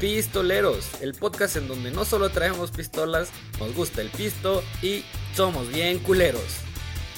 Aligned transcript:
Pistoleros, 0.00 1.02
el 1.02 1.12
podcast 1.12 1.56
en 1.56 1.68
donde 1.68 1.90
no 1.90 2.06
solo 2.06 2.30
traemos 2.30 2.70
pistolas, 2.70 3.30
nos 3.58 3.74
gusta 3.74 4.00
el 4.00 4.08
pisto 4.08 4.64
y 4.80 5.04
somos 5.34 5.70
bien 5.70 5.98
culeros. 5.98 6.60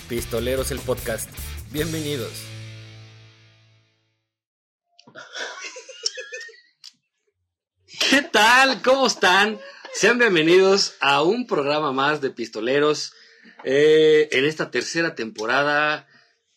Pistoleros 0.08 0.72
el 0.72 0.80
podcast. 0.80 1.30
Bienvenidos. 1.70 2.32
¿Qué 8.10 8.22
tal? 8.22 8.82
¿Cómo 8.82 9.06
están? 9.06 9.60
Sean 9.94 10.18
bienvenidos 10.18 10.96
a 10.98 11.22
un 11.22 11.46
programa 11.46 11.92
más 11.92 12.20
de 12.20 12.30
Pistoleros. 12.30 13.12
Eh, 13.62 14.28
en 14.32 14.44
esta 14.44 14.72
tercera 14.72 15.14
temporada, 15.14 16.08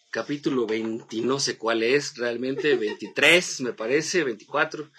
capítulo 0.09 0.65
20, 0.65 1.17
no 1.17 1.39
sé 1.39 1.59
cuál 1.59 1.83
es 1.83 2.17
realmente, 2.17 2.75
23 2.77 3.61
me 3.61 3.73
parece, 3.73 4.23
24. 4.23 4.89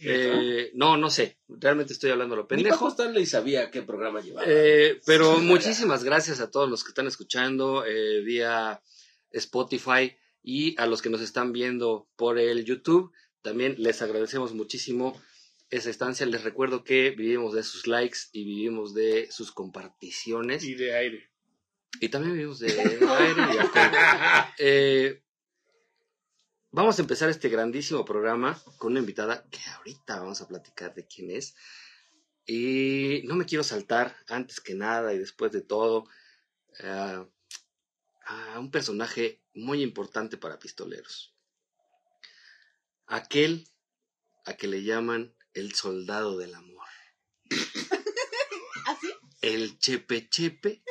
Eh, 0.00 0.70
no, 0.74 0.96
no 0.96 1.10
sé, 1.10 1.38
realmente 1.48 1.92
estoy 1.92 2.10
hablando 2.10 2.36
lo 2.36 2.42
Ni 2.42 2.46
Paco 2.46 2.56
pendejo. 2.56 2.88
Stanley 2.88 3.26
sabía 3.26 3.70
qué 3.70 3.82
programa 3.82 4.20
llevaba. 4.20 4.46
Eh, 4.48 5.00
pero 5.06 5.38
muchísimas 5.38 6.04
gracias 6.04 6.40
a 6.40 6.50
todos 6.50 6.68
los 6.68 6.84
que 6.84 6.90
están 6.90 7.06
escuchando 7.06 7.84
eh, 7.84 8.20
vía 8.20 8.82
Spotify 9.30 10.16
y 10.42 10.78
a 10.80 10.86
los 10.86 11.02
que 11.02 11.10
nos 11.10 11.20
están 11.20 11.52
viendo 11.52 12.08
por 12.16 12.38
el 12.38 12.64
YouTube. 12.64 13.12
También 13.42 13.76
les 13.78 14.02
agradecemos 14.02 14.54
muchísimo 14.54 15.20
esa 15.70 15.90
estancia. 15.90 16.26
Les 16.26 16.44
recuerdo 16.44 16.84
que 16.84 17.10
vivimos 17.10 17.54
de 17.54 17.62
sus 17.62 17.86
likes 17.86 18.18
y 18.32 18.44
vivimos 18.44 18.94
de 18.94 19.28
sus 19.30 19.52
comparticiones. 19.52 20.64
y 20.64 20.74
de 20.74 20.94
aire. 20.96 21.30
Y 22.00 22.08
también 22.08 22.34
vivimos 22.34 22.58
de 22.58 22.68
aire 22.80 23.42
y 23.54 23.58
alcohol. 23.58 23.90
Eh, 24.58 25.22
vamos 26.70 26.98
a 26.98 27.02
empezar 27.02 27.28
este 27.28 27.48
grandísimo 27.48 28.04
programa 28.04 28.60
con 28.76 28.92
una 28.92 29.00
invitada 29.00 29.48
que 29.50 29.58
ahorita 29.76 30.20
vamos 30.20 30.40
a 30.40 30.48
platicar 30.48 30.94
de 30.94 31.06
quién 31.06 31.30
es. 31.30 31.54
Y 32.46 33.22
no 33.24 33.34
me 33.34 33.44
quiero 33.44 33.62
saltar, 33.62 34.16
antes 34.28 34.60
que 34.60 34.74
nada 34.74 35.12
y 35.12 35.18
después 35.18 35.52
de 35.52 35.60
todo, 35.60 36.08
eh, 36.80 37.24
a 38.26 38.58
un 38.58 38.70
personaje 38.70 39.42
muy 39.54 39.82
importante 39.82 40.36
para 40.36 40.58
pistoleros. 40.58 41.34
Aquel 43.06 43.68
a 44.44 44.54
que 44.54 44.68
le 44.68 44.82
llaman 44.82 45.34
el 45.52 45.74
soldado 45.74 46.36
del 46.38 46.54
amor. 46.54 46.86
¿Así? 48.86 49.12
El 49.42 49.78
chepe 49.78 50.28
chepe 50.28 50.82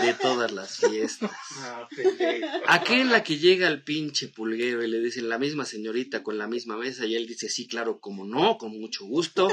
de 0.00 0.14
todas 0.14 0.52
las 0.52 0.76
fiestas. 0.78 1.30
Ah, 1.64 1.86
pendejo. 1.94 2.46
Aquel 2.66 3.14
a 3.14 3.22
que 3.22 3.36
llega 3.36 3.68
al 3.68 3.82
pinche 3.82 4.28
pulguero 4.28 4.82
y 4.82 4.88
le 4.88 5.00
dicen 5.00 5.28
la 5.28 5.38
misma 5.38 5.64
señorita 5.64 6.22
con 6.22 6.38
la 6.38 6.46
misma 6.46 6.76
mesa 6.76 7.04
y 7.04 7.14
él 7.14 7.26
dice 7.26 7.48
sí, 7.48 7.68
claro, 7.68 8.00
como 8.00 8.24
no, 8.24 8.58
con 8.58 8.70
mucho 8.80 9.04
gusto, 9.04 9.48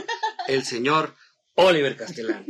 el 0.47 0.63
señor 0.63 1.15
Oliver 1.55 1.95
Castellano. 1.97 2.45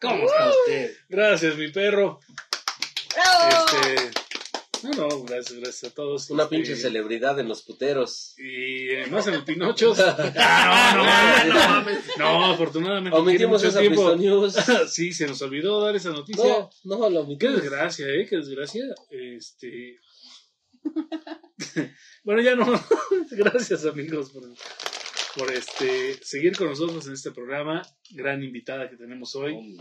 ¿Cómo 0.00 0.24
está 0.24 0.50
usted? 0.50 0.96
Gracias, 1.08 1.56
mi 1.56 1.68
perro. 1.68 2.20
¡Bravo! 3.14 3.66
Este, 3.66 4.23
no, 4.84 5.08
no, 5.08 5.24
gracias, 5.24 5.58
gracias 5.58 5.92
a 5.92 5.94
todos. 5.94 6.30
Una 6.30 6.44
Este, 6.44 6.56
pinche 6.56 6.76
celebridad 6.76 7.38
en 7.40 7.48
los 7.48 7.62
puteros. 7.62 8.34
Y 8.38 8.90
eh, 8.90 9.06
más 9.10 9.26
en 9.26 9.34
el 9.34 9.44
Pinochos. 9.44 9.98
Ah, 10.36 11.44
no, 11.46 11.54
no, 11.54 11.54
no, 11.54 11.68
mames. 11.68 12.04
No, 12.18 12.44
afortunadamente. 12.52 13.18
Omitimos 13.18 13.62
esa 13.64 13.80
Pisto 13.80 14.16
News. 14.16 14.54
sí, 14.88 15.12
se 15.12 15.26
nos 15.26 15.40
olvidó 15.42 15.80
dar 15.80 15.96
esa 15.96 16.10
noticia. 16.10 16.44
No, 16.44 16.70
no, 16.84 17.10
lo 17.10 17.20
Qué 17.38 17.46
omitimos. 17.48 17.62
desgracia, 17.62 18.06
¿eh? 18.08 18.26
Qué 18.28 18.36
desgracia. 18.36 18.84
Este. 19.10 19.98
bueno, 22.24 22.42
ya 22.42 22.54
no. 22.54 22.66
Gracias, 23.30 23.86
amigos, 23.86 24.30
por, 24.30 24.42
por 25.36 25.52
este, 25.52 26.14
seguir 26.22 26.56
con 26.56 26.68
nosotros 26.68 27.06
en 27.06 27.14
este 27.14 27.30
programa. 27.30 27.82
Gran 28.10 28.42
invitada 28.42 28.90
que 28.90 28.96
tenemos 28.96 29.34
hoy. 29.34 29.78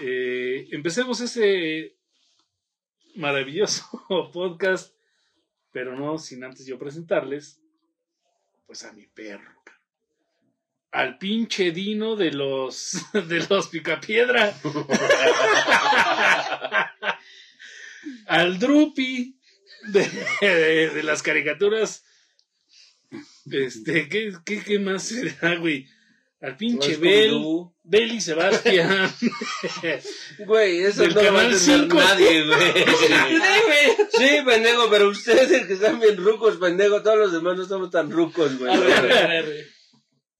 Eh, 0.00 0.66
empecemos 0.72 1.20
ese 1.20 1.97
maravilloso 3.18 3.84
podcast, 4.32 4.94
pero 5.72 5.96
no 5.96 6.18
sin 6.18 6.44
antes 6.44 6.66
yo 6.66 6.78
presentarles, 6.78 7.60
pues 8.66 8.84
a 8.84 8.92
mi 8.92 9.06
perro. 9.06 9.56
Al 10.90 11.18
pinche 11.18 11.70
Dino 11.70 12.16
de 12.16 12.30
los 12.32 12.92
de 13.12 13.46
los 13.50 13.68
Picapiedra. 13.68 14.54
Al 18.26 18.58
Drupi 18.58 19.38
de, 19.88 20.08
de- 20.40 20.90
de 20.90 21.02
las 21.02 21.22
caricaturas. 21.22 22.04
Este, 23.50 24.08
¿qué, 24.08 24.32
qué, 24.44 24.62
qué 24.62 24.78
más 24.78 25.04
será, 25.04 25.56
güey? 25.56 25.86
Al 26.40 26.56
pinche 26.56 26.92
No, 26.92 27.00
Bel, 27.00 27.30
Scooby-Doo. 27.32 27.74
Bel 27.82 28.12
y 28.12 28.20
Sebastián. 28.20 29.12
Güey, 30.46 30.82
eso 30.84 31.02
Del 31.02 31.14
no 31.14 31.22
lo 31.22 31.32
va 31.32 31.40
a 31.40 31.42
Canal 31.42 31.52
entender 31.52 31.88
5. 31.88 31.96
nadie, 31.96 32.46
güey. 32.46 32.72
Sí, 34.12 34.44
pendejo, 34.46 34.88
pero 34.90 35.08
ustedes 35.08 35.66
que 35.66 35.72
están 35.72 35.98
bien 35.98 36.16
rucos, 36.16 36.56
pendejo, 36.58 37.02
todos 37.02 37.18
los 37.18 37.32
demás 37.32 37.56
no 37.56 37.62
estamos 37.64 37.90
tan 37.90 38.10
rucos, 38.10 38.56
güey. 38.58 38.72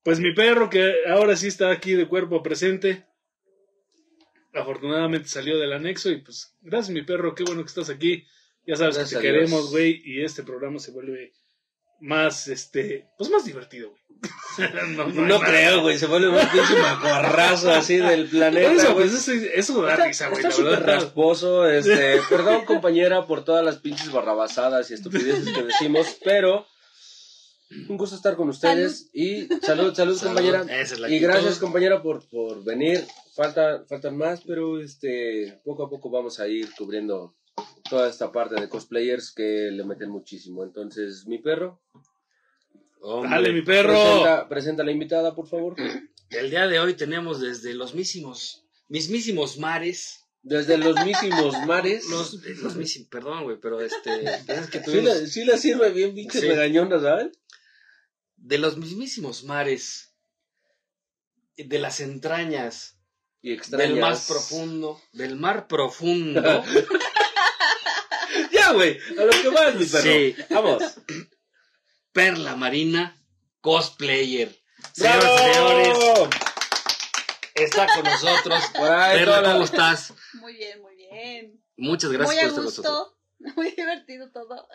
Pues 0.04 0.20
mi 0.20 0.32
perro, 0.34 0.70
que 0.70 0.92
ahora 1.08 1.36
sí 1.36 1.48
está 1.48 1.70
aquí 1.72 1.92
de 1.94 2.06
cuerpo 2.06 2.42
presente. 2.42 3.04
Afortunadamente 4.54 5.28
salió 5.28 5.58
del 5.58 5.72
anexo 5.72 6.10
y 6.10 6.22
pues 6.22 6.54
gracias 6.62 6.90
mi 6.90 7.02
perro, 7.02 7.34
qué 7.34 7.44
bueno 7.44 7.62
que 7.62 7.68
estás 7.68 7.90
aquí. 7.90 8.24
Ya 8.66 8.76
sabes 8.76 8.96
Gracias 8.96 9.20
que 9.20 9.26
te 9.28 9.32
queremos, 9.32 9.70
güey, 9.70 10.00
y 10.04 10.22
este 10.22 10.42
programa 10.42 10.78
se 10.78 10.92
vuelve 10.92 11.32
más, 12.00 12.48
este, 12.48 13.08
pues 13.16 13.30
más 13.30 13.44
divertido, 13.44 13.90
güey. 13.90 14.02
no, 14.96 15.04
no 15.04 15.04
hay 15.04 15.12
No 15.28 15.38
más. 15.38 15.48
creo, 15.48 15.82
güey, 15.82 15.98
se 15.98 16.06
vuelve 16.06 16.28
un 16.28 16.48
pinche 16.48 16.80
macorrazo 16.80 17.70
así 17.70 17.96
del 17.96 18.26
planeta, 18.28 18.72
eso, 18.72 18.94
güey. 18.94 19.08
pues 19.08 19.28
eso, 19.28 19.32
eso 19.32 19.82
da 19.82 19.96
risa, 19.96 20.28
güey, 20.28 20.42
Está 20.42 20.50
súper 20.50 20.82
rasposo, 20.82 21.68
este, 21.68 22.20
perdón 22.28 22.64
compañera 22.64 23.26
por 23.26 23.44
todas 23.44 23.64
las 23.64 23.76
pinches 23.76 24.10
barrabasadas 24.10 24.90
y 24.90 24.94
estupideces 24.94 25.52
que 25.52 25.62
decimos, 25.62 26.18
pero 26.24 26.66
un 27.88 27.96
gusto 27.96 28.16
estar 28.16 28.34
con 28.34 28.48
ustedes 28.48 29.10
y 29.12 29.46
salud, 29.62 29.94
salud, 29.94 30.18
compañera. 30.20 30.64
Es 30.70 30.94
Y 31.08 31.18
gracias 31.18 31.58
compañera 31.58 32.02
por, 32.02 32.26
por 32.28 32.64
venir. 32.64 33.04
Falta, 33.36 33.84
faltan 33.88 34.16
más, 34.16 34.40
pero 34.44 34.80
este 34.80 35.60
poco 35.64 35.84
a 35.84 35.90
poco 35.90 36.10
vamos 36.10 36.40
a 36.40 36.48
ir 36.48 36.68
cubriendo 36.76 37.36
toda 37.88 38.08
esta 38.08 38.30
parte 38.32 38.60
de 38.60 38.68
cosplayers 38.68 39.32
que 39.32 39.70
le 39.72 39.84
meten 39.84 40.10
muchísimo. 40.10 40.62
Entonces, 40.64 41.26
mi 41.26 41.38
perro, 41.38 41.80
Hombre, 43.00 43.30
Dale, 43.30 43.52
mi 43.52 43.62
perro. 43.62 43.92
presenta, 43.92 44.48
presenta 44.48 44.82
a 44.82 44.86
la 44.86 44.90
invitada, 44.92 45.34
por 45.34 45.46
favor. 45.48 45.76
El 46.30 46.50
día 46.50 46.66
de 46.66 46.80
hoy 46.80 46.94
tenemos 46.94 47.40
desde 47.40 47.72
los 47.74 47.94
mismos, 47.94 48.64
mismísimos 48.88 49.56
mares, 49.58 50.24
Desde 50.42 50.78
los 50.78 50.96
mismos 51.04 51.54
mares. 51.66 52.06
los, 52.10 52.34
los 52.60 52.74
mísimos, 52.76 53.08
perdón, 53.08 53.44
güey, 53.44 53.58
pero 53.60 53.80
este, 53.80 54.24
es 54.24 54.68
que 54.70 54.78
Sí 54.80 54.84
tuvimos- 54.84 55.04
la, 55.20 55.26
sí 55.28 55.44
la 55.44 55.56
sirve 55.58 55.90
bien, 55.90 56.12
pinche 56.14 56.40
Sí. 56.40 56.46
regañona, 56.48 57.00
¿sabes? 57.00 57.28
de 58.36 58.58
los 58.58 58.76
mismísimos 58.76 59.44
mares, 59.44 60.12
de 61.56 61.78
las 61.78 62.00
entrañas, 62.00 62.98
Y 63.42 63.52
extrañas. 63.52 63.88
del 63.90 64.00
más 64.00 64.26
profundo, 64.28 65.00
del 65.12 65.36
mar 65.36 65.66
profundo. 65.68 66.42
ya, 68.68 68.74
güey, 68.74 68.98
a 69.18 69.24
lo 69.24 69.30
que 69.30 69.48
vas, 69.48 69.74
mi 69.74 69.84
perro. 69.86 70.02
Sí. 70.02 70.36
Vamos. 70.50 70.82
Perla 72.12 72.56
Marina, 72.56 73.22
cosplayer. 73.60 74.54
Señoras 74.92 75.40
señores, 75.40 75.98
está 77.54 77.86
con 77.94 78.04
nosotros. 78.04 78.62
Ahí, 78.74 79.18
Perla, 79.18 79.52
¿cómo 79.52 79.64
estás? 79.64 80.14
Muy 80.34 80.54
bien, 80.54 80.80
muy 80.82 80.94
bien. 80.96 81.62
Muchas 81.76 82.10
gracias 82.12 82.34
muy 82.34 82.36
por 82.36 82.48
estar 82.48 82.54
con 82.54 82.64
nosotros. 82.64 82.94
gusto. 82.94 83.14
Muy 83.56 83.70
divertido 83.70 84.30
todo. 84.32 84.66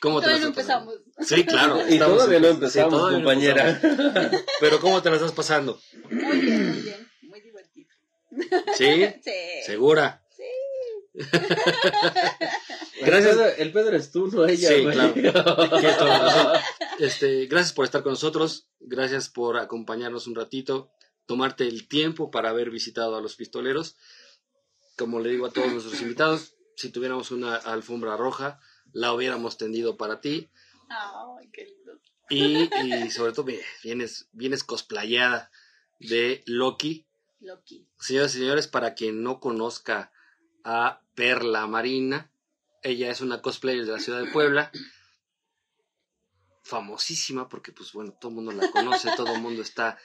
¿Cómo 0.00 0.20
te 0.20 0.26
Todavía 0.26 0.44
no 0.44 0.50
estás 0.50 0.66
pasando? 0.66 0.92
empezamos. 0.92 1.28
Sí, 1.28 1.44
claro. 1.44 1.88
Y 1.88 1.98
todavía 1.98 2.38
no 2.38 2.46
empezamos, 2.48 2.72
sí, 2.92 2.96
todavía 2.96 3.18
no 3.18 3.24
compañera. 3.24 3.68
empezamos. 3.70 4.44
Pero 4.60 4.80
¿cómo 4.80 5.02
te 5.02 5.10
la 5.10 5.16
estás 5.16 5.32
pasando? 5.32 5.80
Muy 6.08 6.38
bien, 6.38 6.68
muy 6.72 6.80
bien. 6.82 7.10
Muy 7.22 7.40
divertido. 7.40 7.88
¿Sí? 8.76 9.06
Sí. 9.24 9.32
¿Segura? 9.64 10.22
Gracias. 13.00 13.32
El 13.32 13.36
Pedro, 13.36 13.46
el 13.58 13.72
Pedro 13.72 13.96
es 13.96 14.10
tú, 14.12 14.26
no 14.28 14.46
ella, 14.46 14.68
Sí, 14.68 14.82
güey. 14.82 14.94
claro. 14.94 15.12
Tienes 15.14 15.98
toda 15.98 16.08
la 16.10 16.18
razón. 16.18 16.52
Este, 16.98 17.46
gracias 17.46 17.72
por 17.72 17.84
estar 17.84 18.02
con 18.02 18.12
nosotros, 18.12 18.68
gracias 18.80 19.28
por 19.28 19.58
acompañarnos 19.58 20.26
un 20.26 20.34
ratito, 20.34 20.90
tomarte 21.26 21.66
el 21.68 21.88
tiempo 21.88 22.30
para 22.30 22.50
haber 22.50 22.70
visitado 22.70 23.16
a 23.16 23.20
los 23.20 23.36
pistoleros. 23.36 23.96
Como 24.96 25.20
le 25.20 25.30
digo 25.30 25.46
a 25.46 25.50
todos 25.52 25.70
nuestros 25.72 26.00
invitados, 26.00 26.54
si 26.76 26.90
tuviéramos 26.90 27.30
una 27.30 27.54
alfombra 27.56 28.16
roja, 28.16 28.60
la 28.92 29.12
hubiéramos 29.12 29.58
tendido 29.58 29.96
para 29.98 30.20
ti. 30.20 30.50
Ay, 30.88 31.50
qué 31.52 31.64
lindo. 31.66 32.00
Y, 32.28 33.04
y 33.04 33.10
sobre 33.10 33.32
todo 33.32 33.44
vi- 33.44 33.60
vienes, 33.84 34.28
vienes 34.32 34.64
cosplayada 34.64 35.50
de 36.00 36.42
Loki. 36.46 37.06
Loki. 37.40 37.86
Señoras 38.00 38.34
y 38.34 38.38
señores, 38.38 38.66
para 38.68 38.94
quien 38.94 39.22
no 39.22 39.38
conozca 39.38 40.10
a 40.68 41.00
Perla 41.14 41.66
Marina, 41.68 42.28
ella 42.82 43.08
es 43.08 43.20
una 43.20 43.40
cosplayer 43.40 43.86
de 43.86 43.92
la 43.92 44.00
ciudad 44.00 44.20
de 44.20 44.30
Puebla. 44.32 44.72
famosísima 46.64 47.48
porque, 47.48 47.70
pues 47.70 47.92
bueno, 47.92 48.12
todo 48.20 48.30
el 48.30 48.34
mundo 48.34 48.50
la 48.50 48.68
conoce, 48.72 49.10
todo 49.16 49.32
el 49.36 49.40
mundo 49.40 49.62
está 49.62 49.96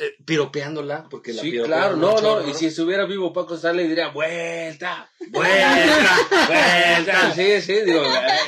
eh, 0.00 0.16
piropeándola 0.24 1.06
porque 1.10 1.34
la 1.34 1.42
Sí, 1.42 1.52
claro, 1.62 1.96
no, 1.96 2.18
no, 2.18 2.48
y 2.48 2.54
si 2.54 2.66
estuviera 2.66 3.04
vivo 3.04 3.34
Paco 3.34 3.56
Stanley 3.56 3.86
diría, 3.88 4.08
vuelta, 4.14 5.10
vuelta, 5.28 6.16
vuelta, 6.48 7.34
sí, 7.34 7.60
sí, 7.60 7.82
digo, 7.82 8.02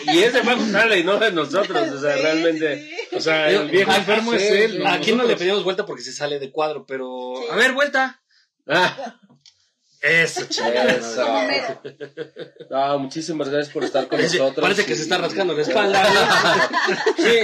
y 0.04 0.20
es 0.20 0.32
de 0.32 0.40
Paco 0.40 0.62
Stanley, 0.62 1.04
no 1.04 1.18
de 1.18 1.32
nosotros, 1.32 1.90
o 1.90 2.00
sea, 2.00 2.16
Sí, 2.16 2.22
realmente, 2.22 2.88
sí. 3.10 3.16
O 3.16 3.20
sea, 3.20 3.50
el 3.50 3.68
viejo 3.68 3.92
enfermo 3.92 4.32
es 4.32 4.50
él. 4.50 4.72
sí. 4.72 4.78
no 4.78 4.88
Aquí 4.88 5.12
no 5.12 5.24
le 5.24 5.36
pedimos 5.36 5.64
vuelta 5.64 5.84
porque 5.84 6.02
se 6.02 6.12
sale 6.14 6.38
de 6.38 6.50
cuadro, 6.50 6.86
pero... 6.86 7.34
Sí. 7.36 7.44
A 7.50 7.56
ver, 7.56 7.72
vuelta. 7.72 8.22
ah, 8.68 9.20
Eso. 10.02 10.44
Homero. 11.24 11.80
no, 12.70 12.98
muchísimas 12.98 13.48
gracias 13.48 13.72
por 13.72 13.84
estar 13.84 14.08
con 14.08 14.20
nosotros. 14.20 14.60
parece 14.60 14.84
que 14.84 14.96
se 14.96 15.02
está 15.02 15.18
rascando 15.18 15.54
la 15.54 15.62
espalda. 15.62 16.02
Sí, 17.16 17.38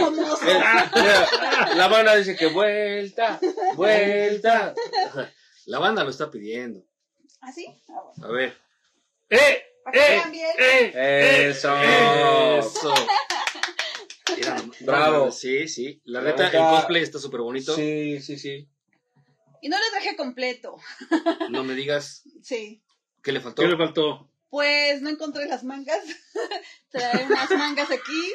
la 1.76 1.86
banda 1.88 2.16
dice 2.16 2.36
que 2.36 2.46
vuelta, 2.46 3.38
vuelta. 3.76 4.74
La 5.66 5.78
banda 5.78 6.02
lo 6.02 6.10
está 6.10 6.30
pidiendo. 6.30 6.82
¿Ah, 7.40 7.52
sí? 7.52 7.66
Ah, 7.88 8.02
bueno. 8.16 8.28
A 8.28 8.36
ver. 8.36 8.56
¡Eh! 9.30 9.62
¡Eh! 9.92 10.22
¡Eh! 10.58 10.92
¡Eh! 10.94 11.48
Eso. 11.50 11.76
Eso. 11.78 12.94
Mira, 14.36 14.56
Bravo. 14.80 15.30
sí, 15.30 15.68
sí. 15.68 16.00
La 16.04 16.22
neta, 16.22 16.48
el 16.48 16.52
cosplay 16.52 17.02
está 17.02 17.18
súper 17.18 17.40
bonito. 17.40 17.74
Sí, 17.74 18.20
sí, 18.20 18.38
sí. 18.38 18.68
Y 19.62 19.68
no 19.68 19.76
lo 19.78 19.84
traje 19.90 20.16
completo. 20.16 20.76
No 21.50 21.64
me 21.64 21.74
digas 21.74 22.22
Sí. 22.42 22.82
qué 23.22 23.32
le 23.32 23.40
faltó. 23.40 23.62
¿Qué 23.62 23.68
le 23.68 23.76
faltó? 23.76 24.30
Pues 24.50 25.02
no 25.02 25.10
encontré 25.10 25.46
las 25.46 25.64
mangas. 25.64 26.02
Trae 26.90 27.24
unas 27.26 27.50
mangas 27.50 27.90
aquí. 27.90 28.32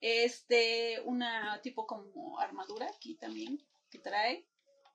Este, 0.00 1.00
una 1.04 1.60
tipo 1.62 1.86
como 1.86 2.38
armadura 2.40 2.88
aquí 2.94 3.14
también 3.14 3.62
que 3.90 3.98
trae. 3.98 4.46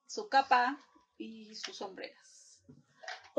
Su 0.06 0.27
capa 0.29 0.77
y 1.18 1.56
sus 1.56 1.77
sombreras. 1.77 2.37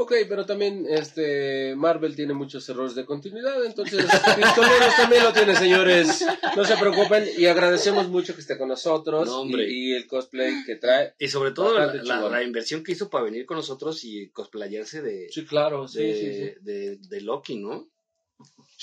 Ok, 0.01 0.13
pero 0.29 0.47
también 0.47 0.87
este 0.89 1.75
Marvel 1.75 2.15
tiene 2.15 2.33
muchos 2.33 2.69
errores 2.69 2.95
de 2.95 3.05
continuidad, 3.05 3.65
entonces 3.65 4.07
Pistoleros 4.37 4.95
también 4.97 5.25
lo 5.25 5.33
tiene, 5.33 5.57
señores. 5.57 6.25
No 6.57 6.65
se 6.65 6.77
preocupen 6.77 7.29
y 7.37 7.47
agradecemos 7.47 8.09
mucho 8.09 8.33
que 8.33 8.41
esté 8.41 8.57
con 8.57 8.69
nosotros 8.69 9.27
No, 9.27 9.41
hombre. 9.41 9.69
y, 9.69 9.91
y 9.91 9.95
el 9.97 10.07
cosplay 10.07 10.63
que 10.65 10.77
trae. 10.77 11.15
Y 11.19 11.27
sobre 11.27 11.51
todo 11.51 11.77
la, 11.77 12.43
inversión 12.45 12.85
que 12.85 12.93
hizo 12.93 13.11
para 13.11 13.25
venir 13.25 13.45
con 13.45 13.57
nosotros 13.57 14.05
y 14.05 14.29
cosplayarse 14.29 15.03
de, 15.03 15.29
Sí, 15.31 15.45
claro, 15.45 15.89
sí, 15.89 15.99
de, 15.99 16.15
sí, 16.15 16.21
sí. 16.55 16.65
de- 16.65 16.97
de 16.99 17.21
Loki, 17.21 17.57
¿no? 17.57 17.89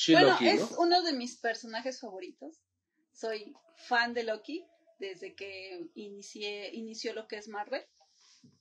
Bueno, 0.09 0.31
Loki, 0.31 0.49
es 0.49 0.59
¿no? 0.69 0.77
uno 0.79 1.01
de 1.01 1.13
mis 1.13 1.37
personajes 1.37 2.01
favoritos. 2.01 2.57
Soy 3.13 3.53
fan 3.87 4.13
de 4.13 4.23
Loki 4.23 4.65
desde 4.99 5.33
que 5.33 5.87
inicié, 5.95 6.71
inició 6.73 7.13
lo 7.13 7.25
que 7.29 7.37
es 7.37 7.47
Marvel. 7.47 7.83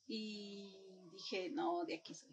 Y 0.07 0.77
dije, 1.13 1.51
no, 1.51 1.85
de 1.85 1.95
aquí 1.97 2.15
soy. 2.15 2.29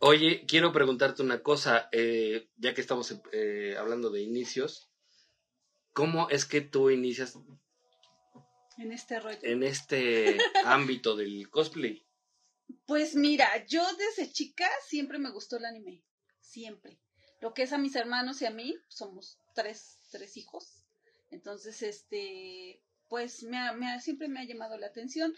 Oye, 0.00 0.44
quiero 0.46 0.72
preguntarte 0.72 1.22
una 1.22 1.42
cosa, 1.42 1.88
eh, 1.92 2.48
ya 2.56 2.74
que 2.74 2.80
estamos 2.80 3.14
eh, 3.32 3.74
hablando 3.78 4.10
de 4.10 4.20
inicios, 4.22 4.90
¿cómo 5.92 6.28
es 6.28 6.44
que 6.44 6.60
tú 6.60 6.90
inicias 6.90 7.38
En 8.78 8.92
este 8.92 9.20
rollo. 9.20 9.38
en 9.42 9.62
este 9.62 10.38
ámbito 10.64 11.16
del 11.16 11.48
cosplay? 11.48 12.06
Pues 12.86 13.14
mira, 13.14 13.48
yo 13.66 13.82
desde 13.96 14.30
chica 14.32 14.68
siempre 14.86 15.18
me 15.18 15.30
gustó 15.30 15.56
el 15.56 15.64
anime. 15.64 16.02
Siempre. 16.40 16.98
Lo 17.40 17.54
que 17.54 17.62
es 17.62 17.72
a 17.72 17.78
mis 17.78 17.94
hermanos 17.96 18.42
y 18.42 18.46
a 18.46 18.50
mí, 18.50 18.74
somos 18.88 19.38
tres, 19.54 19.98
tres 20.10 20.36
hijos. 20.36 20.82
Entonces, 21.30 21.82
este, 21.82 22.82
pues 23.08 23.42
me 23.42 23.56
ha- 23.58 23.72
me 23.72 23.90
ha- 23.90 24.00
siempre 24.00 24.28
me 24.28 24.40
ha 24.40 24.44
llamado 24.44 24.76
la 24.78 24.86
atención. 24.86 25.34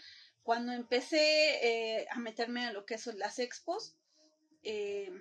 Cuando 0.47 0.71
empecé 0.71 1.25
eh, 1.99 2.07
a 2.09 2.19
meterme 2.19 2.67
en 2.67 2.73
lo 2.73 2.85
que 2.85 2.97
son 2.97 3.19
las 3.19 3.37
expos, 3.37 3.97
eh, 4.63 5.11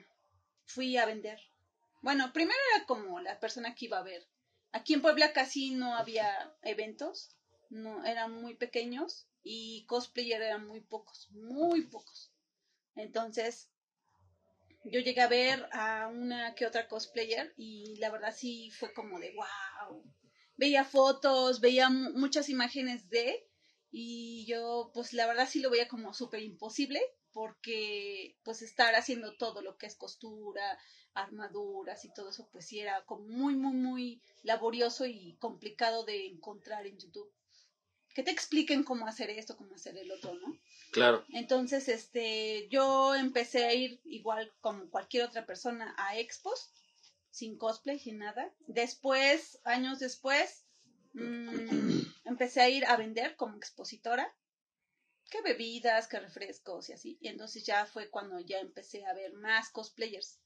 fui 0.66 0.96
a 0.98 1.06
vender. 1.06 1.40
Bueno, 2.00 2.32
primero 2.32 2.60
era 2.76 2.86
como 2.86 3.18
la 3.20 3.40
persona 3.40 3.74
que 3.74 3.86
iba 3.86 3.98
a 3.98 4.04
ver. 4.04 4.22
Aquí 4.70 4.94
en 4.94 5.02
Puebla 5.02 5.32
casi 5.32 5.72
no 5.72 5.96
había 5.96 6.54
eventos, 6.62 7.30
no 7.70 8.04
eran 8.04 8.32
muy 8.40 8.54
pequeños 8.54 9.26
y 9.42 9.84
cosplayer 9.86 10.40
eran 10.42 10.64
muy 10.68 10.80
pocos, 10.80 11.28
muy 11.32 11.82
pocos. 11.82 12.30
Entonces, 12.94 13.68
yo 14.84 15.00
llegué 15.00 15.20
a 15.20 15.28
ver 15.28 15.68
a 15.72 16.08
una 16.08 16.54
que 16.54 16.66
otra 16.66 16.88
cosplayer 16.88 17.52
y 17.56 17.96
la 17.96 18.10
verdad 18.10 18.34
sí 18.34 18.70
fue 18.70 18.92
como 18.94 19.18
de 19.18 19.34
wow. 19.34 20.02
Veía 20.56 20.84
fotos, 20.84 21.60
veía 21.60 21.90
mu- 21.90 22.12
muchas 22.12 22.48
imágenes 22.48 23.08
de 23.10 23.46
y 23.90 24.44
yo 24.46 24.90
pues 24.94 25.12
la 25.12 25.26
verdad 25.26 25.48
sí 25.48 25.60
lo 25.60 25.70
veía 25.70 25.88
como 25.88 26.12
súper 26.14 26.42
imposible 26.42 27.00
porque 27.32 28.36
pues 28.44 28.62
estar 28.62 28.94
haciendo 28.94 29.36
todo 29.36 29.60
lo 29.62 29.76
que 29.76 29.86
es 29.86 29.94
costura, 29.94 30.78
armaduras 31.14 32.04
y 32.04 32.12
todo 32.12 32.30
eso 32.30 32.48
pues 32.50 32.66
sí 32.66 32.80
era 32.80 33.04
como 33.04 33.24
muy 33.26 33.54
muy 33.54 33.74
muy 33.74 34.22
laborioso 34.42 35.06
y 35.06 35.36
complicado 35.38 36.04
de 36.04 36.26
encontrar 36.26 36.86
en 36.86 36.98
YouTube. 36.98 37.32
Que 38.14 38.22
te 38.22 38.30
expliquen 38.30 38.82
cómo 38.82 39.06
hacer 39.06 39.28
esto, 39.28 39.58
cómo 39.58 39.74
hacer 39.74 39.98
el 39.98 40.10
otro, 40.10 40.34
¿no? 40.36 40.58
Claro, 40.90 41.22
Entonces, 41.34 41.88
este, 41.88 42.66
yo 42.70 43.14
empecé 43.14 43.66
a 43.66 43.74
ir 43.74 44.00
igual 44.04 44.50
como 44.62 44.88
cualquier 44.88 45.24
otra 45.24 45.44
persona 45.44 45.94
a 45.98 46.18
expos, 46.18 46.70
sin 47.30 47.58
cosplay, 47.58 47.98
sin 47.98 48.18
nada. 48.18 48.50
Después, 48.66 49.60
años 49.64 49.98
después, 49.98 50.65
mm, 51.24 52.14
empecé 52.24 52.60
a 52.60 52.68
ir 52.68 52.84
a 52.86 52.96
vender 52.96 53.36
como 53.36 53.56
expositora, 53.56 54.32
que 55.30 55.42
bebidas, 55.42 56.06
que 56.06 56.20
refrescos 56.20 56.88
y 56.88 56.92
así. 56.92 57.18
Y 57.20 57.28
entonces 57.28 57.64
ya 57.64 57.86
fue 57.86 58.08
cuando 58.10 58.38
ya 58.40 58.58
empecé 58.58 59.04
a 59.06 59.14
ver 59.14 59.32
más 59.34 59.70
cosplayers. 59.70 60.38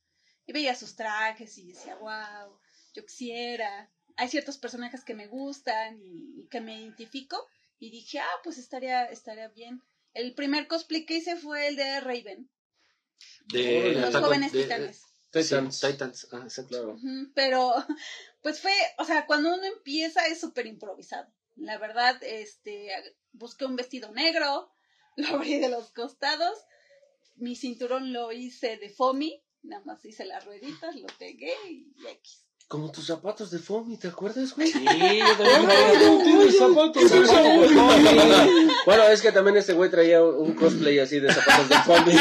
Y 0.46 0.52
veía 0.52 0.74
sus 0.74 0.96
trajes 0.96 1.58
y 1.58 1.66
decía, 1.66 1.96
wow, 1.96 2.58
yo 2.94 3.04
quisiera. 3.04 3.90
Hay 4.16 4.28
ciertos 4.28 4.58
personajes 4.58 5.04
que 5.04 5.14
me 5.14 5.26
gustan 5.26 6.00
y, 6.02 6.40
y 6.42 6.48
que 6.48 6.60
me 6.60 6.80
identifico. 6.80 7.46
Y 7.78 7.90
dije, 7.90 8.18
ah, 8.20 8.40
pues 8.42 8.58
estaría, 8.58 9.04
estaría 9.06 9.48
bien. 9.48 9.82
El 10.12 10.34
primer 10.34 10.66
cosplay 10.66 11.06
que 11.06 11.16
hice 11.18 11.36
fue 11.36 11.68
el 11.68 11.76
de 11.76 12.00
Raven, 12.00 12.50
de 13.46 13.94
los 13.94 14.16
jóvenes 14.16 14.52
de- 14.52 14.62
titanes. 14.64 15.02
Titans. 15.30 15.76
Sí, 15.76 15.86
Titans, 15.86 16.28
ah, 16.32 16.40
exacto. 16.42 16.68
Claro. 16.70 16.98
Pero, 17.34 17.74
pues 18.42 18.60
fue, 18.60 18.72
o 18.98 19.04
sea, 19.04 19.26
cuando 19.26 19.54
uno 19.54 19.64
empieza 19.64 20.26
es 20.26 20.40
súper 20.40 20.66
improvisado. 20.66 21.28
La 21.56 21.78
verdad, 21.78 22.22
este, 22.22 22.90
busqué 23.32 23.64
un 23.64 23.76
vestido 23.76 24.12
negro, 24.12 24.72
lo 25.16 25.28
abrí 25.28 25.58
de 25.58 25.68
los 25.68 25.90
costados, 25.90 26.58
mi 27.36 27.56
cinturón 27.56 28.12
lo 28.12 28.32
hice 28.32 28.76
de 28.76 28.90
foamy, 28.90 29.42
nada 29.62 29.82
más 29.84 30.04
hice 30.04 30.24
las 30.24 30.44
rueditas, 30.44 30.94
lo 30.96 31.06
pegué 31.18 31.54
y 31.68 31.92
X. 32.08 32.44
Como 32.68 32.92
tus 32.92 33.06
zapatos 33.06 33.50
de 33.50 33.58
foamy, 33.58 33.96
¿te 33.96 34.06
acuerdas, 34.08 34.54
güey? 34.54 34.70
Sí, 34.70 34.84
yo 34.84 34.88
zapatos 36.58 37.10
de 37.10 37.26
foamy. 37.26 38.68
Bueno, 38.86 39.02
es 39.08 39.20
que 39.20 39.32
también 39.32 39.56
este 39.56 39.72
güey 39.72 39.90
traía 39.90 40.22
un 40.22 40.54
cosplay 40.54 41.00
así 41.00 41.18
de 41.18 41.32
zapatos 41.32 41.68
de 41.68 41.74
foamy. 41.78 42.12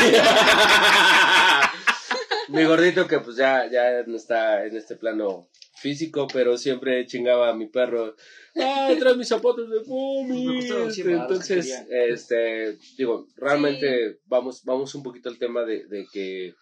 Mi 2.48 2.64
gordito 2.64 3.08
que 3.08 3.20
pues 3.20 3.36
ya, 3.36 3.70
ya 3.70 4.02
no 4.08 4.18
está 4.18 4.66
en 4.66 4.76
este 4.76 4.96
plano 4.96 5.48
físico, 5.80 6.28
pero 6.32 6.58
siempre 6.58 7.06
chingaba 7.06 7.50
a 7.50 7.56
mi 7.56 7.68
perro. 7.68 8.16
¡Ah, 8.56 8.94
trae 9.00 9.16
mis 9.16 9.28
zapatos 9.28 9.70
de 9.70 9.80
varos, 9.80 10.98
Entonces, 10.98 11.86
este, 11.90 12.78
digo, 12.98 13.28
realmente 13.36 14.20
vamos, 14.26 14.64
vamos 14.66 14.94
un 14.96 15.04
poquito 15.04 15.30
al 15.30 15.38
tema 15.38 15.64
de, 15.64 15.86
de 15.86 16.08
que 16.12 16.56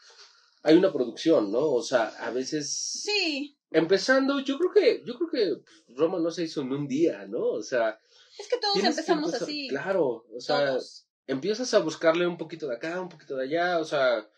hay 0.64 0.76
una 0.76 0.92
producción, 0.92 1.52
¿no? 1.52 1.60
O 1.60 1.82
sea, 1.82 2.08
a 2.20 2.30
veces 2.32 2.70
Sí, 2.70 3.58
empezando, 3.72 4.40
yo 4.40 4.58
creo 4.58 4.72
que, 4.72 5.04
yo 5.06 5.16
creo 5.16 5.30
que 5.30 5.62
pues, 5.86 5.98
Roma 5.98 6.20
no 6.20 6.32
se 6.32 6.44
hizo 6.44 6.62
en 6.62 6.72
un 6.72 6.88
día, 6.88 7.26
¿no? 7.28 7.44
O 7.44 7.64
sea, 7.64 8.00
es 8.38 8.48
que 8.48 8.58
todos 8.58 8.80
que 8.80 8.88
empezamos 8.88 9.34
así. 9.34 9.68
Claro, 9.70 10.26
o 10.34 10.40
sea, 10.40 10.74
todos. 10.74 11.08
empiezas 11.26 11.74
a 11.74 11.80
buscarle 11.80 12.28
un 12.28 12.38
poquito 12.38 12.68
de 12.68 12.76
acá, 12.76 13.02
un 13.02 13.10
poquito 13.10 13.36
de 13.36 13.46
allá, 13.46 13.80
o 13.80 13.86
sea, 13.86 14.30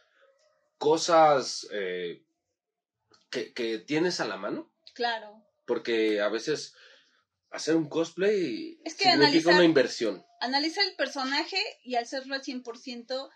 cosas 0.77 1.67
eh, 1.71 2.23
que, 3.29 3.53
que 3.53 3.79
tienes 3.79 4.19
a 4.19 4.27
la 4.27 4.37
mano, 4.37 4.68
Claro. 4.99 5.41
porque 5.65 6.19
a 6.19 6.27
veces 6.27 6.73
hacer 7.51 7.75
un 7.77 7.87
cosplay 7.87 8.79
Es 8.83 8.95
que 8.95 9.05
significa 9.05 9.13
analizar- 9.27 9.53
una 9.55 9.63
inversión. 9.63 10.25
Analiza 10.41 10.81
el 10.83 10.93
personaje 10.97 11.57
y 11.83 11.95
al 11.95 12.05
serlo 12.05 12.35
al 12.35 12.43
100%, 12.43 13.29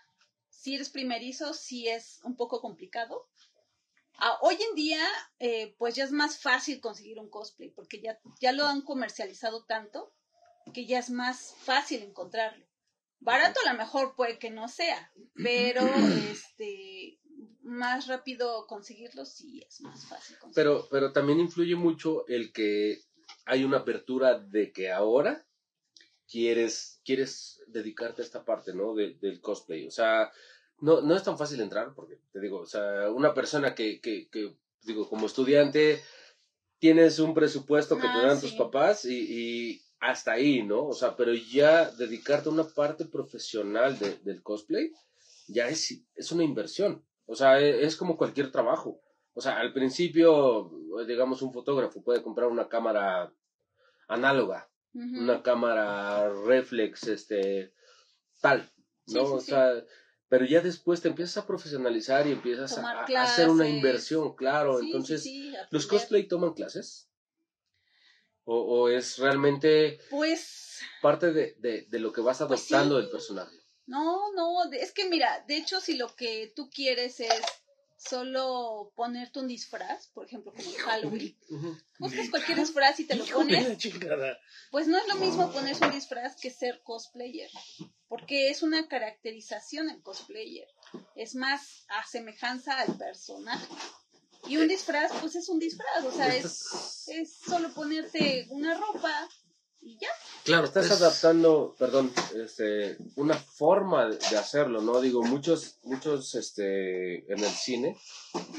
si 0.50 0.74
eres 0.74 0.90
primerizo, 0.90 1.54
sí 1.54 1.88
es 1.88 2.20
un 2.22 2.36
poco 2.36 2.60
complicado. 2.60 3.28
Ah, 4.18 4.38
hoy 4.42 4.56
en 4.68 4.74
día, 4.76 5.04
eh, 5.38 5.74
pues 5.78 5.94
ya 5.94 6.04
es 6.04 6.12
más 6.12 6.38
fácil 6.38 6.80
conseguir 6.80 7.18
un 7.18 7.30
cosplay, 7.30 7.70
porque 7.70 8.00
ya, 8.02 8.20
ya 8.40 8.52
lo 8.52 8.66
han 8.66 8.82
comercializado 8.82 9.64
tanto 9.64 10.12
que 10.74 10.84
ya 10.86 10.98
es 10.98 11.08
más 11.10 11.54
fácil 11.62 12.02
encontrarlo. 12.02 12.64
Barato 13.20 13.58
a 13.66 13.72
lo 13.72 13.78
mejor 13.78 14.14
puede 14.16 14.38
que 14.38 14.50
no 14.50 14.68
sea, 14.68 15.10
pero 15.34 15.80
este 16.30 17.18
más 17.64 18.06
rápido 18.06 18.66
conseguirlo 18.66 19.24
sí 19.24 19.62
es 19.68 19.80
más 19.80 20.06
fácil. 20.06 20.36
Pero, 20.54 20.86
pero 20.90 21.12
también 21.12 21.40
influye 21.40 21.74
mucho 21.74 22.26
el 22.28 22.52
que 22.52 23.00
hay 23.46 23.64
una 23.64 23.78
apertura 23.78 24.38
de 24.38 24.70
que 24.72 24.90
ahora 24.92 25.46
quieres, 26.30 27.00
quieres 27.04 27.60
dedicarte 27.66 28.22
a 28.22 28.24
esta 28.24 28.44
parte, 28.44 28.74
¿no? 28.74 28.94
De- 28.94 29.14
del 29.14 29.40
cosplay. 29.40 29.86
O 29.86 29.90
sea, 29.90 30.30
no, 30.80 31.00
no 31.00 31.16
es 31.16 31.22
tan 31.22 31.38
fácil 31.38 31.60
entrar, 31.60 31.94
porque 31.94 32.18
te 32.32 32.40
digo, 32.40 32.60
o 32.60 32.66
sea, 32.66 33.10
una 33.10 33.32
persona 33.34 33.74
que, 33.74 34.00
que, 34.00 34.28
que 34.30 34.56
digo, 34.82 35.08
como 35.08 35.26
estudiante, 35.26 36.02
tienes 36.78 37.18
un 37.18 37.34
presupuesto 37.34 37.96
que 37.96 38.02
te 38.02 38.08
Ah, 38.08 38.26
dan 38.26 38.40
tus 38.40 38.52
papás 38.52 39.04
y, 39.04 39.16
y 39.16 39.82
hasta 40.00 40.32
ahí, 40.32 40.62
¿no? 40.62 40.84
O 40.86 40.92
sea, 40.94 41.16
pero 41.16 41.32
ya 41.32 41.90
dedicarte 41.92 42.48
a 42.48 42.52
una 42.52 42.64
parte 42.68 43.04
profesional 43.06 43.98
de- 43.98 44.16
del 44.18 44.42
cosplay, 44.42 44.92
ya 45.48 45.68
es, 45.68 45.94
es 46.14 46.32
una 46.32 46.44
inversión. 46.44 47.04
O 47.26 47.34
sea, 47.34 47.60
e- 47.60 47.84
es 47.84 47.96
como 47.96 48.16
cualquier 48.16 48.50
trabajo. 48.50 49.00
O 49.34 49.40
sea, 49.40 49.58
al 49.58 49.72
principio, 49.72 50.70
digamos, 51.06 51.42
un 51.42 51.52
fotógrafo 51.52 52.02
puede 52.02 52.22
comprar 52.22 52.48
una 52.48 52.68
cámara 52.68 53.32
análoga, 54.06 54.70
una 54.92 55.42
cámara 55.42 56.28
reflex, 56.46 57.08
este, 57.08 57.74
tal, 58.40 58.70
¿no? 59.06 59.26
sí, 59.26 59.32
o 59.32 59.40
sí. 59.40 59.46
sea, 59.46 59.84
pero 60.28 60.44
ya 60.44 60.60
después 60.60 61.00
te 61.00 61.08
empiezas 61.08 61.38
a 61.38 61.46
profesionalizar 61.46 62.26
y 62.28 62.32
empiezas 62.32 62.78
a, 62.78 63.04
hacer 63.04 63.48
una 63.48 63.68
inversión, 63.68 64.36
claro. 64.36 64.80
Entonces, 64.80 65.28
¿los 65.70 65.86
cosplay 65.86 66.28
toman 66.28 66.54
clases? 66.54 67.10
¿O, 68.44 68.58
o 68.60 68.88
es 68.88 69.18
realmente 69.18 69.98
Pues 70.10 70.80
parte 71.00 71.32
de, 71.32 71.54
de- 71.58 71.86
de 71.88 71.98
lo 71.98 72.12
que 72.12 72.20
vas 72.20 72.38
Pues 72.38 72.60
sí. 72.60 72.74
adoptando 72.74 72.98
del 72.98 73.10
personaje? 73.10 73.63
No, 73.86 74.32
no, 74.32 74.70
es 74.72 74.92
que 74.92 75.08
mira, 75.08 75.44
de 75.46 75.56
hecho 75.56 75.80
si 75.80 75.96
lo 75.96 76.14
que 76.14 76.52
tú 76.54 76.70
quieres 76.70 77.20
es 77.20 77.42
solo 77.96 78.92
ponerte 78.96 79.38
un 79.38 79.48
disfraz, 79.48 80.08
por 80.08 80.26
ejemplo 80.26 80.52
como 80.52 80.68
en 80.68 80.76
Halloween, 80.76 81.38
buscas 81.98 82.28
cualquier 82.28 82.58
disfraz 82.58 83.00
y 83.00 83.06
te 83.06 83.14
lo 83.14 83.24
pones, 83.24 83.78
pues 84.70 84.86
no 84.88 84.98
es 84.98 85.08
lo 85.08 85.14
mismo 85.16 85.50
ponerse 85.52 85.84
un 85.84 85.92
disfraz 85.92 86.36
que 86.36 86.50
ser 86.50 86.82
cosplayer, 86.82 87.50
porque 88.08 88.50
es 88.50 88.62
una 88.62 88.88
caracterización 88.88 89.88
el 89.88 90.02
cosplayer, 90.02 90.68
es 91.14 91.34
más 91.34 91.86
a 91.88 92.06
semejanza 92.06 92.78
al 92.78 92.96
personaje. 92.96 93.66
Y 94.46 94.58
un 94.58 94.68
disfraz, 94.68 95.10
pues 95.22 95.36
es 95.36 95.48
un 95.48 95.58
disfraz, 95.58 96.04
o 96.04 96.12
sea, 96.12 96.34
es, 96.36 97.08
es 97.08 97.34
solo 97.38 97.72
ponerte 97.72 98.46
una 98.50 98.78
ropa 98.78 99.26
y 99.80 99.96
ya. 99.98 100.10
Claro, 100.44 100.66
Estás 100.66 100.86
es- 100.86 100.92
adaptando, 101.00 101.74
perdón, 101.78 102.12
este, 102.36 102.98
una 103.16 103.34
forma 103.34 104.10
de 104.10 104.36
hacerlo, 104.36 104.82
¿no? 104.82 105.00
Digo, 105.00 105.22
muchos, 105.22 105.78
muchos, 105.84 106.34
este, 106.34 107.20
en 107.32 107.38
el 107.38 107.50
cine, 107.50 107.96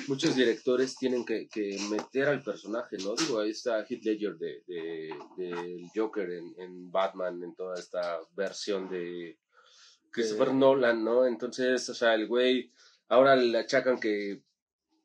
muchos 0.08 0.36
directores 0.36 0.96
tienen 0.98 1.24
que, 1.24 1.48
que 1.48 1.77
meter 1.92 2.27
al 2.27 2.42
personaje, 2.42 2.98
¿no? 2.98 3.13
Digo, 3.15 3.39
ahí 3.39 3.51
está 3.51 3.86
Heath 3.88 4.04
Ledger 4.04 4.36
de, 4.38 4.63
de, 4.65 5.15
del 5.38 5.86
Joker 5.96 6.27
en, 6.32 6.56
en 6.60 6.92
Batman, 6.92 7.44
en 7.44 7.54
toda 7.54 7.75
esta 7.75 8.18
versión 8.36 8.89
de 8.89 9.38
Christopher 10.12 10.56
Nolan, 10.56 11.04
¿no? 11.04 11.27
Entonces, 11.27 11.88
o 11.89 11.94
sea, 11.94 12.15
el 12.15 12.27
güey, 12.27 12.72
ahora 13.10 13.36
le 13.36 13.60
achacan 13.60 14.00
que 14.00 14.42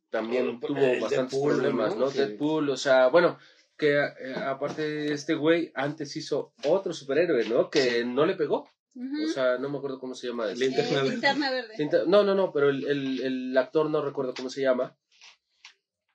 también 0.08 0.46
El- 0.48 0.60
tuvo 0.60 0.78
el 0.78 1.00
bastantes 1.00 1.30
Deadpool, 1.32 1.52
problemas, 1.56 1.96
¿no? 1.96 2.10
Deadpool, 2.10 2.70
o 2.70 2.76
sea, 2.78 3.08
bueno, 3.08 3.38
que 3.80 3.96
eh, 3.98 4.34
aparte 4.36 4.82
de 4.82 5.12
este 5.14 5.34
güey, 5.34 5.72
antes 5.74 6.14
hizo 6.16 6.52
otro 6.64 6.92
superhéroe, 6.92 7.48
¿no? 7.48 7.68
Que 7.70 8.04
no 8.04 8.24
le 8.26 8.34
pegó. 8.36 8.68
O 8.94 9.28
sea, 9.32 9.56
no 9.58 9.68
me 9.70 9.78
acuerdo 9.78 9.98
cómo 9.98 10.14
se 10.14 10.26
llama. 10.28 10.50
este. 10.52 10.66
Linterna 10.66 10.90
Eh, 10.90 10.94
verde. 11.02 11.10
linterna 11.10 11.50
verde. 11.50 11.74
Linter- 11.78 12.06
No, 12.06 12.22
no, 12.24 12.34
no, 12.34 12.52
pero 12.52 12.68
el, 12.70 12.86
el, 12.86 13.20
el 13.22 13.56
actor 13.58 13.88
no 13.88 14.02
recuerdo 14.02 14.34
cómo 14.34 14.50
se 14.50 14.60
llama. 14.62 14.96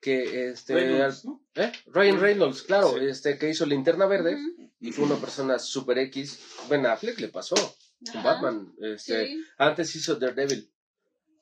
Que 0.01 0.49
este. 0.49 0.73
Reynolds, 0.75 1.25
¿no? 1.25 1.41
¿eh? 1.55 1.71
Ryan 1.87 2.19
Reynolds, 2.21 2.61
claro, 2.63 2.89
Sí. 2.99 3.05
este 3.05 3.37
que 3.37 3.49
hizo 3.49 3.65
Linterna 3.65 4.05
Verde 4.05 4.37
y 4.79 4.91
fue 4.91 5.05
una 5.05 5.15
persona 5.15 5.57
super 5.57 5.97
X. 5.97 6.39
Ben 6.69 6.85
Affleck 6.85 7.19
le 7.19 7.29
pasó 7.29 7.55
con. 7.55 8.23
Batman. 8.23 8.73
Este, 8.81 9.25
Sí. 9.27 9.43
Antes 9.57 9.95
hizo 9.95 10.15
Daredevil. 10.15 10.69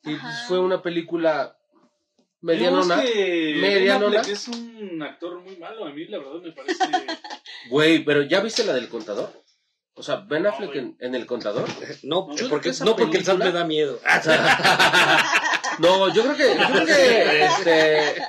Y 0.04 0.14
Ajá. 0.14 0.46
fue 0.48 0.58
una 0.60 0.80
película 0.82 1.58
medianona. 2.44 3.02
Es 3.02 3.10
que 3.10 3.58
medianona. 3.60 4.20
Es 4.20 4.48
un 4.48 5.02
actor 5.02 5.40
muy 5.40 5.56
malo. 5.56 5.86
A 5.86 5.92
mí, 5.92 6.04
la 6.06 6.18
verdad, 6.18 6.40
me 6.42 6.52
parece. 6.52 6.84
Güey, 7.70 8.04
pero 8.04 8.22
¿ya 8.22 8.40
viste 8.40 8.64
la 8.64 8.74
del 8.74 8.88
contador? 8.88 9.42
O 9.94 10.02
sea, 10.02 10.16
Ben 10.16 10.42
No, 10.42 10.50
Affleck 10.50 10.74
en, 10.76 10.96
en 11.00 11.14
el 11.14 11.24
contador. 11.26 11.66
No, 12.02 12.34
Yo 12.36 12.48
porque, 12.50 12.72
no 12.84 12.96
el 12.96 13.24
SAT 13.24 13.38
me 13.38 13.52
da 13.52 13.64
miedo. 13.64 13.98
No, 15.80 16.14
yo 16.14 16.22
creo 16.22 16.36
que, 16.36 16.56
yo 16.56 16.72
creo 16.72 16.86
que 16.86 17.44
este, 17.46 18.22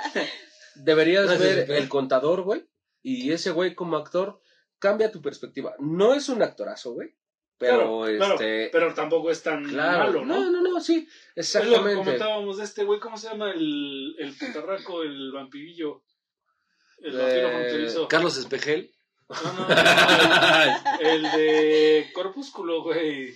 deberías 0.74 1.38
ver 1.38 1.70
el 1.70 1.88
contador, 1.90 2.42
güey. 2.42 2.68
Y 3.04 3.34
ese 3.34 3.52
güey 3.52 3.76
como 3.76 3.98
actor 3.98 4.42
cambia 4.80 5.12
tu 5.12 5.22
perspectiva. 5.22 5.76
No 5.78 6.16
es 6.16 6.28
un 6.28 6.42
actorazo, 6.42 6.94
güey. 6.94 7.16
Pero 7.58 8.02
Claro, 8.04 8.18
claro, 8.18 8.34
este. 8.36 8.70
pero 8.72 8.94
tampoco 8.94 9.32
es 9.32 9.42
tan 9.42 9.64
claro. 9.64 10.06
malo, 10.22 10.26
¿no? 10.26 10.36
no, 10.44 10.52
no, 10.52 10.62
no, 10.62 10.82
sí. 10.82 11.08
Es 11.36 11.56
lo 11.56 11.62
que 11.62 11.66
Exactamente. 11.68 11.96
comentábamos 11.98 12.58
de 12.58 12.64
este 12.66 12.84
güey, 12.84 13.00
¿cómo 13.00 13.18
se 13.18 13.30
llama 13.30 13.52
el, 13.52 14.16
el 14.20 14.34
putarraco, 14.38 15.04
el 15.04 15.32
vampirillo? 15.32 16.04
El 17.00 17.16
Eh, 17.16 17.18
vampiro 17.18 17.50
fronterizo. 17.50 18.08
Carlos 18.10 18.38
Espejel. 18.38 18.92
No, 19.30 19.54
no, 19.54 19.68
no, 19.68 21.00
el, 21.00 21.26
el 21.26 21.32
de 21.32 22.12
Corpúsculo, 22.14 22.84
güey. 22.84 23.34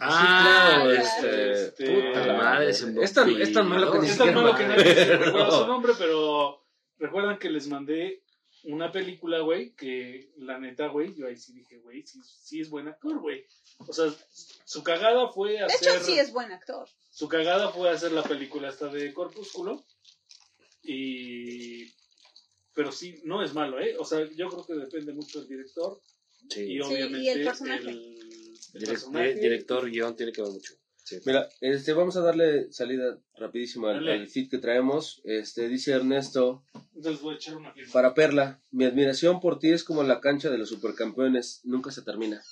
Ah, 0.00 0.80
claro, 0.80 0.90
este. 0.92 1.52
este, 1.52 2.02
Puta 2.02 2.32
madre, 2.32 2.70
ese 2.70 2.92
es 3.00 3.12
tan- 3.12 3.40
es 3.40 3.52
tan 3.52 3.68
malo 3.68 3.92
que 3.92 3.98
ni 4.00 4.08
Es 4.08 4.18
tan 4.18 4.34
malo 4.34 4.56
que 4.56 4.64
acuerdo. 4.64 4.82
recuerda 5.24 5.50
su 5.52 5.66
nombre, 5.68 5.92
pero 5.96 6.64
recuerdan 6.98 7.38
que 7.38 7.48
les 7.50 7.68
mandé 7.68 8.23
una 8.64 8.90
película, 8.92 9.40
güey, 9.40 9.74
que 9.74 10.32
la 10.36 10.58
neta, 10.58 10.88
güey, 10.88 11.14
yo 11.14 11.26
ahí 11.26 11.36
sí 11.36 11.52
dije, 11.52 11.78
güey, 11.78 12.06
sí, 12.06 12.20
sí 12.24 12.60
es 12.60 12.70
buen 12.70 12.88
actor, 12.88 13.18
güey. 13.20 13.44
O 13.78 13.92
sea, 13.92 14.12
su 14.64 14.82
cagada 14.82 15.28
fue 15.32 15.52
De 15.52 15.60
hacer... 15.60 15.96
hecho, 15.96 16.04
sí 16.04 16.18
es 16.18 16.32
buen 16.32 16.50
actor. 16.52 16.88
Su 17.10 17.28
cagada 17.28 17.70
fue 17.70 17.90
hacer 17.90 18.12
la 18.12 18.22
película 18.22 18.68
esta 18.70 18.88
de 18.88 19.12
Corpúsculo. 19.12 19.84
Y. 20.82 21.86
Pero 22.74 22.90
sí, 22.92 23.20
no 23.24 23.42
es 23.42 23.54
malo, 23.54 23.78
¿eh? 23.80 23.96
O 23.98 24.04
sea, 24.04 24.28
yo 24.34 24.48
creo 24.48 24.66
que 24.66 24.74
depende 24.74 25.12
mucho 25.12 25.40
del 25.40 25.48
director. 25.48 26.00
Y 26.50 26.54
Sí. 26.54 26.66
Sí, 26.66 26.80
obviamente. 26.80 27.18
y 27.20 27.28
el 27.28 27.44
personaje. 27.44 27.88
el- 27.90 28.18
el 28.74 28.82
Direc- 28.82 28.88
personaje. 28.88 29.34
director, 29.36 29.88
guion, 29.90 30.16
tiene 30.16 30.32
que 30.32 30.42
ver 30.42 30.50
mucho. 30.50 30.74
Sí. 31.04 31.20
Mira, 31.26 31.48
este, 31.60 31.92
vamos 31.92 32.16
a 32.16 32.22
darle 32.22 32.72
salida 32.72 33.18
rapidísimo 33.36 33.88
al, 33.88 34.26
feed 34.26 34.48
que 34.48 34.58
traemos. 34.58 35.20
Este, 35.24 35.68
dice 35.68 35.92
Ernesto, 35.92 36.64
Entonces 36.94 37.20
voy 37.22 37.34
a 37.34 37.36
echar 37.36 37.56
una 37.56 37.72
firma. 37.72 37.92
para 37.92 38.14
Perla, 38.14 38.60
mi 38.70 38.86
admiración 38.86 39.38
por 39.40 39.58
ti 39.58 39.70
es 39.70 39.84
como 39.84 40.02
la 40.02 40.20
cancha 40.20 40.48
de 40.50 40.56
los 40.58 40.70
supercampeones, 40.70 41.60
nunca 41.64 41.90
se 41.90 42.02
termina. 42.02 42.42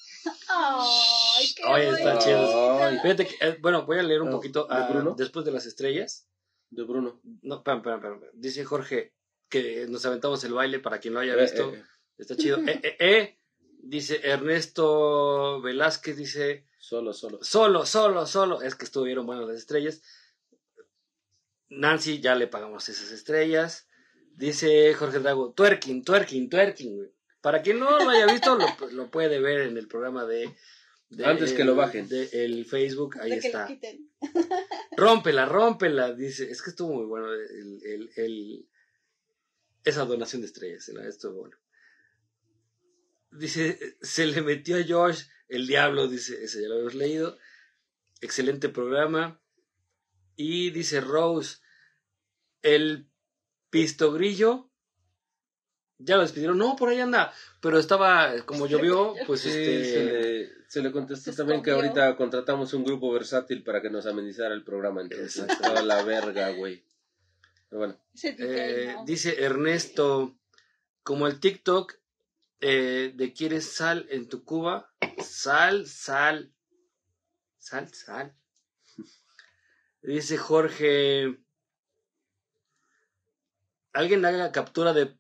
Ay, 0.49 1.47
qué 1.57 1.63
Oye, 1.65 1.89
está 1.91 2.19
chido. 2.19 2.83
Ay. 2.83 2.99
Fíjate 3.03 3.27
que, 3.27 3.35
eh, 3.41 3.59
bueno, 3.61 3.87
voy 3.87 3.99
a 3.99 4.03
leer 4.03 4.21
un 4.23 4.29
Ah, 4.29 4.33
poquito 4.33 4.67
¿de 4.69 4.75
ah, 4.77 4.87
Bruno? 4.91 5.15
después 5.17 5.45
de 5.45 5.53
las 5.53 5.67
estrellas. 5.67 6.29
De 6.71 6.83
Bruno. 6.85 7.21
No, 7.43 7.57
espera, 7.57 7.79
espera, 7.79 7.97
espera, 7.97 8.15
espera. 8.15 8.33
Dice 8.35 8.65
Jorge 8.65 9.15
que 9.49 9.87
nos 9.89 10.05
aventamos 10.07 10.43
el 10.45 10.53
baile 10.55 10.79
para 10.79 10.99
quien 11.01 11.15
lo 11.15 11.21
haya 11.21 11.35
Eh, 11.35 11.41
visto. 11.43 11.73
eh, 11.75 11.83
Está 12.19 12.37
chido. 12.37 12.59
Eh, 12.67 12.81
eh, 12.83 12.97
eh. 13.01 13.39
Dice 13.85 14.21
Ernesto 14.23 15.61
Velázquez, 15.61 16.17
dice 16.17 16.67
solo, 16.83 17.13
solo. 17.13 17.39
solo, 17.43 17.87
solo, 17.87 18.27
solo. 18.27 18.61
Es 18.63 18.75
que 18.75 18.85
estuvieron 18.85 19.25
buenas 19.25 19.47
las 19.47 19.57
estrellas. 19.57 20.03
Nancy, 21.69 22.21
ya 22.21 22.35
le 22.35 22.49
pagamos 22.49 22.89
esas 22.89 23.11
estrellas. 23.13 23.87
Dice 24.35 24.93
Jorge 24.95 25.19
Drago, 25.21 25.53
twerking, 25.53 26.05
twerking, 26.05 26.49
twerking, 26.51 26.97
güey. 26.97 27.11
Para 27.41 27.63
quien 27.63 27.79
no 27.79 27.99
lo 27.99 28.11
haya 28.11 28.27
visto, 28.27 28.57
lo, 28.57 28.67
lo 28.91 29.11
puede 29.11 29.41
ver 29.41 29.63
en 29.63 29.77
el 29.77 29.89
programa 29.89 30.25
de... 30.27 30.55
de- 31.11 31.25
Antes 31.25 31.53
que 31.53 31.65
lo 31.65 31.75
bajen. 31.75 32.09
De, 32.09 32.29
el 32.45 32.65
Facebook, 32.67 33.17
ahí 33.21 33.31
De 33.31 33.41
que 33.41 33.47
está. 33.49 33.63
lo 33.63 33.67
quiten. 33.69 34.11
Rómpela, 34.97 35.47
rómpela, 35.47 36.13
dice. 36.13 36.51
Es 36.51 36.63
que 36.63 36.71
estuvo 36.71 36.93
muy 36.95 37.07
bueno 37.07 37.33
el, 37.33 37.81
el- 37.85 38.11
el- 38.17 38.69
esa 39.85 40.05
donación 40.05 40.43
de 40.43 40.47
estrellas, 40.49 40.89
¿no? 40.95 41.03
estuvo 41.03 41.41
bueno. 41.41 41.57
Dice, 43.33 43.97
se 44.03 44.27
le 44.27 44.43
metió 44.43 44.77
a 44.77 44.85
Josh 44.87 45.23
el 45.53 45.67
diablo, 45.67 46.09
dice, 46.09 46.43
ese 46.43 46.63
ya 46.63 46.69
lo 46.69 46.75
habíamos 46.75 46.95
leído. 46.95 47.39
Excelente 48.21 48.69
programa. 48.69 49.41
Y 50.35 50.71
dice 50.71 51.01
Rose, 51.01 51.59
el 52.63 53.09
pistogrillo, 53.71 54.71
ya 55.99 56.17
lo 56.17 56.23
despidieron. 56.23 56.57
No, 56.57 56.75
por 56.77 56.89
ahí 56.89 57.01
anda, 57.01 57.33
pero 57.61 57.79
estaba, 57.79 58.35
como 58.47 58.67
llovió, 58.67 59.15
pues 59.27 59.43
Sí, 59.43 59.51
este... 59.51 59.85
se, 59.85 60.05
le, 60.05 60.51
se 60.69 60.83
le 60.83 60.91
contestó 60.91 61.31
Se 61.31 61.37
también 61.37 61.63
que 61.63 61.71
ahorita 61.71 62.17
contratamos 62.17 62.73
un 62.73 62.85
grupo 62.85 63.13
versátil 63.13 63.63
para 63.63 63.83
que 63.83 63.91
nos 63.91 64.07
amenizara 64.07 64.55
el 64.55 64.65
programa. 64.65 65.03
Entonces, 65.03 65.37
Exacto. 65.37 65.69
toda 65.69 65.83
la 65.83 66.03
verga, 66.03 66.51
güey. 66.51 66.85
Pero 67.69 67.79
bueno, 67.81 68.01
DJ, 68.15 68.37
Eh, 68.39 68.97
dice 69.07 69.43
Ernesto, 69.45 70.39
como 71.03 71.27
el 71.27 71.41
TikTok 71.41 71.95
eh, 72.63 73.13
de 73.15 73.33
quieres 73.33 73.67
sal 73.73 74.07
en 74.09 74.29
tu 74.29 74.45
cuba, 74.45 74.95
sal, 75.19 75.87
sal, 75.89 76.55
sal, 77.59 77.93
sal. 77.93 78.37
Dice 80.03 80.37
Jorge, 80.39 81.39
alguien 83.93 84.25
haga 84.25 84.53
captura 84.53 84.93
de 84.93 85.17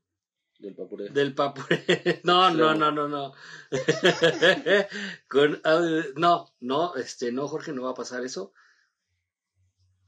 Del 0.60 0.76
papuré. 0.76 1.08
del 1.08 1.34
papuré. 1.34 1.84
No, 2.24 2.50
no, 2.50 2.74
no, 2.74 2.92
no, 2.92 3.08
no. 3.08 3.34
Con 5.28 5.60
no, 6.14 6.54
no, 6.60 6.94
este, 6.94 7.32
no, 7.32 7.48
Jorge, 7.48 7.72
no 7.72 7.82
va 7.82 7.90
a 7.90 7.94
pasar 7.94 8.24
eso. 8.24 8.52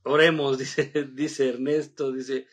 Oremos, 0.04 0.58
dice, 0.58 0.92
dice 1.12 1.48
Ernesto, 1.48 2.12
dice 2.12 2.46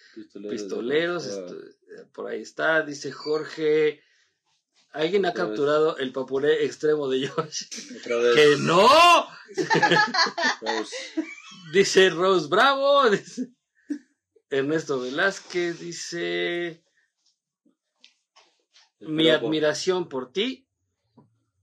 Pistoleros. 0.50 1.28
Ah, 1.28 2.06
por 2.14 2.28
ahí 2.28 2.42
está, 2.42 2.82
dice 2.82 3.12
Jorge. 3.12 4.02
¿Alguien 4.94 5.26
ha 5.26 5.34
capturado 5.34 5.98
el 5.98 6.12
papuré 6.12 6.66
extremo 6.66 7.08
de 7.08 7.28
Josh? 7.28 7.68
¡Que 8.04 8.56
no! 8.60 8.90
Dice 11.74 12.10
Rose 12.10 12.48
Bravo. 12.50 13.10
Dice 13.10 13.52
Ernesto 14.50 15.00
Velázquez 15.00 15.80
dice. 15.80 16.84
Mi 19.00 19.30
admiración 19.30 20.10
por 20.10 20.34
ti. 20.34 20.68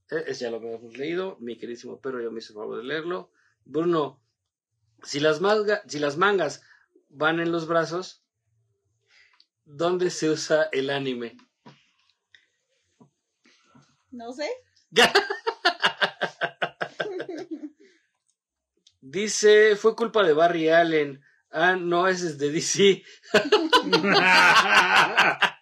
Eh, 0.09 0.23
ese 0.27 0.45
ya 0.45 0.51
lo 0.51 0.57
habíamos 0.57 0.97
leído. 0.97 1.37
Mi 1.39 1.57
queridísimo 1.57 2.01
perro 2.01 2.21
ya 2.21 2.31
me 2.31 2.39
hizo 2.39 2.53
el 2.53 2.57
favor 2.57 2.77
de 2.77 2.83
leerlo. 2.83 3.31
Bruno, 3.63 4.19
si 5.03 5.19
las, 5.19 5.39
si 5.87 5.99
las 5.99 6.17
mangas 6.17 6.63
van 7.09 7.39
en 7.39 7.51
los 7.51 7.67
brazos, 7.67 8.23
¿dónde 9.65 10.09
se 10.09 10.31
usa 10.31 10.63
el 10.71 10.89
anime? 10.89 11.37
No 14.11 14.33
sé. 14.33 14.49
Dice, 19.01 19.75
fue 19.75 19.95
culpa 19.95 20.23
de 20.23 20.33
Barry 20.33 20.69
Allen. 20.69 21.23
Ah, 21.51 21.75
no, 21.75 22.07
ese 22.07 22.27
es 22.27 22.37
de 22.37 22.51
DC. 22.51 23.03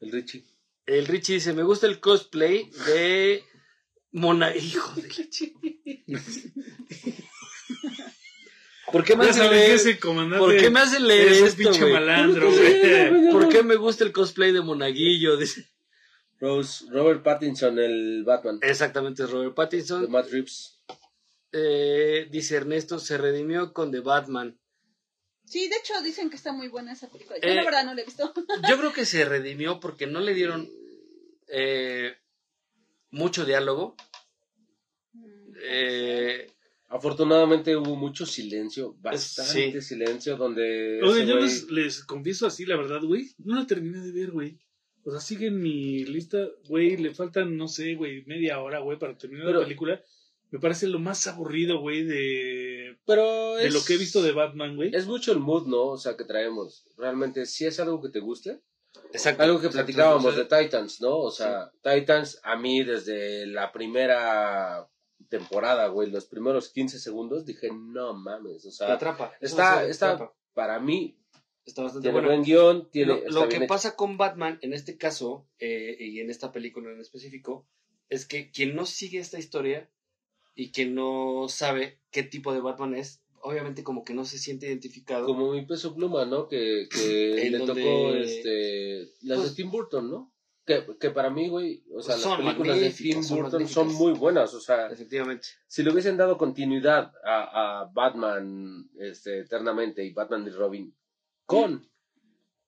El 0.00 0.12
Richie. 0.12 0.44
El 0.86 1.06
Richie 1.06 1.34
dice, 1.36 1.54
me 1.54 1.62
gusta 1.62 1.86
el 1.86 1.98
cosplay 1.98 2.70
de 2.86 3.42
Mona... 4.12 4.54
Hijo 4.56 5.00
de 5.00 5.08
la 5.08 5.30
chi- 5.30 5.54
¿Por 8.94 9.04
qué 9.04 9.16
me 9.16 9.28
que 9.28 9.32
leer, 9.32 9.72
ese 9.72 9.98
comandante 9.98 10.38
¿por 10.38 10.56
qué 10.56 10.70
me 10.70 10.78
hacen 10.78 11.08
leer 11.08 11.26
es 11.26 11.42
esto, 11.42 11.58
pinche 11.58 11.80
güey? 11.80 11.92
malandro, 11.94 12.48
güey. 12.48 13.32
¿Por 13.32 13.48
qué 13.48 13.64
me 13.64 13.74
gusta 13.74 14.04
el 14.04 14.12
cosplay 14.12 14.52
de 14.52 14.60
Monaguillo? 14.60 15.36
Dice, 15.36 15.68
Rose, 16.38 16.84
Robert 16.90 17.24
Pattinson, 17.24 17.76
el 17.80 18.22
Batman. 18.24 18.60
exactamente, 18.62 19.24
es 19.24 19.30
Robert 19.30 19.50
De 19.50 19.54
Pattinson. 19.56 20.08
Matt 20.08 20.30
Reeves. 20.30 20.78
Eh, 21.50 22.28
dice 22.30 22.54
Ernesto, 22.54 23.00
se 23.00 23.18
redimió 23.18 23.72
con 23.72 23.90
The 23.90 23.98
Batman. 23.98 24.56
Sí, 25.44 25.68
de 25.68 25.74
hecho 25.76 26.00
dicen 26.02 26.30
que 26.30 26.36
está 26.36 26.52
muy 26.52 26.68
buena 26.68 26.92
esa 26.92 27.08
película. 27.10 27.36
Yo 27.42 27.48
Eh, 27.48 27.54
la 27.56 27.64
verdad 27.64 27.84
no 27.84 27.94
la 27.94 28.02
he 28.02 28.04
visto. 28.04 28.32
Yo 28.68 28.78
creo 28.78 28.92
que 28.92 29.06
se 29.06 29.24
redimió 29.24 29.80
porque 29.80 30.06
no 30.06 30.20
le 30.20 30.34
dieron 30.34 30.70
eh, 31.48 32.16
mucho 33.10 33.44
diálogo. 33.44 33.96
Eh, 35.66 36.53
Afortunadamente 36.94 37.76
hubo 37.76 37.96
mucho 37.96 38.24
silencio, 38.24 38.94
bastante 39.00 39.80
Sí. 39.82 39.88
silencio, 39.88 40.36
donde... 40.36 41.00
Oye, 41.02 41.26
yo 41.26 41.34
güey- 41.34 41.42
les, 41.42 41.70
les 41.70 42.04
confieso 42.04 42.46
así, 42.46 42.64
la 42.66 42.76
verdad, 42.76 43.00
güey. 43.02 43.30
No 43.38 43.56
la 43.56 43.66
terminé 43.66 43.98
de 43.98 44.12
ver, 44.12 44.30
güey. 44.30 44.56
O 45.04 45.10
sea, 45.10 45.18
sigue 45.20 45.48
en 45.48 45.60
mi 45.60 46.04
lista, 46.04 46.38
güey. 46.68 46.96
Le 46.96 47.12
faltan, 47.12 47.56
no 47.56 47.66
sé, 47.66 47.94
güey, 47.96 48.24
media 48.26 48.60
hora, 48.60 48.78
güey, 48.78 48.96
para 48.98 49.18
terminar 49.18 49.46
Pero- 49.46 49.58
la 49.60 49.64
película. 49.66 50.00
Me 50.50 50.60
parece 50.60 50.86
lo 50.86 51.00
más 51.00 51.26
aburrido, 51.26 51.80
güey, 51.80 52.04
de, 52.04 52.96
Pero 53.06 53.56
de 53.56 53.66
es, 53.66 53.74
lo 53.74 53.82
que 53.84 53.94
he 53.94 53.98
visto 53.98 54.22
de 54.22 54.30
Batman, 54.30 54.76
güey. 54.76 54.94
Es 54.94 55.04
mucho 55.06 55.32
el 55.32 55.40
mood, 55.40 55.66
¿no? 55.66 55.86
O 55.86 55.98
sea, 55.98 56.16
que 56.16 56.22
traemos. 56.24 56.84
Realmente, 56.96 57.44
si 57.46 57.66
es 57.66 57.80
algo 57.80 58.00
que 58.00 58.10
te 58.10 58.20
guste. 58.20 58.60
exacto. 59.12 59.42
Algo 59.42 59.60
que 59.60 59.68
platicábamos 59.68 60.26
o 60.26 60.32
sea, 60.32 60.44
de 60.44 60.62
Titans, 60.64 61.00
¿no? 61.00 61.18
O 61.18 61.30
sea, 61.32 61.72
Titans, 61.82 62.38
a 62.44 62.56
mí 62.56 62.84
desde 62.84 63.46
la 63.48 63.72
primera 63.72 64.86
temporada, 65.28 65.88
güey, 65.88 66.10
los 66.10 66.26
primeros 66.26 66.70
15 66.70 66.98
segundos, 66.98 67.44
dije, 67.44 67.68
no 67.72 68.14
mames, 68.14 68.64
o 68.66 68.68
te 68.68 68.72
sea, 68.74 68.92
atrapa. 68.94 69.32
Eso 69.40 69.54
está, 69.56 69.84
te 69.84 69.90
está, 69.90 70.12
atrapa. 70.12 70.34
para 70.52 70.78
mí, 70.80 71.18
Está 71.66 71.82
bastante 71.82 72.04
tiene 72.10 72.20
bueno. 72.20 72.28
buen 72.28 72.42
guion, 72.42 72.90
tiene... 72.90 73.22
Lo, 73.30 73.48
que 73.48 73.56
hecho. 73.56 73.66
pasa 73.66 73.96
con 73.96 74.18
Batman, 74.18 74.58
en 74.60 74.74
este 74.74 74.98
caso, 74.98 75.48
eh, 75.58 75.96
y 75.98 76.20
en 76.20 76.28
esta 76.28 76.52
película 76.52 76.92
en 76.92 77.00
específico, 77.00 77.66
es 78.10 78.26
que 78.26 78.50
quien 78.50 78.76
no 78.76 78.84
sigue 78.84 79.18
esta 79.18 79.38
historia 79.38 79.90
y 80.54 80.72
que 80.72 80.84
no 80.84 81.46
sabe 81.48 82.00
qué 82.10 82.22
tipo 82.22 82.52
de 82.52 82.60
Batman 82.60 82.94
es, 82.94 83.22
obviamente 83.40 83.82
como 83.82 84.04
que 84.04 84.12
no 84.12 84.26
se 84.26 84.36
siente 84.38 84.66
identificado. 84.66 85.24
Como 85.26 85.52
mi 85.52 85.64
peso 85.64 85.94
pluma, 85.94 86.26
¿no? 86.26 86.48
Que, 86.48 86.86
le 86.94 87.58
donde- 87.58 87.66
tocó 87.82 88.14
este, 88.14 88.98
las 89.22 89.38
Pues- 89.38 89.50
de 89.56 89.62
Tim 89.62 89.70
Burton, 89.70 90.10
¿no? 90.10 90.33
Que, 90.66 90.96
que 90.98 91.10
para 91.10 91.28
mí, 91.28 91.48
güey, 91.50 91.84
o 91.94 92.00
sea, 92.00 92.16
Son 92.16 92.42
las 92.42 92.54
películas 92.54 92.80
de 92.80 92.90
Tim 92.90 93.22
son 93.22 93.42
Burton 93.42 93.68
son 93.68 93.92
muy 93.94 94.12
buenas, 94.12 94.54
o 94.54 94.60
sea, 94.60 94.86
Efectivamente. 94.88 95.46
si 95.66 95.82
le 95.82 95.90
hubiesen 95.92 96.16
dado 96.16 96.38
continuidad 96.38 97.12
a, 97.22 97.80
a 97.82 97.90
Batman 97.92 98.88
este, 98.98 99.40
eternamente 99.40 100.02
y 100.02 100.12
Batman 100.14 100.46
y 100.46 100.50
Robin 100.50 100.96
con... 101.44 101.86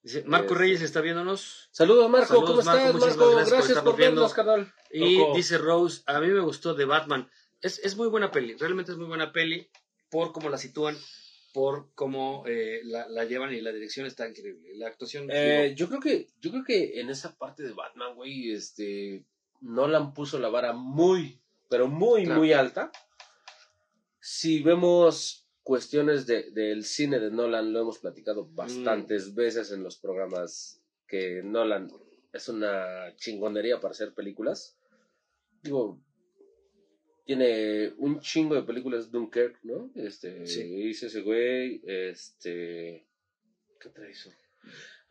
Dice, 0.03 0.23
Marco 0.25 0.53
Este- 0.53 0.59
Reyes 0.59 0.83
está 0.83 1.01
viéndonos. 1.01 1.69
Saludos, 1.73 2.09
Marco, 2.11 2.27
Saludos, 2.29 2.51
¿cómo 2.51 2.63
Marco, 2.63 2.99
estás, 2.99 3.17
Marco? 3.17 3.31
gracias 3.31 3.49
por 3.49 3.57
Gracias 3.59 3.79
por, 3.83 3.97
viendo. 3.97 4.21
vernos, 4.21 4.35
carnal. 4.35 4.73
Y 4.93 5.19
Loco. 5.19 5.35
dice 5.35 5.59
Rose, 5.59 6.03
a 6.07 6.21
mí 6.21 6.29
me 6.29 6.41
gustó 6.41 6.75
de 6.75 6.85
Batman. 6.85 7.29
Es, 7.63 7.79
es 7.81 7.97
muy 7.97 8.09
buena 8.09 8.31
peli, 8.31 8.55
realmente 8.57 8.93
es 8.93 8.99
muy 8.99 9.07
buena 9.09 9.33
peli 9.33 9.69
por 10.11 10.31
cómo 10.33 10.49
la 10.51 10.59
sitúan, 10.59 10.97
por 11.57 11.89
cómo 11.95 12.45
eh, 12.47 12.83
la, 12.85 13.09
la 13.09 13.25
llevan 13.25 13.55
y 13.55 13.63
la 13.63 13.73
dirección 13.73 14.05
está 14.05 14.29
increíble. 14.29 14.75
La 14.75 14.89
actuación... 14.89 15.27
Eh, 15.33 15.73
yo 15.75 15.89
creo 15.89 16.01
que 16.01 16.27
yo 16.39 16.51
creo 16.51 16.63
que 16.65 17.01
en 17.01 17.09
esa 17.09 17.35
parte 17.35 17.63
de 17.63 17.73
Batman, 17.73 18.15
güey, 18.15 18.53
este 18.53 19.25
Nolan 19.63 20.13
puso 20.13 20.39
la 20.39 20.51
vara 20.51 20.75
muy, 20.75 21.41
pero 21.71 21.89
muy, 21.89 22.25
Claro. 22.25 22.41
muy 22.41 22.53
alta. 22.53 22.93
Si 24.21 24.63
vemos 24.63 25.47
cuestiones 25.63 26.27
de- 26.27 26.51
del 26.51 26.85
cine 26.85 27.19
de 27.21 27.31
Nolan, 27.31 27.73
lo 27.73 27.81
hemos 27.81 28.01
platicado 28.01 28.47
bastantes 28.53 29.35
veces 29.35 29.73
en 29.73 29.83
los 29.83 29.97
programas 29.97 30.83
que 31.09 31.41
Nolan 31.43 31.91
es 32.35 32.51
una 32.51 33.17
chingonería 33.17 33.81
para 33.81 33.93
hacer 33.93 34.13
películas. 34.13 34.77
Digo, 35.63 36.03
tiene 37.27 37.93
un 37.99 38.21
chingo 38.21 38.55
de 38.55 38.63
películas 38.63 39.11
Dunkirk, 39.11 39.59
¿no? 39.65 39.91
Este, 39.97 40.47
Sí. 40.47 40.63
hizo 40.63 41.07
ese 41.09 41.21
güey, 41.23 41.83
este, 41.85 43.07
¿qué 43.81 43.89
otra 43.89 44.09
hizo? 44.09 44.31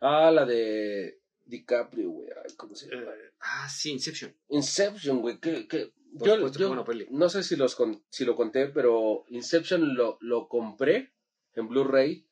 Ah, 0.00 0.30
la 0.30 0.44
de 0.46 1.20
DiCaprio, 1.44 2.10
güey, 2.10 2.28
ay, 2.44 2.54
¿cómo 2.56 2.74
se 2.74 2.88
llama? 2.88 3.12
eh, 3.12 3.32
ah, 3.40 3.68
sí, 3.68 3.92
Inception. 3.92 4.34
Inception, 4.48 5.20
güey, 5.20 5.38
que, 5.38 5.68
que 5.68 5.92
yo, 6.14 6.36
supuesto 6.36 6.58
yo 6.58 6.84
no 7.10 7.28
sé 7.28 7.42
si 7.42 7.54
los 7.56 7.74
con- 7.76 8.02
si 8.08 8.24
lo 8.24 8.34
conté, 8.34 8.68
pero 8.68 9.24
Inception 9.28 9.94
lo, 9.94 10.16
lo 10.22 10.48
compré 10.48 11.12
en 11.54 11.68
Blu-ray 11.68 12.26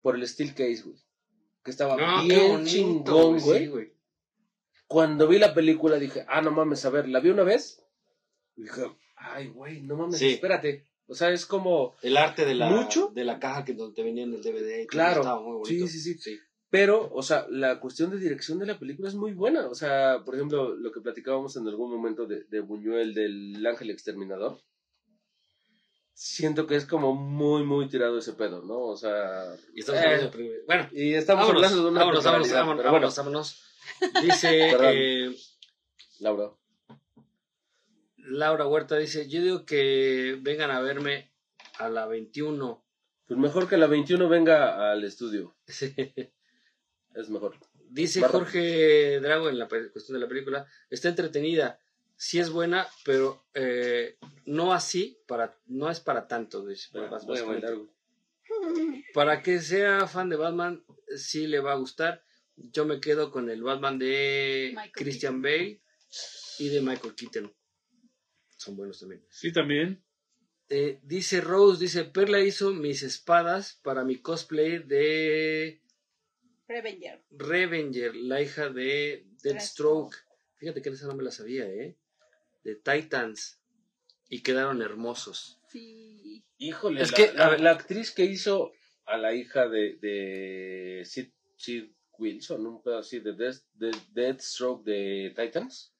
por 0.00 0.16
el 0.16 0.26
Steel 0.26 0.54
Case, 0.54 0.82
güey. 0.84 0.96
Que 1.62 1.70
estaba 1.70 1.96
No, 1.96 2.22
bien 2.24 2.48
bonito, 2.52 2.70
chingón, 2.70 3.40
sí, 3.40 3.46
güey. 3.46 3.66
güey. 3.66 3.92
Cuando 4.86 5.28
vi 5.28 5.38
la 5.38 5.52
película 5.52 5.98
dije, 5.98 6.24
ah, 6.28 6.40
no 6.40 6.50
mames, 6.50 6.82
a 6.86 6.90
ver, 6.90 7.08
la 7.08 7.20
vi 7.20 7.28
una 7.28 7.42
vez. 7.42 7.84
Y 8.56 8.62
dije, 8.62 8.82
ay, 9.20 9.48
güey, 9.48 9.82
no 9.82 9.96
mames, 9.96 10.18
Sí. 10.18 10.34
espérate. 10.34 10.86
O 11.06 11.14
sea, 11.14 11.30
es 11.30 11.46
como, 11.46 11.96
El 12.02 12.16
arte 12.18 12.44
de 12.44 12.54
la, 12.54 12.68
¿Mucho? 12.68 13.10
de 13.14 13.24
la 13.24 13.38
caja 13.38 13.64
que 13.64 13.72
donde 13.72 13.94
te 13.94 14.02
venían 14.02 14.32
el 14.34 14.42
DVD. 14.42 14.86
Claro. 14.86 15.20
Estaba 15.22 15.40
muy 15.40 15.56
bonito. 15.58 15.86
Sí, 15.86 16.00
sí, 16.00 16.18
sí. 16.18 16.38
Pero, 16.70 17.08
o 17.12 17.22
sea, 17.22 17.46
la 17.48 17.80
cuestión 17.80 18.10
de 18.10 18.18
dirección 18.18 18.58
de 18.58 18.66
la 18.66 18.78
película 18.78 19.08
es 19.08 19.14
muy 19.14 19.32
buena. 19.32 19.68
O 19.68 19.74
sea, 19.74 20.22
por 20.24 20.34
ejemplo, 20.34 20.76
lo 20.76 20.92
que 20.92 21.00
platicábamos 21.00 21.56
en 21.56 21.66
algún 21.66 21.90
momento 21.90 22.26
de, 22.26 22.44
de 22.44 22.60
Buñuel 22.60 23.14
del 23.14 23.66
Ángel 23.66 23.88
Exterminador. 23.90 24.60
Siento 26.12 26.66
que 26.66 26.76
es 26.76 26.84
como 26.84 27.14
muy, 27.14 27.62
muy 27.62 27.88
tirado 27.88 28.18
ese 28.18 28.34
pedo, 28.34 28.62
¿no? 28.62 28.80
O 28.80 28.96
sea. 28.96 29.54
Y 29.72 29.80
estamos 29.80 30.02
eh, 30.02 30.04
hablando 30.04 30.26
de 30.26 30.32
película. 30.36 30.58
Bueno, 30.66 30.88
y 30.92 31.14
estamos 31.14 31.46
vámonos, 31.46 31.64
hablando 31.64 31.84
de 31.84 31.90
una 31.90 32.00
vámonos, 32.00 32.24
vámonos, 32.24 32.50
vámonos, 32.50 32.76
bueno, 32.76 32.92
vámonos, 32.92 33.16
vámonos. 33.16 33.62
Dice 34.22 34.70
eh, 35.30 35.34
Laura. 36.18 36.57
Laura 38.30 38.66
Huerta, 38.66 38.96
dice, 38.96 39.28
yo 39.28 39.40
digo 39.42 39.64
que 39.64 40.38
vengan 40.40 40.70
a 40.70 40.80
verme 40.80 41.30
a 41.78 41.88
la 41.88 42.06
21. 42.06 42.84
Pues 43.26 43.38
mejor 43.38 43.68
que 43.68 43.76
la 43.76 43.86
21 43.86 44.28
venga 44.28 44.90
al 44.90 45.04
estudio. 45.04 45.56
Es 47.14 47.30
mejor. 47.30 47.56
Dice 47.90 48.20
Barra. 48.20 48.32
Jorge 48.32 49.18
Drago 49.18 49.48
en 49.48 49.58
la 49.58 49.66
cuestión 49.66 50.14
de 50.14 50.20
la 50.20 50.28
película, 50.28 50.66
está 50.88 51.08
entretenida, 51.08 51.80
sí 52.14 52.38
es 52.38 52.50
buena, 52.50 52.86
pero 53.04 53.44
eh, 53.54 54.18
no 54.44 54.72
así, 54.72 55.18
para, 55.26 55.58
no 55.66 55.90
es 55.90 55.98
para 55.98 56.28
tanto. 56.28 56.64
Dice, 56.64 56.90
Voy 56.92 57.06
a 57.06 57.08
básicamente. 57.08 57.46
bailar, 57.46 57.74
güey. 57.74 59.04
Para 59.14 59.42
que 59.42 59.60
sea 59.60 60.06
fan 60.06 60.28
de 60.28 60.36
Batman, 60.36 60.84
sí 61.16 61.46
le 61.46 61.60
va 61.60 61.72
a 61.72 61.76
gustar. 61.76 62.22
Yo 62.56 62.84
me 62.84 63.00
quedo 63.00 63.30
con 63.30 63.50
el 63.50 63.62
Batman 63.62 63.98
de 63.98 64.68
Michael 64.74 64.92
Christian 64.92 65.42
Bale 65.42 65.80
y 66.58 66.68
de 66.68 66.80
Michael 66.80 67.14
Keaton. 67.14 67.52
Son 68.58 68.76
buenos 68.76 69.00
también. 69.00 69.24
Sí, 69.30 69.52
también. 69.52 70.02
Eh, 70.68 70.98
dice 71.02 71.40
Rose, 71.40 71.80
dice, 71.80 72.04
Perla 72.04 72.40
hizo 72.40 72.72
mis 72.74 73.02
espadas 73.02 73.80
para 73.82 74.04
mi 74.04 74.16
cosplay 74.20 74.80
de 74.80 75.80
Revenger. 76.68 77.22
Revenger, 77.30 78.14
la 78.14 78.42
hija 78.42 78.68
de 78.68 79.24
Deathstroke. 79.42 80.14
Fíjate 80.56 80.82
que 80.82 80.90
esa 80.90 81.06
no 81.06 81.14
me 81.14 81.22
la 81.22 81.30
sabía, 81.30 81.64
¿eh? 81.66 81.96
De 82.64 82.74
Titans. 82.74 83.58
Y 84.28 84.42
quedaron 84.42 84.82
hermosos. 84.82 85.58
Sí. 85.70 86.44
Híjole, 86.58 87.00
Es 87.00 87.12
la, 87.12 87.16
que, 87.16 87.24
a 87.30 87.32
la- 87.34 87.48
ver- 87.48 87.60
la 87.60 87.70
actriz 87.70 88.10
que 88.10 88.24
hizo 88.26 88.72
a 89.06 89.16
la 89.16 89.32
hija 89.32 89.68
de, 89.68 89.96
de 90.02 91.02
Sid, 91.06 91.30
Sid 91.56 91.84
Wilson, 92.18 92.66
un 92.66 92.82
pedo 92.82 92.98
así 92.98 93.20
de, 93.20 93.32
Death, 93.32 93.62
de 93.74 93.90
Deathstroke 94.12 94.84
de 94.84 95.32
Titans. 95.34 95.94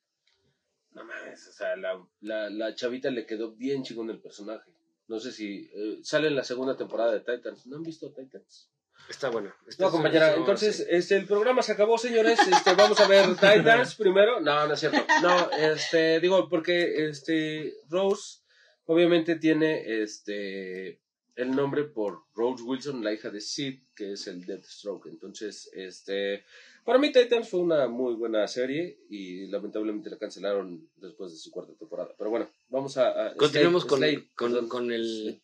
No 0.99 1.05
mames, 1.05 1.47
o 1.49 1.53
sea, 1.53 1.77
la, 1.77 2.05
la, 2.21 2.51
la 2.51 2.75
chavita 2.75 3.11
le 3.11 3.27
quedó 3.27 3.53
bien 3.53 3.83
chingón 3.83 4.11
el 4.11 4.21
personaje. 4.21 4.71
No 5.07 5.19
sé 5.21 5.33
si 5.33 5.71
eh, 5.75 5.99
sale 6.03 6.29
en 6.29 6.37
la 6.37 6.45
segunda 6.45 6.77
temporada 6.77 7.13
de 7.13 7.21
Titans. 7.21 7.67
¿No 7.67 7.77
han 7.77 7.83
visto 7.83 8.13
Titans? 8.13 8.71
Está 9.09 9.31
buena. 9.31 9.55
Está- 9.67 9.85
No, 9.85 9.91
compañera, 9.91 10.35
entonces 10.35 10.77
sí. 10.79 10.85
este, 10.89 11.17
el 11.17 11.25
programa 11.27 11.63
se 11.63 11.73
acabó, 11.73 11.97
señores. 11.97 12.39
Este, 12.47 12.75
vamos 12.75 13.01
a 13.01 13.07
ver 13.09 13.25
Titans 13.41 13.95
primero. 13.95 14.41
No, 14.41 14.67
no 14.67 14.75
es 14.75 14.81
cierto. 14.81 14.99
No, 15.23 15.51
este, 15.53 16.21
digo, 16.21 16.49
porque 16.51 17.09
este, 17.09 17.73
Rose 17.89 18.41
obviamente 18.85 19.37
tiene 19.37 20.03
este, 20.03 21.01
el 21.37 21.53
nombre 21.53 21.85
por 21.85 22.25
Rose 22.35 22.63
Wilson, 22.65 23.03
la 23.03 23.13
hija 23.13 23.31
de 23.31 23.41
Sid, 23.41 23.81
que 23.95 24.13
es 24.13 24.27
el 24.27 24.45
Deathstroke. 24.45 25.07
Entonces, 25.07 25.71
este, 25.73 26.45
para 26.85 26.99
mí 26.99 27.13
Titans 27.13 27.49
fue 27.49 27.61
una 27.61 27.87
muy 27.89 28.15
buena 28.15 28.47
serie 28.49 28.99
y 29.11 29.47
lamentablemente 29.49 30.11
la 30.11 30.19
cancelaron 30.19 30.89
después 30.97 31.33
de 31.33 31.39
su 31.39 31.51
cuarta 31.51 31.73
temporada. 31.75 32.15
Pero 32.17 32.31
bueno, 32.31 32.51
vamos 32.69 32.97
a... 32.97 33.29
a 33.29 33.35
Continuemos 33.35 33.83
Slade, 33.85 34.29
con, 34.35 34.51
Slade, 34.51 34.59
con, 34.61 34.69
con 34.69 34.93
el, 34.93 35.41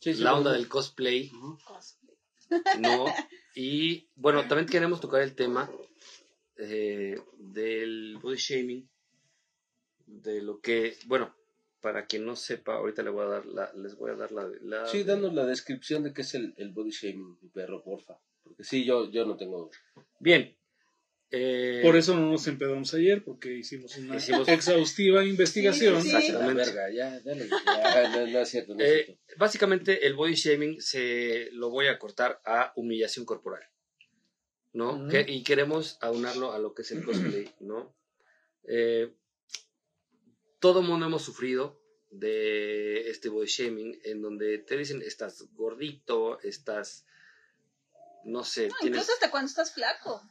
Sí, 0.00 0.14
sí, 0.14 0.22
la 0.22 0.34
onda 0.34 0.52
del 0.52 0.68
cosplay. 0.68 1.30
Cosplay. 1.64 2.16
¿no? 2.80 3.04
Y 3.54 4.08
bueno, 4.14 4.46
también 4.46 4.68
queremos 4.68 5.00
tocar 5.00 5.20
el 5.22 5.34
tema 5.34 5.68
eh, 6.56 7.20
del 7.38 8.16
body 8.22 8.36
shaming, 8.36 8.88
de 10.06 10.40
lo 10.42 10.60
que, 10.60 10.96
bueno, 11.06 11.34
para 11.80 12.06
quien 12.06 12.24
no 12.24 12.34
sepa, 12.36 12.74
ahorita 12.76 13.02
le 13.02 13.10
voy 13.10 13.24
a 13.24 13.28
dar 13.28 13.46
la, 13.46 13.72
les 13.74 13.96
voy 13.96 14.10
a 14.12 14.14
dar 14.14 14.32
la... 14.32 14.48
la- 14.62 14.86
Sí, 14.86 15.02
danos 15.04 15.34
la 15.34 15.44
descripción 15.46 16.02
de 16.04 16.12
qué 16.12 16.22
es 16.22 16.34
el, 16.34 16.54
el 16.56 16.70
body 16.70 16.90
shaming, 16.90 17.38
mi 17.42 17.48
perro, 17.48 17.82
porfa. 17.82 18.18
Porque 18.48 18.64
sí, 18.64 18.84
yo, 18.84 19.10
yo 19.10 19.24
no 19.24 19.36
tengo. 19.36 19.70
Bien. 20.20 20.56
eh, 21.30 21.80
Por 21.82 21.96
eso 21.96 22.14
no 22.16 22.30
nos 22.32 22.46
empedamos 22.46 22.92
ayer, 22.94 23.22
porque 23.22 23.52
hicimos 23.54 23.96
una 23.98 24.16
Hicimos- 24.16 24.48
exhaustiva 24.48 25.22
investigación. 25.24 26.00
Sí, 26.02 26.08
sí, 26.08 26.08
sí. 26.08 26.12
La 26.14 26.18
Exactamente. 26.50 26.62
verga, 26.64 26.90
ya, 26.90 27.20
dale. 27.20 27.48
Ya, 27.66 28.08
no, 28.10 28.26
no 28.26 28.38
es 28.40 28.48
cierto, 28.48 28.74
no 28.74 28.82
es 28.82 28.90
Eh, 28.90 29.04
cierto. 29.04 29.22
básicamente 29.36 30.06
el 30.06 30.14
body 30.14 30.34
shaming 30.34 30.80
se 30.80 31.50
lo 31.52 31.68
voy 31.70 31.88
a 31.88 31.98
cortar 31.98 32.40
a 32.46 32.72
humillación 32.76 33.26
corporal, 33.26 33.62
¿no? 34.72 35.06
Que- 35.08 35.26
y 35.28 35.42
queremos 35.42 35.98
aunarlo 36.00 36.52
a 36.52 36.58
lo 36.58 36.72
que 36.74 36.82
es 36.82 36.90
el 36.92 37.04
cosplay, 37.04 37.50
¿no? 37.60 37.94
Eh, 38.66 39.12
todo 40.60 40.82
mundo 40.82 41.06
hemos 41.06 41.22
sufrido 41.22 41.80
de 42.10 43.10
este 43.10 43.28
body 43.28 43.46
shaming 43.46 44.00
en 44.04 44.22
donde 44.22 44.58
te 44.58 44.76
dicen 44.78 45.02
estás 45.02 45.46
gordito, 45.52 46.40
estás, 46.40 47.04
no 48.24 48.44
sé, 48.44 48.68
No, 48.68 48.74
tienes, 48.80 48.98
incluso 49.00 49.12
hasta 49.14 49.30
cuando 49.30 49.48
estás 49.48 49.72
flaco. 49.72 50.22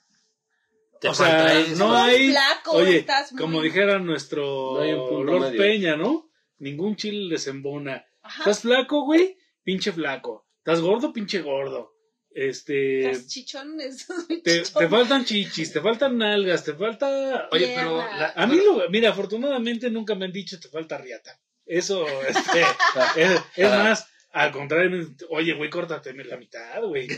te 1.01 1.09
o 1.09 1.13
sea, 1.13 1.63
no 1.77 1.95
hay- 1.95 2.29
flaco, 2.31 2.71
Oye, 2.71 2.97
estás 2.99 3.31
muy... 3.31 3.41
como 3.41 3.61
dijera 3.61 3.99
nuestro 3.99 4.73
No 4.75 4.81
hay 4.81 4.93
un 4.93 5.09
punto 5.09 5.23
Lord 5.31 5.41
medio. 5.51 5.57
Peña, 5.57 5.95
¿no? 5.97 6.29
Ningún 6.59 6.95
chile 6.95 7.25
les 7.29 7.47
embona. 7.47 8.05
Ajá, 8.21 8.41
¿Estás 8.41 8.61
flaco, 8.61 9.03
güey? 9.05 9.37
Pinche 9.63 9.91
flaco. 9.91 10.47
¿Estás 10.59 10.81
gordo? 10.81 11.13
Pinche 11.13 11.41
gordo. 11.41 11.93
Este. 12.31 13.09
estás 13.09 13.27
chichón, 13.27 13.79
estás 13.81 14.27
muy 14.29 14.41
Te, 14.43 14.63
chichón. 14.63 14.83
te 14.83 14.89
faltan 14.89 15.25
chichis, 15.25 15.73
te 15.73 15.81
faltan 15.81 16.17
nalgas, 16.17 16.63
te 16.63 16.73
falta. 16.73 17.47
Oye, 17.51 17.73
pero 17.75 17.97
la- 17.97 18.33
A 18.35 18.45
mí, 18.47 18.57
lo, 18.57 18.87
mira, 18.89 19.09
afortunadamente 19.11 19.89
nunca 19.89 20.13
me 20.15 20.25
han 20.25 20.31
dicho 20.31 20.59
te 20.59 20.69
falta 20.69 20.97
riata. 20.97 21.39
Eso, 21.65 22.05
este, 22.21 22.61
es, 23.17 23.41
es 23.55 23.69
más, 23.71 24.07
al 24.37 24.51
contrario, 24.51 25.15
oye, 25.29 25.53
güey, 25.53 25.69
córtate 25.69 26.13
la 26.13 26.37
mitad, 26.37 26.81
güey. 26.83 27.07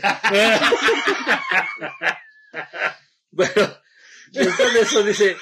Bueno, 3.32 3.78
después 4.32 4.74
de 4.74 4.80
eso 4.80 5.04
dice, 5.04 5.36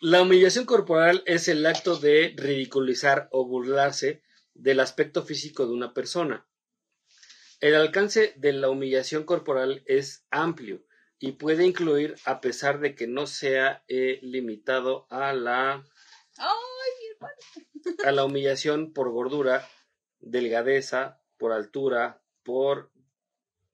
la 0.00 0.20
humillación 0.20 0.66
corporal 0.66 1.22
es 1.24 1.48
el 1.48 1.64
acto 1.64 1.96
de 1.96 2.34
ridiculizar 2.36 3.28
o 3.32 3.46
burlarse 3.46 4.22
del 4.52 4.80
aspecto 4.80 5.22
físico 5.22 5.66
de 5.66 5.72
una 5.72 5.94
persona. 5.94 6.46
El 7.60 7.74
alcance 7.74 8.34
de 8.36 8.52
la 8.52 8.68
humillación 8.68 9.24
corporal 9.24 9.82
es 9.86 10.26
amplio 10.30 10.84
y 11.18 11.32
puede 11.32 11.64
incluir, 11.64 12.16
a 12.26 12.40
pesar 12.40 12.80
de 12.80 12.94
que 12.94 13.06
no 13.06 13.26
sea 13.26 13.82
eh, 13.88 14.18
limitado 14.22 15.06
a 15.08 15.32
la, 15.32 15.84
Ay, 16.36 16.90
mi 16.98 17.06
hermano. 17.14 18.04
a 18.04 18.12
la 18.12 18.24
humillación 18.24 18.92
por 18.92 19.10
gordura, 19.10 19.66
delgadeza, 20.22 21.20
por 21.36 21.52
altura, 21.52 22.22
por 22.42 22.90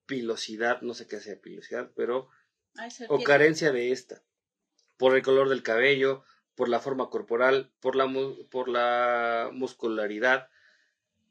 pilosidad, 0.05 0.81
no 0.81 0.93
sé 0.93 1.07
qué 1.07 1.19
sea 1.19 1.39
pilosidad, 1.39 1.91
pero 1.95 2.29
Ay, 2.75 2.89
o 3.07 3.23
carencia 3.23 3.71
de 3.71 3.91
esta, 3.91 4.23
por 4.97 5.15
el 5.15 5.21
color 5.21 5.49
del 5.49 5.63
cabello, 5.63 6.23
por 6.55 6.67
la 6.69 6.79
forma 6.79 7.09
corporal, 7.09 7.71
por 7.79 7.95
la, 7.95 8.05
mu- 8.07 8.47
por 8.49 8.67
la 8.69 9.49
muscularidad, 9.53 10.49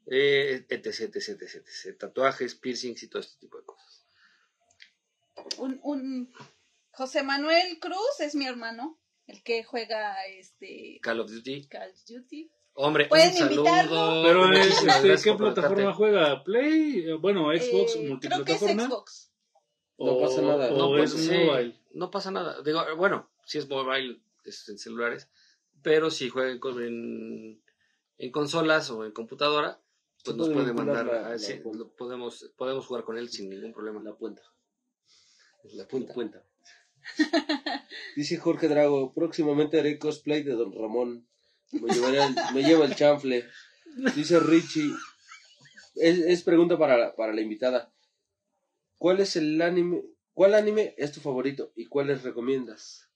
eh, 0.07 0.65
etc, 0.69 0.85
etc, 1.01 1.15
etc, 1.41 1.55
etc, 1.67 1.97
tatuajes, 1.99 2.55
piercings 2.55 3.03
y 3.03 3.07
todo 3.09 3.21
este 3.21 3.37
tipo 3.39 3.57
de 3.59 3.65
cosas. 3.65 4.05
un, 5.57 5.79
un 5.83 6.33
José 6.91 7.21
Manuel 7.23 7.79
Cruz 7.79 8.19
es 8.19 8.33
mi 8.35 8.47
hermano, 8.47 8.99
el 9.27 9.43
que 9.43 9.63
juega 9.63 10.25
este 10.25 10.99
Call 11.01 11.19
of 11.19 11.29
Duty. 11.29 11.67
Call 11.67 11.91
of 11.91 12.05
Duty. 12.07 12.51
Hombre, 12.73 13.03
un 13.05 13.09
Pueden 13.09 13.33
saludo. 13.33 13.55
invitarlo. 13.65 14.21
Pero 14.23 14.53
es, 14.53 14.83
este, 14.83 15.15
¿qué 15.31 15.37
plataforma 15.37 15.93
juega? 15.93 16.43
¿Play? 16.43 17.05
Eh, 17.09 17.13
Bueno, 17.13 17.47
Xbox, 17.51 17.95
Eh, 17.95 18.17
creo 18.21 18.43
que 18.45 18.53
es 18.53 18.61
multiplataforma. 18.61 18.83
Xbox. 18.85 19.31
No 19.97 20.17
pasa 20.19 20.41
nada. 20.41 20.73
O 20.73 20.77
No, 20.77 20.97
es 20.97 21.11
pues, 21.11 21.13
un 21.13 21.19
sí, 21.35 21.45
mobile. 21.45 21.79
no 21.91 22.09
pasa 22.11 22.31
nada. 22.31 22.61
Digo, 22.61 22.81
bueno, 22.95 23.29
si 23.45 23.57
es 23.57 23.67
mobile, 23.67 24.21
es 24.45 24.69
en 24.69 24.77
celulares, 24.77 25.27
pero 25.81 26.09
si 26.09 26.29
juega 26.29 26.51
en, 26.51 26.59
con- 26.59 26.81
en, 26.81 27.61
en 28.17 28.31
consolas 28.31 28.89
o 28.91 29.03
en 29.05 29.11
computadora, 29.11 29.81
pues 30.23 30.37
nos 30.37 30.49
puede 30.49 30.71
mandar, 30.73 31.05
la- 31.05 31.27
a- 31.27 31.29
la 31.31 31.37
sí, 31.39 31.59
cuenta. 31.59 31.79
lo 31.79 31.89
podemos, 31.89 32.49
podemos 32.55 32.85
jugar 32.85 33.03
con 33.03 33.17
él 33.17 33.29
sin 33.29 33.49
ningún 33.49 33.73
problema. 33.73 34.01
La 34.01 34.13
puenta. 34.15 34.41
La 35.73 35.83
La 35.83 35.87
punta. 35.87 36.13
puenta. 36.13 36.43
Dice 38.15 38.37
Jorge 38.37 38.67
Drago, 38.69 39.13
próximamente 39.13 39.79
haré 39.79 39.97
cosplay 39.99 40.43
de 40.43 40.53
Don 40.53 40.71
Ramón. 40.73 41.27
Me, 41.71 41.91
el- 41.93 42.35
me 42.53 42.63
lleva 42.63 42.85
el 42.85 42.95
chanfle. 42.95 43.47
Dice 44.15 44.39
Richie. 44.39 44.91
Es, 45.95 46.19
es 46.19 46.43
pregunta 46.43 46.77
para, 46.77 46.97
la- 46.97 47.15
para 47.15 47.33
la 47.33 47.41
invitada. 47.41 47.91
¿Cuál 48.97 49.19
es 49.19 49.35
el 49.35 49.61
anime? 49.61 50.03
¿Cuál 50.33 50.53
anime 50.55 50.93
es 50.97 51.11
tu 51.11 51.19
favorito 51.19 51.71
y 51.75 51.87
cuáles 51.87 52.23
recomiendas? 52.23 53.09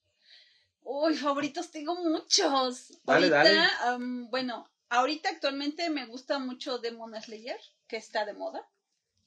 Uy, 0.81 1.15
favoritos 1.15 1.71
tengo 1.71 1.95
muchos. 1.95 2.91
Dale, 3.03 3.27
ahorita, 3.27 3.43
dale. 3.43 3.67
am, 3.83 4.29
bueno, 4.29 4.69
ahorita 4.89 5.29
actualmente 5.29 5.89
me 5.89 6.05
gusta 6.05 6.39
mucho 6.39 6.79
Demon 6.79 7.13
Slayer, 7.21 7.59
que 7.87 7.97
está 7.97 8.25
de 8.25 8.33
moda. 8.33 8.67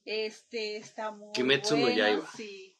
Este 0.05 0.77
está 0.77 1.11
muy 1.11 1.33
Kimetsu 1.33 1.75
no 1.77 1.83
bueno. 1.83 1.97
Yaiba. 1.97 2.31
Sí, 2.37 2.77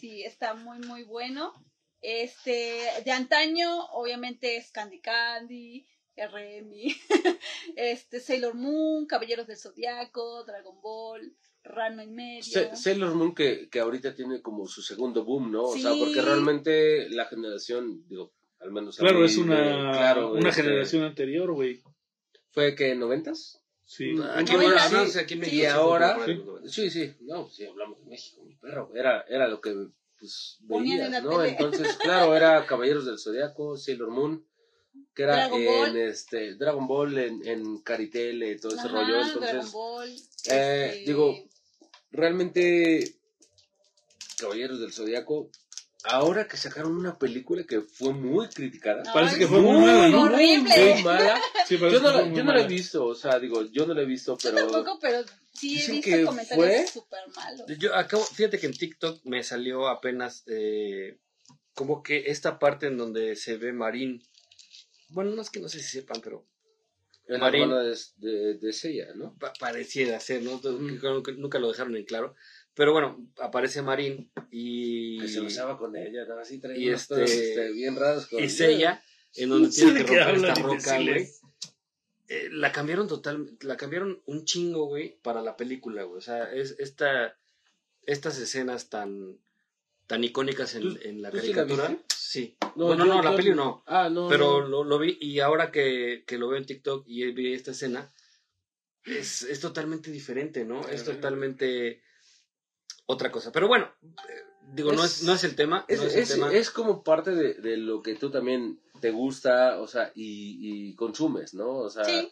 sí, 0.00 0.24
está 0.24 0.54
muy 0.54 0.78
muy 0.80 1.04
bueno. 1.04 1.52
Este, 2.00 2.80
de 3.04 3.10
antaño, 3.10 3.86
obviamente 3.92 4.56
es 4.56 4.70
Candy 4.70 5.00
Candy, 5.00 5.86
RM, 6.16 6.72
este, 7.76 8.20
Sailor 8.20 8.54
Moon, 8.54 9.06
Caballeros 9.06 9.46
del 9.46 9.56
Zodiaco, 9.56 10.44
Dragon 10.44 10.80
Ball, 10.80 11.36
Ranma 11.64 12.04
y 12.04 12.08
medio. 12.08 12.42
Sa- 12.42 12.74
Sailor 12.76 13.14
Moon 13.14 13.34
que, 13.34 13.68
que 13.68 13.80
ahorita 13.80 14.14
tiene 14.14 14.40
como 14.42 14.66
su 14.66 14.82
segundo 14.82 15.24
boom, 15.24 15.52
¿no? 15.52 15.64
O 15.64 15.76
sea, 15.76 15.92
porque 15.98 16.20
realmente 16.22 17.08
la 17.10 17.26
generación, 17.26 18.04
digo, 18.08 18.32
al 18.60 18.72
menos 18.72 18.98
a 18.98 19.02
Claro, 19.02 19.20
mí, 19.20 19.26
es 19.26 19.36
una, 19.36 19.92
claro, 19.92 20.32
una 20.32 20.48
este, 20.50 20.62
generación 20.62 21.04
anterior, 21.04 21.52
güey. 21.52 21.82
¿Fue 22.50 22.74
que 22.74 22.94
noventas? 22.94 23.62
Sí. 23.84 24.14
Aquí, 24.34 24.52
No, 24.52 24.58
bueno, 24.58 24.78
sí, 24.78 24.96
aquí 24.96 25.04
en 25.04 25.26
sí. 25.26 25.36
México, 25.36 25.56
Y 25.56 25.64
ahora, 25.66 26.18
sí, 26.66 26.90
sí, 26.90 27.14
no, 27.20 27.48
sí, 27.48 27.64
hablamos 27.66 27.98
de 28.00 28.06
México, 28.06 28.42
mi 28.44 28.56
perro, 28.56 28.90
era, 28.94 29.22
era 29.28 29.46
lo 29.48 29.60
que, 29.60 29.74
pues, 30.18 30.58
veías, 30.60 31.12
en 31.14 31.24
¿no? 31.24 31.38
tele. 31.38 31.48
Entonces, 31.50 31.96
claro, 31.96 32.36
era 32.36 32.64
Caballeros 32.66 33.06
del 33.06 33.18
Zodiaco, 33.18 33.76
Sailor 33.76 34.10
Moon, 34.10 34.46
que 35.14 35.22
era 35.22 35.36
Dragon 35.48 35.60
en, 35.60 35.66
Ball. 35.66 35.96
este, 35.96 36.54
Dragon 36.56 36.86
Ball, 36.86 37.18
en, 37.18 37.46
en 37.46 37.78
Caritele, 37.82 38.58
todo 38.58 38.74
ese 38.76 38.88
rollo, 38.88 39.16
Dragon 39.16 39.44
entonces, 39.44 39.72
Ball. 39.72 40.08
eh, 40.50 40.90
este, 40.92 41.04
digo, 41.06 41.34
realmente, 42.10 43.14
Caballeros 44.38 44.80
del 44.80 44.92
Zodiaco, 44.92 45.50
ahora 46.04 46.46
que 46.48 46.56
sacaron 46.56 46.96
una 46.96 47.18
película 47.18 47.64
que 47.64 47.80
fue 47.82 48.12
muy 48.12 48.48
criticada. 48.48 49.02
No, 49.04 49.12
Parece 49.12 49.38
que 49.38 49.46
fue 49.46 49.60
muy 49.60 49.78
mala, 49.84 50.08
¿no? 50.08 50.22
horrible. 50.22 50.94
Muy 50.94 51.02
mala. 51.02 51.40
Sí, 51.66 51.76
Yo 51.78 52.00
no, 52.00 52.12
la, 52.12 52.24
muy 52.24 52.36
yo 52.38 52.44
no 52.44 52.52
la 52.54 52.62
he 52.62 52.66
visto, 52.66 53.04
o 53.06 53.14
sea, 53.14 53.38
digo, 53.38 53.62
yo 53.70 53.86
no 53.86 53.94
la 53.94 54.02
he 54.02 54.06
visto, 54.06 54.38
Yo 54.38 54.50
pero... 54.50 54.70
tampoco, 54.70 54.98
pero 55.00 55.24
sí 55.54 55.80
he 55.82 55.90
visto 55.92 56.10
que 56.10 56.24
comentarios 56.24 56.66
fue- 56.66 56.86
súper 56.86 57.20
malos. 57.36 57.66
Yo 57.78 57.94
acabo, 57.94 58.22
fíjate 58.24 58.58
que 58.58 58.66
en 58.66 58.72
TikTok 58.76 59.24
me 59.24 59.42
salió 59.42 59.88
apenas 59.88 60.44
eh, 60.46 61.18
como 61.74 62.02
que 62.02 62.30
esta 62.30 62.58
parte 62.58 62.86
en 62.86 62.96
donde 62.96 63.36
se 63.36 63.56
ve 63.56 63.72
Marín. 63.72 64.22
Bueno, 65.10 65.32
no 65.32 65.42
es 65.42 65.50
que 65.50 65.60
no 65.60 65.68
sé 65.68 65.80
si 65.80 65.98
sepan, 65.98 66.20
pero 66.22 66.46
la 67.26 67.38
Marín. 67.38 67.68
de, 67.70 67.96
de, 68.16 68.54
de 68.54 68.72
Seiya, 68.72 69.08
¿no? 69.14 69.34
pa- 69.38 69.52
pareciera 69.58 70.18
ser, 70.20 70.42
¿no? 70.42 70.60
Nunca 70.62 71.58
lo 71.58 71.68
dejaron 71.68 71.96
en 71.96 72.04
claro. 72.04 72.34
Pero 72.78 72.92
bueno, 72.92 73.28
aparece 73.40 73.82
Marín 73.82 74.30
y, 74.52 75.18
Que 75.18 75.26
se 75.26 75.40
besaba 75.40 75.76
con 75.76 75.96
ella, 75.96 76.24
¿no? 76.26 76.38
Así 76.38 76.60
traía 76.60 76.78
Y 76.78 76.90
este- 76.90 77.16
pedos, 77.16 77.30
este, 77.32 77.72
bien 77.72 77.96
raros 77.96 78.28
con 78.28 78.40
y 78.42 78.48
Seiya, 78.48 79.02
en 79.34 79.48
donde 79.48 79.68
Sí, 79.72 79.82
tiene 79.84 80.04
que 80.04 80.16
romper 80.24 80.34
esta 80.36 80.54
roca, 80.62 80.94
güey. 81.02 81.28
Eh, 82.28 82.48
la 82.52 82.70
cambiaron 82.70 83.08
total, 83.08 83.56
la 83.62 83.76
cambiaron 83.76 84.22
un 84.26 84.44
chingo, 84.44 84.86
güey, 84.86 85.18
para 85.22 85.42
la 85.42 85.56
película, 85.56 86.04
güey. 86.04 86.18
O 86.18 86.20
sea, 86.20 86.52
es 86.52 86.76
esta, 86.78 87.36
estas 88.02 88.38
escenas 88.38 88.88
tan, 88.88 89.38
tan 90.06 90.22
icónicas 90.22 90.76
en, 90.76 90.82
¿Tú- 90.82 90.98
en 91.02 91.20
la 91.20 91.32
tú 91.32 91.40
sí 91.40 91.48
la 91.48 91.54
caricatura. 91.56 91.98
Sí. 92.16 92.56
No, 92.76 92.86
bueno, 92.86 93.06
yo- 93.06 93.14
no, 93.16 93.22
la 93.24 93.34
peli 93.34 93.54
no. 93.56 93.82
Ah, 93.86 94.08
no. 94.08 94.28
Pero 94.28 94.60
no. 94.62 94.68
lo, 94.68 94.84
lo 94.84 94.98
vi 95.00 95.18
y 95.20 95.40
ahora 95.40 95.72
que, 95.72 96.22
que 96.28 96.38
lo 96.38 96.46
veo 96.48 96.58
en 96.58 96.66
TikTok 96.66 97.02
y 97.08 97.28
vi 97.32 97.54
esta 97.54 97.72
escena, 97.72 98.12
es, 99.04 99.42
es 99.42 99.58
totalmente 99.58 100.12
diferente, 100.12 100.64
¿no? 100.64 100.86
Es 100.86 101.02
totalmente 101.04 102.02
otra 103.10 103.30
cosa. 103.32 103.50
Pero 103.52 103.68
bueno, 103.68 103.90
eh, 104.02 104.42
digo, 104.74 104.92
no, 104.92 105.02
es, 105.04 105.22
no 105.22 105.32
es 105.34 105.42
el 105.44 105.56
tema. 105.56 105.84
Es, 105.88 106.00
no 106.00 106.06
es 106.06 106.14
el 106.14 106.22
es- 106.22 106.28
tema. 106.28 106.52
es 106.52 106.70
como 106.70 107.02
parte 107.02 107.30
de, 107.32 107.54
de 107.54 107.76
lo 107.78 108.02
que 108.02 108.14
tú 108.14 108.30
también 108.30 108.78
te 109.00 109.10
gusta, 109.10 109.80
o 109.80 109.86
sea, 109.86 110.12
y, 110.14 110.88
y 110.90 110.94
consumes, 110.94 111.54
¿no? 111.54 111.68
O 111.78 111.90
sea, 111.90 112.04
Sí, 112.04 112.28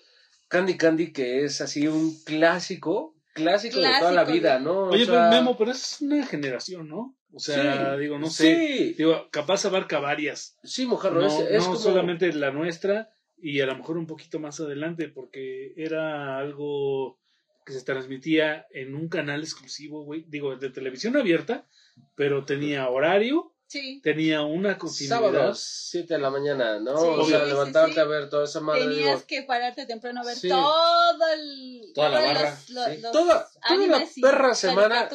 Candy 0.48 0.76
Candy 0.76 1.12
que 1.12 1.44
es 1.44 1.60
así 1.60 1.88
un 1.88 2.14
clásico, 2.24 3.14
clásico, 3.32 3.80
de 3.80 3.88
toda 3.98 4.12
la 4.12 4.24
vida, 4.24 4.58
¿no? 4.58 4.72
O 4.84 4.88
Oye, 4.90 5.06
sea, 5.06 5.14
pero 5.14 5.30
Memo, 5.30 5.56
pero 5.56 5.70
es 5.70 5.98
una 6.00 6.24
generación, 6.26 6.88
¿no? 6.88 7.16
O 7.32 7.38
sea, 7.40 7.94
sí, 7.94 8.00
digo, 8.00 8.18
no 8.18 8.30
sé. 8.30 8.44
Sí, 8.54 8.92
Digo, 8.94 9.28
capaz 9.30 9.64
abarca 9.66 9.98
varias. 9.98 10.56
sí, 10.62 10.86
mojarro, 10.86 11.20
No, 11.20 11.26
es, 11.26 11.50
es 11.50 11.58
no 11.58 11.64
como... 11.72 11.76
solamente 11.78 12.32
la 12.32 12.50
nuestra 12.50 13.10
y 13.38 13.60
a 13.60 13.66
lo 13.66 13.76
mejor 13.76 13.98
un 13.98 14.06
poquito 14.06 14.38
más 14.38 14.58
adelante, 14.60 15.08
porque 15.08 15.74
era 15.76 16.38
algo 16.38 17.18
que 17.66 17.72
se 17.72 17.82
transmitía 17.82 18.66
en 18.70 18.94
un 18.94 19.08
canal 19.08 19.42
exclusivo, 19.42 20.04
güey. 20.04 20.24
Digo, 20.28 20.56
de 20.56 20.70
televisión 20.70 21.16
abierta, 21.16 21.66
pero 22.14 22.44
tenía 22.44 22.88
horario, 22.88 23.52
sí. 23.66 24.00
tenía 24.04 24.42
una 24.42 24.78
continuidad. 24.78 25.16
Sábados, 25.16 25.60
7 25.90 26.14
de 26.14 26.20
la 26.20 26.30
mañana, 26.30 26.78
¿no? 26.78 26.96
Sí, 26.96 27.06
o 27.08 27.24
sea, 27.24 27.40
sí, 27.42 27.46
levantarte 27.48 27.94
sí. 27.94 27.98
a 28.00 28.04
ver 28.04 28.30
toda 28.30 28.44
esa 28.44 28.60
madre, 28.60 28.82
Tenías 28.82 28.98
digo, 28.98 29.24
que 29.26 29.42
pararte 29.42 29.84
temprano 29.84 30.20
a 30.20 30.24
ver 30.24 30.36
Sí. 30.36 30.48
todo 30.48 31.32
el. 31.34 31.92
Toda 31.92 32.08
la 32.10 32.20
barra, 32.20 32.50
los- 32.50 32.70
los- 32.70 32.86
sí. 32.86 33.00
los 33.02 33.12
Toda- 33.12 33.48
toda 33.68 33.86
la 33.88 34.06
perra 34.22 34.54
semana 34.54 35.08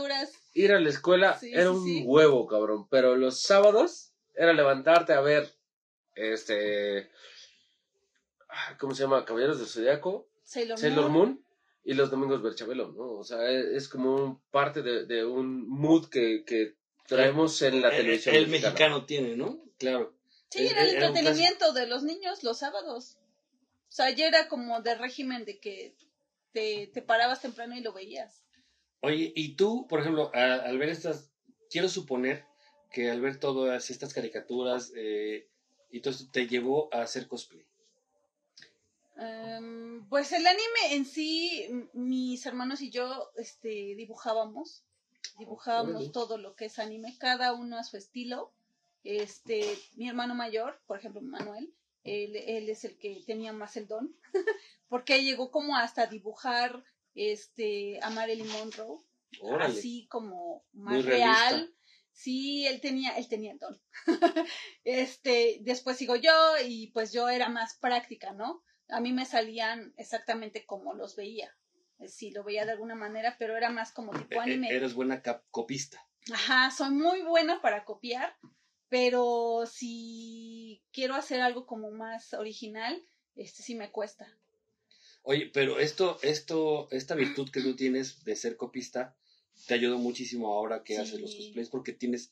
ir 0.53 0.73
a 0.73 0.79
la 0.81 0.89
escuela 0.89 1.39
Sí, 1.39 1.51
era 1.53 1.63
sí, 1.63 1.67
un 1.69 1.85
sí. 1.85 2.03
huevo, 2.05 2.45
cabrón. 2.47 2.85
Pero 2.89 3.15
los 3.15 3.39
sábados 3.41 4.11
era 4.35 4.51
levantarte 4.51 5.13
a 5.13 5.21
ver, 5.21 5.49
este, 6.15 7.09
ah, 8.49 8.75
¿cómo 8.77 8.93
se 8.93 9.03
llama? 9.03 9.23
Caballeros 9.23 9.59
del 9.59 9.67
Zodiaco, 9.67 10.27
Sailor, 10.43 10.77
Sailor 10.77 11.09
Moon. 11.09 11.13
Moon 11.13 11.45
y 11.83 11.93
los 11.93 12.11
domingos 12.11 12.41
ver 12.41 12.55
Chabelo, 12.55 12.91
¿no? 12.91 13.13
O 13.13 13.23
sea, 13.23 13.49
es, 13.49 13.65
es 13.65 13.87
como 13.89 14.15
un 14.15 14.41
parte 14.51 14.81
de, 14.81 15.05
de 15.05 15.25
un 15.25 15.67
mood 15.67 16.09
que, 16.09 16.43
que 16.45 16.75
traemos 17.07 17.61
en 17.61 17.81
la 17.81 17.89
El- 17.89 17.97
televisión. 17.97 18.35
el, 18.35 18.47
mexicana. 18.47 18.71
mexicano 18.73 19.05
tiene, 19.05 19.35
¿no? 19.35 19.59
Claro. 19.77 20.15
Sí, 20.49 20.67
era 20.67 20.83
el 20.83 20.89
entretenimiento 20.95 21.71
de 21.73 21.87
los 21.87 22.03
niños 22.03 22.43
los 22.43 22.59
sábados. 22.59 23.17
O 23.89 23.91
sea, 23.93 24.09
ya 24.11 24.27
era 24.27 24.47
como 24.47 24.81
de 24.81 24.95
régimen 24.95 25.43
de 25.45 25.59
que 25.59 25.95
te, 26.51 26.87
te 26.93 27.01
parabas 27.01 27.41
temprano 27.41 27.75
y 27.75 27.81
lo 27.81 27.93
veías. 27.93 28.43
Oye, 29.01 29.31
y 29.35 29.55
tú, 29.55 29.87
por 29.87 29.99
ejemplo, 30.01 30.29
a- 30.33 30.55
al 30.55 30.77
ver 30.77 30.89
estas, 30.89 31.31
quiero 31.69 31.89
suponer 31.89 32.45
que 32.91 33.09
al 33.09 33.21
ver 33.21 33.39
todas 33.39 33.89
estas 33.89 34.13
caricaturas 34.13 34.91
eh, 34.95 35.47
y 35.89 36.01
todo 36.01 36.11
esto 36.13 36.25
te 36.31 36.47
llevó 36.47 36.93
a 36.93 37.01
hacer 37.01 37.27
cosplay. 37.27 37.65
Em, 39.21 40.03
pues 40.10 40.31
el 40.31 40.47
anime 40.47 40.95
en 40.95 41.05
sí, 41.05 41.67
mis 41.93 42.43
hermanos 42.47 42.81
y 42.81 42.89
yo 42.89 43.31
este, 43.38 43.69
dibujábamos. 43.95 44.84
Dibujábamos 45.38 46.12
todo 46.12 46.38
lo 46.38 46.55
que 46.55 46.65
es 46.65 46.79
anime, 46.79 47.15
cada 47.19 47.53
uno 47.53 47.77
a 47.77 47.84
su 47.84 47.97
estilo. 47.97 48.51
Este, 49.03 49.63
mi 49.95 50.10
hermano 50.10 50.34
mayor, 50.34 50.81
por 50.88 50.97
ejemplo, 50.97 51.21
Manuel, 51.21 51.71
él, 52.03 52.36
él 52.36 52.69
es 52.69 52.84
el 52.84 52.97
que 52.97 53.23
tenía 53.25 53.53
más 53.53 53.77
el 53.77 53.88
don, 53.88 54.15
porque 54.89 55.23
llegó 55.23 55.51
como 55.51 55.77
hasta 55.77 56.07
dibujar 56.07 56.84
este, 57.13 57.99
a 58.01 58.10
Marilyn 58.10 58.47
Monroe, 58.49 58.99
Órale. 59.39 59.77
así 59.77 60.07
como 60.10 60.63
Muy 60.73 60.95
más 60.95 61.05
realista. 61.05 61.49
real. 61.49 61.75
Sí, 62.12 62.65
él 62.67 62.81
tenía, 62.81 63.17
él 63.17 63.27
tenía 63.27 63.53
el 63.53 63.60
don. 63.60 63.79
este, 64.84 65.60
después 65.62 65.97
sigo 65.97 66.15
yo 66.15 66.31
y 66.67 66.88
pues 66.88 67.13
yo 67.13 67.29
era 67.29 67.49
más 67.49 67.75
práctica, 67.75 68.34
¿no? 68.34 68.63
A 68.91 68.99
mí 69.01 69.12
me 69.13 69.25
salían 69.25 69.93
exactamente 69.97 70.65
como 70.65 70.93
los 70.93 71.15
veía. 71.15 71.56
Eh, 71.99 72.08
Sí, 72.08 72.32
lo 72.32 72.43
veía 72.43 72.65
de 72.65 72.71
alguna 72.73 72.95
manera, 72.95 73.36
pero 73.39 73.56
era 73.58 73.69
más 73.69 73.91
como 73.91 74.12
tipo 74.12 74.36
E- 74.39 74.43
anime. 74.43 74.69
e- 74.69 74.75
Eres 74.75 74.93
buena 74.93 75.21
cap- 75.21 75.43
copista. 75.51 76.06
Ajá, 76.32 76.69
soy 76.71 76.91
muy 76.91 77.21
buena 77.23 77.62
para 77.62 77.84
copiar, 77.86 78.36
pero 78.89 79.65
si 79.65 80.84
quiero 80.91 81.15
hacer 81.15 81.41
algo 81.41 81.65
como 81.65 81.91
más 81.91 82.34
original, 82.34 83.04
este 83.36 83.63
sí 83.63 83.75
me 83.75 83.91
cuesta. 83.91 84.27
Oye, 85.23 85.49
pero 85.54 85.80
esto, 85.80 86.19
esto, 86.23 86.88
esta 86.91 87.15
virtud 87.15 87.49
que 87.49 87.62
tú 87.62 87.75
tienes 87.75 88.23
de 88.23 88.36
ser 88.36 88.58
copista 88.58 89.15
te 89.67 89.75
ayudó 89.75 89.97
muchísimo 89.99 90.51
ahora 90.54 90.84
que 90.84 90.95
Sí. 90.95 91.01
haces 91.01 91.21
los 91.21 91.36
cosplays 91.36 91.69
porque 91.69 91.93
tienes, 91.93 92.32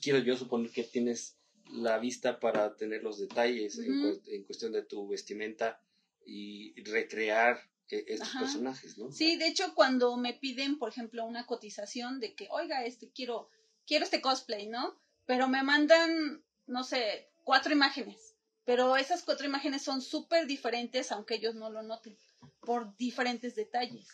quiero 0.00 0.18
yo 0.20 0.36
suponer 0.36 0.70
que 0.70 0.84
tienes 0.84 1.36
la 1.72 1.98
vista 1.98 2.38
para 2.40 2.76
tener 2.76 3.02
los 3.02 3.18
detalles 3.18 3.78
en, 3.78 4.00
cu- 4.00 4.22
en 4.26 4.44
cuestión 4.44 4.72
de 4.72 4.82
tu 4.82 5.06
vestimenta 5.08 5.82
y 6.28 6.74
recrear 6.82 7.58
eh, 7.90 8.04
estos 8.08 8.28
Ajá. 8.28 8.40
personajes, 8.40 8.98
¿no? 8.98 9.10
Sí, 9.10 9.36
de 9.36 9.46
hecho, 9.48 9.74
cuando 9.74 10.16
me 10.18 10.34
piden, 10.34 10.78
por 10.78 10.90
ejemplo, 10.90 11.24
una 11.24 11.46
cotización 11.46 12.20
de 12.20 12.34
que, 12.34 12.48
oiga, 12.50 12.84
este 12.84 13.10
quiero, 13.10 13.48
quiero 13.86 14.04
este 14.04 14.20
cosplay, 14.20 14.66
¿no? 14.66 14.94
Pero 15.24 15.48
me 15.48 15.62
mandan, 15.62 16.44
no 16.66 16.84
sé, 16.84 17.30
cuatro 17.44 17.72
imágenes. 17.72 18.34
Pero 18.66 18.96
esas 18.98 19.22
cuatro 19.22 19.46
imágenes 19.46 19.80
son 19.82 20.02
súper 20.02 20.46
diferentes, 20.46 21.10
aunque 21.10 21.36
ellos 21.36 21.54
no 21.54 21.70
lo 21.70 21.82
noten, 21.82 22.18
por 22.60 22.94
diferentes 22.98 23.54
detalles. 23.54 24.06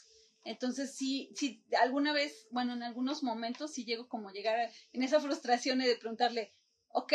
Entonces, 0.45 0.95
sí, 0.95 1.31
sí, 1.35 1.65
alguna 1.81 2.13
vez, 2.13 2.47
bueno, 2.51 2.75
en 2.75 2.85
algunos 2.85 3.25
momentos 3.25 3.73
sí 3.73 3.85
llego 3.85 4.09
como 4.09 4.29
a 4.29 4.33
llegar 4.33 4.61
a- 4.61 4.71
en 4.93 5.03
esa 5.03 5.19
frustración 5.21 5.79
de 5.81 5.97
preguntarle, 5.97 6.53
ok, 6.91 7.13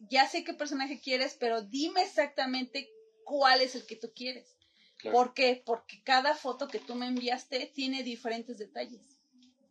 ya 0.00 0.28
sé 0.28 0.44
qué 0.44 0.52
personaje 0.52 1.00
quieres, 1.00 1.36
pero 1.40 1.62
dime 1.62 2.02
exactamente 2.02 2.90
cuál 3.24 3.60
es 3.60 3.74
el 3.74 3.86
que 3.86 3.96
tú 3.96 4.12
quieres. 4.14 4.56
Claro. 4.98 5.16
¿Por 5.16 5.34
qué? 5.34 5.62
Porque 5.64 6.02
cada 6.04 6.34
foto 6.34 6.68
que 6.68 6.78
tú 6.78 6.94
me 6.94 7.06
enviaste 7.06 7.70
tiene 7.74 8.02
diferentes 8.02 8.58
detalles. 8.58 9.02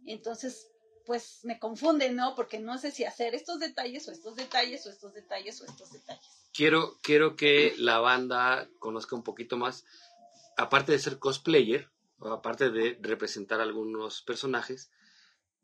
Entonces, 0.05 0.71
pues 1.05 1.39
me 1.43 1.59
confunde, 1.59 2.09
¿no? 2.11 2.35
Porque 2.35 2.59
no 2.59 2.77
sé 2.77 2.91
si 2.91 3.03
hacer 3.03 3.35
estos 3.35 3.59
detalles 3.59 4.07
o 4.07 4.11
estos 4.11 4.35
detalles 4.35 4.85
o 4.85 4.89
estos 4.89 5.13
detalles 5.13 5.61
o 5.61 5.65
estos 5.65 5.91
detalles. 5.91 6.23
Quiero, 6.53 6.97
quiero 7.01 7.35
que 7.35 7.73
la 7.77 7.99
banda 7.99 8.69
conozca 8.79 9.15
un 9.15 9.23
poquito 9.23 9.57
más, 9.57 9.85
aparte 10.57 10.91
de 10.91 10.99
ser 10.99 11.17
cosplayer, 11.17 11.89
o 12.19 12.29
aparte 12.29 12.69
de 12.69 12.97
representar 13.01 13.61
algunos 13.61 14.21
personajes, 14.21 14.91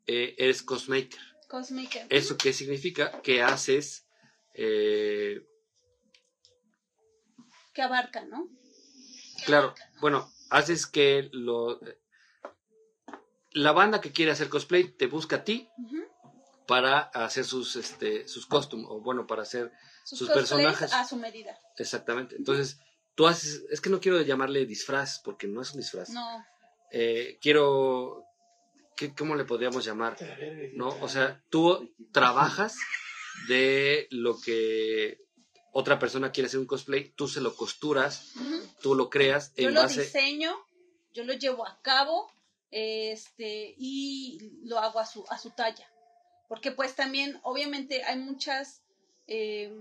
eh, 0.07 0.35
eres 0.37 0.63
cosmaker. 0.63 1.19
Cosmaker. 1.47 2.07
¿Eso 2.09 2.37
qué 2.37 2.51
significa? 2.51 3.21
Que 3.21 3.43
haces 3.43 4.07
eh, 4.53 5.45
Que 7.77 7.83
abarca, 7.83 8.25
¿no? 8.25 8.49
Claro, 9.45 9.75
bueno, 10.01 10.27
haces 10.49 10.87
que 10.87 11.29
lo 11.31 11.79
la 13.51 13.71
banda 13.71 14.01
que 14.01 14.11
quiere 14.11 14.31
hacer 14.31 14.49
cosplay 14.49 14.85
te 14.97 15.05
busca 15.05 15.35
a 15.35 15.43
ti 15.43 15.69
para 16.67 17.01
hacer 17.01 17.45
sus 17.45 17.75
este 17.75 18.27
sus 18.27 18.47
costumes 18.47 18.87
o 18.89 18.99
bueno, 19.01 19.27
para 19.27 19.43
hacer 19.43 19.71
Sus, 20.03 20.27
personajes. 20.27 20.91
a 20.91 21.05
su 21.05 21.17
medida. 21.17 21.55
exactamente. 21.77 22.35
Entonces, 22.35 22.79
tú 23.13 23.27
haces 23.27 23.63
es 23.69 23.79
que 23.79 23.91
no 23.91 23.99
quiero 23.99 24.19
llamarle 24.21 24.65
disfraz 24.65 25.19
porque 25.23 25.45
no 25.47 25.61
es 25.61 25.69
un 25.73 25.81
disfraz. 25.81 26.09
No. 26.09 26.43
Eh, 26.91 27.37
quiero 27.43 28.23
¿qué, 28.95 29.13
cómo 29.13 29.35
le 29.35 29.45
podríamos 29.45 29.85
llamar? 29.85 30.17
¿No? 30.73 30.87
O 30.99 31.07
sea, 31.07 31.43
tú 31.51 31.93
trabajas 32.11 32.75
de 33.47 34.07
lo 34.09 34.41
que 34.41 35.26
otra 35.79 35.99
persona 35.99 36.31
quiere 36.31 36.47
hacer 36.47 36.59
un 36.59 36.65
cosplay, 36.65 37.09
tú 37.15 37.27
se 37.27 37.39
lo 37.39 37.55
costuras, 37.55 38.35
Ujú. 38.35 38.67
tú 38.81 38.95
lo 38.95 39.11
creas 39.11 39.53
Yo 39.55 39.67
en 39.69 39.75
lo 39.75 39.81
base 39.81 40.01
diseño, 40.01 40.55
yo 41.13 41.23
lo 41.23 41.33
llevo 41.33 41.67
a 41.67 41.79
cabo, 41.83 42.31
este, 42.71 43.75
y 43.77 44.39
lo 44.63 44.79
hago 44.79 44.99
a 44.99 45.05
su, 45.05 45.23
a 45.29 45.37
su 45.37 45.51
talla. 45.51 45.87
Porque 46.47 46.71
pues 46.71 46.95
también, 46.95 47.39
obviamente, 47.43 48.03
hay 48.05 48.17
muchas 48.17 48.81
eh, 49.27 49.71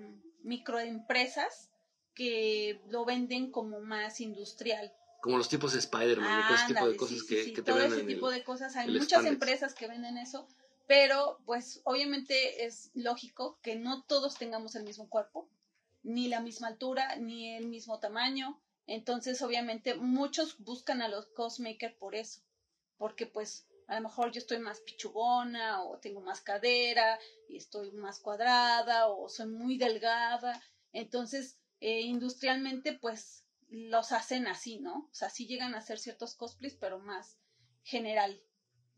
microempresas 0.43 1.71
que 2.15 2.81
lo 2.89 3.05
venden 3.07 3.51
como 3.51 3.81
más 3.81 4.21
industrial. 4.21 4.93
Como 5.23 5.39
los 5.39 5.49
tipos 5.49 5.73
de 5.73 5.79
Spider-Man 5.79 6.45
todo 6.47 6.57
ese 6.57 6.67
tipo 6.75 6.89
de 6.89 6.97
cosas 6.97 7.19
sí, 7.21 7.27
que, 7.27 7.45
sí, 7.45 7.53
que 7.55 7.63
te 7.63 7.73
todo 7.73 7.77
venden 7.77 7.93
ese 7.93 8.01
en 8.03 8.09
el- 8.09 8.15
tipo 8.17 8.31
de 8.31 8.45
cosas. 8.45 8.77
Hay 8.77 8.89
muchas 8.89 9.09
spandex. 9.09 9.33
empresas 9.33 9.75
que 9.75 9.87
venden 9.89 10.19
eso, 10.19 10.47
pero 10.87 11.39
pues 11.47 11.81
obviamente 11.85 12.65
es 12.67 12.91
lógico 12.95 13.59
que 13.63 13.77
no 13.77 14.03
todos 14.05 14.35
tengamos 14.37 14.75
el 14.75 14.85
mismo 14.85 15.09
cuerpo, 15.09 15.49
ni 16.07 16.29
la 16.29 16.41
misma 16.41 16.69
altura, 16.69 17.17
ni 17.17 17.57
el 17.57 17.67
mismo 17.67 17.99
tamaño. 17.99 18.63
Entonces, 18.87 19.43
obviamente, 19.43 19.95
muchos 19.95 20.59
buscan 20.59 21.03
a 21.03 21.09
los 21.09 21.27
cosmakers 21.27 21.95
por 21.97 22.15
eso, 22.15 22.41
porque 22.97 23.27
pues 23.27 23.67
a 23.89 23.97
lo 23.97 24.03
mejor 24.03 24.31
yo 24.31 24.39
estoy 24.39 24.59
más 24.59 24.81
pichugona 24.81 25.83
o 25.83 25.99
tengo 25.99 26.21
más 26.21 26.41
cadera 26.41 27.19
y 27.49 27.57
estoy 27.57 27.91
más 27.93 28.21
cuadrada 28.21 29.09
o 29.09 29.29
soy 29.29 29.47
muy 29.47 29.79
delgada. 29.79 30.63
Entonces, 30.93 31.59
eh, 31.81 32.03
industrialmente, 32.03 32.93
pues 32.93 33.45
los 33.69 34.13
hacen 34.13 34.47
así, 34.47 34.79
¿no? 34.79 35.09
O 35.11 35.15
sea, 35.15 35.29
sí 35.29 35.47
llegan 35.47 35.75
a 35.75 35.79
hacer 35.79 35.99
ciertos 35.99 36.37
cosplays, 36.37 36.77
pero 36.77 37.01
más 37.01 37.39
general. 37.83 38.41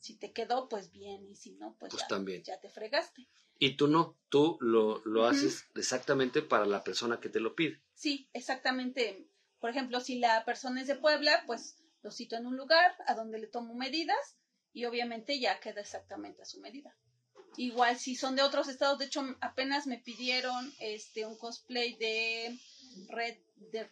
Si 0.00 0.16
te 0.16 0.32
quedó, 0.32 0.68
pues 0.68 0.90
bien, 0.92 1.26
y 1.28 1.34
si 1.34 1.52
no, 1.52 1.76
pues, 1.78 1.90
Pues 1.90 2.02
ya, 2.02 2.08
también. 2.08 2.42
ya 2.44 2.60
te 2.60 2.68
fregaste. 2.68 3.26
Y 3.58 3.76
tú 3.76 3.88
no, 3.88 4.16
tú 4.28 4.56
lo, 4.60 5.02
lo 5.04 5.20
Ujú. 5.22 5.30
haces 5.30 5.64
exactamente 5.74 6.42
para 6.42 6.64
la 6.66 6.84
persona 6.84 7.20
que 7.20 7.28
te 7.28 7.40
lo 7.40 7.54
pide. 7.56 7.82
Sí, 7.94 8.28
exactamente. 8.32 9.28
Por 9.58 9.70
ejemplo, 9.70 10.00
si 10.00 10.18
la 10.18 10.44
persona 10.44 10.80
es 10.80 10.86
de 10.86 10.94
Puebla, 10.94 11.42
pues 11.46 11.76
lo 12.02 12.12
cito 12.12 12.36
en 12.36 12.46
un 12.46 12.56
lugar 12.56 12.94
a 13.06 13.14
donde 13.14 13.40
le 13.40 13.48
tomo 13.48 13.74
medidas 13.74 14.36
y 14.72 14.84
obviamente 14.84 15.40
ya 15.40 15.58
queda 15.58 15.80
exactamente 15.80 16.42
a 16.42 16.44
su 16.44 16.60
medida. 16.60 16.96
Igual 17.56 17.98
si 17.98 18.14
son 18.14 18.36
de 18.36 18.42
otros 18.42 18.68
estados, 18.68 18.98
de 19.00 19.06
hecho 19.06 19.24
apenas 19.40 19.88
me 19.88 19.98
pidieron 19.98 20.72
este 20.78 21.26
un 21.26 21.36
cosplay 21.36 21.94
de 21.96 22.56
Red 23.08 23.36
de 23.56 23.90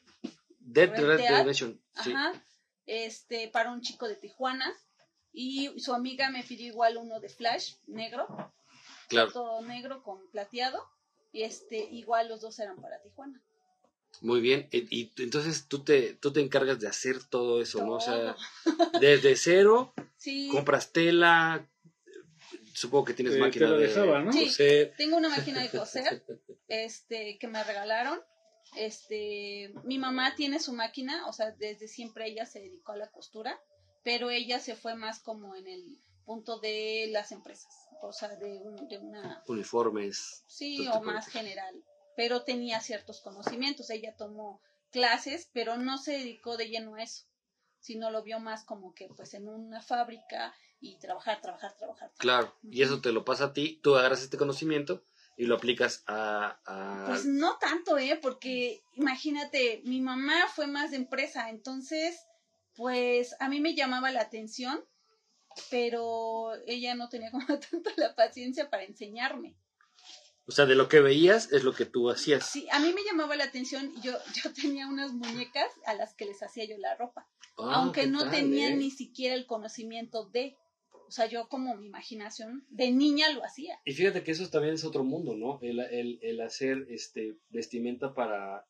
Dead 0.60 0.90
Red 0.90 1.04
Red 1.04 1.18
Dead. 1.18 1.54
Sí. 1.54 1.76
Ajá, 2.12 2.32
este, 2.86 3.48
para 3.48 3.72
un 3.72 3.80
chico 3.80 4.06
de 4.06 4.14
Tijuana. 4.14 4.72
Y 5.38 5.78
su 5.78 5.92
amiga 5.92 6.30
me 6.30 6.42
pidió 6.42 6.66
igual 6.66 6.96
uno 6.96 7.20
de 7.20 7.28
Flash, 7.28 7.74
negro, 7.86 8.26
Claro, 9.08 9.30
todo 9.32 9.60
negro 9.60 10.02
con 10.02 10.18
plateado. 10.30 10.82
Y 11.30 11.42
este, 11.42 11.76
igual 11.76 12.28
los 12.28 12.40
dos 12.40 12.58
eran 12.58 12.80
para 12.80 13.02
Tijuana. 13.02 13.42
muy 14.22 14.40
bien. 14.40 14.66
Y, 14.72 14.88
y 15.02 15.12
entonces 15.18 15.66
tú 15.68 15.84
te, 15.84 16.14
tú 16.14 16.32
te 16.32 16.40
encargas 16.40 16.80
de 16.80 16.88
hacer 16.88 17.22
todo 17.24 17.60
eso, 17.60 17.84
¿no? 17.84 17.96
O 17.96 18.00
sea, 18.00 18.34
desde 19.00 19.36
cero, 19.36 19.92
Sí, 20.16 20.48
compras 20.50 20.90
tela, 20.92 21.68
supongo 22.72 23.04
que 23.04 23.12
tienes 23.12 23.34
Te- 23.34 23.40
máquina 23.40 23.70
de 23.72 23.88
dejaba, 23.88 24.22
¿no? 24.22 24.32
Sí. 24.32 24.46
coser. 24.46 24.94
tengo 24.96 25.18
una 25.18 25.28
máquina 25.28 25.60
de 25.62 25.68
coser, 25.68 26.24
este, 26.68 27.36
que 27.38 27.46
me 27.46 27.62
regalaron. 27.62 28.18
Este, 28.74 29.74
mi 29.84 29.98
mamá 29.98 30.34
tiene 30.34 30.60
su 30.60 30.72
máquina, 30.72 31.26
o 31.28 31.32
sea, 31.34 31.50
desde 31.52 31.86
siempre 31.88 32.26
ella 32.26 32.46
se 32.46 32.60
dedicó 32.60 32.92
a 32.92 32.96
la 32.96 33.10
costura, 33.10 33.60
pero 34.06 34.30
ella 34.30 34.60
se 34.60 34.76
fue 34.76 34.94
más 34.94 35.18
como 35.18 35.56
en 35.56 35.66
el 35.66 35.98
punto 36.24 36.60
de 36.60 37.08
las 37.10 37.32
empresas, 37.32 37.74
o 38.00 38.12
sea, 38.12 38.28
de, 38.36 38.56
un- 38.62 38.86
de 38.88 38.98
una 38.98 39.42
uniformes. 39.48 40.44
Sí, 40.46 40.86
o 40.86 41.00
más 41.02 41.26
general, 41.26 41.74
pero 42.14 42.42
tenía 42.44 42.80
ciertos 42.80 43.20
conocimientos. 43.20 43.90
Ella 43.90 44.14
tomó 44.16 44.62
clases, 44.92 45.50
pero 45.52 45.76
no 45.76 45.98
se 45.98 46.12
dedicó 46.12 46.56
de 46.56 46.68
lleno 46.68 46.94
a 46.94 47.02
eso, 47.02 47.24
sino 47.80 48.10
lo 48.12 48.22
vio 48.22 48.38
más 48.38 48.64
como 48.64 48.94
que 48.94 49.08
pues 49.08 49.34
en 49.34 49.48
una 49.48 49.82
fábrica 49.82 50.54
y 50.80 50.98
trabajar, 51.00 51.40
trabajar, 51.40 51.76
trabajar. 51.76 52.12
Claro, 52.16 52.54
y 52.62 52.82
eso 52.82 53.00
te 53.00 53.10
lo 53.10 53.24
pasa 53.24 53.46
a 53.46 53.52
ti, 53.52 53.80
tú 53.82 53.96
agarras 53.96 54.22
este 54.22 54.38
conocimiento 54.38 55.02
y 55.36 55.46
lo 55.46 55.56
aplicas 55.56 56.04
a... 56.06 56.60
a- 56.64 57.06
Pues 57.08 57.24
no 57.26 57.58
tanto, 57.58 57.98
¿eh? 57.98 58.16
Porque 58.22 58.84
imagínate, 58.94 59.80
mi 59.84 60.00
mamá 60.00 60.46
fue 60.54 60.68
más 60.68 60.92
de 60.92 60.96
empresa, 60.98 61.50
entonces, 61.50 62.16
pues 62.76 63.34
a 63.40 63.48
mí 63.48 63.60
me 63.60 63.74
llamaba 63.74 64.10
la 64.12 64.20
atención, 64.22 64.84
pero 65.70 66.52
ella 66.66 66.94
no 66.94 67.08
tenía 67.08 67.30
como 67.30 67.46
tanto 67.70 67.90
la 67.96 68.14
paciencia 68.14 68.70
para 68.70 68.84
enseñarme. 68.84 69.54
O 70.48 70.52
sea, 70.52 70.64
de 70.66 70.76
lo 70.76 70.88
que 70.88 71.00
veías 71.00 71.50
es 71.52 71.64
lo 71.64 71.72
que 71.74 71.86
tú 71.86 72.08
hacías. 72.08 72.46
Sí, 72.48 72.68
a 72.70 72.78
mí 72.78 72.92
me 72.92 73.02
llamaba 73.02 73.34
la 73.34 73.44
atención, 73.44 73.92
yo, 74.00 74.12
yo 74.44 74.52
tenía 74.52 74.86
unas 74.86 75.12
muñecas 75.12 75.70
a 75.86 75.94
las 75.94 76.14
que 76.14 76.24
les 76.26 76.42
hacía 76.42 76.64
yo 76.66 76.76
la 76.78 76.94
ropa, 76.96 77.28
Ah, 77.58 77.76
aunque 77.76 78.02
¿qué 78.02 78.06
no 78.06 78.20
tal, 78.20 78.30
tenía 78.32 78.68
eh? 78.68 78.76
ni 78.76 78.90
siquiera 78.90 79.34
el 79.34 79.46
conocimiento 79.46 80.26
de, 80.26 80.56
o 81.08 81.10
sea, 81.10 81.26
yo 81.26 81.48
como 81.48 81.74
mi 81.74 81.86
imaginación 81.86 82.64
de 82.68 82.92
niña 82.92 83.30
lo 83.32 83.42
hacía. 83.44 83.80
Y 83.84 83.92
fíjate 83.94 84.22
que 84.22 84.32
eso 84.32 84.48
también 84.50 84.74
es 84.74 84.84
otro 84.84 85.02
mundo, 85.04 85.34
¿no? 85.34 85.58
El, 85.62 85.80
el, 85.80 86.18
el 86.22 86.40
hacer 86.42 86.86
este 86.90 87.38
vestimenta 87.48 88.12
para 88.14 88.66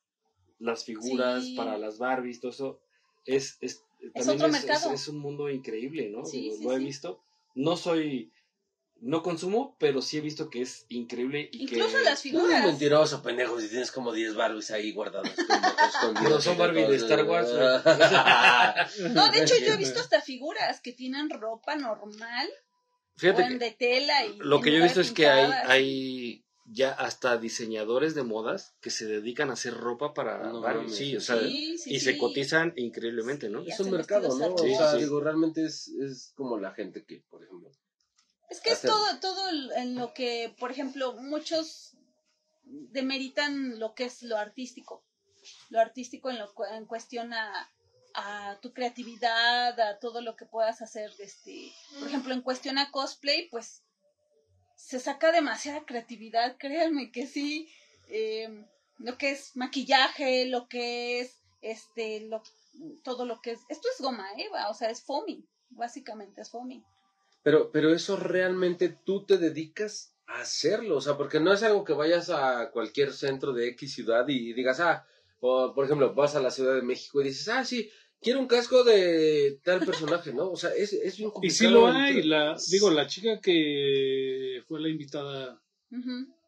las 0.59 0.85
figuras, 0.85 1.45
Sí. 1.45 1.57
para 1.57 1.77
las 1.79 1.99
Barbies, 1.99 2.41
todo 2.41 2.53
eso 2.53 2.81
es, 3.27 3.59
es, 3.61 3.83
también 4.13 4.37
otro 4.37 4.47
es, 4.49 4.53
mercado. 4.65 4.93
es- 4.95 5.01
es 5.03 5.09
un 5.09 5.19
mundo 5.19 5.49
increíble, 5.51 6.11
¿no? 6.11 6.25
Sí, 6.25 6.49
lo 6.51 6.57
sí, 6.57 6.65
lo 6.65 6.73
he 6.73 6.79
sí. 6.79 6.85
visto. 6.85 7.23
No 7.55 7.77
soy, 7.77 8.33
no 9.01 9.23
consumo, 9.23 9.77
pero 9.79 10.01
sí 10.03 10.19
he 10.19 10.21
visto 10.21 10.49
que 10.51 10.63
es 10.63 10.87
increíble 10.89 11.49
y 11.53 11.65
Incluso 11.65 11.97
que... 11.99 12.05
las 12.05 12.23
Tú 12.23 12.29
eres 12.29 12.41
figuras. 12.41 12.65
mentiroso, 12.67 13.23
pendejo, 13.23 13.61
si 13.61 13.69
tienes 13.69 13.91
como 13.93 14.13
10 14.13 14.35
Barbies 14.35 14.71
ahí 14.71 14.89
escondidas 14.91 15.37
Pero 16.23 16.41
son 16.41 16.59
Barbie 16.59 16.87
de 16.87 16.97
Star 16.97 17.25
Wars, 17.25 17.49
No, 19.15 19.29
de 19.31 19.43
hecho 19.43 19.55
yo 19.65 19.75
he 19.75 19.77
visto 19.77 20.01
hasta 20.01 20.21
figuras 20.21 20.81
que 20.81 20.93
tienen 20.93 21.31
ropa 21.31 21.77
normal 21.77 22.49
o 22.49 23.19
Fíjate 23.19 23.43
en 23.43 23.59
que 23.59 23.65
de 23.65 23.71
tela 23.73 24.25
y 24.27 24.37
lo 24.39 24.61
que 24.61 24.71
yo 24.73 24.79
he 24.79 24.83
visto 24.83 25.01
es 25.01 25.13
que 25.13 25.27
hay, 25.27 25.51
hay 25.67 26.46
ya 26.69 26.93
hasta 26.93 27.39
diseñadores 27.39 28.15
de 28.15 28.25
modas 28.25 28.75
que 28.81 28.91
se 28.91 29.07
dedican 29.07 29.51
a 29.51 29.55
hacer 29.55 29.75
ropa 29.75 30.15
para 30.15 30.39
No 30.51 30.61
mames. 30.61 30.95
Sí, 30.97 31.17
o 31.17 31.21
sea, 31.21 31.39
Sí, 31.41 31.79
sí, 31.79 31.95
y 31.95 32.01
se 32.01 32.19
cotizan 32.19 32.73
increíblemente, 32.77 33.49
¿no? 33.49 33.63
Sí, 33.63 33.71
Es 33.71 33.81
un 33.81 33.91
mercado, 33.91 34.37
¿no? 34.37 34.55
O 34.55 34.59
sea, 34.59 34.93
sí. 34.93 34.99
digo, 34.99 35.21
realmente 35.21 35.65
es, 35.65 35.89
es 35.89 36.33
como 36.35 36.59
la 36.59 36.73
gente 36.73 37.05
que, 37.05 37.25
por 37.29 37.45
ejemplo, 37.45 37.71
Es 38.51 38.61
que 38.61 38.71
es 38.71 38.81
todo, 38.81 39.21
todo 39.21 39.49
en 39.77 39.95
lo 39.95 40.13
que, 40.13 40.55
por 40.59 40.71
ejemplo, 40.71 41.15
muchos 41.15 41.97
demeritan 42.65 43.79
lo 43.79 43.95
que 43.95 44.05
es 44.05 44.23
lo 44.23 44.37
artístico. 44.37 45.05
Lo 45.71 45.81
artístico 45.81 46.31
en, 46.31 46.39
lo, 46.39 46.53
en 46.73 46.87
cuestión 46.87 47.33
a, 47.33 47.71
a 48.15 48.59
tu 48.61 48.73
creatividad, 48.73 49.79
a 49.79 49.99
todo 50.01 50.21
lo 50.21 50.35
que 50.35 50.47
puedas 50.47 50.83
hacer. 50.83 51.13
Este, 51.21 51.73
por 51.99 52.09
ejemplo, 52.09 52.35
en 52.35 52.43
cuestión 52.43 52.79
a 52.79 52.91
cosplay, 52.91 53.49
pues 53.51 53.85
se 54.77 55.01
saca 55.01 55.33
demasiada 55.33 55.85
creatividad, 55.85 56.57
créanme 56.59 57.11
que 57.11 57.27
sí. 57.27 57.69
eh, 58.09 58.65
lo 58.99 59.19
que 59.19 59.31
es 59.31 59.57
maquillaje, 59.57 60.47
lo 60.47 60.69
que 60.69 61.21
es 61.21 61.43
este, 61.61 62.21
lo, 62.21 62.43
todo 63.03 63.27
lo 63.27 63.41
que 63.41 63.53
es. 63.53 63.61
Esto 63.69 63.89
es 63.93 64.01
goma 64.01 64.27
eva, 64.39 64.71
o 64.71 64.75
sea, 64.75 64.91
es 64.91 65.03
foaming, 65.03 65.47
básicamente 65.71 66.41
es 66.41 66.51
foaming. 66.51 66.85
Pero, 67.43 67.71
pero 67.71 67.93
eso 67.93 68.17
realmente 68.17 68.89
tú 69.05 69.25
te 69.25 69.39
dedicas 69.39 70.15
a 70.27 70.41
hacerlo, 70.41 70.97
o 70.97 71.01
sea, 71.01 71.17
porque 71.17 71.41
no 71.41 71.53
es 71.53 71.63
algo 71.63 71.85
que 71.85 71.93
vayas 71.93 72.31
a 72.31 72.71
cualquier 72.71 73.13
centro 73.13 73.53
de 73.53 73.69
X 73.69 73.95
ciudad 73.95 74.27
y 74.29 74.53
digas, 74.53 74.81
ah, 74.81 75.07
o 75.41 75.73
por 75.75 75.85
ejemplo, 75.85 76.15
vas 76.15 76.35
a 76.35 76.41
la 76.41 76.51
Ciudad 76.51 76.75
de 76.75 76.83
México 76.83 77.21
y 77.21 77.25
dices, 77.25 77.49
ah, 77.49 77.65
sí, 77.65 77.91
quiero 78.27 78.41
un 78.41 78.49
casco 78.49 78.83
de 78.83 79.61
tal 79.63 79.87
personaje, 79.87 80.33
¿no? 80.33 80.51
O 80.51 80.57
sea, 80.57 80.71
es, 80.71 80.93
es 80.93 81.17
bien 81.17 81.29
Y 81.29 81.33
complicado. 81.33 81.59
sí 81.59 81.69
lo 81.69 81.87
hay. 81.87 82.09
entre- 82.17 82.25
La, 82.25 82.57
digo, 82.73 82.91
la 82.91 83.07
chica 83.07 83.41
que 83.41 84.63
fue 84.67 84.81
la 84.81 84.89
invitada 84.89 85.63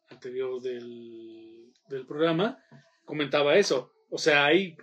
anterior 0.09 0.61
del, 0.61 1.71
del 1.87 2.05
programa 2.05 2.61
comentaba 3.05 3.55
eso. 3.57 3.93
O 4.09 4.17
sea, 4.17 4.45
ahí 4.45 4.75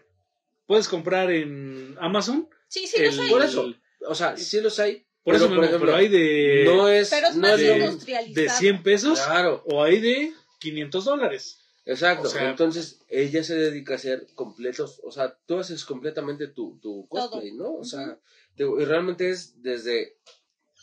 puedes 0.66 0.88
comprar 0.88 1.30
en 1.30 1.96
Amazon. 2.00 2.48
Sí, 2.68 2.86
sí, 2.86 2.96
el- 2.98 3.06
los 3.06 3.18
hay. 3.18 3.30
Por 3.30 3.42
eso, 3.42 3.74
o 4.08 4.14
sea, 4.14 4.36
sí 4.38 4.60
los 4.62 4.78
hay, 4.78 5.04
Por 5.22 5.34
pero 5.34 5.36
eso 5.36 5.48
por 5.54 5.64
ejemplo, 5.64 5.86
pero 5.86 5.96
hay 5.98 6.08
de, 6.08 6.62
no 6.64 6.88
es, 6.88 7.10
Pero 7.10 7.28
es 7.28 7.34
no 7.36 7.40
más 7.42 7.60
lo- 7.60 7.76
industrializado. 7.76 8.42
de 8.42 8.48
100 8.48 8.82
pesos 8.82 9.20
Claro, 9.20 9.62
o 9.66 9.82
hay 9.82 10.00
de 10.00 10.32
500 10.60 11.04
dólares. 11.04 11.58
Exacto. 11.86 12.28
O 12.28 12.30
sea- 12.30 12.50
Entonces, 12.50 13.00
ella 13.08 13.42
se 13.42 13.54
dedica 13.56 13.94
a 13.94 13.96
hacer 13.96 14.26
completos, 14.34 15.00
o 15.02 15.10
sea, 15.10 15.38
tú 15.46 15.58
haces 15.58 15.84
completamente 15.84 16.48
tu, 16.48 16.78
tu 16.80 17.06
cosplay, 17.08 17.52
¿no? 17.52 17.74
O 17.74 17.84
sea, 17.84 18.18
digo, 18.56 18.78
y 18.80 18.84
realmente 18.84 19.30
es 19.30 19.62
desde 19.62 20.16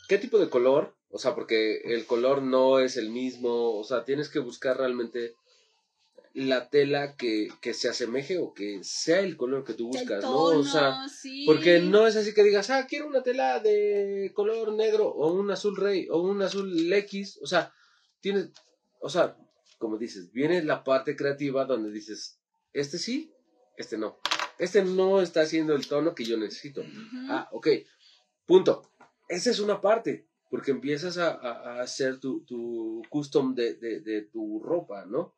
qué 0.08 0.18
tipo 0.18 0.38
de 0.38 0.48
color, 0.50 0.94
o 1.10 1.18
sea, 1.18 1.34
porque 1.34 1.76
el 1.84 2.04
color 2.06 2.42
no 2.42 2.80
es 2.80 2.96
el 2.96 3.10
mismo, 3.10 3.78
o 3.78 3.84
sea, 3.84 4.04
tienes 4.04 4.28
que 4.28 4.40
buscar 4.40 4.76
realmente 4.78 5.34
la 6.32 6.68
tela 6.68 7.14
que, 7.16 7.48
que 7.60 7.74
se 7.74 7.88
asemeje 7.88 8.38
o 8.38 8.52
que 8.54 8.82
sea 8.82 9.20
el 9.20 9.36
color 9.36 9.64
que 9.64 9.74
tú 9.74 9.86
buscas, 9.86 10.24
¿no? 10.24 10.36
O 10.42 10.64
sea, 10.64 11.08
sí. 11.08 11.44
porque 11.46 11.78
no 11.78 12.08
es 12.08 12.16
así 12.16 12.34
que 12.34 12.42
digas, 12.42 12.70
ah, 12.70 12.86
quiero 12.88 13.06
una 13.06 13.22
tela 13.22 13.60
de 13.60 14.32
color 14.34 14.72
negro 14.72 15.06
o 15.06 15.32
un 15.32 15.48
azul 15.52 15.76
rey 15.76 16.08
o 16.10 16.20
un 16.20 16.42
azul 16.42 16.92
X, 16.92 17.38
o 17.40 17.46
sea, 17.46 17.72
tienes, 18.20 18.48
o 19.00 19.08
sea, 19.08 19.36
como 19.84 19.98
dices, 19.98 20.32
viene 20.32 20.62
la 20.62 20.82
parte 20.82 21.14
creativa 21.14 21.66
donde 21.66 21.90
dices, 21.92 22.38
este 22.72 22.96
sí, 22.96 23.30
este 23.76 23.98
no. 23.98 24.18
Este 24.58 24.82
no 24.82 25.20
está 25.20 25.42
haciendo 25.42 25.74
el 25.74 25.86
tono 25.86 26.14
que 26.14 26.24
yo 26.24 26.38
necesito. 26.38 26.82
Ah, 27.28 27.48
ok. 27.52 27.68
Punto. 28.46 28.90
Esa 29.28 29.50
es 29.50 29.60
una 29.60 29.80
parte. 29.82 30.26
porque 30.50 30.70
empiezas 30.70 31.18
a, 31.18 31.32
a- 31.32 31.78
a 31.78 31.82
hacer 31.82 32.20
tu, 32.20 32.44
tu 32.44 33.02
custom 33.10 33.54
de, 33.56 33.74
de, 33.74 34.00
de 34.00 34.22
tu 34.22 34.60
ropa, 34.62 35.04
¿no? 35.04 35.34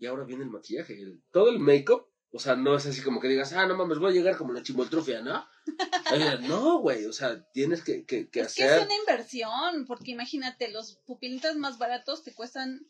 Y 0.00 0.06
ahora 0.06 0.24
viene 0.24 0.42
el 0.42 0.50
maquillaje, 0.50 1.00
el- 1.00 1.22
todo 1.30 1.48
el 1.48 1.60
make-up, 1.60 2.08
o 2.32 2.38
sea, 2.40 2.56
no 2.56 2.74
es 2.74 2.84
así 2.86 3.00
como 3.02 3.20
que 3.20 3.28
digas, 3.28 3.52
ah, 3.52 3.66
no 3.68 3.76
mames, 3.76 3.98
voy 4.00 4.10
a 4.10 4.14
llegar 4.14 4.36
como 4.36 4.52
la 4.52 4.62
chimoltrufia, 4.64 5.22
¿no? 5.22 5.46
No, 6.48 6.78
güey, 6.80 7.06
o 7.06 7.12
sea, 7.12 7.40
tienes 7.52 7.84
que, 7.84 8.04
que, 8.04 8.28
que 8.28 8.40
Es 8.40 8.54
que 8.56 8.64
hacer... 8.64 8.80
es 8.80 8.86
una 8.86 8.96
inversión, 8.96 9.86
porque 9.86 10.10
imagínate, 10.10 10.72
los 10.72 10.96
pupilitas 11.06 11.54
más 11.56 11.78
baratos 11.78 12.24
te 12.24 12.34
cuestan 12.34 12.84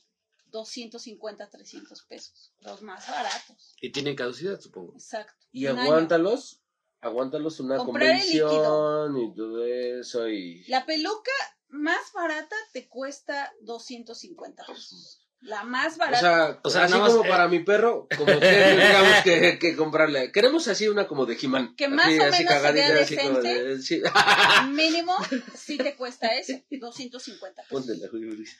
250, 0.52 1.50
300 1.50 2.02
pesos. 2.04 2.52
Los 2.60 2.82
más 2.82 3.08
baratos. 3.08 3.74
Y 3.80 3.90
tienen 3.90 4.14
caducidad, 4.14 4.60
supongo. 4.60 4.92
Exacto. 4.92 5.46
Y 5.50 5.66
Un 5.66 5.78
año. 5.78 5.90
aguántalos, 5.90 6.62
aguántalos 7.00 7.58
una 7.58 7.78
Comprar 7.78 8.10
el 8.10 8.18
convención 8.18 9.16
y 9.18 9.34
todo 9.34 9.64
eso 9.64 10.28
y... 10.28 10.64
La 10.68 10.86
peluca 10.86 11.32
más 11.68 12.12
barata 12.12 12.54
te 12.72 12.88
cuesta 12.88 13.52
250 13.62 14.64
pesos. 14.66 15.21
La 15.42 15.64
más 15.64 15.96
O 15.96 15.98
barata. 15.98 16.20
sea, 16.20 16.60
O 16.62 16.70
sea, 16.70 16.84
así 16.84 16.92
nada 16.92 17.04
más, 17.04 17.12
como 17.12 17.24
eh. 17.24 17.28
para 17.28 17.48
mi 17.48 17.58
perro, 17.64 18.06
como 18.16 18.26
que 18.26 18.34
tendríamos 18.40 19.22
que, 19.24 19.58
que 19.58 19.74
comprarle. 19.76 20.30
Queremos 20.30 20.68
así 20.68 20.86
una 20.86 21.08
como 21.08 21.26
de 21.26 21.36
He-Man. 21.40 21.74
Que 21.76 21.88
más 21.88 22.06
así, 22.06 22.18
o 22.18 22.22
así 22.24 22.38
menos 22.44 22.52
cagadita, 22.54 22.88
vea 22.92 23.02
así 23.02 23.16
como 23.16 23.38
decente. 23.40 23.64
de- 23.64 23.82
sí. 23.82 24.02
mínimo 24.70 25.16
sí 25.54 25.78
te 25.78 25.96
cuesta 25.96 26.28
eso, 26.28 26.52
250 26.70 27.62
pesos. 27.62 27.86
Póntela. 27.86 28.08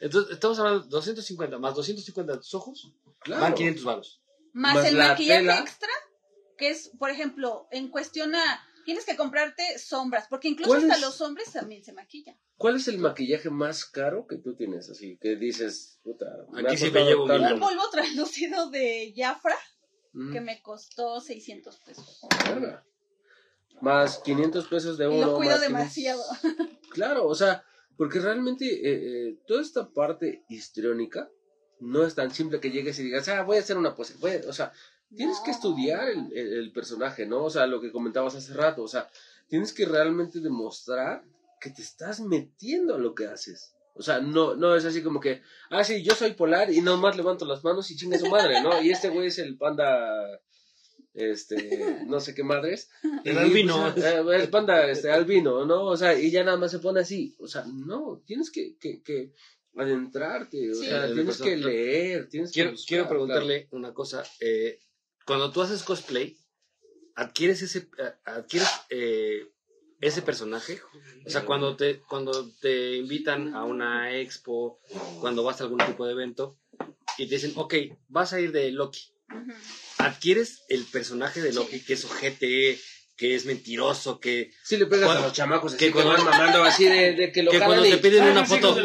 Entonces, 0.01 0.33
estamos 0.35 0.59
hablando 0.59 0.83
de 0.83 0.89
250 0.91 1.59
más 1.59 1.75
250 1.75 2.33
de 2.33 2.39
tus 2.39 2.55
ojos, 2.55 2.93
Claro. 3.21 3.43
van 3.43 3.55
500 3.55 3.85
baros. 3.85 4.21
Más, 4.53 4.75
Más 4.75 4.87
el 4.87 4.99
la 4.99 5.09
maquillaje 5.09 5.41
tela. 5.41 5.59
extra, 5.61 5.89
que 6.59 6.71
es, 6.71 6.91
por 6.99 7.11
ejemplo, 7.11 7.69
en 7.71 7.89
cuestión 7.89 8.35
a... 8.35 8.67
Tienes 8.85 9.05
que 9.05 9.17
comprarte 9.17 9.79
sombras, 9.79 10.27
porque 10.29 10.49
incluso 10.49 10.71
¿Cuál 10.71 10.83
hasta 10.83 10.95
es? 10.97 11.01
los 11.01 11.21
hombres 11.21 11.53
también 11.53 11.85
se 11.85 11.93
maquillan. 11.93 12.37
¿Cuál 12.57 12.77
es 12.77 12.89
el 12.89 12.99
maquillaje 12.99 13.51
más 13.51 13.85
caro 13.85 14.27
que 14.27 14.37
tú 14.37 14.55
tienes? 14.55 14.89
Así 14.91 15.19
que 15.21 15.37
dices, 15.37 15.99
puta, 16.03 16.27
Aquí 16.57 16.77
sí 16.77 16.91
me 16.91 17.05
llevo. 17.05 17.25
Un 17.25 17.61
polvo 17.61 17.91
translúcido 17.91 18.71
de 18.71 19.13
Jafra 19.17 19.57
Mm, 20.15 20.31
que 20.33 20.41
me 20.43 20.61
costó 20.63 21.21
600 21.23 21.79
pesos. 21.81 22.21
verga. 22.47 22.85
Más 23.81 24.19
500 24.19 24.69
pesos 24.69 24.99
de 24.99 25.07
Y 25.07 25.09
uno. 25.09 25.27
lo 25.29 25.37
cuido 25.37 25.53
más 25.53 25.61
500 25.63 25.95
demasiado. 25.95 26.23
Claro, 26.91 27.27
o 27.27 27.35
sea, 27.35 27.65
porque 27.97 28.21
realmente 28.21 28.67
eh, 28.67 29.31
eh, 29.31 29.39
toda 29.47 29.63
esta 29.63 29.89
parte 29.91 30.45
histriónica 30.51 31.31
no 31.81 32.05
es 32.05 32.15
tan 32.15 32.31
simple 32.31 32.61
que 32.61 32.71
llegues 32.71 32.99
y 32.99 33.05
digas, 33.05 33.27
ah, 33.29 33.43
voy 33.43 33.57
a 33.57 33.61
hacer 33.61 33.79
una 33.79 33.95
pose. 33.97 34.15
Voy 34.19 34.33
a- 34.33 34.49
o 34.49 34.53
sea, 34.53 34.71
tienes 35.17 35.41
que 35.41 35.51
estudiar 35.51 36.09
el, 36.09 36.33
el- 36.37 36.53
el 36.55 36.73
personaje, 36.73 37.27
¿no? 37.27 37.45
O 37.45 37.51
sea, 37.51 37.67
lo 37.67 37.81
que 37.81 37.93
comentabas 37.93 38.35
hace 38.35 38.53
rato, 38.55 38.83
o 38.83 38.89
sea, 38.89 39.09
tienes 39.49 39.73
que 39.73 39.85
realmente 39.87 40.41
demostrar 40.41 41.23
que 41.61 41.71
te 41.71 41.83
estás 41.83 42.21
metiendo 42.21 42.95
a 42.95 42.99
lo 42.99 43.15
que 43.15 43.27
haces. 43.27 43.75
O 43.95 44.03
sea, 44.03 44.21
no, 44.21 44.55
no 44.57 44.75
es 44.75 44.85
así 44.87 45.03
como 45.03 45.21
que, 45.21 45.43
ah, 45.71 45.85
sí, 45.85 46.03
yo 46.03 46.15
soy 46.15 46.33
polar 46.33 46.73
y 46.73 46.81
nomás 46.81 47.17
levanto 47.17 47.45
las 47.45 47.63
manos 47.63 47.91
y 47.91 47.97
chingue 47.97 48.19
su 48.19 48.27
madre, 48.29 48.63
¿no? 48.63 48.81
Y 48.83 48.91
este 48.91 49.11
güey 49.11 49.27
es 49.29 49.39
el 49.39 49.59
panda, 49.59 50.41
este, 51.15 51.99
no 52.07 52.21
sé 52.21 52.35
qué 52.35 52.43
madres. 52.43 52.91
El 53.25 53.35
Y, 53.35 53.39
albino. 53.39 53.93
pues, 53.93 54.05
eh, 54.05 54.23
el 54.43 54.49
panda, 54.49 54.89
este, 54.91 55.11
albino, 55.11 55.65
¿no? 55.67 55.85
O 55.85 55.97
sea, 55.97 56.19
y 56.19 56.31
ya 56.31 56.43
nada 56.43 56.57
más 56.57 56.71
se 56.71 56.79
pone 56.79 57.01
así. 57.01 57.35
O 57.39 57.47
sea, 57.47 57.65
no, 57.67 58.23
tienes 58.27 58.51
que, 58.51 58.77
que, 58.79 59.03
que 59.03 59.33
adentrarte, 59.77 60.71
o 60.71 60.75
Sí. 60.75 60.87
sea, 60.87 61.13
tienes 61.13 61.41
que 61.41 61.57
leer, 61.57 62.29
tienes 62.29 62.51
que 62.51 62.55
Quiero, 62.55 62.71
buscar, 62.73 62.89
quiero 62.89 63.09
preguntarle 63.09 63.69
una 63.73 63.93
cosa. 63.93 64.23
eh, 64.41 64.79
cuando 65.27 65.51
tú 65.53 65.63
haces 65.63 65.83
cosplay, 65.83 66.37
¿adquieres 67.15 67.63
ese, 67.63 67.89
adquieres, 68.25 68.69
eh, 68.91 69.47
ese 70.01 70.23
personaje? 70.23 70.81
O 71.27 71.31
sea, 71.31 71.45
cuando 71.45 71.77
te, 71.77 72.01
cuando 72.01 72.51
te 72.61 72.97
invitan 72.97 73.55
a 73.55 73.65
una 73.65 74.17
expo, 74.19 74.81
cuando 75.21 75.43
vas 75.45 75.61
a 75.61 75.65
algún 75.65 75.79
tipo 75.85 76.07
de 76.07 76.13
evento, 76.13 76.59
y 77.19 77.27
te 77.29 77.35
dicen, 77.37 77.53
ok, 77.57 77.75
vas 78.09 78.33
a 78.33 78.41
ir 78.41 78.53
de 78.53 78.71
Loki. 78.73 79.13
¿Adquieres 79.99 80.63
el 80.69 80.85
personaje 80.87 81.41
de 81.41 81.53
Loki, 81.53 81.81
que 81.81 81.95
es 81.95 82.05
ojete, 82.05 82.79
que 83.17 83.35
es 83.35 83.45
mentiroso, 83.45 84.19
que, 84.19 84.51
Sí 84.65 84.77
le 84.77 84.87
pegas 84.87 85.07
Cuando- 85.07 85.23
a 85.25 85.27
los 85.29 85.37
chamacos 85.37 85.73
así 85.73 85.79
que 85.79 85.87
que, 85.87 85.93
cuando- 85.93 86.13
van 86.13 86.25
mamando 86.25 86.65
así 86.65 86.85
de, 86.87 87.13
de 87.15 87.33
que 87.33 87.43
lo 87.43 87.51
que 87.51 87.59
cuando 87.61 87.87
y- 87.87 87.91
te 87.91 87.99
piden 87.99 88.25
Ah, 88.25 88.31
una 88.33 88.45
foto, 88.45 88.77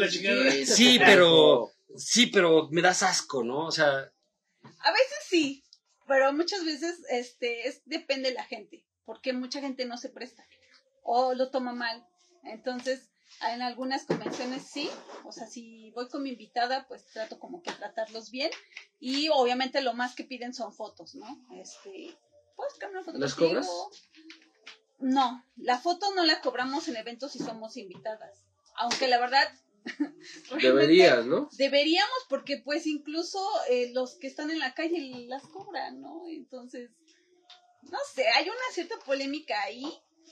sí, 0.65 0.99
pero, 0.99 1.71
sí, 1.95 2.27
pero 2.27 2.67
me 2.71 2.81
das 2.81 3.01
asco, 3.03 3.43
¿no? 3.43 3.65
O 3.65 3.71
sea, 3.71 4.11
A 4.79 4.91
veces 4.91 5.17
sí, 5.27 5.63
pero 6.08 6.34
muchas 6.34 6.66
veces 6.66 6.99
este 7.10 7.68
es 7.68 7.82
depende 7.86 8.30
de 8.30 8.36
la 8.36 8.45
gente, 8.45 8.86
porque 9.05 9.34
mucha 9.34 9.62
gente 9.62 9.86
no 9.86 9.97
se 9.97 10.10
presta 10.10 10.45
o 11.03 11.34
lo 11.34 11.49
toma 11.51 11.74
mal. 11.74 12.05
Entonces, 12.43 13.10
en 13.49 13.62
algunas 13.62 14.05
convenciones 14.05 14.64
sí, 14.64 14.89
o 15.26 15.32
sea, 15.32 15.47
si 15.47 15.91
voy 15.91 16.08
con 16.10 16.24
mi 16.24 16.32
invitada, 16.32 16.88
pues 16.88 17.05
trato 17.08 17.39
como 17.39 17.62
que 17.62 17.72
tratarlos 17.72 18.32
bien 18.32 18.49
y 18.99 19.30
obviamente 19.30 19.82
lo 19.82 19.93
más 19.93 20.16
que 20.16 20.24
piden 20.24 20.53
son 20.53 20.74
fotos, 20.74 21.16
¿no? 21.16 21.28
Este, 21.55 22.18
¿puedes 22.55 22.74
tomar 22.80 22.91
una 22.91 23.03
foto 23.03 23.18
¿Las 23.18 23.36
contigo? 23.36 23.62
cobras? 23.62 24.01
No, 24.99 25.45
la 25.58 25.78
foto 25.78 26.14
no 26.16 26.24
la 26.24 26.41
cobramos 26.41 26.88
en 26.88 26.95
eventos 26.95 27.34
si 27.34 27.39
somos 27.39 27.78
invitadas. 27.78 28.43
Aunque 28.76 29.08
la 29.08 29.20
verdad 29.20 29.47
Deberías, 30.61 31.25
¿no? 31.25 31.49
Deberíamos, 31.57 32.17
porque 32.29 32.57
pues 32.57 32.85
incluso 32.88 33.39
eh, 33.69 33.91
los 33.93 34.15
que 34.15 34.27
están 34.27 34.51
en 34.51 34.59
la 34.59 34.73
calle 34.73 35.25
las 35.27 35.43
cobran, 35.43 36.01
¿no? 36.01 36.27
Entonces, 36.29 36.91
no 37.83 37.97
sé, 38.13 38.27
hay 38.29 38.45
una 38.45 38.73
cierta 38.73 38.95
polémica 39.05 39.61
ahí 39.63 39.85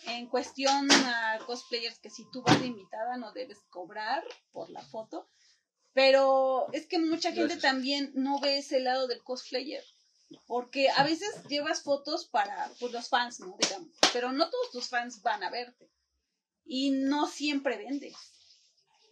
en 0.08 0.28
cuestión 0.28 0.92
a 0.92 1.40
cosplayers 1.46 2.00
que 2.00 2.10
si 2.10 2.30
tú 2.32 2.42
vas 2.42 2.60
de 2.60 2.68
invitada 2.68 3.18
no 3.18 3.32
debes 3.32 3.60
cobrar 3.70 4.24
por 4.52 4.70
la 4.70 4.82
foto, 4.82 5.30
pero 5.94 6.68
es 6.74 6.86
que 6.88 7.00
mucha 7.00 7.30
gente 7.30 7.56
Gracias. 7.56 7.62
también 7.62 8.12
no 8.16 8.40
ve 8.40 8.58
ese 8.58 8.80
lado 8.82 9.08
del 9.08 9.24
cosplayer. 9.24 9.84
Porque 10.48 10.90
a 10.90 11.04
veces 11.04 11.30
llevas 11.48 11.84
fotos 11.84 12.26
para 12.28 12.70
pues, 12.80 12.92
los 12.92 13.08
fans, 13.10 13.40
¿no? 13.40 13.56
Digamos. 13.60 13.90
Pero 14.12 14.32
no 14.32 14.50
todos 14.50 14.72
tus 14.72 14.90
fans 14.90 15.22
van 15.22 15.44
a 15.44 15.50
verte. 15.50 15.90
Y 16.66 16.90
no 16.90 17.28
siempre 17.28 17.78
vendes. 17.78 18.16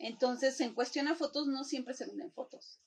Entonces, 0.06 0.60
en 0.62 0.74
cuestión 0.74 1.08
a 1.08 1.16
fotos, 1.16 1.48
no 1.48 1.64
siempre 1.64 1.94
se 1.94 2.06
venden 2.06 2.32
fotos. 2.32 2.80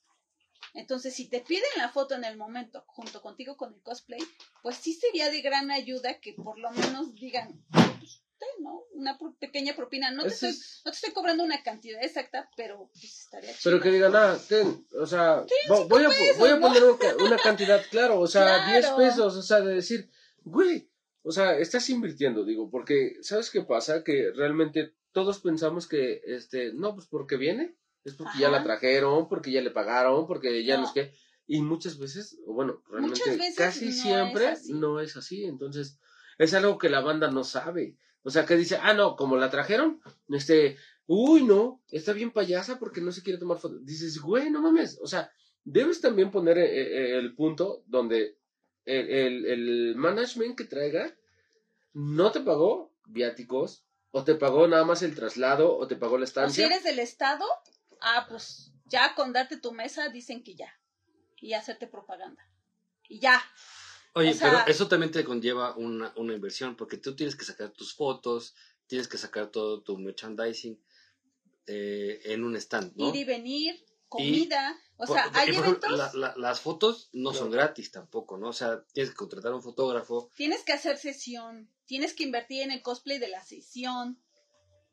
Entonces, 0.74 1.14
si 1.14 1.28
te 1.28 1.40
piden 1.40 1.64
la 1.78 1.88
foto 1.88 2.14
en 2.14 2.24
el 2.24 2.36
momento 2.36 2.84
junto 2.86 3.22
contigo 3.22 3.56
con 3.56 3.72
el 3.72 3.80
cosplay, 3.82 4.20
pues 4.62 4.76
sí 4.76 4.92
sería 4.92 5.30
de 5.30 5.40
gran 5.40 5.70
ayuda 5.70 6.20
que 6.20 6.34
por 6.34 6.58
lo 6.58 6.70
menos 6.72 7.14
digan, 7.14 7.64
pues, 7.72 8.22
¿no? 8.60 8.82
Una 8.92 9.16
pro- 9.16 9.34
pequeña 9.38 9.74
propina. 9.74 10.10
No 10.10 10.22
te, 10.24 10.28
estoy, 10.28 10.50
es- 10.50 10.82
no 10.84 10.90
te 10.90 10.96
estoy 10.96 11.12
cobrando 11.12 11.44
una 11.44 11.62
cantidad 11.62 12.02
exacta, 12.02 12.50
pero 12.56 12.90
pues 12.92 13.04
estaría 13.04 13.50
chido. 13.50 13.60
Pero 13.64 13.80
que 13.82 13.90
digan, 13.90 14.14
ah, 14.14 14.36
ten, 14.48 14.86
o 15.00 15.06
sea, 15.06 15.42
vo- 15.68 15.88
voy, 15.88 16.04
a, 16.04 16.08
pesos, 16.10 16.38
voy 16.38 16.50
a 16.50 16.60
poner 16.60 16.84
un 16.84 16.98
una 17.22 17.36
cantidad, 17.38 17.82
claro, 17.90 18.20
o 18.20 18.26
sea, 18.26 18.42
Claro. 18.66 18.96
10 18.98 19.08
pesos, 19.10 19.36
o 19.36 19.42
sea, 19.42 19.60
de 19.60 19.74
decir, 19.76 20.10
güey, 20.44 20.90
o 21.22 21.32
sea, 21.32 21.56
estás 21.58 21.88
invirtiendo, 21.88 22.44
digo, 22.44 22.70
porque, 22.70 23.16
¿sabes 23.22 23.50
qué 23.50 23.62
pasa? 23.62 24.04
Que 24.04 24.30
realmente 24.34 24.94
todos 25.16 25.40
pensamos 25.40 25.88
que, 25.88 26.20
este, 26.26 26.74
no, 26.74 26.94
pues 26.94 27.06
porque 27.06 27.38
viene, 27.38 27.74
es 28.04 28.12
porque 28.12 28.38
ya 28.38 28.50
la 28.50 28.62
trajeron, 28.62 29.30
porque 29.30 29.50
ya 29.50 29.62
le 29.62 29.70
pagaron, 29.70 30.26
porque 30.26 30.62
ya 30.62 30.76
No. 30.76 30.84
es 30.84 30.90
que, 30.90 31.10
y 31.46 31.62
muchas 31.62 31.98
veces, 31.98 32.38
o 32.46 32.52
bueno, 32.52 32.82
realmente 32.90 33.30
veces 33.30 33.56
casi 33.56 33.86
no 33.86 33.92
siempre 33.92 34.54
no 34.68 35.00
es 35.00 35.16
así, 35.16 35.46
entonces, 35.46 35.98
es 36.36 36.52
algo 36.52 36.76
que 36.76 36.90
la 36.90 37.00
banda 37.00 37.30
no 37.30 37.44
sabe. 37.44 37.96
O 38.24 38.30
sea, 38.30 38.44
que 38.44 38.58
dice, 38.58 38.76
ah, 38.82 38.92
no, 38.92 39.16
como 39.16 39.38
la 39.38 39.48
trajeron, 39.48 40.02
este, 40.28 40.76
uy, 41.06 41.44
no, 41.44 41.82
está 41.90 42.12
bien 42.12 42.30
payasa 42.30 42.78
porque 42.78 43.00
no 43.00 43.10
se 43.10 43.22
quiere 43.22 43.38
tomar 43.38 43.56
fotos. 43.56 43.86
Dices, 43.86 44.20
güey, 44.20 44.50
no 44.50 44.60
mames. 44.60 44.98
O 45.00 45.06
sea, 45.06 45.32
debes 45.64 46.02
también 46.02 46.30
poner 46.30 46.58
eh, 46.58 46.66
eh, 46.66 47.18
el 47.18 47.34
punto 47.34 47.84
donde 47.86 48.36
el, 48.84 49.08
el, 49.08 49.46
el 49.46 49.96
management 49.96 50.58
que 50.58 50.64
traiga 50.64 51.16
no 51.94 52.30
te 52.32 52.40
pagó 52.40 52.92
viáticos, 53.06 53.85
o 54.16 54.24
te 54.24 54.34
pagó 54.34 54.66
nada 54.66 54.84
más 54.86 55.02
el 55.02 55.14
traslado, 55.14 55.76
o 55.76 55.86
te 55.86 55.94
pagó 55.96 56.16
la 56.16 56.24
O 56.24 56.26
si 56.26 56.30
estancia. 56.30 56.64
eres 56.66 56.82
del 56.84 56.98
Estado, 57.00 57.44
ah, 58.00 58.26
pues 58.30 58.72
ya 58.86 59.14
con 59.14 59.34
darte 59.34 59.58
tu 59.58 59.72
mesa 59.72 60.08
dicen 60.08 60.42
que 60.42 60.54
ya. 60.54 60.72
Y 61.38 61.52
hacerte 61.52 61.86
propaganda. 61.86 62.42
Y 63.08 63.18
ya. 63.20 63.42
Oye, 64.14 64.30
O 64.30 64.32
sea- 64.34 64.50
pero 64.50 64.66
eso 64.72 64.88
también 64.88 65.12
te 65.12 65.22
conlleva 65.22 65.76
una, 65.76 66.14
una 66.16 66.32
inversión, 66.32 66.76
porque 66.76 66.96
tú 66.96 67.14
tienes 67.14 67.36
que 67.36 67.44
sacar 67.44 67.68
tus 67.72 67.94
fotos, 67.94 68.54
tienes 68.86 69.06
que 69.06 69.18
sacar 69.18 69.48
todo 69.48 69.82
tu 69.82 69.98
merchandising 69.98 70.80
eh, 71.66 72.20
en 72.24 72.42
un 72.44 72.56
stand, 72.56 72.94
¿no? 72.96 73.08
Ir 73.10 73.16
y 73.16 73.24
venir, 73.24 73.84
comida. 74.08 74.78
O 74.98 75.06
sea, 75.06 75.30
hay 75.34 75.54
eventos. 75.54 75.90
la- 75.92 76.10
la- 76.14 76.34
las 76.36 76.60
fotos 76.60 77.08
no 77.12 77.32
son 77.34 77.50
gratis 77.50 77.90
tampoco, 77.90 78.38
¿no? 78.38 78.48
O 78.48 78.52
sea, 78.52 78.84
tienes 78.92 79.10
que 79.10 79.16
contratar 79.16 79.52
a 79.52 79.56
un 79.56 79.62
fotógrafo. 79.62 80.30
Tienes 80.36 80.62
que 80.62 80.72
hacer 80.72 80.96
sesión, 80.98 81.70
tienes 81.84 82.14
que 82.14 82.24
invertir 82.24 82.62
en 82.62 82.70
el 82.70 82.82
cosplay 82.82 83.18
de 83.18 83.28
la 83.28 83.44
sesión, 83.44 84.18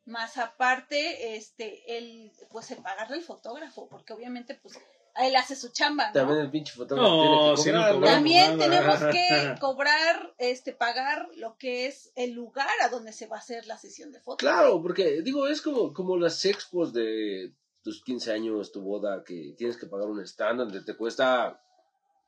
más 0.06 0.38
aparte, 0.38 1.36
este, 1.36 1.98
el, 1.98 2.32
pues 2.50 2.70
el 2.72 2.80
pagarle 2.84 3.16
al 3.18 3.24
fotógrafo, 3.24 3.88
porque 3.88 4.12
obviamente, 4.14 4.56
pues, 4.62 4.78
él 5.16 5.36
hace 5.36 5.56
su 5.56 5.70
chamba, 5.72 6.08
¿no? 6.08 6.14
También 6.14 6.40
el 6.40 6.50
pinche 6.52 6.74
fotógrafo 6.74 7.08
No, 7.10 7.22
tiene 7.22 7.56
que 7.56 7.62
si 7.62 7.70
no 7.72 7.78
cobrar, 7.78 7.94
cobramos 7.94 8.16
También 8.16 8.58
nada. 8.58 8.70
tenemos 8.70 9.16
que 9.16 9.56
cobrar, 9.62 10.34
este, 10.40 10.74
pagar 10.74 11.30
lo 11.36 11.56
que 11.58 11.86
es 11.86 12.12
el 12.16 12.32
lugar 12.32 12.68
a 12.82 12.90
donde 12.90 13.14
se 13.14 13.28
va 13.28 13.38
a 13.38 13.40
hacer 13.40 13.66
la 13.68 13.78
sesión 13.78 14.12
de 14.12 14.20
fotos. 14.20 14.40
Claro, 14.40 14.82
porque 14.82 15.22
digo, 15.22 15.48
es 15.48 15.62
como, 15.62 15.94
como 15.94 16.18
las 16.18 16.44
expos 16.46 16.92
de 16.94 17.54
tus 17.84 18.04
15 18.04 18.32
años, 18.32 18.72
tu 18.72 18.82
boda, 18.82 19.24
que 19.24 19.54
tienes 19.58 19.78
que 19.78 19.88
pagar 19.88 20.08
un 20.08 20.20
stand 20.22 20.60
donde 20.60 20.82
te 20.82 20.96
cuesta 20.96 21.62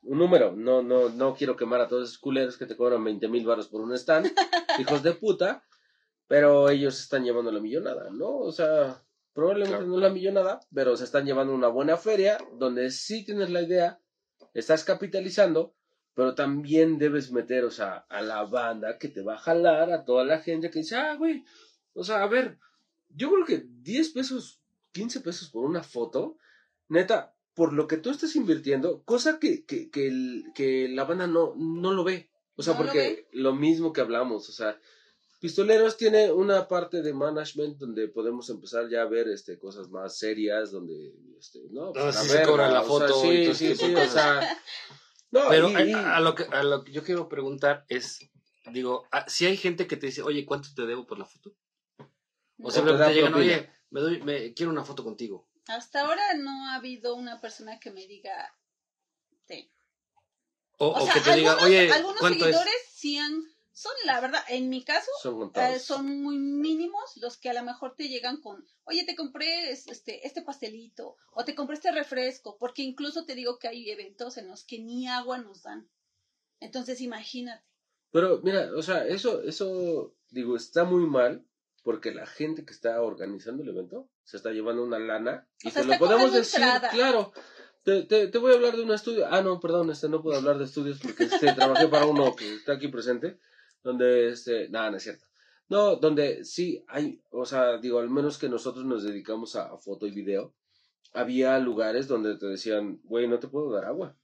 un 0.02 0.18
número. 0.18 0.52
No, 0.52 0.82
no, 0.82 1.08
no 1.08 1.34
quiero 1.34 1.56
quemar 1.56 1.80
a 1.80 1.88
todos 1.88 2.08
esos 2.08 2.18
culeros 2.18 2.56
que 2.56 2.66
te 2.66 2.76
cobran 2.76 3.02
20 3.02 3.26
mil 3.28 3.44
baros 3.46 3.68
por 3.68 3.80
un 3.80 3.92
stand, 3.94 4.26
hijos 4.78 5.02
de 5.02 5.12
puta, 5.14 5.64
pero 6.28 6.68
ellos 6.68 7.00
están 7.00 7.24
llevando 7.24 7.50
la 7.50 7.60
millonada, 7.60 8.10
¿no? 8.10 8.36
O 8.38 8.52
sea, 8.52 9.02
probablemente 9.32 9.76
Claro. 9.78 9.90
no 9.90 9.98
la 9.98 10.10
millonada, 10.10 10.60
pero 10.74 10.96
se 10.96 11.04
están 11.04 11.24
llevando 11.24 11.54
una 11.54 11.68
buena 11.68 11.96
feria 11.96 12.38
donde 12.58 12.90
sí 12.90 13.24
tienes 13.24 13.50
la 13.50 13.62
idea, 13.62 14.00
estás 14.54 14.84
capitalizando, 14.84 15.74
pero 16.14 16.34
también 16.34 16.98
debes 16.98 17.30
meter, 17.30 17.64
o 17.64 17.70
sea, 17.70 18.06
a 18.08 18.22
la 18.22 18.44
banda 18.44 18.98
que 18.98 19.08
te 19.08 19.22
va 19.22 19.34
a 19.34 19.38
jalar, 19.38 19.92
a 19.92 20.04
toda 20.04 20.24
la 20.24 20.40
gente 20.40 20.70
que 20.70 20.78
dice, 20.80 20.96
ah, 20.96 21.14
güey, 21.16 21.44
o 21.92 22.02
sea, 22.04 22.22
a 22.22 22.26
ver, 22.26 22.58
yo 23.10 23.30
creo 23.30 23.44
que 23.44 23.66
10 23.68 24.10
pesos, 24.10 24.62
15 24.96 25.20
pesos 25.20 25.50
por 25.50 25.64
una 25.64 25.82
foto, 25.82 26.36
neta, 26.88 27.34
por 27.54 27.72
lo 27.72 27.86
que 27.86 27.96
tú 27.98 28.10
estás 28.10 28.34
invirtiendo, 28.36 29.02
cosa 29.04 29.38
que, 29.38 29.64
que, 29.64 29.90
que, 29.90 30.08
el- 30.08 30.44
que 30.54 30.88
la 30.88 31.04
banda 31.04 31.26
no, 31.26 31.54
no 31.56 31.92
lo 31.92 32.02
ve. 32.04 32.30
O 32.56 32.62
sea, 32.62 32.72
No 32.74 32.78
porque 32.80 33.28
lo 33.32 33.54
mismo 33.54 33.92
que 33.92 34.00
hablamos, 34.00 34.48
o 34.48 34.52
sea, 34.52 34.78
Pistoleros 35.38 35.98
tiene 35.98 36.32
una 36.32 36.66
parte 36.66 37.02
de 37.02 37.12
management 37.12 37.76
donde 37.76 38.08
podemos 38.08 38.48
empezar 38.48 38.88
ya 38.88 39.02
a 39.02 39.06
ver 39.06 39.28
este 39.28 39.58
cosas 39.58 39.90
más 39.90 40.16
serias, 40.18 40.70
donde 40.72 41.12
este, 41.38 41.60
no, 41.70 41.92
sí 42.12 42.28
se 42.28 42.42
cobra 42.42 42.68
la 42.70 42.80
o 42.80 42.98
sea, 42.98 43.08
foto 43.08 43.20
sí, 43.20 43.54
sí, 43.54 43.94
o 43.94 44.06
sea, 44.08 44.56
no, 45.30 45.42
Pero 45.50 45.68
y- 45.68 45.90
y- 45.90 45.92
a, 45.92 46.16
a 46.16 46.20
lo 46.20 46.34
que, 46.34 46.44
a 46.44 46.62
lo 46.62 46.82
que 46.84 46.92
yo 46.92 47.02
quiero 47.04 47.28
preguntar 47.28 47.84
es, 47.88 48.18
digo, 48.72 49.06
ah, 49.12 49.26
si 49.28 49.44
hay 49.44 49.58
gente 49.58 49.86
que 49.86 49.98
te 49.98 50.06
dice, 50.06 50.22
oye, 50.22 50.46
¿cuánto 50.46 50.70
te 50.74 50.86
debo 50.86 51.06
por 51.06 51.18
la 51.18 51.26
foto? 51.26 51.54
O 51.98 52.04
No. 52.58 52.70
simplemente 52.70 53.12
llegan, 53.14 53.32
propina. 53.32 53.54
oye, 53.56 53.70
me 53.90 54.00
doy, 54.00 54.22
me, 54.22 54.54
quiero 54.54 54.72
una 54.72 54.84
foto 54.84 55.04
contigo. 55.04 55.48
Hasta 55.68 56.02
ahora 56.02 56.34
no 56.34 56.68
ha 56.68 56.76
habido 56.76 57.14
una 57.16 57.40
persona 57.40 57.78
que 57.80 57.90
me 57.90 58.06
diga, 58.06 58.54
"Ten". 59.46 59.68
O, 60.78 60.86
O, 60.88 60.90
o 60.90 61.00
sea, 61.00 61.14
que 61.14 61.20
te 61.20 61.36
diga, 61.36 61.52
algunos, 61.52 61.70
oye, 61.70 61.92
algunos 61.92 62.20
¿cuánto 62.20 62.38
seguidores 62.44 62.74
sí 62.92 63.18
han, 63.18 63.42
son 63.72 63.92
la 64.04 64.20
verdad, 64.20 64.42
en 64.48 64.68
mi 64.68 64.84
caso, 64.84 65.10
son 65.22 65.52
eh, 65.54 65.78
son 65.78 66.22
muy 66.22 66.38
mínimos 66.38 67.16
los 67.16 67.38
que 67.38 67.50
a 67.50 67.54
lo 67.54 67.62
mejor 67.62 67.94
te 67.96 68.08
llegan 68.08 68.40
con, 68.40 68.64
oye, 68.84 69.04
te 69.04 69.16
compré 69.16 69.70
es- 69.70 69.86
este, 69.86 70.26
este 70.26 70.42
pastelito, 70.42 71.16
o 71.32 71.44
te 71.44 71.54
compré 71.54 71.76
este 71.76 71.92
refresco, 71.92 72.58
porque 72.58 72.82
incluso 72.82 73.24
te 73.24 73.34
digo 73.34 73.58
que 73.58 73.68
hay 73.68 73.90
eventos 73.90 74.36
en 74.36 74.48
los 74.48 74.64
que 74.64 74.78
ni 74.78 75.08
agua 75.08 75.38
nos 75.38 75.62
dan. 75.62 75.88
Entonces, 76.60 77.00
imagínate. 77.00 77.64
Pero 78.12 78.40
mira, 78.42 78.70
o 78.76 78.82
sea, 78.82 79.06
eso, 79.06 79.42
eso, 79.42 80.14
digo, 80.30 80.56
está 80.56 80.84
muy 80.84 81.06
mal 81.06 81.46
porque 81.86 82.12
la 82.12 82.26
gente 82.26 82.64
que 82.64 82.72
está 82.72 83.00
organizando 83.00 83.62
el 83.62 83.68
evento 83.68 84.10
se 84.24 84.38
está 84.38 84.50
llevando 84.50 84.82
una 84.82 84.98
lana 84.98 85.46
y 85.62 85.68
O 85.68 85.70
sea, 85.70 85.82
te 85.82 85.88
lo 85.88 85.98
podemos 85.98 86.32
decir, 86.32 86.60
entrada. 86.60 86.90
claro. 86.90 87.32
Te, 87.84 88.02
te, 88.02 88.26
te 88.26 88.38
voy 88.38 88.50
a 88.50 88.56
hablar 88.56 88.74
de 88.74 88.82
un 88.82 88.90
estudio. 88.90 89.28
Ah, 89.30 89.40
no, 89.40 89.60
perdón, 89.60 89.90
este 89.90 90.08
no 90.08 90.20
puedo 90.20 90.36
hablar 90.38 90.58
de 90.58 90.64
estudios 90.64 90.98
porque 90.98 91.22
este, 91.22 91.52
trabajé 91.52 91.86
para 91.86 92.06
uno 92.06 92.34
que 92.34 92.54
está 92.54 92.72
aquí 92.72 92.88
presente, 92.88 93.38
donde, 93.84 94.30
este, 94.30 94.68
nada, 94.68 94.90
no 94.90 94.96
es 94.96 95.04
cierto. 95.04 95.26
No, 95.68 95.94
donde 95.94 96.44
sí 96.44 96.84
hay, 96.88 97.22
o 97.30 97.44
sea, 97.44 97.78
digo, 97.78 98.00
al 98.00 98.10
menos 98.10 98.36
que 98.36 98.48
nosotros 98.48 98.84
nos 98.84 99.04
dedicamos 99.04 99.54
a, 99.54 99.66
a 99.72 99.78
foto 99.78 100.08
y 100.08 100.10
video, 100.10 100.56
había 101.12 101.56
lugares 101.60 102.08
donde 102.08 102.36
te 102.36 102.46
decían, 102.46 102.98
güey, 103.04 103.28
no 103.28 103.38
te 103.38 103.46
puedo 103.46 103.70
dar 103.70 103.84
agua. 103.84 104.16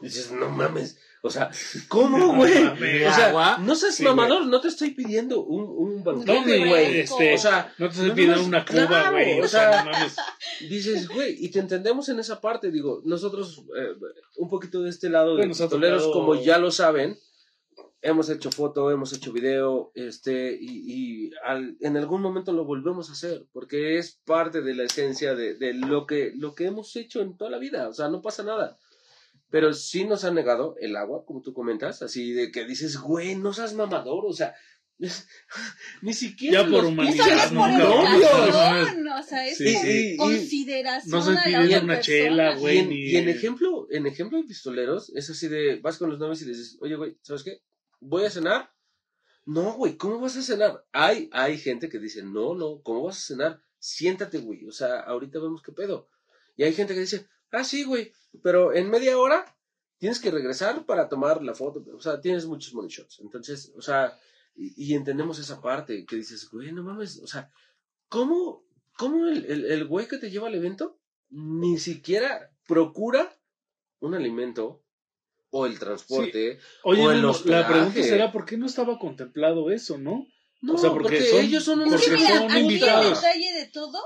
Y 0.00 0.04
dices, 0.06 0.30
no 0.30 0.48
mames, 0.48 0.96
o 1.22 1.30
sea, 1.30 1.50
¿cómo, 1.88 2.36
güey? 2.36 2.52
o 2.64 2.76
sea, 3.12 3.28
¿Agua? 3.30 3.58
no 3.58 3.74
seas 3.74 3.96
Sí, 3.96 4.04
mamador, 4.04 4.46
no 4.46 4.60
te 4.60 4.68
estoy 4.68 4.92
pidiendo 4.92 5.42
un, 5.44 5.64
un 5.64 6.24
ni, 6.46 6.68
güey. 6.68 7.00
este, 7.00 7.34
O 7.34 7.38
sea, 7.38 7.74
no 7.78 7.86
te 7.88 7.94
estoy 7.94 8.08
no 8.10 8.14
pidiendo 8.14 8.44
una 8.44 8.64
cuba, 8.64 9.10
güey. 9.10 9.40
o 9.40 9.44
o 9.44 9.48
sea, 9.48 9.84
no 9.84 9.90
mames. 9.90 10.16
dices, 10.68 11.08
güey, 11.08 11.36
y 11.44 11.50
te 11.50 11.58
entendemos 11.58 12.08
en 12.08 12.20
esa 12.20 12.40
parte, 12.40 12.70
digo, 12.70 13.02
nosotros, 13.04 13.64
eh, 13.76 13.88
un 14.36 14.48
poquito 14.48 14.82
de 14.82 14.90
este 14.90 15.08
lado 15.10 15.30
de 15.36 15.38
Bueno, 15.46 15.54
pistoleros, 15.54 16.04
tocado- 16.04 16.12
como 16.12 16.34
ya 16.40 16.58
lo 16.58 16.70
saben, 16.70 17.18
hemos 18.00 18.30
hecho 18.30 18.52
foto, 18.52 18.92
hemos 18.92 19.12
hecho 19.12 19.32
video, 19.32 19.90
este, 19.96 20.56
y, 20.60 21.26
y 21.26 21.30
al- 21.44 21.76
en 21.80 21.96
algún 21.96 22.22
momento 22.22 22.52
lo 22.52 22.64
volvemos 22.64 23.10
a 23.10 23.14
hacer, 23.14 23.46
porque 23.52 23.98
es 23.98 24.20
parte 24.24 24.62
de 24.62 24.74
la 24.76 24.84
esencia 24.84 25.34
de, 25.34 25.54
de 25.56 25.74
lo, 25.74 26.06
que, 26.06 26.32
lo 26.36 26.54
que 26.54 26.66
hemos 26.66 26.94
hecho 26.94 27.20
en 27.20 27.36
toda 27.36 27.50
la 27.50 27.58
vida, 27.58 27.88
o 27.88 27.92
sea, 27.92 28.08
no 28.08 28.22
pasa 28.22 28.44
nada. 28.44 28.78
Pero 29.50 29.72
sí 29.72 30.04
nos 30.04 30.24
han 30.24 30.34
negado 30.34 30.76
el 30.80 30.94
agua, 30.96 31.24
como 31.24 31.40
tú 31.40 31.52
comentas, 31.54 32.02
así 32.02 32.32
de 32.32 32.50
que 32.50 32.64
dices, 32.66 32.98
güey, 32.98 33.34
no 33.34 33.52
seas 33.54 33.72
mamador, 33.74 34.24
o 34.26 34.32
sea, 34.32 34.54
ni 36.02 36.12
siquiera 36.12 36.62
Ya 36.62 36.68
por 36.68 36.82
los 36.82 36.92
humanidad, 36.92 37.26
Eso 37.28 37.54
no 37.54 37.66
es 37.66 37.72
pinches 37.72 37.84
por 38.92 38.98
no, 39.04 39.18
o 39.18 39.22
sea, 39.22 39.46
es 39.46 39.56
Sí, 39.58 39.64
por 39.72 39.82
sí. 39.82 39.88
Y- 39.90 40.12
y- 40.12 40.16
consideración 40.16 41.10
No 41.10 41.18
a 41.18 41.48
la 41.48 41.64
otra 41.64 41.82
una 41.82 42.00
chela, 42.00 42.54
Y 42.56 42.60
güey. 42.60 42.78
en, 42.78 42.88
ni- 42.88 43.06
y 43.10 43.16
en 43.16 43.28
ejemplo, 43.28 43.86
en 43.90 44.06
ejemplo 44.06 44.38
de 44.38 44.44
pistoleros, 44.44 45.10
es 45.14 45.30
así 45.30 45.48
de, 45.48 45.76
vas 45.80 45.98
con 45.98 46.10
los 46.10 46.18
novios 46.18 46.42
y 46.42 46.46
les 46.46 46.58
dices, 46.58 46.78
oye, 46.80 46.96
güey, 46.96 47.16
¿sabes 47.22 47.42
qué? 47.42 47.62
¿Voy 48.00 48.24
a 48.24 48.30
cenar? 48.30 48.70
No, 49.46 49.72
güey, 49.74 49.96
¿cómo 49.96 50.20
vas 50.20 50.36
a 50.36 50.42
cenar? 50.42 50.84
Hay, 50.92 51.30
hay 51.32 51.56
gente 51.58 51.88
que 51.88 51.98
dice, 51.98 52.22
no, 52.22 52.54
no, 52.54 52.82
¿cómo 52.82 53.04
vas 53.04 53.18
a 53.18 53.26
cenar? 53.28 53.62
Siéntate, 53.78 54.38
güey, 54.38 54.66
o 54.66 54.72
sea, 54.72 55.00
ahorita 55.00 55.38
vemos 55.38 55.62
qué 55.62 55.72
pedo. 55.72 56.08
Y 56.56 56.64
hay 56.64 56.74
gente 56.74 56.92
que 56.92 57.00
dice, 57.00 57.26
ah, 57.52 57.64
sí, 57.64 57.84
güey, 57.84 58.12
pero 58.42 58.72
en 58.74 58.90
media 58.90 59.18
hora 59.18 59.56
tienes 59.98 60.20
que 60.20 60.30
regresar 60.30 60.84
para 60.86 61.08
tomar 61.08 61.42
la 61.42 61.54
foto, 61.54 61.84
o 61.94 62.00
sea, 62.00 62.20
tienes 62.20 62.46
muchos 62.46 62.72
money 62.74 62.90
shots. 62.90 63.18
Entonces, 63.20 63.72
o 63.76 63.82
sea, 63.82 64.16
y, 64.54 64.72
y 64.90 64.94
entendemos 64.94 65.38
esa 65.38 65.60
parte 65.60 66.04
que 66.06 66.16
dices, 66.16 66.48
güey, 66.50 66.72
no 66.72 66.82
mames, 66.82 67.20
o 67.22 67.26
sea, 67.26 67.50
¿cómo, 68.08 68.64
cómo 68.96 69.26
el, 69.26 69.44
el, 69.46 69.64
el 69.66 69.84
güey 69.86 70.06
que 70.06 70.18
te 70.18 70.30
lleva 70.30 70.48
al 70.48 70.54
evento 70.54 70.98
ni 71.30 71.78
siquiera 71.78 72.50
procura 72.66 73.36
un 74.00 74.14
alimento 74.14 74.82
o 75.50 75.66
el 75.66 75.78
transporte? 75.78 76.58
Oye, 76.84 77.02
o 77.02 77.10
el 77.10 77.22
Memo, 77.22 77.34
la 77.46 77.66
pregunta 77.66 78.02
será 78.02 78.30
por 78.32 78.44
qué 78.44 78.56
no 78.56 78.66
estaba 78.66 78.98
contemplado 78.98 79.70
eso, 79.70 79.98
¿no? 79.98 80.26
No, 80.60 80.74
O 80.74 80.78
sea, 80.78 80.90
porque 80.90 81.02
porque, 81.18 81.24
son- 81.24 81.40
ellos 81.44 81.64
son 81.64 81.80
Es 81.82 81.86
unos 81.86 82.00
que 82.02 82.10
porque 82.10 82.22
mira, 82.24 82.38
son 82.38 82.50
aquí 82.50 82.74
el 82.74 82.80
detalle 82.80 83.52
de 83.54 83.66
todo 83.72 83.98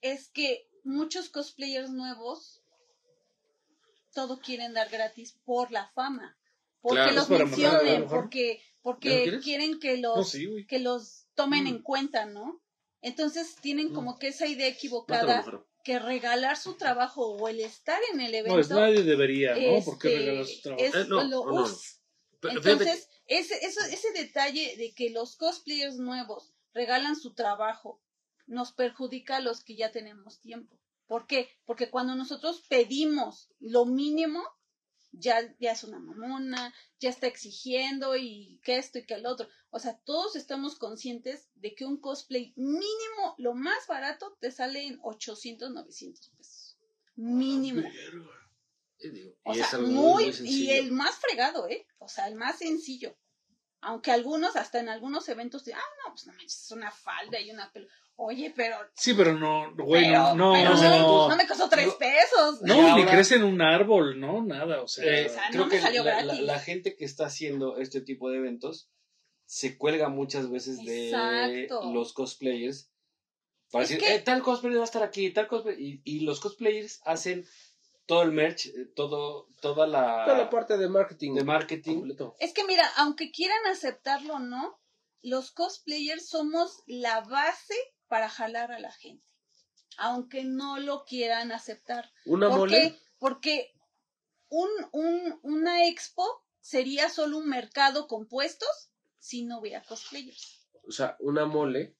es 0.00 0.28
que 0.28 0.68
muchos 0.84 1.28
cosplayers 1.28 1.90
nuevos 1.90 2.62
todo 4.16 4.40
quieren 4.40 4.72
dar 4.72 4.88
gratis 4.88 5.34
por 5.44 5.70
la 5.70 5.86
fama, 5.90 6.36
porque 6.80 6.96
Claro, 7.02 7.12
los 7.12 7.28
mencionen, 7.28 8.08
porque 8.08 8.56
¿Ya 8.56 8.62
lo 8.62 8.66
porque 8.82 9.40
quieren 9.42 9.78
que 9.78 9.98
No, 9.98 10.16
los 10.16 10.30
sí, 10.30 10.66
que 10.66 10.78
los 10.78 11.26
tomen 11.34 11.64
Mm. 11.64 11.66
en 11.68 11.82
cuenta, 11.82 12.24
¿no? 12.24 12.62
Entonces 13.02 13.56
tienen 13.60 13.90
Mm. 13.90 13.94
como 13.94 14.18
que 14.18 14.28
esa 14.28 14.46
idea 14.46 14.68
equivocada 14.68 15.44
que 15.84 15.98
regalar 15.98 16.56
su 16.56 16.74
trabajo 16.74 17.26
o 17.36 17.46
el 17.48 17.60
estar 17.60 18.00
en 18.12 18.20
el 18.20 18.34
evento 18.34 18.54
No, 18.54 18.60
es 18.60 18.70
nadie 18.70 19.02
debería, 19.04 19.54
¿no? 19.54 19.84
¿Por 19.84 19.98
qué 19.98 20.08
este, 20.08 20.18
regalar 20.18 20.46
su 20.46 20.60
trabajo? 20.62 20.84
es 20.84 20.94
Eh, 20.94 21.04
no, 21.08 21.24
lo- 21.24 21.44
no, 21.52 21.66
Entonces, 22.50 23.08
ese, 23.26 23.64
eso, 23.66 23.80
ese 23.84 24.12
detalle 24.12 24.76
de 24.76 24.94
que 24.94 25.10
los 25.10 25.36
cosplayers 25.36 25.96
nuevos 25.98 26.54
regalan 26.72 27.16
su 27.16 27.34
trabajo 27.34 28.00
nos 28.46 28.72
perjudica 28.72 29.36
a 29.36 29.40
los 29.40 29.62
que 29.64 29.76
ya 29.76 29.90
tenemos 29.92 30.40
tiempo. 30.40 30.75
¿Por 31.06 31.26
qué? 31.26 31.48
Porque 31.64 31.90
cuando 31.90 32.14
nosotros 32.14 32.64
pedimos 32.68 33.48
lo 33.60 33.86
mínimo, 33.86 34.42
ya, 35.12 35.54
ya 35.58 35.72
es 35.72 35.84
una 35.84 35.98
mamona, 35.98 36.74
ya 37.00 37.10
está 37.10 37.26
exigiendo 37.26 38.16
y 38.16 38.60
que 38.62 38.76
esto 38.76 38.98
y 38.98 39.06
que 39.06 39.14
el 39.14 39.26
otro. 39.26 39.48
O 39.70 39.78
sea, 39.78 39.98
todos 40.04 40.36
estamos 40.36 40.78
conscientes 40.78 41.48
de 41.54 41.74
que 41.74 41.84
un 41.84 42.00
cosplay 42.00 42.52
mínimo, 42.56 43.34
lo 43.38 43.54
más 43.54 43.86
barato, 43.86 44.36
te 44.40 44.50
sale 44.50 44.86
en 44.86 44.98
800, 45.02 45.70
900 45.70 46.28
pesos. 46.30 46.78
Mínimo. 47.14 47.82
O 49.44 49.54
sea, 49.54 49.78
muy, 49.78 50.34
y 50.42 50.70
el 50.70 50.92
más 50.92 51.16
fregado, 51.16 51.68
¿eh? 51.68 51.86
O 51.98 52.08
sea, 52.08 52.28
el 52.28 52.34
más 52.34 52.58
sencillo. 52.58 53.16
Aunque 53.80 54.10
algunos, 54.10 54.56
hasta 54.56 54.80
en 54.80 54.88
algunos 54.88 55.28
eventos, 55.28 55.64
dicen, 55.64 55.78
ah, 55.80 55.94
no, 56.04 56.12
pues 56.12 56.26
no 56.26 56.32
manches, 56.32 56.64
es 56.64 56.70
una 56.72 56.90
falda 56.90 57.38
y 57.40 57.50
una 57.50 57.70
pelo. 57.72 57.86
Oye, 58.18 58.52
pero. 58.56 58.76
Sí, 58.94 59.12
pero 59.14 59.34
no, 59.34 59.74
güey, 59.76 60.04
pero- 60.04 60.34
no, 60.34 60.34
no, 60.34 60.52
pero 60.54 60.74
no, 60.74 61.28
no 61.28 61.36
me 61.36 61.46
costó 61.46 61.68
tres 61.68 61.92
pesos. 61.94 62.62
No, 62.62 62.98
Y 62.98 63.02
ni 63.02 63.06
crece 63.06 63.36
en 63.36 63.44
un 63.44 63.60
árbol, 63.60 64.18
no, 64.18 64.42
nada, 64.42 64.80
o 64.82 64.88
sea, 64.88 65.04
Eh, 65.04 65.26
O 65.26 65.28
sea, 65.28 65.44
no 65.46 65.50
creo 65.50 65.64
me 65.66 65.70
que 65.70 65.80
salió 65.80 66.02
la, 66.04 66.16
la- 66.16 66.22
gratis. 66.24 66.42
la 66.46 66.58
gente 66.58 66.96
que 66.96 67.04
está 67.04 67.26
haciendo 67.26 67.76
este 67.76 68.00
tipo 68.00 68.30
de 68.30 68.38
eventos 68.38 68.90
se 69.44 69.76
cuelga 69.76 70.08
muchas 70.08 70.50
veces 70.50 70.78
de 70.84 71.68
los 71.92 72.12
cosplayers 72.14 72.90
para 73.70 73.84
Es 73.84 73.90
decir, 73.90 74.04
que- 74.04 74.14
"Eh, 74.14 74.20
tal 74.20 74.42
cosplayer 74.42 74.78
va 74.78 74.82
a 74.82 74.86
estar 74.86 75.02
aquí, 75.02 75.30
tal 75.30 75.46
cosplayer, 75.46 75.78
y, 75.80 76.00
y 76.04 76.20
los 76.20 76.40
cosplayers 76.40 77.00
hacen 77.04 77.46
todo 78.06 78.22
el 78.22 78.32
merch, 78.32 78.66
eh, 78.66 78.86
todo, 78.94 79.48
toda 79.60 79.86
la, 79.86 80.24
Toda 80.24 80.38
la 80.38 80.48
parte 80.50 80.78
de 80.78 80.88
marketing. 80.88 81.34
de 81.34 81.44
marketing. 81.44 81.94
completo. 81.96 82.34
Es 82.38 82.54
que 82.54 82.64
mira, 82.64 82.88
aunque 82.96 83.30
quieran 83.30 83.66
aceptarlo 83.70 84.34
o 84.36 84.38
no, 84.38 84.80
los 85.22 85.50
cosplayers 85.50 86.28
somos 86.28 86.82
la 86.86 87.20
base 87.22 87.74
para 88.08 88.28
jalar 88.28 88.72
a 88.72 88.78
la 88.78 88.92
gente. 88.92 89.24
Aunque 89.98 90.44
no 90.44 90.78
lo 90.78 91.04
quieran 91.04 91.52
aceptar. 91.52 92.10
Una 92.26 92.48
¿Por 92.48 92.58
mole. 92.58 92.72
qué? 92.92 92.98
porque 93.18 93.72
un, 94.48 94.68
un, 94.92 95.38
una 95.42 95.86
expo 95.88 96.24
sería 96.60 97.08
solo 97.08 97.38
un 97.38 97.48
mercado 97.48 98.06
con 98.06 98.26
puestos 98.28 98.90
si 99.18 99.44
no 99.44 99.58
hubiera 99.60 99.82
cosplayers. 99.82 100.68
O 100.86 100.92
sea, 100.92 101.16
una 101.20 101.46
mole 101.46 101.96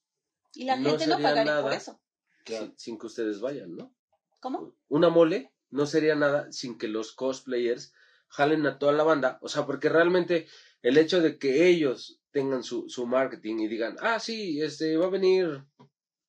Y 0.54 0.64
la 0.64 0.76
No 0.76 0.90
gente 0.90 1.07
no 1.07 1.16
pagaría 1.16 1.54
por 1.54 1.64
nada. 1.64 1.76
eso. 1.76 2.00
sin, 2.46 2.78
sin 2.78 2.98
que 2.98 3.07
ustedes 3.07 3.40
vayan, 3.40 3.74
¿no? 3.74 3.94
¿Cómo? 4.40 4.74
Una 4.88 5.09
mole 5.09 5.52
no 5.70 5.86
sería 5.86 6.14
nada 6.14 6.52
sin 6.52 6.78
que 6.78 6.86
los 6.88 7.12
cosplayers 7.12 7.92
jalen 8.28 8.66
a 8.66 8.78
toda 8.78 8.92
la 8.92 9.02
banda. 9.02 9.38
O 9.40 9.48
sea, 9.48 9.66
porque 9.66 9.88
realmente 9.88 10.46
el 10.82 10.98
hecho 10.98 11.20
de 11.20 11.38
que 11.38 11.66
ellos 11.68 12.20
tengan 12.30 12.62
su, 12.62 12.88
su 12.88 13.07
marketing 13.07 13.57
y 13.61 13.68
digan, 13.68 13.96
ah, 14.00 14.20
sí, 14.20 14.61
este, 14.61 14.96
va 14.96 15.07
a 15.07 15.11
venir 15.11 15.64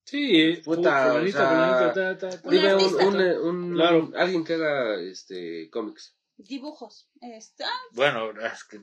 Sí, 0.10 0.62
Puta, 0.64 1.10
fulanito, 1.12 1.38
o 1.38 1.42
sea, 1.42 1.50
fulanito, 1.50 1.94
ta, 1.94 2.18
ta, 2.18 2.30
ta. 2.42 2.48
Un 2.48 2.52
Dime 2.54 2.76
un, 2.76 2.80
artista. 2.82 3.08
un, 3.08 3.22
un- 3.22 3.74
Claro. 3.76 4.12
alguien 4.16 4.44
que 4.46 4.54
haga 4.54 5.02
este 5.02 5.70
cómics. 5.70 6.16
Dibujos. 6.38 7.10
Este, 7.20 7.66
ah, 7.66 7.80
Bueno, 7.92 8.32
es 8.40 8.64
que 8.64 8.78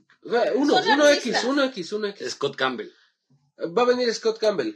Uno, 0.54 0.74
uno. 0.76 1.08
X, 1.08 1.44
uno 1.44 1.64
X, 1.64 1.92
uno 1.94 2.08
X. 2.08 2.30
Scott 2.32 2.56
Campbell. 2.56 2.90
Va 3.58 3.82
a 3.82 3.86
venir 3.86 4.12
Scott 4.12 4.38
Campbell. 4.38 4.74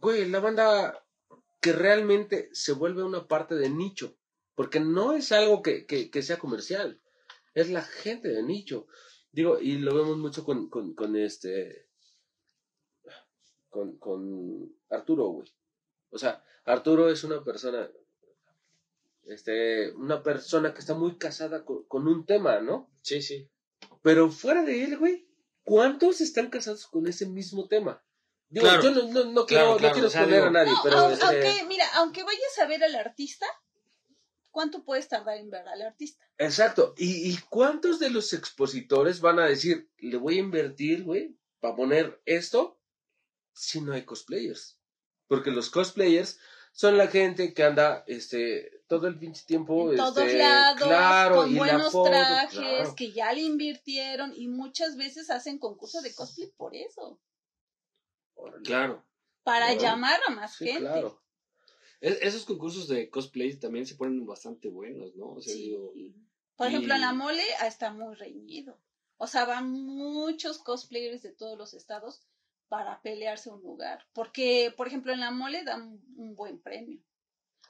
Güey, 0.00 0.28
la 0.28 0.40
banda 0.40 1.02
que 1.62 1.72
realmente 1.72 2.50
se 2.52 2.72
vuelve 2.72 3.02
una 3.04 3.26
parte 3.26 3.54
de 3.54 3.70
nicho. 3.70 4.18
Porque 4.54 4.80
no 4.80 5.14
es 5.14 5.32
algo 5.32 5.62
que, 5.62 5.86
que, 5.86 6.10
que 6.10 6.22
sea 6.22 6.38
comercial. 6.38 7.00
Es 7.54 7.70
la 7.70 7.82
gente 7.82 8.28
de 8.28 8.42
nicho. 8.42 8.86
Digo, 9.32 9.58
y 9.60 9.78
lo 9.78 9.94
vemos 9.96 10.18
mucho 10.18 10.44
con, 10.44 10.68
con, 10.68 10.94
con 10.94 11.16
este. 11.16 11.88
Con, 13.74 13.96
con 13.98 14.72
Arturo, 14.88 15.26
güey. 15.30 15.52
O 16.10 16.18
sea, 16.18 16.44
Arturo 16.64 17.10
es 17.10 17.24
una 17.24 17.42
persona. 17.42 17.90
Este, 19.24 19.90
una 19.94 20.22
persona 20.22 20.72
que 20.72 20.78
está 20.78 20.94
muy 20.94 21.16
casada 21.18 21.64
con, 21.64 21.82
con 21.86 22.06
un 22.06 22.24
tema, 22.24 22.60
¿no? 22.60 22.88
Sí, 23.02 23.20
sí. 23.20 23.50
Pero 24.02 24.30
fuera 24.30 24.62
de 24.62 24.84
él, 24.84 24.96
güey, 24.96 25.26
¿cuántos 25.64 26.20
están 26.20 26.50
casados 26.50 26.86
con 26.86 27.08
ese 27.08 27.26
mismo 27.26 27.66
tema? 27.66 28.00
Digo, 28.48 28.66
Claro. 28.66 28.82
yo 28.82 28.90
no, 28.92 29.02
no, 29.12 29.24
no 29.24 29.44
Claro, 29.44 29.46
quiero, 29.46 29.70
no 29.72 29.76
claro, 29.78 29.92
quiero 29.94 30.06
o 30.06 30.10
sea, 30.10 30.20
exponer 30.20 30.40
digo- 30.42 30.46
a 30.48 30.52
nadie, 30.52 30.70
no, 30.72 30.80
pero 30.84 30.96
au- 30.98 31.10
este, 31.12 31.24
aunque, 31.24 31.64
mira, 31.66 31.84
aunque 31.96 32.22
vayas 32.22 32.58
a 32.62 32.66
ver 32.68 32.84
al 32.84 32.94
artista, 32.94 33.46
¿cuánto 34.52 34.84
puedes 34.84 35.08
tardar 35.08 35.38
en 35.38 35.50
ver 35.50 35.66
al 35.66 35.82
artista? 35.82 36.24
exacto. 36.38 36.94
¿Y, 36.96 37.28
¿Y 37.32 37.38
cuántos 37.50 37.98
de 37.98 38.10
los 38.10 38.32
expositores 38.34 39.20
van 39.20 39.40
a 39.40 39.46
decir, 39.46 39.90
le 39.98 40.16
voy 40.16 40.36
a 40.36 40.40
invertir, 40.42 41.02
güey, 41.02 41.36
para 41.58 41.74
poner 41.74 42.20
esto 42.26 42.78
si 43.54 43.80
no 43.80 43.92
hay 43.94 44.04
cosplayers? 44.04 44.78
Porque 45.26 45.50
los 45.50 45.70
cosplayers 45.70 46.38
son 46.72 46.98
la 46.98 47.06
gente 47.06 47.54
que 47.54 47.62
anda, 47.62 48.04
este, 48.06 48.82
todo 48.88 49.06
el 49.06 49.18
pinche 49.18 49.44
tiempo, 49.46 49.90
en 49.92 49.96
todos 49.96 50.18
este, 50.18 50.38
lados, 50.38 50.82
claro, 50.82 51.36
con 51.36 51.54
y 51.54 51.56
buenos 51.58 51.92
foto, 51.92 52.10
trajes, 52.10 52.58
claro. 52.58 52.94
que 52.96 53.12
ya 53.12 53.32
le 53.32 53.42
invirtieron 53.42 54.34
y 54.36 54.48
muchas 54.48 54.96
veces 54.96 55.30
hacen 55.30 55.58
concurso 55.58 56.02
de 56.02 56.14
cosplay 56.14 56.50
por 56.56 56.74
eso. 56.74 57.20
Claro. 58.64 59.04
para 59.42 59.66
Claro. 59.68 59.80
llamar 59.82 60.20
a 60.26 60.30
más 60.32 60.56
Sí, 60.56 60.64
gente. 60.66 60.80
claro. 60.80 61.22
Es- 62.00 62.18
esos 62.22 62.44
concursos 62.44 62.88
de 62.88 63.08
cosplay 63.10 63.54
también 63.58 63.86
se 63.86 63.94
ponen 63.94 64.24
bastante 64.26 64.68
buenos, 64.68 65.14
¿no? 65.16 65.32
O 65.34 65.40
sea, 65.40 65.52
Sí. 65.52 65.64
digo, 65.64 65.92
Por 66.56 66.68
ejemplo, 66.68 66.94
en 66.94 67.00
la 67.02 67.12
mole 67.12 67.42
está 67.66 67.92
muy 67.92 68.14
reñido. 68.14 68.80
O 69.16 69.26
sea, 69.26 69.44
van 69.44 69.70
muchos 69.70 70.58
cosplayers 70.58 71.22
de 71.22 71.32
todos 71.32 71.58
los 71.58 71.74
estados 71.74 72.22
para 72.68 73.00
pelearse 73.02 73.50
un 73.50 73.62
lugar. 73.62 74.04
Porque, 74.12 74.72
por 74.76 74.86
ejemplo, 74.86 75.12
en 75.12 75.20
la 75.20 75.30
mole 75.30 75.64
dan 75.64 76.00
un 76.16 76.34
buen 76.34 76.60
premio. 76.60 77.00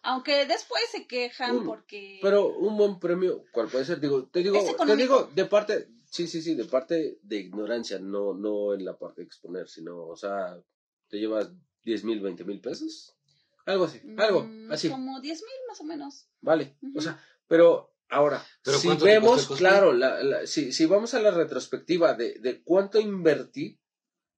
Aunque 0.02 0.44
después 0.46 0.82
se 0.90 1.06
quejan 1.06 1.56
Un- 1.58 1.64
porque... 1.64 2.18
Pero 2.20 2.48
un 2.58 2.76
buen 2.76 2.98
premio, 2.98 3.44
¿cuál 3.52 3.68
puede 3.68 3.84
ser? 3.84 4.00
Digo, 4.00 4.26
te 4.28 4.40
digo, 4.42 4.58
te 4.86 4.96
digo 4.96 5.30
de 5.34 5.44
parte, 5.46 5.88
sí, 6.10 6.26
sí, 6.26 6.42
sí, 6.42 6.54
de 6.54 6.64
parte 6.64 7.18
de 7.22 7.36
ignorancia, 7.36 7.98
no, 7.98 8.34
no 8.34 8.74
en 8.74 8.84
la 8.84 8.98
parte 8.98 9.22
de 9.22 9.26
exponer, 9.26 9.66
sino, 9.68 10.06
o 10.06 10.16
sea, 10.16 10.60
te 11.08 11.18
llevas 11.18 11.50
10 11.84 12.04
mil, 12.04 12.20
20 12.20 12.44
mil 12.44 12.60
pesos, 12.60 13.16
algo 13.64 13.84
así, 13.84 14.00
algo 14.18 14.42
mm, 14.44 14.72
así, 14.72 14.90
Como 14.90 15.20
10 15.20 15.42
mil 15.42 15.54
más 15.68 15.80
o 15.80 15.84
menos. 15.84 16.28
vale, 16.42 16.76
o 16.94 17.00
sea, 17.00 17.18
pero 17.48 17.94
ahora, 18.10 18.44
¿Pero 18.62 18.78
si 18.78 18.88
vemos, 18.98 19.46
claro, 19.56 19.92
la, 19.94 20.22
la- 20.22 20.46
si, 20.46 20.70
si 20.72 20.84
vamos 20.84 21.14
a 21.14 21.20
la 21.20 21.30
retrospectiva 21.30 22.12
de, 22.14 22.38
de 22.40 22.62
cuánto 22.62 23.00
invertí 23.00 23.80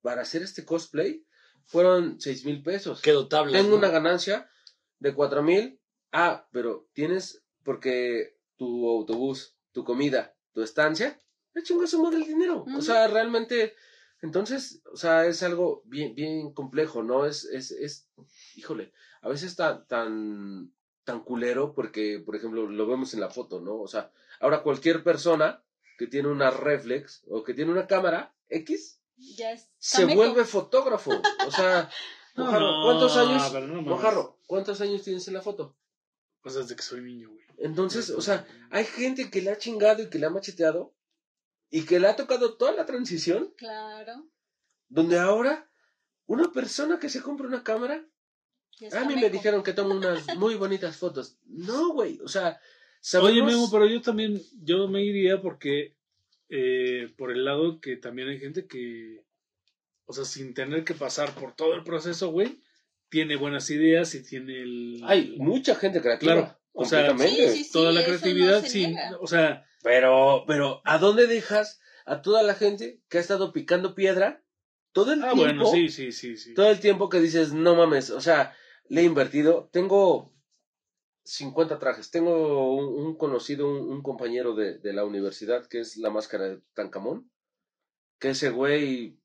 para 0.01 0.21
hacer 0.21 0.41
este 0.41 0.65
cosplay, 0.65 1.25
fueron 1.65 2.19
6 2.19 2.45
mil 2.45 2.63
pesos. 2.63 3.01
quedó 3.01 3.27
tabla. 3.27 3.57
Tengo 3.57 3.75
una 3.75 3.89
ganancia 3.89 4.49
de 4.99 5.13
cuatro 5.13 5.43
mil. 5.43 5.79
Ah, 6.11 6.47
pero 6.51 6.87
tienes, 6.93 7.43
porque 7.63 8.37
tu 8.55 8.89
autobús, 8.89 9.55
tu 9.71 9.83
comida, 9.83 10.35
tu 10.53 10.61
estancia, 10.61 11.21
le 11.53 11.63
chingo 11.63 11.85
sumo 11.85 12.09
del 12.09 12.23
dinero. 12.23 12.65
O 12.75 12.81
sea, 12.81 13.07
realmente, 13.07 13.75
entonces, 14.21 14.81
o 14.91 14.95
sea, 14.95 15.25
es 15.25 15.43
algo 15.43 15.83
bien, 15.85 16.15
bien 16.15 16.53
complejo, 16.53 17.03
¿no? 17.03 17.25
Es, 17.25 17.45
es, 17.45 17.71
es, 17.71 18.09
híjole, 18.55 18.93
a 19.21 19.29
veces 19.29 19.55
tan, 19.55 19.85
tan, 19.87 20.73
tan 21.03 21.23
culero 21.23 21.73
porque, 21.73 22.21
por 22.25 22.35
ejemplo, 22.35 22.67
lo 22.67 22.87
vemos 22.87 23.13
en 23.13 23.19
la 23.19 23.29
foto, 23.29 23.59
¿no? 23.59 23.75
O 23.75 23.87
sea, 23.87 24.11
ahora 24.39 24.63
cualquier 24.63 25.03
persona 25.03 25.63
que 25.97 26.07
tiene 26.07 26.29
una 26.29 26.51
reflex 26.51 27.23
o 27.27 27.43
que 27.43 27.53
tiene 27.53 27.71
una 27.71 27.87
cámara 27.87 28.35
X, 28.49 28.96
Ya 29.17 29.51
es 29.51 29.69
se 29.77 30.05
vuelve 30.05 30.45
fotógrafo. 30.45 31.11
O 31.47 31.51
sea, 31.51 31.89
Mojarro, 32.35 32.59
no, 32.71 32.83
¿cuántos 32.85 33.17
años? 33.17 33.67
no. 33.67 33.81
Mojarro, 33.81 34.39
¿cuántos 34.45 34.79
años 34.81 35.01
tienes 35.03 35.27
en 35.27 35.33
la 35.33 35.41
foto? 35.41 35.75
Pues 36.41 36.55
desde 36.55 36.75
que 36.75 36.83
soy 36.83 37.01
niño, 37.01 37.29
güey. 37.31 37.43
Entonces, 37.57 38.11
o 38.11 38.21
sea, 38.21 38.45
hay 38.69 38.85
gente 38.85 39.31
que 39.31 39.41
le 39.41 39.49
ha 39.49 39.57
chingado 39.57 40.03
y 40.03 40.09
que 40.09 40.19
le 40.19 40.27
ha 40.27 40.29
macheteado 40.29 40.93
y 41.69 41.83
que 41.85 41.99
le 41.99 42.07
ha 42.07 42.15
tocado 42.15 42.55
toda 42.55 42.71
la 42.73 42.85
transición, 42.85 43.53
Claro. 43.57 44.29
donde 44.87 45.17
ahora 45.19 45.69
una 46.27 46.51
persona 46.51 46.99
que 46.99 47.09
se 47.09 47.21
compra 47.21 47.47
una 47.47 47.63
cámara, 47.63 48.05
a 48.93 49.05
mí 49.05 49.15
me 49.15 49.29
dijeron 49.31 49.63
que 49.63 49.73
tomo 49.73 49.95
unas 49.95 50.23
muy 50.37 50.55
bonitas 50.55 50.95
fotos. 50.97 51.39
No, 51.45 51.93
güey, 51.93 52.19
o 52.21 52.27
sea, 52.27 52.61
sabemos... 53.01 53.31
Oye, 53.31 53.41
Memo, 53.43 53.69
pero 53.71 53.87
yo 53.87 53.99
también, 54.01 54.39
yo 54.61 54.87
me 54.87 55.03
iría 55.03 55.41
porque, 55.41 55.96
eh, 56.49 57.13
por 57.17 57.31
el 57.31 57.45
lado 57.45 57.81
que 57.81 57.97
también 57.97 58.29
hay 58.29 58.39
gente 58.39 58.67
que, 58.67 59.23
o 60.05 60.13
sea, 60.13 60.25
sin 60.25 60.53
tener 60.53 60.83
que 60.83 60.93
pasar 60.93 61.33
por 61.35 61.55
todo 61.55 61.73
el 61.73 61.83
proceso, 61.83 62.29
güey, 62.29 62.61
tiene 63.09 63.35
buenas 63.35 63.69
ideas 63.69 64.13
y 64.15 64.23
tiene 64.23 64.61
el... 64.61 65.01
Hay 65.05 65.35
mucha 65.37 65.75
gente 65.75 66.01
creativa. 66.01 66.33
Claro, 66.33 66.59
o 66.73 66.85
sea. 66.85 67.17
Sí, 67.17 67.29
sí, 67.29 67.63
sí. 67.63 67.71
toda 67.71 67.91
la 67.91 68.01
no 68.01 68.05
creatividad 68.05 68.63
niega. 68.73 69.17
o 69.19 69.27
sea, 69.27 69.65
Pero, 69.83 70.43
pero, 70.47 70.81
¿a 70.85 70.97
dónde 70.97 71.27
dejas 71.27 71.79
a 72.05 72.21
toda 72.21 72.43
la 72.43 72.55
gente 72.55 73.01
que 73.09 73.17
ha 73.17 73.21
estado 73.21 73.51
picando 73.51 73.95
piedra 73.95 74.43
todo 74.91 75.13
el 75.13 75.23
ah, 75.23 75.33
tiempo? 75.33 75.43
bueno, 75.43 75.65
sí, 75.71 75.89
sí, 75.89 76.11
sí, 76.11 76.37
sí. 76.37 76.53
todo 76.53 76.69
el 76.69 76.79
tiempo 76.79 77.09
que 77.09 77.19
dices, 77.19 77.53
no 77.53 77.75
mames, 77.75 78.09
o 78.09 78.21
sea, 78.21 78.55
le 78.89 79.01
he 79.01 79.03
invertido, 79.03 79.69
tengo 79.71 80.33
50 81.27 81.77
trajes, 81.77 82.09
tengo 82.09 82.73
un, 82.73 83.17
conocido, 83.17 83.67
un, 83.67 84.01
compañero 84.01 84.55
de, 84.55 84.77
de 84.77 84.93
la 84.93 85.03
universidad 85.03 85.67
que 85.67 85.81
es 85.81 85.97
la 85.97 86.09
máscara 86.09 86.45
de 86.45 86.61
Tancamón, 86.73 87.29
que 88.17 88.29
ese 88.29 88.49
güey, 88.49 89.19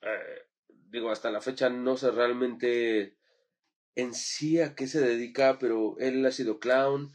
eh, 0.00 0.46
digo, 0.88 1.10
hasta 1.10 1.30
la 1.30 1.42
fecha 1.42 1.68
no 1.68 1.98
sé 1.98 2.10
realmente 2.10 3.18
en 3.96 4.14
sí 4.14 4.62
a 4.62 4.74
qué 4.74 4.86
se 4.86 5.02
dedica, 5.02 5.58
pero 5.58 5.96
él 5.98 6.24
ha 6.24 6.32
sido 6.32 6.58
clown, 6.58 7.12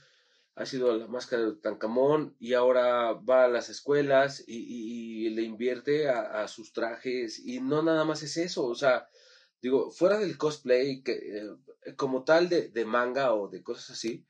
ha 0.53 0.67
sido 0.67 0.95
la 0.95 1.07
máscara 1.07 1.41
de 1.41 1.55
Tancamón 1.55 2.35
y 2.37 2.53
ahora 2.53 3.13
va 3.13 3.45
a 3.45 3.47
las 3.47 3.69
escuelas 3.69 4.43
y 4.45 5.29
le 5.31 5.41
invierte 5.41 6.09
a, 6.09 6.43
a 6.43 6.47
sus 6.47 6.73
trajes 6.73 7.39
y 7.43 7.59
no 7.59 7.81
nada 7.81 8.05
más 8.05 8.21
es 8.21 8.37
eso, 8.37 8.65
o 8.65 8.75
sea, 8.75 9.07
digo, 9.61 9.91
fuera 9.91 10.17
del 10.17 10.37
cosplay 10.37 11.03
que, 11.03 11.13
eh, 11.13 11.95
como 11.95 12.23
tal 12.23 12.49
de, 12.49 12.69
de 12.69 12.85
manga 12.85 13.33
o 13.33 13.47
de 13.47 13.61
cosas 13.63 13.91
así, 13.91 14.25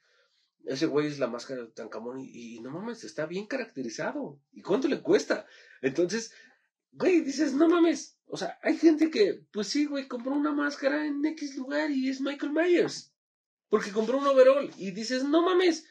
ese 0.65 0.85
güey 0.85 1.07
es 1.07 1.19
la 1.19 1.27
máscara 1.27 1.63
de 1.63 1.71
Tancamón 1.71 2.19
y, 2.19 2.55
y 2.55 2.59
no 2.59 2.71
mames, 2.71 3.03
está 3.03 3.25
bien 3.25 3.47
caracterizado. 3.47 4.39
¿Y 4.51 4.61
cuánto 4.61 4.87
le 4.87 5.01
cuesta? 5.01 5.45
Entonces, 5.81 6.31
güey, 6.91 7.21
dices, 7.21 7.53
no 7.53 7.67
mames. 7.67 8.17
O 8.27 8.37
sea, 8.37 8.59
hay 8.61 8.77
gente 8.77 9.09
que, 9.09 9.45
pues 9.51 9.67
sí, 9.67 9.85
güey, 9.85 10.07
compró 10.07 10.33
una 10.33 10.51
máscara 10.51 11.05
en 11.05 11.25
X 11.25 11.55
lugar 11.57 11.91
y 11.91 12.09
es 12.09 12.21
Michael 12.21 12.53
Myers. 12.53 13.13
Porque 13.69 13.91
compró 13.91 14.17
un 14.17 14.27
overall. 14.27 14.69
Y 14.77 14.91
dices, 14.91 15.23
no 15.23 15.41
mames. 15.41 15.85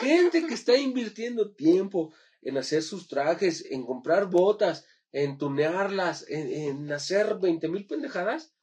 Gente 0.00 0.46
que 0.46 0.54
está 0.54 0.76
invirtiendo 0.76 1.54
tiempo 1.54 2.12
en 2.42 2.56
hacer 2.58 2.82
sus 2.82 3.08
trajes, 3.08 3.64
en 3.70 3.84
comprar 3.84 4.30
botas, 4.30 4.86
en 5.12 5.36
tunearlas, 5.38 6.24
en, 6.28 6.48
en 6.48 6.92
hacer 6.92 7.38
20 7.40 7.68
mil 7.68 7.86
pendejadas, 7.86 8.54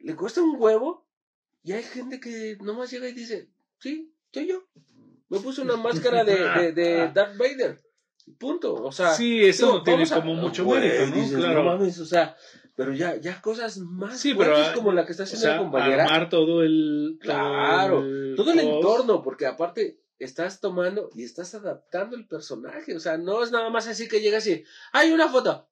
le 0.00 0.16
cuesta 0.16 0.42
un 0.42 0.56
huevo. 0.58 1.06
Y 1.62 1.72
hay 1.72 1.82
gente 1.82 2.20
que 2.20 2.56
nomás 2.60 2.90
llega 2.90 3.08
y 3.08 3.12
dice, 3.12 3.50
sí, 3.78 4.14
soy 4.32 4.46
yo. 4.48 4.64
Me 5.28 5.40
puse 5.40 5.60
una 5.60 5.76
máscara 5.76 6.24
de, 6.24 6.36
de, 6.36 6.72
de 6.72 7.08
Darth 7.14 7.36
Vader. 7.36 7.82
Punto. 8.38 8.74
O 8.74 8.92
sea, 8.92 9.10
Sí, 9.14 9.44
eso 9.44 9.66
digo, 9.66 9.78
no 9.78 9.84
tiene 9.84 10.02
a- 10.04 10.14
como 10.14 10.34
mucho 10.34 10.64
güey, 10.64 10.80
mérito, 10.80 11.06
¿no? 11.06 11.14
dices, 11.16 11.36
claro. 11.38 11.62
mames, 11.64 11.98
o 11.98 12.06
sea, 12.06 12.36
pero 12.76 12.92
ya, 12.94 13.16
ya 13.16 13.40
cosas 13.42 13.78
más 13.78 14.18
Sí, 14.20 14.34
pero, 14.34 14.54
como 14.74 14.92
la 14.92 15.04
que 15.04 15.12
está 15.12 15.24
o 15.24 15.24
haciendo 15.24 15.42
sea, 15.42 15.52
la 15.56 15.58
compañera. 15.58 16.04
armar 16.04 16.28
todo 16.28 16.62
el... 16.62 17.18
Claro, 17.20 18.00
todo 18.36 18.52
el 18.52 18.58
cos- 18.58 18.62
entorno, 18.76 19.22
porque 19.22 19.46
aparte, 19.46 19.98
estás 20.18 20.60
tomando 20.60 21.10
y 21.14 21.24
estás 21.24 21.54
adaptando 21.54 22.16
el 22.16 22.26
personaje. 22.26 22.94
O 22.94 23.00
sea, 23.00 23.16
no 23.18 23.42
es 23.42 23.50
nada 23.50 23.68
más 23.70 23.88
así 23.88 24.08
que 24.08 24.20
llegas 24.20 24.46
y, 24.46 24.62
¡hay 24.92 25.10
una 25.12 25.28
foto! 25.28 25.68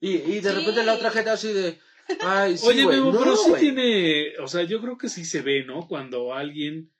Y, 0.00 0.10
y 0.16 0.40
de 0.40 0.50
Sí. 0.50 0.56
repente 0.56 0.84
la 0.84 0.94
otra 0.94 1.10
gente 1.10 1.30
así 1.30 1.52
de, 1.52 1.78
¡ay, 2.20 2.56
sí, 2.58 2.66
Oye, 2.66 2.84
güey". 2.84 2.96
Memo, 2.98 3.12
No, 3.12 3.18
pero 3.20 3.36
sí 3.36 3.52
tiene, 3.58 4.38
o 4.38 4.48
sea, 4.48 4.62
yo 4.64 4.80
creo 4.80 4.96
que 4.98 5.08
sí 5.08 5.24
se 5.24 5.42
ve, 5.42 5.64
¿no? 5.64 5.86
Cuando 5.88 6.32
alguien 6.34 6.90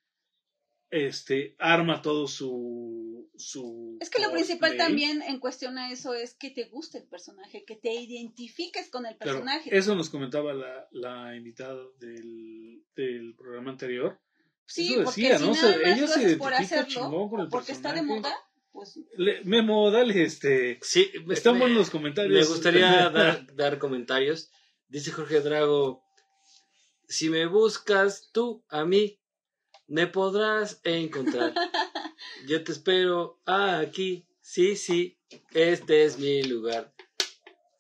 este 0.91 1.55
arma 1.59 2.01
todo 2.01 2.27
su 2.29 3.31
su 3.37 3.99
Es 4.01 4.09
que 4.11 4.23
lo 4.23 4.33
principal 4.33 4.77
también 4.77 5.23
en 5.23 5.39
cuestión 5.39 5.77
a 5.79 5.93
eso 5.93 6.15
es 6.15 6.35
que 6.35 6.51
te 6.51 6.65
guste 6.65 6.99
el 6.99 7.05
personaje, 7.05 7.65
que 7.65 7.77
te 7.77 7.93
identifiques 7.93 8.89
con 8.91 9.07
el 9.07 9.17
Claro, 9.17 9.39
personaje. 9.41 9.77
eso 9.77 9.95
nos 9.95 10.09
comentaba 10.11 10.55
la, 10.55 10.89
la 10.93 11.37
invitada 11.37 11.79
del, 12.01 12.83
del 12.97 13.35
programa 13.37 13.71
anterior. 13.71 14.19
sí, 14.67 14.95
eso 14.95 15.05
porque 15.05 15.21
decía, 15.23 15.39
si 15.39 15.45
¿no? 15.45 15.51
O 15.51 15.55
nada 15.55 15.69
sea, 15.69 15.77
más 15.79 15.99
ella 15.99 16.07
lo 16.07 16.13
se 16.31 16.37
por 16.37 16.55
hacerlo, 16.55 17.29
con 17.31 17.41
el 17.43 17.49
porque 17.49 17.73
está 17.73 17.93
de 17.93 18.03
moda, 18.03 18.35
pues 18.73 18.99
Le- 19.17 19.45
Memo, 19.45 19.91
dale 19.91 20.23
este. 20.23 20.79
Sí, 20.83 21.11
me- 21.27 21.35
buenos 21.59 21.71
los 21.79 21.91
comentarios. 21.91 22.33
Me 22.49 22.55
gustaría 22.55 23.09
dar, 23.11 23.55
dar 23.55 23.79
comentarios. 23.79 24.51
Dice 24.89 25.13
Jorge 25.13 25.41
Drago, 25.41 26.03
si 27.09 27.29
me 27.29 27.47
buscas 27.47 28.31
tú 28.33 28.65
a 28.69 28.85
mí, 28.85 29.21
me 29.87 30.07
podrás 30.07 30.81
encontrar. 30.85 31.55
Yo 32.47 32.63
te 32.65 32.73
espero 32.73 33.41
aquí. 33.45 34.27
Sí, 34.41 34.77
sí, 34.77 35.19
este 35.53 36.05
es 36.05 36.19
mi 36.19 36.43
lugar. 36.43 36.95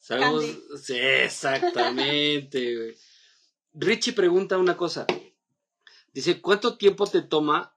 Sabemos, 0.01 0.45
sí, 0.83 0.99
exactamente, 0.99 2.77
güey. 2.77 2.97
Richie 3.73 4.13
pregunta 4.13 4.59
una 4.59 4.77
cosa. 4.77 5.07
Dice, 6.13 6.41
¿cuánto 6.41 6.77
tiempo 6.77 7.07
te 7.07 7.23
toma 7.23 7.75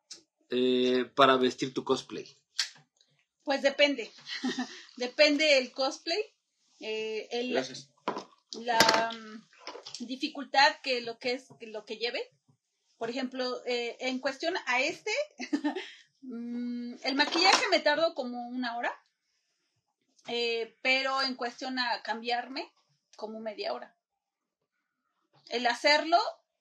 eh, 0.50 1.06
para 1.16 1.38
vestir 1.38 1.74
tu 1.74 1.84
cosplay? 1.84 2.26
Pues 3.44 3.62
depende. 3.62 4.12
depende 4.98 5.58
el 5.58 5.72
cosplay, 5.72 6.20
eh, 6.80 7.28
el- 7.32 7.52
Gracias. 7.54 7.91
La 8.54 9.12
mm, 9.14 10.06
dificultad 10.06 10.76
que 10.82 11.02
lo 11.02 11.18
que 11.20 11.34
es 11.34 11.48
lo 11.62 11.86
que 11.86 11.98
lleve. 11.98 12.32
Por 12.98 13.10
ejemplo, 13.10 13.64
eh, 13.66 13.98
en 14.00 14.20
cuestión 14.20 14.56
a 14.68 14.82
este, 14.82 15.12
mm, 16.22 16.96
el 17.04 17.16
maquillaje 17.16 17.68
me 17.70 17.80
tardo 17.80 18.14
como 18.14 18.48
una 18.48 18.78
hora, 18.78 18.94
eh, 20.28 20.78
pero 20.82 21.22
en 21.24 21.36
cuestión 21.36 21.80
a 21.80 22.04
cambiarme, 22.04 22.72
como 23.16 23.40
media 23.40 23.74
hora. 23.74 23.96
El 25.50 25.66
hacerlo 25.68 26.18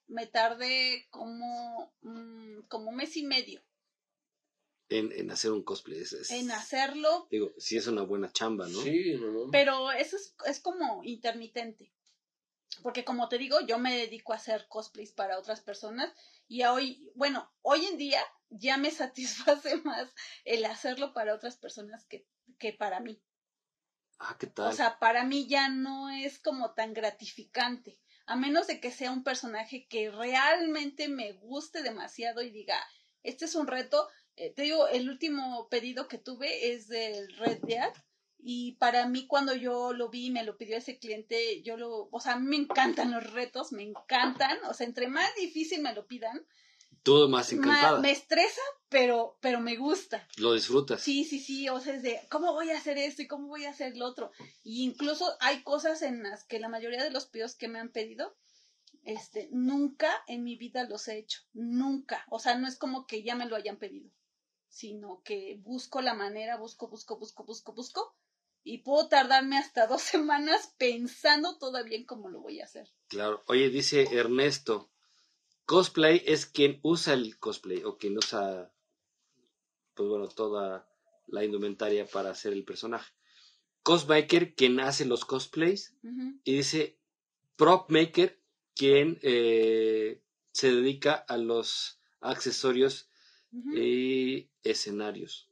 me 0.06 0.26
tardé 0.26 1.06
como, 1.10 1.92
mm, 2.02 2.62
como 2.68 2.92
mes 2.92 3.16
y 3.16 3.22
medio 3.22 3.62
En, 4.90 5.12
en 5.12 5.30
hacer 5.30 5.52
un 5.52 5.62
cosplay. 5.62 6.00
Es- 6.00 6.12
es- 6.12 6.30
en 6.30 6.50
hacerlo, 6.50 7.28
Digo, 7.30 7.52
si 7.58 7.76
es 7.76 7.86
una 7.86 8.02
buena 8.02 8.30
chamba, 8.32 8.66
¿no? 8.68 8.82
Sí, 8.82 9.14
no, 9.20 9.30
no. 9.30 9.50
Pero 9.50 9.90
eso 9.92 10.16
es, 10.16 10.34
es 10.46 10.60
como 10.60 11.02
intermitente. 11.04 11.92
Porque 12.82 13.04
como 13.04 13.28
te 13.28 13.38
digo, 13.38 13.60
yo 13.60 13.78
me 13.78 13.96
dedico 13.96 14.32
a 14.32 14.36
hacer 14.36 14.66
cosplays 14.68 15.12
para 15.12 15.38
otras 15.38 15.60
personas 15.60 16.12
y 16.48 16.62
hoy, 16.64 17.10
bueno, 17.14 17.50
hoy 17.62 17.84
en 17.86 17.98
día 17.98 18.22
ya 18.48 18.76
me 18.78 18.90
satisface 19.62 19.76
más 19.78 20.12
el 20.44 20.64
hacerlo 20.64 21.12
para 21.12 21.34
otras 21.34 21.56
personas 21.56 22.04
que, 22.06 22.26
que 22.58 22.72
para 22.72 23.00
mí. 23.00 23.22
Ah, 24.18 24.36
¿qué 24.38 24.46
tal? 24.46 24.68
O 24.68 24.72
sea, 24.72 24.98
para 24.98 25.24
mí 25.24 25.46
ya 25.48 25.68
no 25.68 26.10
es 26.10 26.38
como 26.38 26.72
tan 26.74 26.92
gratificante. 26.94 27.98
A 28.26 28.36
menos 28.36 28.66
de 28.66 28.80
que 28.80 28.90
sea 28.90 29.10
un 29.10 29.24
personaje 29.24 29.86
que 29.88 30.10
realmente 30.10 31.08
me 31.08 31.32
guste 31.32 31.82
demasiado 31.82 32.42
y 32.42 32.50
diga, 32.50 32.78
este 33.22 33.44
es 33.46 33.54
un 33.54 33.66
reto. 33.66 34.08
Eh, 34.40 34.54
te 34.56 34.62
digo, 34.62 34.88
el 34.88 35.10
último 35.10 35.68
pedido 35.68 36.08
que 36.08 36.16
tuve 36.16 36.72
es 36.72 36.88
del 36.88 37.30
Red 37.36 37.58
Dead. 37.62 37.92
Y 38.38 38.72
para 38.76 39.06
mí, 39.06 39.26
cuando 39.26 39.54
yo 39.54 39.92
lo 39.92 40.08
vi, 40.08 40.30
me 40.30 40.44
lo 40.44 40.56
pidió 40.56 40.78
ese 40.78 40.98
cliente, 40.98 41.60
yo 41.62 41.76
lo, 41.76 42.08
o 42.10 42.20
sea, 42.20 42.32
a 42.32 42.38
mí 42.38 42.48
me 42.48 42.56
encantan 42.56 43.12
los 43.12 43.32
retos, 43.34 43.70
me 43.70 43.82
encantan. 43.82 44.56
O 44.64 44.72
sea, 44.72 44.86
entre 44.86 45.08
más 45.08 45.28
difícil 45.36 45.82
me 45.82 45.94
lo 45.94 46.06
pidan, 46.06 46.46
Tú 47.02 47.28
más 47.28 47.52
encantada. 47.52 48.00
me 48.00 48.10
estresa, 48.10 48.62
pero, 48.88 49.36
pero 49.40 49.60
me 49.60 49.76
gusta. 49.76 50.26
Lo 50.38 50.54
disfrutas. 50.54 51.02
Sí, 51.02 51.24
sí, 51.24 51.38
sí, 51.38 51.68
o 51.68 51.78
sea, 51.78 51.94
es 51.94 52.02
de 52.02 52.18
cómo 52.30 52.54
voy 52.54 52.70
a 52.70 52.78
hacer 52.78 52.96
esto 52.96 53.20
y 53.20 53.26
cómo 53.26 53.48
voy 53.48 53.66
a 53.66 53.70
hacer 53.70 53.94
lo 53.96 54.06
otro. 54.06 54.30
Y 54.62 54.84
incluso 54.84 55.26
hay 55.40 55.62
cosas 55.62 56.00
en 56.00 56.22
las 56.22 56.44
que 56.44 56.60
la 56.60 56.70
mayoría 56.70 57.04
de 57.04 57.10
los 57.10 57.26
pedidos 57.26 57.56
que 57.56 57.68
me 57.68 57.78
han 57.78 57.90
pedido, 57.90 58.34
este, 59.04 59.48
nunca 59.50 60.10
en 60.26 60.44
mi 60.44 60.56
vida 60.56 60.84
los 60.84 61.08
he 61.08 61.18
hecho, 61.18 61.40
nunca. 61.52 62.24
O 62.30 62.38
sea, 62.38 62.56
no 62.56 62.66
es 62.68 62.76
como 62.76 63.06
que 63.06 63.22
ya 63.22 63.34
me 63.34 63.46
lo 63.46 63.56
hayan 63.56 63.78
pedido, 63.78 64.10
sino 64.70 65.20
que 65.24 65.60
busco 65.62 66.00
la 66.00 66.14
manera, 66.14 66.56
busco, 66.56 66.88
busco, 66.88 67.18
busco, 67.18 67.44
busco, 67.44 67.74
busco. 67.74 68.16
Y 68.62 68.78
puedo 68.78 69.08
tardarme 69.08 69.58
hasta 69.58 69.86
dos 69.88 70.00
semanas 70.00 70.74
pensando 70.78 71.58
todavía 71.58 71.98
en 71.98 72.06
cómo 72.06 72.30
lo 72.30 72.40
voy 72.40 72.60
a 72.60 72.64
hacer. 72.64 72.88
Claro. 73.08 73.42
Oye, 73.48 73.68
dice 73.68 74.16
Ernesto, 74.16 74.90
cosplay 75.66 76.22
es 76.24 76.46
quien 76.46 76.78
usa 76.82 77.14
el 77.14 77.38
cosplay 77.38 77.82
o 77.84 77.98
quien 77.98 78.16
usa, 78.16 78.72
pues 79.94 80.08
bueno, 80.08 80.28
toda 80.28 80.88
la 81.26 81.44
indumentaria 81.44 82.06
para 82.06 82.30
hacer 82.30 82.52
el 82.52 82.64
personaje. 82.64 83.12
Cosmaker, 83.82 84.54
quien 84.54 84.78
hace 84.78 85.04
los 85.04 85.24
cosplays. 85.24 85.96
Y 86.44 86.56
dice 86.56 86.98
prop 87.56 87.90
maker, 87.90 88.40
quien 88.74 89.18
eh, 89.22 90.22
se 90.52 90.72
dedica 90.72 91.14
a 91.14 91.36
los 91.38 91.98
accesorios 92.20 93.09
Ujú. 93.52 93.76
y 93.76 94.48
escenarios. 94.62 95.48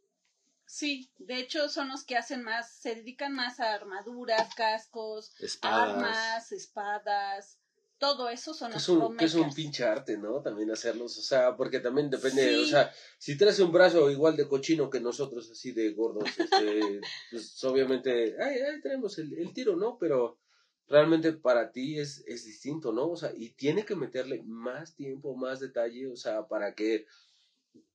Sí, 0.67 1.11
de 1.19 1.39
hecho 1.39 1.69
son 1.69 1.89
los 1.89 2.05
que 2.05 2.17
hacen 2.17 2.43
más, 2.43 2.71
se 2.75 2.95
dedican 2.95 3.35
más 3.35 3.59
a 3.59 3.73
armaduras, 3.75 4.55
cascos, 4.55 5.33
Espadas. 5.41 5.95
armas, 5.95 6.53
espadas, 6.53 7.59
todo 7.99 8.29
eso 8.29 8.53
son 8.55 8.69
Que 8.71 8.75
los 8.75 8.83
es, 8.83 8.89
un, 8.91 9.17
que 9.17 9.25
es 9.25 9.35
un 9.35 9.53
pinche 9.53 9.85
arte, 9.85 10.19
¿no? 10.19 10.41
También 10.43 10.71
hacerlos, 10.71 11.17
o 11.19 11.23
sea, 11.23 11.57
porque 11.57 11.81
también 11.81 12.11
depende, 12.11 12.55
Sí. 12.55 12.63
o 12.63 12.67
sea, 12.67 12.93
si 13.19 13.37
traes 13.37 13.59
un 13.61 13.73
brazo 13.73 14.11
igual 14.11 14.37
de 14.37 14.47
cochino 14.47 14.91
que 14.91 15.01
nosotros, 15.01 15.51
así 15.51 15.73
de 15.73 15.93
gordos, 15.95 16.29
este, 16.39 17.01
pues 17.33 17.65
obviamente, 17.65 18.37
ay, 18.41 18.61
ahí 18.61 18.81
tenemos 18.83 19.19
el, 19.19 19.37
el 19.39 19.53
tiro, 19.55 19.75
¿no? 19.75 19.97
Pero 19.99 20.39
realmente 20.87 21.33
para 21.33 21.73
ti 21.73 21.99
es, 21.99 22.23
es 22.27 22.45
distinto, 22.45 22.93
¿no? 22.93 23.09
O 23.09 23.17
sea, 23.17 23.33
y 23.35 23.51
tiene 23.51 23.85
que 23.85 23.97
meterle 23.97 24.43
más 24.45 24.95
tiempo, 24.95 25.35
más 25.35 25.61
detalle, 25.61 26.07
o 26.09 26.17
sea, 26.17 26.47
para 26.47 26.75
que, 26.75 27.07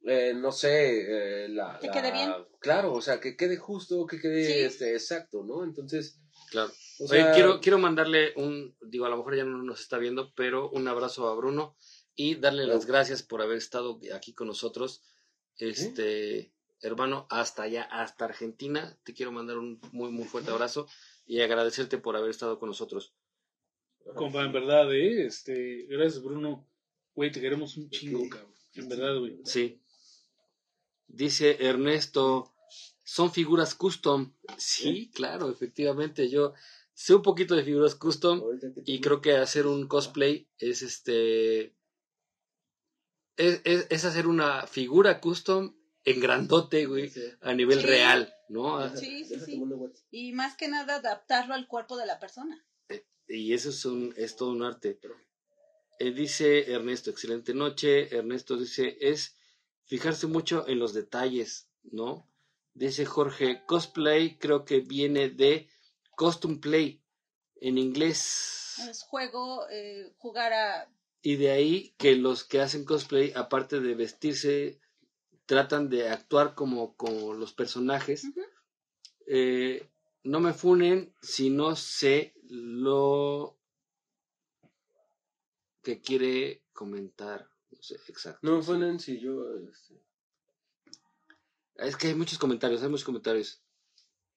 eh, 0.05 0.33
no 0.35 0.51
sé, 0.51 1.45
eh, 1.45 1.49
la... 1.49 1.77
Que 1.79 1.87
la- 1.87 1.93
quede 1.93 2.11
bien. 2.11 2.31
Claro, 2.59 2.93
o 2.93 3.01
sea, 3.01 3.19
que 3.19 3.35
quede 3.35 3.57
justo, 3.57 4.05
que 4.05 4.19
quede 4.19 4.45
Sí. 4.45 4.59
este, 4.59 4.93
exacto, 4.93 5.43
¿no? 5.43 5.63
Entonces, 5.63 6.19
Claro. 6.51 6.71
o 6.99 7.05
Oye, 7.05 7.21
sea, 7.23 7.31
quiero, 7.33 7.59
quiero 7.61 7.77
mandarle 7.79 8.33
un, 8.35 8.75
digo, 8.81 9.05
a 9.05 9.09
lo 9.09 9.17
mejor 9.17 9.35
ya 9.35 9.43
no 9.43 9.61
nos 9.63 9.81
está 9.81 9.97
viendo, 9.97 10.33
pero 10.35 10.69
un 10.69 10.87
abrazo 10.87 11.27
a 11.29 11.35
Bruno 11.35 11.75
y 12.15 12.35
darle 12.35 12.67
las 12.67 12.85
gracias 12.85 13.23
por 13.23 13.41
haber 13.41 13.57
estado 13.57 13.99
aquí 14.13 14.33
con 14.33 14.47
nosotros. 14.47 15.01
Este, 15.57 16.51
hermano, 16.81 17.25
hasta 17.29 17.63
allá, 17.63 17.83
hasta 17.83 18.25
Argentina. 18.25 18.97
Te 19.03 19.13
quiero 19.13 19.31
mandar 19.31 19.57
un 19.57 19.79
muy, 19.91 20.11
muy 20.11 20.25
fuerte 20.25 20.51
abrazo 20.51 20.87
y 21.25 21.41
agradecerte 21.41 21.97
por 21.97 22.15
haber 22.15 22.29
estado 22.29 22.59
con 22.59 22.69
nosotros. 22.69 23.13
Compa, 24.15 24.43
en 24.43 24.51
verdad, 24.51 24.93
¿eh? 24.93 25.25
Este, 25.25 25.85
gracias, 25.89 26.21
Bruno. 26.21 26.67
Güey, 27.15 27.31
te 27.31 27.39
queremos 27.39 27.77
un 27.77 27.89
chingo, 27.89 28.27
cabrón. 28.29 28.53
En 28.73 28.89
verdad, 28.89 29.17
güey. 29.19 29.39
Sí. 29.45 29.81
Dice 31.13 31.63
Ernesto, 31.67 32.55
son 33.03 33.31
figuras 33.31 33.75
custom. 33.75 34.33
Sí, 34.57 35.11
claro, 35.13 35.51
efectivamente. 35.51 36.27
Yo 36.27 36.53
sé 36.93 37.13
un 37.13 37.21
poquito 37.21 37.55
de 37.55 37.63
figuras 37.63 37.93
custom. 37.93 38.41
Y 38.85 38.99
creo 38.99 39.21
que 39.21 39.33
hacer 39.37 39.67
un 39.67 39.87
cosplay 39.87 40.49
es 40.57 40.81
este. 40.81 41.75
Es, 43.37 43.61
es- 43.63 43.87
es 43.91 44.05
hacer 44.05 44.25
una 44.27 44.65
figura 44.65 45.19
custom 45.21 45.75
en 46.03 46.19
grandote, 46.19 46.85
güey, 46.87 47.11
a 47.41 47.53
nivel 47.53 47.79
Sí. 47.79 47.85
real, 47.85 48.33
¿no? 48.49 48.95
Sí, 48.97 49.23
sí, 49.23 49.39
sí. 49.39 49.61
Y 50.11 50.31
más 50.33 50.57
que 50.57 50.67
nada 50.67 50.95
adaptarlo 50.95 51.53
al 51.53 51.67
cuerpo 51.67 51.95
de 51.97 52.05
la 52.07 52.19
persona. 52.19 52.65
Y 53.27 53.53
eso 53.53 53.69
es, 53.69 53.85
un, 53.85 54.13
es 54.17 54.35
todo 54.35 54.49
un 54.49 54.63
arte. 54.63 54.99
Eh, 55.99 56.11
dice 56.11 56.71
Ernesto, 56.71 57.09
excelente 57.11 57.53
noche. 57.53 58.13
Ernesto 58.15 58.57
dice, 58.57 58.97
es 58.99 59.37
fijarse 59.85 60.27
mucho 60.27 60.67
en 60.67 60.79
los 60.79 60.93
detalles, 60.93 61.69
¿no? 61.83 62.27
Dice 62.73 63.05
Jorge, 63.05 63.63
cosplay 63.67 64.37
creo 64.37 64.65
que 64.65 64.79
viene 64.79 65.29
de 65.29 65.69
costume 66.15 66.57
play 66.57 67.03
en 67.55 67.77
inglés. 67.77 68.79
Es 68.89 69.03
juego, 69.03 69.67
eh, 69.69 70.13
jugar 70.17 70.53
a... 70.53 70.89
Y 71.21 71.35
de 71.35 71.51
ahí 71.51 71.95
que 71.97 72.15
los 72.15 72.43
que 72.43 72.59
hacen 72.59 72.83
cosplay, 72.83 73.31
aparte 73.35 73.79
de 73.79 73.95
vestirse, 73.95 74.81
tratan 75.45 75.89
de 75.89 76.09
actuar 76.09 76.55
como, 76.55 76.95
como 76.95 77.33
los 77.33 77.53
personajes. 77.53 78.25
Eh, 79.27 79.89
no 80.23 80.39
me 80.39 80.53
funen 80.53 81.13
si 81.21 81.49
no 81.49 81.75
sé 81.75 82.33
lo 82.49 83.57
que 85.81 86.01
quiere 86.01 86.63
comentar. 86.73 87.52
No 87.75 87.81
sé 87.81 87.95
exacto. 88.07 88.39
No 88.43 88.61
ponen 88.61 88.99
si 88.99 89.19
yo, 89.19 89.57
este, 89.57 89.99
Es 91.75 91.97
que 91.97 92.07
hay 92.07 92.15
muchos 92.15 92.37
comentarios, 92.37 92.83
hay 92.83 92.89
muchos 92.89 93.05
comentarios. 93.05 93.61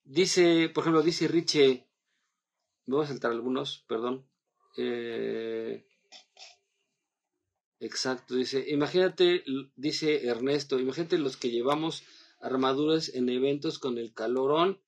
Dice, 0.04 0.70
por 0.70 0.82
ejemplo, 0.82 1.02
dice 1.02 1.28
Richie. 1.28 1.86
Me 2.86 2.96
voy 2.96 3.04
a 3.04 3.08
saltar 3.08 3.32
algunos, 3.32 3.84
perdón. 3.88 4.26
Eh, 4.76 5.84
exacto, 7.80 8.34
dice. 8.36 8.64
Imagínate, 8.68 9.44
dice 9.74 10.26
Ernesto, 10.26 10.78
imagínate 10.78 11.18
los 11.18 11.36
que 11.36 11.50
llevamos 11.50 12.04
armaduras 12.40 13.08
en 13.14 13.28
eventos 13.28 13.78
con 13.78 13.98
el 13.98 14.14
calorón 14.14 14.80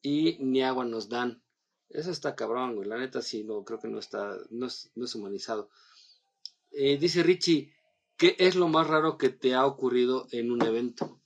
y 0.00 0.36
ni 0.38 0.62
agua 0.62 0.84
nos 0.84 1.08
dan. 1.08 1.42
Eso 1.88 2.10
está 2.10 2.36
cabrón, 2.36 2.76
güey. 2.76 2.88
La 2.88 2.98
neta 2.98 3.22
sí, 3.22 3.44
no, 3.44 3.64
creo 3.64 3.80
que 3.80 3.88
no 3.88 3.98
está, 3.98 4.36
no 4.50 4.66
es, 4.66 4.90
no 4.94 5.04
es 5.06 5.14
humanizado. 5.14 5.70
Eh, 6.72 6.96
dice 6.98 7.22
Richie, 7.22 7.72
¿qué 8.16 8.36
es 8.38 8.54
lo 8.54 8.68
más 8.68 8.86
raro 8.86 9.18
que 9.18 9.28
te 9.30 9.54
ha 9.54 9.66
ocurrido 9.66 10.28
en 10.32 10.50
un 10.52 10.62
evento? 10.64 11.20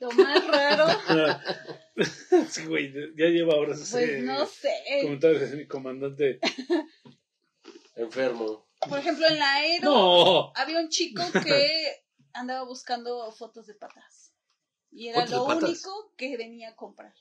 Lo 0.00 0.10
más 0.12 0.44
raro, 0.48 0.86
sí, 2.50 2.66
güey, 2.66 2.92
ya 3.16 3.26
lleva 3.26 3.54
horas 3.54 3.80
ese 3.80 3.92
pues 3.92 4.24
no 4.24 4.46
sé. 4.46 4.74
comentario 5.00 5.38
de 5.38 5.56
mi 5.56 5.66
comandante. 5.68 6.40
Enfermo. 7.94 8.66
Por 8.88 8.98
ejemplo, 8.98 9.26
en 9.28 9.38
la 9.38 9.54
Aero 9.54 9.90
No, 9.90 10.52
había 10.56 10.80
un 10.80 10.88
chico 10.88 11.22
que 11.44 12.02
andaba 12.32 12.64
buscando 12.64 13.30
fotos 13.30 13.66
de 13.68 13.74
patas. 13.74 14.32
Y 14.90 15.06
era 15.08 15.20
¿Fotos 15.20 15.30
de 15.30 15.36
lo 15.36 15.46
patas? 15.46 15.70
único 15.70 16.12
que 16.16 16.36
venía 16.36 16.70
a 16.70 16.74
comprar. 16.74 17.14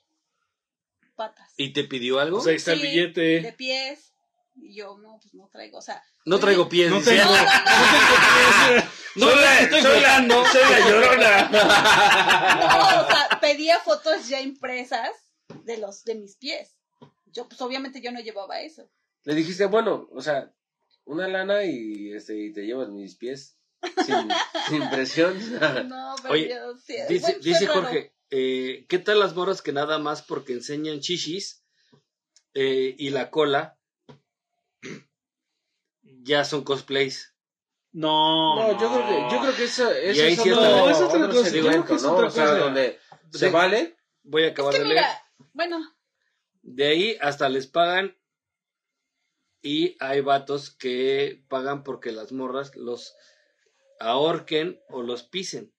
Patas. 1.15 1.53
¿Y 1.57 1.71
te 1.73 1.83
pidió 1.83 2.19
algo? 2.19 2.37
pues 2.37 2.47
ahí 2.47 2.55
está 2.55 2.73
el 2.73 2.79
Sí, 2.81 2.87
billete. 2.87 3.41
De 3.41 3.53
pies. 3.53 4.10
Y 4.55 4.75
yo, 4.75 4.97
no, 4.97 5.19
pues 5.21 5.33
no 5.33 5.47
traigo. 5.49 5.77
O 5.77 5.81
sea, 5.81 6.03
No 6.25 6.39
traigo 6.39 6.67
pies. 6.67 6.91
No 6.91 7.01
tengo. 7.01 7.23
No, 9.13 9.27
soy, 9.27 9.41
la, 9.41 9.59
estoy 9.59 9.81
soy, 9.81 9.99
la, 9.99 10.25
soy 10.25 10.61
la 10.71 10.89
llorona. 10.89 11.49
no, 11.51 13.01
o 13.01 13.07
sea, 13.07 13.39
pedía 13.41 13.77
fotos 13.79 14.29
ya 14.29 14.39
impresas 14.39 15.09
de 15.65 15.77
los 15.77 16.05
de 16.05 16.15
mis 16.15 16.37
pies. 16.37 16.77
Yo, 17.25 17.47
pues 17.47 17.59
obviamente 17.61 18.01
yo 18.01 18.11
no 18.11 18.21
llevaba 18.21 18.61
eso. 18.61 18.89
Le 19.23 19.35
dijiste, 19.35 19.65
bueno, 19.65 20.07
o 20.13 20.21
sea, 20.21 20.53
una 21.03 21.27
lana 21.27 21.65
y, 21.65 22.13
este, 22.13 22.37
y 22.37 22.53
te 22.53 22.65
llevas 22.65 22.89
mis 22.89 23.15
pies 23.15 23.57
sin, 24.05 24.29
sin 24.69 24.89
presión. 24.89 25.37
No, 25.89 26.15
pero 26.21 26.33
Oye, 26.33 26.49
yo 26.49 26.77
sí. 26.77 26.95
Dice, 27.09 27.33
bueno, 27.33 27.39
dice. 27.43 27.67
Jorge, 27.67 28.13
eh, 28.29 28.85
¿qué 28.87 28.99
tal 28.99 29.19
las 29.19 29.35
morras 29.35 29.61
que 29.61 29.73
nada 29.73 29.99
más 29.99 30.21
porque 30.21 30.53
enseñan 30.53 31.01
chichis 31.01 31.63
eh, 32.53 32.95
y 32.97 33.09
la 33.09 33.29
cola 33.29 33.77
ya 36.23 36.43
son 36.45 36.63
cosplays? 36.63 37.35
No, 37.93 38.55
No, 38.55 38.79
yo 38.79 38.89
creo 38.93 39.07
que, 39.07 39.35
yo 39.35 39.41
creo 39.41 39.55
que 39.55 39.63
eso, 39.65 39.91
eso 39.91 40.23
es 40.25 40.39
otro, 40.39 40.55
No, 40.55 40.89
es 40.89 40.97
otra 40.97 41.17
otro 41.19 41.27
cosa, 41.27 41.43
yo 41.43 41.43
segmento, 41.49 41.69
creo 41.71 41.85
que 41.85 41.93
es 41.95 42.03
¿no? 42.03 42.13
otra 42.13 42.27
O 42.27 42.31
sea, 42.31 42.45
cosa. 42.45 42.57
donde 42.57 42.99
se 43.31 43.45
Sí. 43.47 43.51
vale. 43.51 43.97
Voy 44.23 44.45
a 44.45 44.49
acabar 44.49 44.73
Es 44.73 44.79
que 44.79 44.83
de 44.83 44.89
leer. 44.93 45.03
mira, 45.05 45.23
bueno, 45.53 45.95
De 46.61 46.87
ahí 46.87 47.17
hasta 47.21 47.49
les 47.49 47.67
pagan 47.67 48.17
y 49.61 49.97
hay 49.99 50.21
vatos 50.21 50.69
que 50.75 51.43
pagan 51.49 51.83
porque 51.83 52.11
las 52.11 52.31
morras 52.31 52.75
los 52.75 53.15
ahorquen 53.99 54.79
o 54.89 55.01
los 55.01 55.23
pisen. 55.23 55.73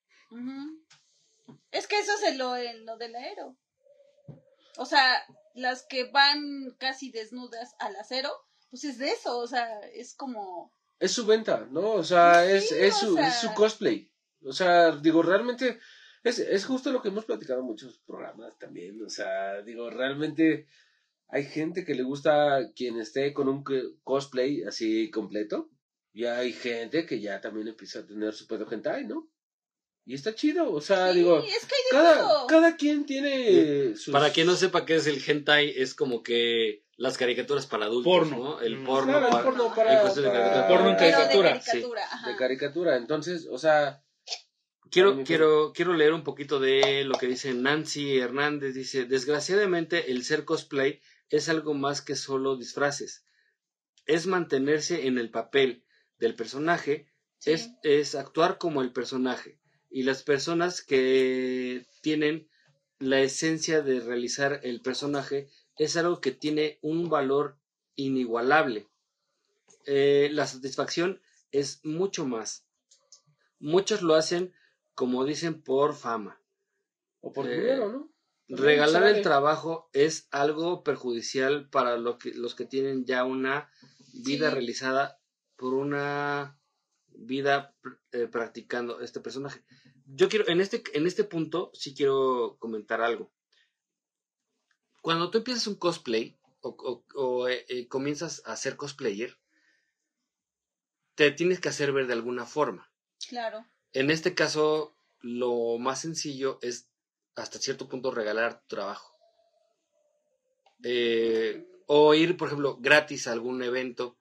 es 1.70 1.86
que 1.86 1.98
eso 1.98 2.12
es 2.26 2.36
lo, 2.36 2.56
en 2.56 2.84
lo 2.84 2.96
del 2.98 3.14
aero. 3.14 3.56
O 4.76 4.84
sea, 4.86 5.24
las 5.54 5.84
que 5.86 6.04
van 6.10 6.74
casi 6.78 7.10
desnudas 7.10 7.74
al 7.78 7.94
acero, 7.96 8.30
pues 8.72 8.84
es 8.84 8.96
de 8.96 9.10
eso, 9.10 9.36
o 9.38 9.46
sea, 9.46 9.80
es 9.92 10.14
como... 10.14 10.72
Es 10.98 11.12
su 11.12 11.26
venta, 11.26 11.68
¿no? 11.70 11.92
O 11.92 12.02
sea, 12.04 12.42
Sí, 12.46 12.52
es, 12.52 12.72
es, 12.72 12.94
o 13.02 13.06
su, 13.08 13.14
sea. 13.16 13.28
es 13.28 13.34
su 13.40 13.52
cosplay. 13.52 14.10
O 14.44 14.52
sea, 14.54 14.96
digo, 14.96 15.22
realmente 15.22 15.78
es, 16.24 16.38
es 16.38 16.64
justo 16.64 16.90
lo 16.90 17.02
que 17.02 17.08
hemos 17.08 17.26
platicado 17.26 17.60
en 17.60 17.66
muchos 17.66 17.98
programas 18.06 18.58
también. 18.58 19.02
O 19.04 19.10
sea, 19.10 19.60
digo, 19.60 19.90
realmente 19.90 20.68
hay 21.28 21.44
gente 21.44 21.84
que 21.84 21.94
le 21.94 22.02
gusta 22.02 22.72
quien 22.74 22.98
esté 22.98 23.34
con 23.34 23.46
un 23.50 23.62
cosplay 24.02 24.62
así 24.62 25.10
completo. 25.10 25.68
Y 26.14 26.24
hay 26.24 26.54
gente 26.54 27.04
que 27.04 27.20
ya 27.20 27.42
también 27.42 27.68
empieza 27.68 27.98
a 27.98 28.06
tener 28.06 28.32
su 28.32 28.46
pedo 28.46 28.66
hentai, 28.70 29.04
¿no? 29.06 29.28
Y 30.06 30.14
está 30.14 30.34
chido, 30.34 30.72
o 30.72 30.80
sea, 30.80 31.12
Sí, 31.12 31.18
digo, 31.18 31.40
es 31.40 31.66
que 31.66 31.74
cada, 31.90 32.18
todo. 32.20 32.46
cada 32.46 32.76
quien 32.76 33.04
tiene 33.04 33.94
sus... 33.96 34.12
Para 34.12 34.32
quien 34.32 34.46
no 34.46 34.56
sepa 34.56 34.86
qué 34.86 34.96
es 34.96 35.06
el 35.06 35.22
hentai, 35.26 35.70
es 35.76 35.94
como 35.94 36.22
que 36.22 36.84
las 37.02 37.18
caricaturas 37.18 37.66
para 37.66 37.86
adultos, 37.86 38.12
Porno. 38.12 38.36
¿no? 38.38 38.60
El 38.60 38.76
Mm. 38.78 38.84
porno, 38.86 39.10
Claro, 39.12 39.26
el 39.26 39.32
para, 39.32 39.44
porno 39.44 39.66
en 39.66 39.74
para, 39.74 39.90
de 39.90 39.96
para- 39.96 40.14
caricatura. 40.14 40.68
Porno 40.68 40.88
en 40.90 40.96
de 40.96 41.00
caricatura, 41.10 41.60
de 42.26 42.36
caricatura. 42.36 42.96
Entonces, 42.96 43.48
o 43.50 43.58
sea, 43.58 44.02
Quiero, 44.90 45.24
quiero, 45.24 45.72
quiero 45.74 45.94
leer 45.94 46.12
un 46.12 46.22
poquito 46.22 46.60
de 46.60 47.04
lo 47.04 47.14
que 47.14 47.26
dice 47.26 47.54
Nancy 47.54 48.18
Hernández. 48.18 48.74
Dice, 48.74 49.04
desgraciadamente 49.06 50.12
el 50.12 50.22
ser 50.22 50.44
cosplay 50.44 51.00
es 51.30 51.48
algo 51.48 51.72
más 51.74 52.02
que 52.02 52.14
solo 52.14 52.56
disfraces. 52.56 53.24
Es 54.06 54.26
mantenerse 54.26 55.06
en 55.06 55.16
el 55.18 55.30
papel 55.30 55.84
del 56.18 56.34
personaje, 56.34 57.06
Sí. 57.38 57.52
es, 57.52 57.70
es 57.82 58.14
actuar 58.14 58.58
como 58.58 58.82
el 58.82 58.92
personaje. 58.92 59.58
Y 59.90 60.02
las 60.04 60.22
personas 60.22 60.82
que 60.82 61.86
tienen 62.02 62.48
la 62.98 63.20
esencia 63.20 63.80
de 63.82 63.98
realizar 64.00 64.60
el 64.62 64.82
personaje 64.82 65.48
es 65.76 65.96
algo 65.96 66.20
que 66.20 66.32
tiene 66.32 66.78
un 66.82 67.08
valor 67.08 67.58
inigualable. 67.96 68.88
Eh, 69.86 70.28
la 70.32 70.46
satisfacción 70.46 71.20
es 71.50 71.80
mucho 71.84 72.26
más. 72.26 72.66
Muchos 73.58 74.02
lo 74.02 74.14
hacen, 74.14 74.52
como 74.94 75.24
dicen, 75.24 75.62
por 75.62 75.94
fama. 75.94 76.38
o 77.24 77.32
por 77.32 77.46
Eh, 77.48 77.56
dinero, 77.56 77.92
¿no? 77.92 78.12
También 78.48 78.66
Regalar 78.66 79.06
el 79.06 79.22
trabajo 79.22 79.88
es 79.92 80.26
algo 80.32 80.82
perjudicial 80.82 81.70
para 81.70 81.96
lo 81.96 82.18
que, 82.18 82.34
los 82.34 82.56
que 82.56 82.64
tienen 82.64 83.04
ya 83.06 83.24
una 83.24 83.70
vida 84.12 84.48
Sí. 84.48 84.54
realizada 84.54 85.20
por 85.56 85.74
una 85.74 86.58
vida 87.06 87.76
eh, 88.10 88.26
practicando 88.26 89.00
este 89.00 89.20
personaje. 89.20 89.62
Yo 90.06 90.28
quiero, 90.28 90.48
en 90.48 90.60
este, 90.60 90.82
en 90.94 91.06
este 91.06 91.22
punto, 91.22 91.70
sí 91.74 91.94
quiero 91.94 92.56
comentar 92.58 93.00
algo. 93.00 93.30
Cuando 95.02 95.30
tú 95.30 95.38
empiezas 95.38 95.66
un 95.66 95.74
cosplay 95.74 96.38
o, 96.62 96.70
o- 96.70 97.04
o, 97.20 97.48
eh, 97.48 97.66
eh, 97.68 97.88
comienzas 97.88 98.40
a 98.46 98.56
ser 98.56 98.76
cosplayer, 98.76 99.36
te 101.14 101.30
tienes 101.32 101.60
que 101.60 101.68
hacer 101.68 101.92
ver 101.92 102.06
de 102.06 102.14
alguna 102.14 102.46
forma. 102.46 102.90
Claro. 103.28 103.66
En 103.92 104.10
este 104.10 104.34
caso, 104.34 104.96
lo 105.20 105.78
más 105.78 106.00
sencillo 106.00 106.58
es 106.62 106.88
hasta 107.34 107.58
cierto 107.58 107.88
punto 107.88 108.10
regalar 108.10 108.60
tu 108.62 108.68
trabajo. 108.76 109.14
Eh, 110.84 111.66
o 111.86 112.14
ir, 112.14 112.36
por 112.36 112.48
ejemplo, 112.48 112.78
gratis 112.80 113.26
a 113.26 113.32
algún 113.32 113.62
evento 113.62 114.18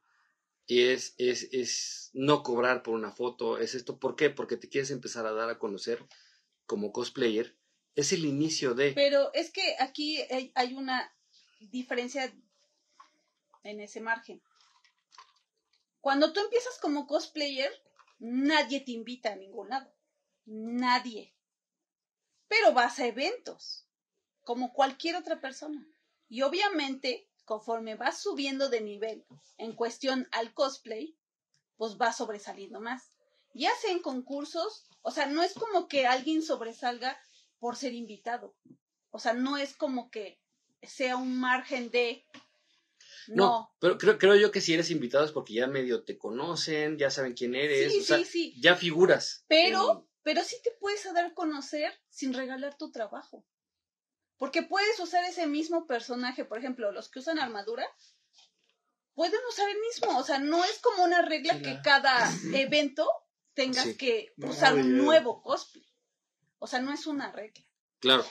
y 0.67 0.83
es, 0.83 1.15
es, 1.17 1.49
es 1.51 2.09
no 2.13 2.43
cobrar 2.43 2.83
por 2.83 2.93
una 2.95 3.11
foto. 3.11 3.57
Es 3.57 3.75
esto, 3.75 3.99
¿por 3.99 4.15
qué? 4.15 4.29
Porque 4.29 4.57
te 4.57 4.69
quieres 4.69 4.91
empezar 4.91 5.25
a 5.25 5.31
dar 5.31 5.49
a 5.49 5.59
conocer 5.59 6.05
como 6.65 6.91
cosplayer. 6.91 7.57
Es 7.95 8.13
el 8.13 8.25
inicio 8.25 8.73
de... 8.73 8.93
Pero 8.93 9.33
es 9.33 9.51
que 9.51 9.75
aquí 9.79 10.19
hay, 10.55 10.73
una 10.73 11.13
diferencia 11.59 12.33
en 13.63 13.81
ese 13.81 13.99
margen. 13.99 14.41
Cuando 15.99 16.31
tú 16.33 16.39
empiezas 16.39 16.79
como 16.79 17.05
cosplayer, 17.05 17.71
nadie 18.19 18.79
te 18.79 18.91
invita 18.91 19.33
a 19.33 19.35
ningún 19.35 19.69
lado. 19.69 19.93
Nadie. 20.45 21.35
Pero 22.47 22.73
vas 22.73 22.99
a 22.99 23.05
eventos, 23.05 23.85
como 24.43 24.73
cualquier 24.73 25.15
otra 25.15 25.41
persona. 25.41 25.85
Y 26.29 26.41
obviamente, 26.43 27.29
conforme 27.45 27.95
vas 27.95 28.21
subiendo 28.21 28.69
de 28.69 28.81
nivel 28.81 29.25
en 29.57 29.75
cuestión 29.75 30.27
al 30.31 30.53
cosplay, 30.53 31.17
pues 31.75 31.97
vas 31.97 32.17
sobresaliendo 32.17 32.79
más. 32.79 33.11
Ya 33.53 33.75
sea 33.75 33.91
en 33.91 34.01
concursos, 34.01 34.85
o 35.01 35.11
sea, 35.11 35.25
no 35.25 35.43
es 35.43 35.53
como 35.53 35.87
que 35.87 36.07
alguien 36.07 36.41
sobresalga 36.41 37.19
por 37.61 37.75
ser 37.77 37.93
invitado. 37.93 38.55
O 39.11 39.19
sea, 39.19 39.33
no 39.33 39.55
es 39.57 39.75
como 39.75 40.09
que 40.09 40.41
sea 40.81 41.15
un 41.15 41.39
margen 41.39 41.91
de... 41.91 42.25
No, 43.27 43.35
No. 43.45 43.75
pero 43.79 43.97
creo, 43.99 44.17
creo 44.17 44.35
yo 44.35 44.51
que 44.51 44.61
si 44.61 44.73
eres 44.73 44.89
invitado 44.89 45.23
es 45.23 45.31
porque 45.31 45.53
ya 45.53 45.67
medio 45.67 46.03
te 46.03 46.17
conocen, 46.17 46.97
ya 46.97 47.11
saben 47.11 47.33
quién 47.35 47.53
eres, 47.53 47.91
Sí, 47.93 47.99
o 47.99 48.03
sea, 48.03 48.17
sí, 48.17 48.25
sí. 48.25 48.55
ya 48.59 48.75
figuras. 48.75 49.45
Pero, 49.47 50.09
pero 50.23 50.43
sí 50.43 50.55
te 50.63 50.71
puedes 50.79 51.03
dar 51.13 51.25
a 51.25 51.33
conocer 51.35 51.93
sin 52.09 52.33
regalar 52.33 52.75
tu 52.77 52.91
trabajo. 52.91 53.45
Porque 54.37 54.63
puedes 54.63 54.99
usar 54.99 55.23
ese 55.25 55.45
mismo 55.45 55.85
personaje, 55.85 56.45
por 56.45 56.57
ejemplo, 56.57 56.91
los 56.91 57.09
que 57.11 57.19
usan 57.19 57.37
armadura, 57.37 57.85
pueden 59.13 59.39
usar 59.49 59.69
el 59.69 59.77
mismo. 59.81 60.17
O 60.17 60.23
sea, 60.23 60.39
no 60.39 60.65
es 60.65 60.79
como 60.79 61.03
una 61.03 61.21
regla 61.21 61.61
que 61.61 61.79
cada 61.83 62.27
evento 62.55 63.07
tengas 63.53 63.83
Sí. 63.85 63.97
que 63.97 64.33
usar 64.37 64.73
un 64.73 64.97
nuevo 64.97 65.43
cosplay. 65.43 65.85
O 66.63 66.67
sea, 66.67 66.79
no 66.79 66.93
es 66.93 67.07
una 67.07 67.31
regla. 67.31 67.65
Claro. 67.99 68.23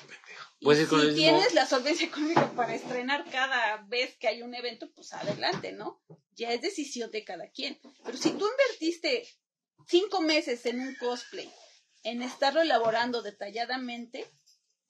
Y 0.61 0.64
con 0.64 0.76
si 0.76 0.83
el 0.83 1.12
mismo- 1.14 1.14
tienes 1.16 1.53
la 1.55 1.66
solvencia 1.66 2.07
económica 2.07 2.51
para 2.53 2.74
estrenar 2.74 3.28
cada 3.31 3.78
vez 3.89 4.16
que 4.18 4.28
hay 4.28 4.43
un 4.43 4.55
evento, 4.55 4.89
pues 4.95 5.12
adelante, 5.12 5.72
¿no? 5.72 6.01
Ya 6.37 6.53
es 6.53 6.61
decisión 6.62 7.11
de 7.11 7.24
cada 7.24 7.51
quien. 7.51 7.81
Pero 8.05 8.16
si 8.16 8.31
tú 8.31 8.49
invertiste 8.49 9.26
cinco 9.89 10.20
meses 10.20 10.64
en 10.66 10.81
un 10.81 10.95
cosplay 10.95 11.51
en 12.05 12.22
estarlo 12.22 12.62
elaborando 12.62 13.20
detalladamente, 13.20 14.31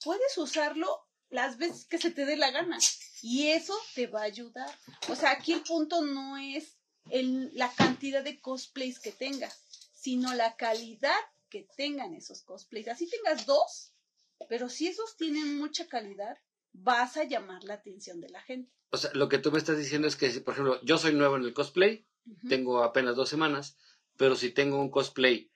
puedes 0.05 0.37
usarlo 0.37 1.07
las 1.31 1.57
veces 1.57 1.87
que 1.87 1.99
se 1.99 2.11
te 2.11 2.27
dé 2.27 2.37
la 2.37 2.51
gana. 2.51 2.79
Y 3.23 3.49
eso 3.49 3.75
te 3.95 4.07
va 4.07 4.21
a 4.21 4.25
ayudar. 4.25 4.71
O 5.09 5.17
sea, 5.17 5.31
aquí 5.31 5.53
el 5.53 5.63
punto 5.63 6.03
no 6.03 6.37
es 6.37 6.77
el, 7.11 7.51
la 7.55 7.73
cantidad 7.73 8.23
de 8.23 8.39
cosplays 8.41 8.99
que 9.01 9.13
tengas, 9.13 9.63
sino 9.95 10.35
la 10.35 10.57
calidad 10.57 11.19
que 11.51 11.67
tengan 11.77 12.15
esos 12.15 12.43
cosplays. 12.43 12.89
Así 12.89 13.09
tengas 13.11 13.45
dos, 13.45 13.93
pero 14.49 14.69
si 14.69 14.87
esos 14.89 15.17
tienen 15.17 15.59
mucha 15.59 15.89
calidad, 15.89 16.39
vas 16.73 17.17
a 17.17 17.25
llamar 17.25 17.65
la 17.65 17.75
atención 17.75 18.21
de 18.21 18.31
la 18.31 18.41
gente. 18.41 18.73
O 18.91 18.97
sea, 18.97 19.11
lo 19.15 19.29
que 19.29 19.39
tú 19.39 19.53
me 19.53 19.59
estás 19.59 19.77
diciendo 19.77 20.09
es 20.09 20.17
que, 20.17 20.31
si, 20.31 20.41
por 20.41 20.55
ejemplo, 20.55 20.81
yo 20.83 20.97
soy 20.99 21.13
nuevo 21.15 21.37
en 21.37 21.43
el 21.45 21.53
cosplay, 21.55 22.07
tengo 22.49 22.83
apenas 22.83 23.17
dos 23.17 23.29
semanas, 23.29 23.77
pero 24.17 24.37
si 24.37 24.51
tengo 24.51 24.81
un 24.81 24.91
cosplay, 24.91 25.51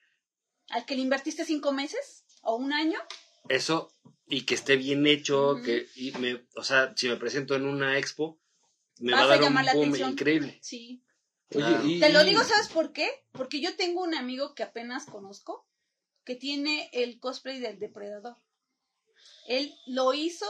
Al 0.69 0.85
que 0.85 0.95
le 0.95 1.01
invertiste 1.01 1.45
cinco 1.45 1.71
meses 1.71 2.25
o 2.41 2.55
un 2.55 2.73
año, 2.73 2.99
eso, 3.49 3.93
y 4.27 4.41
que 4.45 4.55
esté 4.55 4.75
bien 4.75 5.05
hecho, 5.07 5.55
que, 5.63 5.87
y 5.95 6.11
me, 6.13 6.45
o 6.55 6.63
sea, 6.63 6.93
si 6.95 7.07
me 7.07 7.15
presento 7.17 7.55
en 7.55 7.65
una 7.65 7.97
expo, 7.97 8.39
me 8.99 9.11
Vas 9.11 9.21
va 9.21 9.33
a 9.33 9.35
a 9.35 9.39
dar 9.39 9.43
un 9.49 9.53
la 9.53 9.73
boom 9.73 9.83
atención. 9.85 10.11
increíble. 10.11 10.59
sí. 10.61 11.01
Oye, 11.53 11.63
Claro. 11.63 11.85
y, 11.87 11.99
Te 11.99 12.11
lo 12.11 12.23
digo, 12.23 12.43
¿sabes 12.43 12.69
por 12.69 12.91
qué? 12.91 13.07
Porque 13.31 13.61
yo 13.61 13.75
tengo 13.75 14.01
un 14.01 14.15
amigo 14.15 14.55
que 14.55 14.63
apenas 14.63 15.05
conozco 15.05 15.67
que 16.25 16.35
tiene 16.35 16.89
el 16.91 17.19
cosplay 17.19 17.59
del 17.59 17.79
depredador. 17.79 18.35
Él 19.47 19.73
lo 19.85 20.13
hizo, 20.13 20.47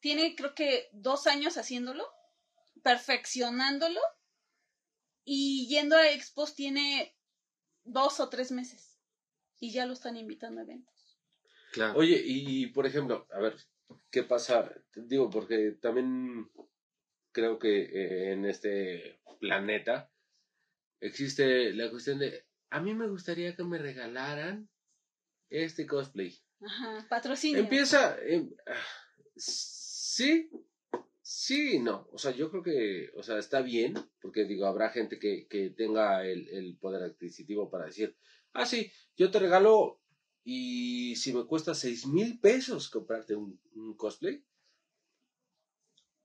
tiene 0.00 0.34
creo 0.34 0.54
que 0.54 0.88
dos 0.92 1.26
años 1.26 1.56
haciéndolo, 1.56 2.06
perfeccionándolo 2.82 4.00
y 5.24 5.68
yendo 5.68 5.96
a 5.96 6.10
expos 6.10 6.54
tiene 6.54 7.16
dos 7.84 8.20
o 8.20 8.28
tres 8.28 8.50
meses 8.50 8.98
y 9.60 9.72
ya 9.72 9.86
lo 9.86 9.92
están 9.92 10.16
invitando 10.16 10.60
a 10.60 10.64
eventos. 10.64 11.18
Claro. 11.72 11.98
Oye, 11.98 12.20
y 12.24 12.66
por 12.68 12.86
ejemplo, 12.86 13.28
a 13.32 13.38
ver, 13.38 13.56
¿qué 14.10 14.24
pasa? 14.24 14.72
Digo, 14.94 15.30
porque 15.30 15.72
también 15.80 16.50
creo 17.30 17.58
que 17.58 17.82
eh, 17.82 18.32
en 18.32 18.44
este 18.44 19.20
planeta 19.38 20.10
existe 21.00 21.72
la 21.72 21.88
cuestión 21.90 22.18
de, 22.18 22.49
a 22.70 22.80
mí 22.80 22.94
me 22.94 23.08
gustaría 23.08 23.54
que 23.56 23.64
me 23.64 23.78
regalaran 23.78 24.68
este 25.48 25.86
cosplay. 25.86 26.38
Ajá, 26.60 27.06
patrocinio. 27.08 27.60
Empieza, 27.60 28.16
em, 28.22 28.50
sí, 29.36 30.50
sí, 31.20 31.76
y 31.76 31.78
no. 31.80 32.08
O 32.12 32.18
sea, 32.18 32.30
yo 32.32 32.50
creo 32.50 32.62
que, 32.62 33.10
o 33.16 33.22
sea, 33.22 33.38
está 33.38 33.60
bien, 33.60 33.94
porque 34.20 34.44
digo, 34.44 34.66
habrá 34.66 34.90
gente 34.90 35.18
que, 35.18 35.46
que 35.48 35.70
tenga 35.70 36.24
el, 36.24 36.48
el 36.48 36.76
poder 36.78 37.02
adquisitivo 37.02 37.70
para 37.70 37.86
decir, 37.86 38.16
ah, 38.52 38.66
sí, 38.66 38.92
yo 39.16 39.30
te 39.30 39.38
regalo 39.38 40.00
y 40.44 41.16
si 41.16 41.32
me 41.32 41.46
cuesta 41.46 41.74
seis 41.74 42.06
mil 42.06 42.40
pesos 42.40 42.88
comprarte 42.88 43.34
un, 43.34 43.60
un 43.74 43.96
cosplay, 43.96 44.44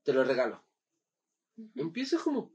te 0.04 0.14
lo 0.14 0.24
regalo. 0.24 0.64
Empieza 1.76 2.18
como, 2.20 2.54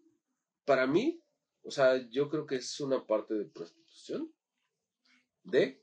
para 0.65 0.87
mí, 0.87 1.20
o 1.63 1.71
sea, 1.71 1.97
yo 2.11 2.29
creo 2.29 2.47
que 2.47 2.57
es 2.57 2.81
una 2.81 3.07
parte 3.07 3.35
de 3.35 3.45
prostitución. 3.47 4.33
De, 5.43 5.83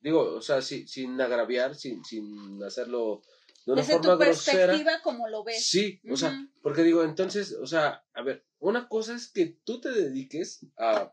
digo, 0.00 0.20
o 0.36 0.40
sea, 0.42 0.62
si- 0.62 0.86
sin 0.86 1.20
agraviar, 1.20 1.74
sin, 1.74 2.04
sin 2.04 2.62
hacerlo 2.62 3.22
de 3.66 3.72
una 3.72 3.82
Desde 3.82 3.94
forma 3.94 4.12
tu 4.12 4.18
grosera. 4.24 4.66
perspectiva, 4.66 5.02
como 5.02 5.28
lo 5.28 5.42
ves. 5.44 5.66
Sí, 5.66 6.00
o 6.10 6.16
sea, 6.16 6.38
porque 6.62 6.82
digo, 6.82 7.02
entonces, 7.02 7.52
o 7.54 7.66
sea, 7.66 8.04
a 8.14 8.22
ver, 8.22 8.46
una 8.60 8.88
cosa 8.88 9.14
es 9.14 9.30
que 9.30 9.46
tú 9.64 9.80
te 9.80 9.90
dediques 9.90 10.64
a 10.76 11.12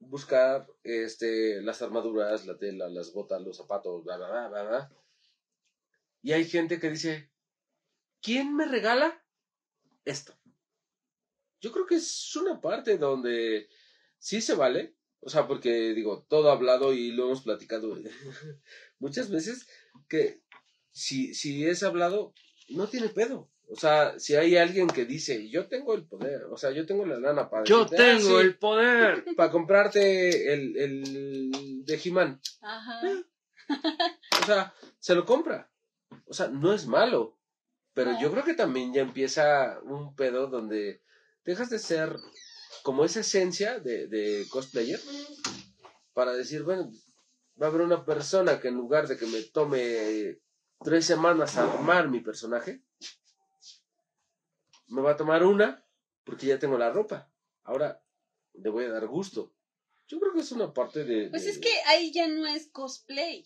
buscar 0.00 0.66
este 0.84 1.60
las 1.62 1.82
armaduras, 1.82 2.46
la 2.46 2.56
tela, 2.56 2.88
las 2.88 3.12
botas, 3.12 3.42
los 3.42 3.56
zapatos, 3.56 4.04
bla 4.04 4.16
bla 4.16 4.28
bla 4.28 4.48
bla. 4.48 4.62
bla. 4.64 4.92
Y 6.22 6.32
hay 6.32 6.44
gente 6.44 6.78
que 6.78 6.90
dice, 6.90 7.32
¿quién 8.20 8.54
me 8.54 8.66
regala 8.66 9.24
esto? 10.04 10.34
Yo 11.60 11.72
creo 11.72 11.86
que 11.86 11.96
es 11.96 12.34
una 12.36 12.60
parte 12.60 12.98
donde 12.98 13.68
sí 14.18 14.40
se 14.40 14.54
vale, 14.54 14.94
o 15.20 15.28
sea, 15.28 15.46
porque 15.46 15.92
digo, 15.94 16.24
todo 16.28 16.50
hablado 16.50 16.92
y 16.92 17.10
lo 17.12 17.24
hemos 17.26 17.42
platicado 17.42 17.96
muchas 18.98 19.30
veces 19.30 19.66
que 20.08 20.42
si, 20.90 21.34
si 21.34 21.64
es 21.66 21.82
hablado, 21.82 22.32
no 22.70 22.88
tiene 22.88 23.08
pedo. 23.08 23.50
O 23.70 23.76
sea, 23.76 24.18
si 24.18 24.34
hay 24.34 24.56
alguien 24.56 24.86
que 24.86 25.04
dice, 25.04 25.50
yo 25.50 25.68
tengo 25.68 25.94
el 25.94 26.06
poder, 26.06 26.44
o 26.44 26.56
sea, 26.56 26.70
yo 26.70 26.86
tengo 26.86 27.04
la 27.04 27.18
lana 27.20 27.50
para 27.50 27.64
Yo 27.64 27.82
decirte, 27.84 28.02
"Ah, 28.02 28.16
tengo 28.16 28.38
sí, 28.40 28.46
el 28.46 28.56
poder. 28.58 29.24
para 29.36 29.50
comprarte 29.50 30.54
el, 30.54 30.76
el 30.76 31.84
de 31.84 32.00
He-Man. 32.02 32.40
Ajá. 32.62 33.00
O 34.40 34.46
sea, 34.46 34.74
se 34.98 35.14
lo 35.14 35.26
compra. 35.26 35.70
O 36.26 36.32
sea, 36.32 36.48
no 36.48 36.72
es 36.72 36.86
malo. 36.86 37.38
Pero 37.92 38.12
No. 38.12 38.20
yo 38.22 38.30
creo 38.32 38.44
que 38.44 38.54
también 38.54 38.94
ya 38.94 39.02
empieza 39.02 39.78
un 39.82 40.14
pedo 40.14 40.46
donde 40.46 41.02
dejas 41.48 41.70
de 41.70 41.78
ser 41.78 42.14
como 42.82 43.04
esa 43.04 43.20
esencia 43.20 43.78
de, 43.80 44.06
de 44.06 44.46
cosplayer 44.50 45.00
para 46.12 46.32
decir, 46.32 46.62
bueno, 46.62 46.90
va 47.60 47.66
a 47.66 47.70
haber 47.70 47.80
una 47.82 48.04
persona 48.04 48.60
que 48.60 48.68
en 48.68 48.74
lugar 48.74 49.08
de 49.08 49.16
que 49.16 49.26
me 49.26 49.42
tome 49.42 50.38
tres 50.84 51.06
semanas 51.06 51.56
a 51.56 51.64
armar 51.72 52.08
mi 52.08 52.20
personaje, 52.20 52.82
me 54.88 55.02
va 55.02 55.12
a 55.12 55.16
tomar 55.16 55.44
una 55.44 55.84
porque 56.24 56.46
ya 56.46 56.58
tengo 56.58 56.76
la 56.78 56.90
ropa. 56.90 57.30
Ahora 57.64 58.02
le 58.54 58.68
voy 58.70 58.84
a 58.84 58.90
dar 58.90 59.06
gusto. 59.06 59.54
Yo 60.06 60.18
creo 60.20 60.32
que 60.32 60.40
es 60.40 60.52
una 60.52 60.72
parte 60.72 61.04
de... 61.04 61.28
Pues 61.30 61.44
de- 61.44 61.50
es 61.50 61.58
que 61.58 61.70
ahí 61.86 62.12
ya 62.12 62.28
no 62.28 62.46
es 62.46 62.68
cosplay, 62.68 63.44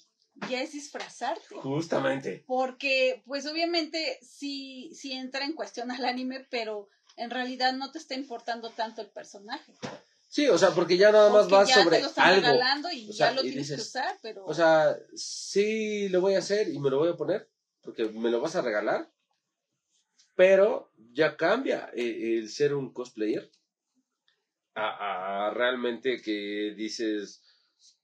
ya 0.50 0.62
es 0.62 0.72
disfrazarte. 0.72 1.56
Justamente. 1.56 2.44
Porque, 2.46 3.22
pues 3.26 3.46
obviamente 3.46 4.18
sí, 4.22 4.90
sí 4.94 5.12
entra 5.12 5.44
en 5.44 5.54
cuestión 5.54 5.90
al 5.90 6.04
anime, 6.04 6.46
pero 6.50 6.88
en 7.16 7.30
realidad 7.30 7.72
no 7.74 7.90
te 7.92 7.98
está 7.98 8.14
importando 8.14 8.70
tanto 8.70 9.00
el 9.02 9.08
personaje. 9.10 9.74
Sí, 10.28 10.48
o 10.48 10.56
sea, 10.56 10.70
porque 10.70 10.96
ya 10.96 11.12
nada 11.12 11.30
más 11.30 11.48
vas 11.50 11.70
sobre 11.70 11.96
te 11.96 12.02
lo 12.02 12.08
están 12.08 12.28
algo. 12.28 12.40
regalando 12.46 12.90
y 12.90 13.10
O 13.10 13.12
sea, 13.12 13.30
ya 13.30 13.34
lo 13.34 13.40
y 13.44 13.50
tienes 13.50 13.68
que 13.68 13.74
usar, 13.80 14.18
pero 14.22 14.44
O 14.46 14.54
sea, 14.54 14.96
sí 15.14 16.08
lo 16.08 16.20
voy 16.22 16.34
a 16.34 16.38
hacer 16.38 16.68
y 16.68 16.78
me 16.78 16.88
lo 16.88 16.98
voy 16.98 17.10
a 17.10 17.16
poner, 17.16 17.50
porque 17.82 18.04
me 18.06 18.30
lo 18.30 18.40
vas 18.40 18.56
a 18.56 18.62
regalar, 18.62 19.12
pero 20.34 20.90
ya 21.12 21.36
cambia 21.36 21.90
eh, 21.94 22.38
el 22.38 22.48
ser 22.48 22.74
un 22.74 22.92
cosplayer 22.92 23.50
a, 24.74 25.48
a 25.48 25.50
realmente 25.50 26.22
que 26.22 26.72
dices, 26.76 27.42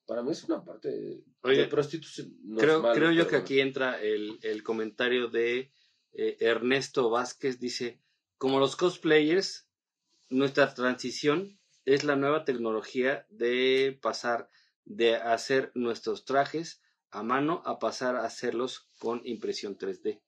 para 0.04 0.22
mí 0.22 0.32
es 0.32 0.44
una 0.44 0.62
parte 0.62 0.90
de 0.90 1.24
Oye, 1.42 1.66
prostitución. 1.68 2.36
No 2.42 2.58
creo, 2.58 2.82
malo, 2.82 2.94
creo 2.94 3.12
yo 3.12 3.24
que 3.26 3.36
bueno. 3.36 3.44
aquí 3.44 3.60
entra 3.60 4.00
el, 4.02 4.38
el 4.42 4.62
comentario 4.62 5.28
de 5.28 5.72
eh, 6.12 6.36
Ernesto 6.40 7.08
Vázquez. 7.08 7.58
Dice, 7.58 8.02
como 8.38 8.60
los 8.60 8.76
cosplayers, 8.76 9.68
nuestra 10.30 10.72
transición 10.74 11.60
es 11.84 12.04
la 12.04 12.16
nueva 12.16 12.44
tecnología 12.44 13.26
de 13.28 13.98
pasar 14.00 14.48
de 14.84 15.16
hacer 15.16 15.70
nuestros 15.74 16.24
trajes 16.24 16.80
a 17.10 17.22
mano 17.22 17.62
a 17.66 17.78
pasar 17.78 18.16
a 18.16 18.24
hacerlos 18.24 18.88
con 18.98 19.20
impresión 19.26 19.76
3D. 19.76 20.22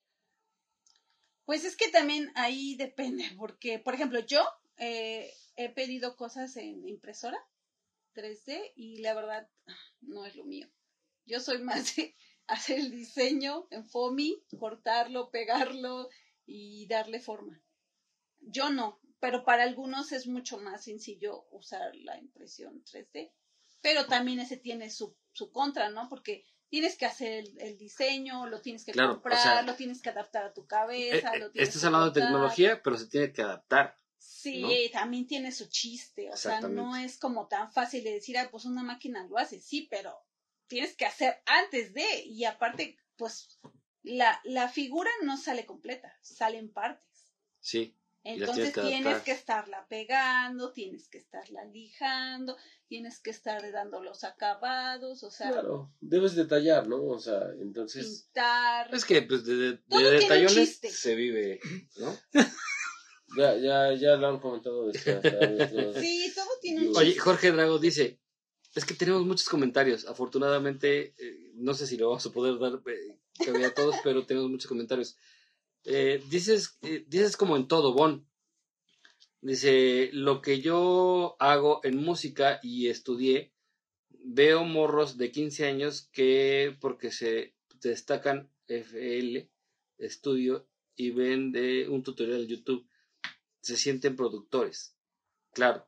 pues 1.45 1.65
es 1.65 1.77
que 1.77 1.89
también 1.89 2.31
ahí 2.37 2.77
depende, 2.77 3.25
porque, 3.37 3.79
por 3.79 3.95
ejemplo, 3.95 4.21
yo 4.21 4.41
eh, 4.77 5.33
he 5.57 5.69
pedido 5.69 6.17
cosas 6.17 6.57
en 6.57 6.87
impresora 6.89 7.39
3D 8.15 8.73
y 8.77 8.99
la 8.99 9.15
verdad 9.15 9.49
no 10.01 10.25
es 10.27 10.37
lo 10.37 10.45
mío. 10.45 10.69
Yo 11.27 11.41
soy 11.41 11.59
más 11.59 11.97
de 11.97 12.15
hacer 12.47 12.79
el 12.79 12.91
diseño 12.91 13.67
en 13.71 13.85
FOMI, 13.85 14.45
cortarlo, 14.59 15.31
pegarlo 15.31 16.09
y 16.47 16.87
darle 16.87 17.21
forma. 17.21 17.61
Yo 18.51 18.71
no, 18.71 19.01
pero 19.21 19.45
para 19.45 19.65
algunos 19.65 20.13
es 20.13 20.27
mucho 20.27 20.59
más 20.59 20.85
sencillo 20.85 21.47
usar 21.51 21.95
la 21.97 22.19
impresión 22.19 22.83
3D. 22.85 23.33
Pero 23.81 24.07
también 24.07 24.41
ese 24.41 24.57
tiene 24.57 24.91
su, 24.91 25.17
su 25.33 25.51
contra, 25.51 25.89
¿no? 25.91 26.09
Porque 26.09 26.45
tienes 26.69 26.97
que 26.97 27.07
hacer 27.07 27.33
el, 27.33 27.61
el 27.61 27.79
diseño, 27.79 28.47
lo 28.47 28.61
tienes 28.61 28.85
que 28.85 28.93
Claro, 28.93 29.13
o 29.13 29.15
comprar, 29.15 29.39
sea, 29.43 29.63
lo 29.63 29.75
tienes 29.75 30.01
que 30.03 30.11
adaptar 30.11 30.45
a 30.45 30.53
tu 30.53 30.63
Eh, 30.63 30.67
cabeza, 30.67 31.35
eh, 31.35 31.39
lo 31.39 31.51
tienes 31.51 31.69
estás 31.69 31.85
hablando 31.85 32.11
de 32.11 32.21
tecnología, 32.21 32.83
pero 32.83 32.97
se 32.97 33.07
tiene 33.07 33.33
que 33.33 33.43
adaptar. 33.43 33.99
Sí, 34.19 34.61
¿no? 34.61 34.69
también 34.93 35.27
tiene 35.27 35.51
su 35.51 35.69
chiste, 35.69 36.31
o 36.31 36.37
sea, 36.37 36.61
no 36.61 36.95
es 36.95 37.19
como 37.19 37.49
tan 37.49 37.73
fácil 37.73 38.05
de 38.05 38.13
decir, 38.13 38.37
ah, 38.39 38.49
pues 38.51 38.67
una 38.67 38.83
máquina 38.83 39.27
lo 39.27 39.39
hace, 39.39 39.61
sí, 39.61 39.89
pero 39.91 40.15
tienes 40.67 40.95
que 40.95 41.07
hacer 41.07 41.43
antes 41.47 41.95
de, 41.95 42.25
y 42.27 42.45
aparte, 42.45 42.99
pues 43.17 43.59
la, 44.03 44.41
la 44.45 44.69
figura 44.69 45.11
no 45.23 45.37
sale 45.37 45.67
completa, 45.67 46.17
salen 46.21 46.71
partes. 46.71 47.33
Sí. 47.61 47.99
Entonces 48.23 48.55
tienes 48.55 48.75
que 48.75 48.81
tienes 48.83 49.07
adaptar. 49.07 49.25
que 49.25 49.33
estarla 49.33 49.87
pegando, 49.89 50.73
tienes 50.73 51.09
que 51.09 51.19
estarla 51.19 51.65
lijando, 51.65 52.57
tienes 52.87 53.19
que 53.19 53.31
estar 53.31 53.73
dando 53.73 54.03
los 54.03 54.25
acabados, 54.25 55.23
o 55.23 55.31
sea, 55.31 55.51
Claro, 55.53 55.91
debes 56.01 56.35
detallar, 56.35 56.87
¿no? 56.87 57.03
O 57.05 57.19
sea, 57.19 57.41
entonces... 57.61 58.25
pintar. 58.27 58.95
Es 58.95 59.05
que 59.07 59.23
pues, 59.23 59.45
de, 59.47 59.55
de- 59.57 59.81
detallones 59.89 60.81
se 60.81 61.15
vive, 61.15 61.61
¿no? 61.99 62.17
Ya, 63.37 63.57
ya, 63.57 63.93
ya 63.95 64.17
lo 64.17 64.27
han 64.27 64.41
comentado. 64.41 64.91
Sí, 66.01 66.33
todo 66.35 66.49
tiene 66.61 66.89
un 66.89 66.97
Oye. 66.97 67.17
Jorge 67.17 67.53
Drago 67.53 67.79
dice, 67.79 68.19
Es 68.75 68.85
que 68.85 68.95
tenemos 68.95 69.25
muchos 69.25 69.49
comentarios. 69.49 70.05
Afortunadamente, 70.07 71.15
eh, 71.17 71.53
no 71.55 71.75
sé 71.75 71.87
si 71.87 71.97
lo 71.97 72.09
vamos 72.09 72.27
a 72.27 72.33
poder 72.33 72.59
dar 72.59 72.81
eh, 72.87 73.65
a 73.65 73.73
todos, 73.73 73.97
pero 74.03 74.27
tenemos 74.27 74.51
muchos 74.51 74.67
comentarios. 74.69 75.17
Eh, 75.85 76.23
dices, 76.31 76.79
eh, 76.83 77.05
dices 77.09 77.37
como 77.37 77.57
en 77.57 77.69
todo, 77.69 77.93
Bon. 77.93 78.27
Dice, 79.43 80.11
lo 80.13 80.43
que 80.43 80.61
yo 80.61 81.37
hago 81.39 81.81
en 81.83 81.97
música 81.97 82.61
y 82.63 82.89
estudié, 82.89 83.55
veo 84.11 84.65
morros 84.65 85.17
de 85.17 85.33
15 85.33 85.65
años 85.67 86.11
que 86.13 86.77
porque 86.79 87.11
se 87.11 87.55
destacan 87.81 88.51
FL, 88.69 89.49
estudio, 89.97 90.69
y 90.95 91.11
ven 91.13 91.53
de 91.53 91.89
un 91.89 92.03
tutorial 92.03 92.47
de 92.47 92.55
YouTube, 92.55 92.87
se 93.63 93.79
sienten 93.79 94.15
productores. 94.15 94.95
Claro. 95.55 95.87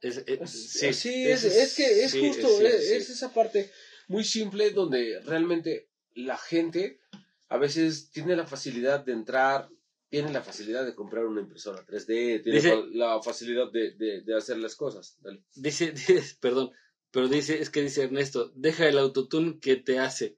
Es, 0.00 0.24
es- 0.26 0.50
Sí, 0.50 0.92
sí, 0.94 1.24
es, 1.26 1.44
es 1.44 1.74
que 1.74 2.04
es 2.04 2.10
sí, 2.12 2.20
justo, 2.26 2.48
sí. 2.58 2.64
es 2.66 3.10
esa 3.10 3.34
parte 3.34 3.70
muy 4.08 4.24
simple 4.24 4.70
donde 4.70 5.20
realmente 5.24 5.90
la 6.14 6.38
gente 6.38 7.00
a 7.48 7.58
veces 7.58 8.10
tiene 8.10 8.36
la 8.36 8.46
facilidad 8.46 9.04
de 9.04 9.12
entrar, 9.12 9.68
tiene 10.08 10.32
la 10.32 10.42
facilidad 10.42 10.84
de 10.84 10.94
comprar 10.94 11.26
una 11.26 11.40
impresora 11.40 11.84
3D, 11.84 12.42
tiene 12.42 12.60
Dice- 12.60 12.84
la 12.92 13.20
facilidad 13.22 13.70
de, 13.72 13.92
de, 13.92 14.22
de 14.22 14.36
hacer 14.36 14.58
las 14.58 14.74
cosas. 14.76 15.18
Dale. 15.20 15.42
Dice, 15.54 15.92
dice- 15.92 16.36
perdón, 16.40 16.70
pero 17.10 17.28
dice, 17.28 17.60
es 17.60 17.70
que 17.70 17.82
dice 17.82 18.04
Ernesto, 18.04 18.50
deja 18.54 18.88
el 18.88 18.98
autotune 18.98 19.58
que 19.60 19.76
te 19.76 19.98
hace. 19.98 20.36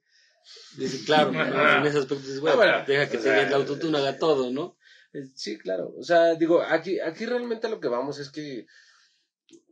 Dice, 0.77 1.03
claro, 1.05 1.29
en 1.79 1.85
ese 1.85 1.97
aspecto 1.99 2.23
bueno, 2.41 2.51
Ah, 2.51 2.55
bueno, 2.55 2.83
deja 2.87 3.09
que 3.09 3.17
o 3.17 3.21
te 3.21 3.41
el 3.43 3.53
autotune 3.53 3.97
haga 3.97 4.17
todo, 4.17 4.51
¿no? 4.51 4.77
Eh, 5.13 5.25
Sí, 5.35 5.57
claro. 5.57 5.93
O 5.97 6.03
sea, 6.03 6.35
digo, 6.35 6.61
aquí, 6.61 6.99
aquí 6.99 7.25
realmente 7.25 7.69
lo 7.69 7.79
que 7.79 7.87
vamos 7.87 8.19
es 8.19 8.29
que 8.29 8.65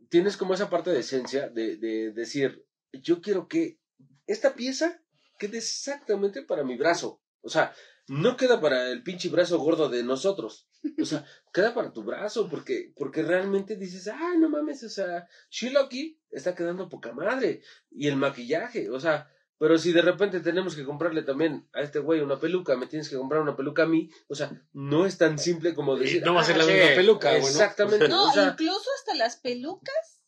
tienes 0.08 0.36
como 0.36 0.54
esa 0.54 0.70
parte 0.70 0.90
de 0.90 1.00
esencia 1.00 1.48
de, 1.48 1.76
de 1.76 2.12
decir, 2.12 2.64
yo 2.92 3.20
quiero 3.20 3.48
que 3.48 3.78
esta 4.26 4.54
pieza 4.54 5.00
quede 5.38 5.58
exactamente 5.58 6.42
para 6.42 6.64
mi 6.64 6.76
brazo. 6.76 7.20
O 7.46 7.48
sea, 7.48 7.72
no 8.08 8.36
queda 8.36 8.60
para 8.60 8.90
el 8.90 9.02
pinche 9.02 9.28
brazo 9.28 9.58
gordo 9.58 9.88
de 9.88 10.02
nosotros. 10.02 10.68
O 11.00 11.04
sea, 11.04 11.24
queda 11.54 11.72
para 11.74 11.92
tu 11.92 12.02
brazo 12.02 12.48
porque, 12.48 12.92
porque 12.96 13.22
realmente 13.22 13.76
dices, 13.76 14.08
ah, 14.08 14.34
no 14.38 14.48
mames, 14.48 14.82
o 14.84 14.88
sea, 14.88 15.26
Shiloki 15.50 16.20
está 16.30 16.54
quedando 16.54 16.88
poca 16.88 17.12
madre. 17.12 17.62
Y 17.90 18.08
el 18.08 18.16
maquillaje, 18.16 18.90
o 18.90 19.00
sea, 19.00 19.30
pero 19.58 19.78
si 19.78 19.92
de 19.92 20.02
repente 20.02 20.40
tenemos 20.40 20.76
que 20.76 20.84
comprarle 20.84 21.22
también 21.22 21.66
a 21.72 21.80
este 21.80 21.98
güey 21.98 22.20
una 22.20 22.38
peluca, 22.38 22.76
me 22.76 22.86
tienes 22.86 23.08
que 23.08 23.16
comprar 23.16 23.40
una 23.40 23.56
peluca 23.56 23.84
a 23.84 23.86
mí, 23.86 24.10
o 24.28 24.34
sea, 24.34 24.50
no 24.74 25.06
es 25.06 25.16
tan 25.16 25.38
simple 25.38 25.74
como 25.74 25.96
Y 25.96 26.00
decir. 26.00 26.22
no 26.24 26.34
va 26.34 26.42
a 26.42 26.44
ser 26.44 26.58
la 26.58 26.64
"Ah, 26.64 26.66
misma 26.66 26.88
sí, 26.88 26.94
peluca, 26.94 27.30
güey, 27.30 27.40
¿no?" 27.40 27.48
Exactamente. 27.48 28.08
No, 28.08 28.28
o 28.28 28.32
sea, 28.32 28.48
incluso 28.52 28.90
hasta 28.98 29.14
las 29.14 29.36
pelucas 29.36 30.20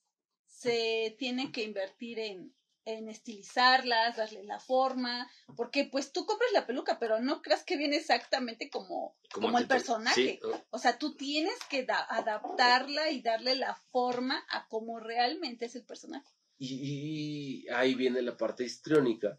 se 0.47 1.15
tiene 1.19 1.53
que 1.53 1.63
invertir 1.63 2.19
en, 2.19 2.55
en 2.97 3.09
estilizarlas, 3.09 4.17
darle 4.17 4.43
la 4.45 4.59
forma, 4.61 5.31
porque 5.57 5.85
pues 5.85 6.11
tú 6.13 6.25
compras 6.27 6.51
la 6.55 6.67
peluca, 6.67 6.99
pero 6.99 7.21
no 7.21 7.43
creas 7.43 7.63
que 7.65 7.77
viene 7.77 7.97
exactamente 7.97 8.71
como, 8.71 9.15
como, 9.33 9.59
el 9.59 9.65
te- 9.69 9.75
personaje. 9.75 10.15
sí, 10.15 10.41
o- 10.71 10.79
sea, 10.79 10.99
tú 10.99 11.15
tienes 11.15 11.55
que 11.69 11.85
da- 11.85 12.07
adaptarla 12.09 13.11
y 13.11 13.21
darle 13.21 13.57
la 13.57 13.75
forma 13.93 14.45
a 14.49 14.67
como 14.69 15.01
realmente 15.01 15.67
es 15.67 15.77
el 15.77 15.85
personaje. 15.85 16.27
y, 16.59 17.65
y 17.67 17.69
ahí 17.69 17.95
viene 17.95 18.23
la 18.23 18.37
parte 18.37 18.65
histriónica. 18.65 19.39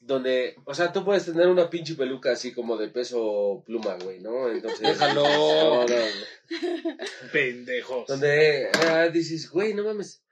Donde, 0.00 0.56
o 0.66 0.74
sea, 0.74 0.92
tú 0.92 1.02
puedes 1.04 1.24
tener 1.24 1.48
una 1.48 1.70
pinche 1.70 1.94
peluca 1.94 2.32
así 2.32 2.52
como 2.52 2.76
de 2.76 2.88
peso 2.88 3.62
pluma, 3.64 3.96
güey, 4.02 4.20
¿no? 4.20 4.48
Entonces, 4.50 4.80
Déjalo. 4.98 5.22
No, 5.28 5.86
no, 5.86 5.96
Pendejos. 7.32 8.06
Donde 8.06 8.68
ah, 8.88 9.08
dices, 9.08 9.48
güey, 9.50 9.74
no 9.74 9.84
mames, 9.84 10.22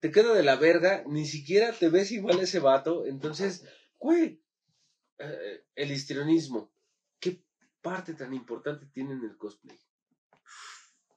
te 0.00 0.10
queda 0.10 0.34
de 0.34 0.42
la 0.42 0.56
verga, 0.56 1.04
ni 1.06 1.26
siquiera 1.26 1.72
te 1.72 1.88
ves 1.88 2.10
igual 2.10 2.40
a 2.40 2.42
ese 2.42 2.58
vato. 2.58 3.06
Entonces, 3.06 3.64
güey, 3.98 4.42
eh, 5.18 5.64
el 5.74 5.90
histrionismo, 5.90 6.72
¿qué 7.18 7.44
parte 7.82 8.14
tan 8.14 8.34
importante 8.34 8.86
tiene 8.86 9.12
en 9.12 9.24
el 9.24 9.36
cosplay? 9.36 9.78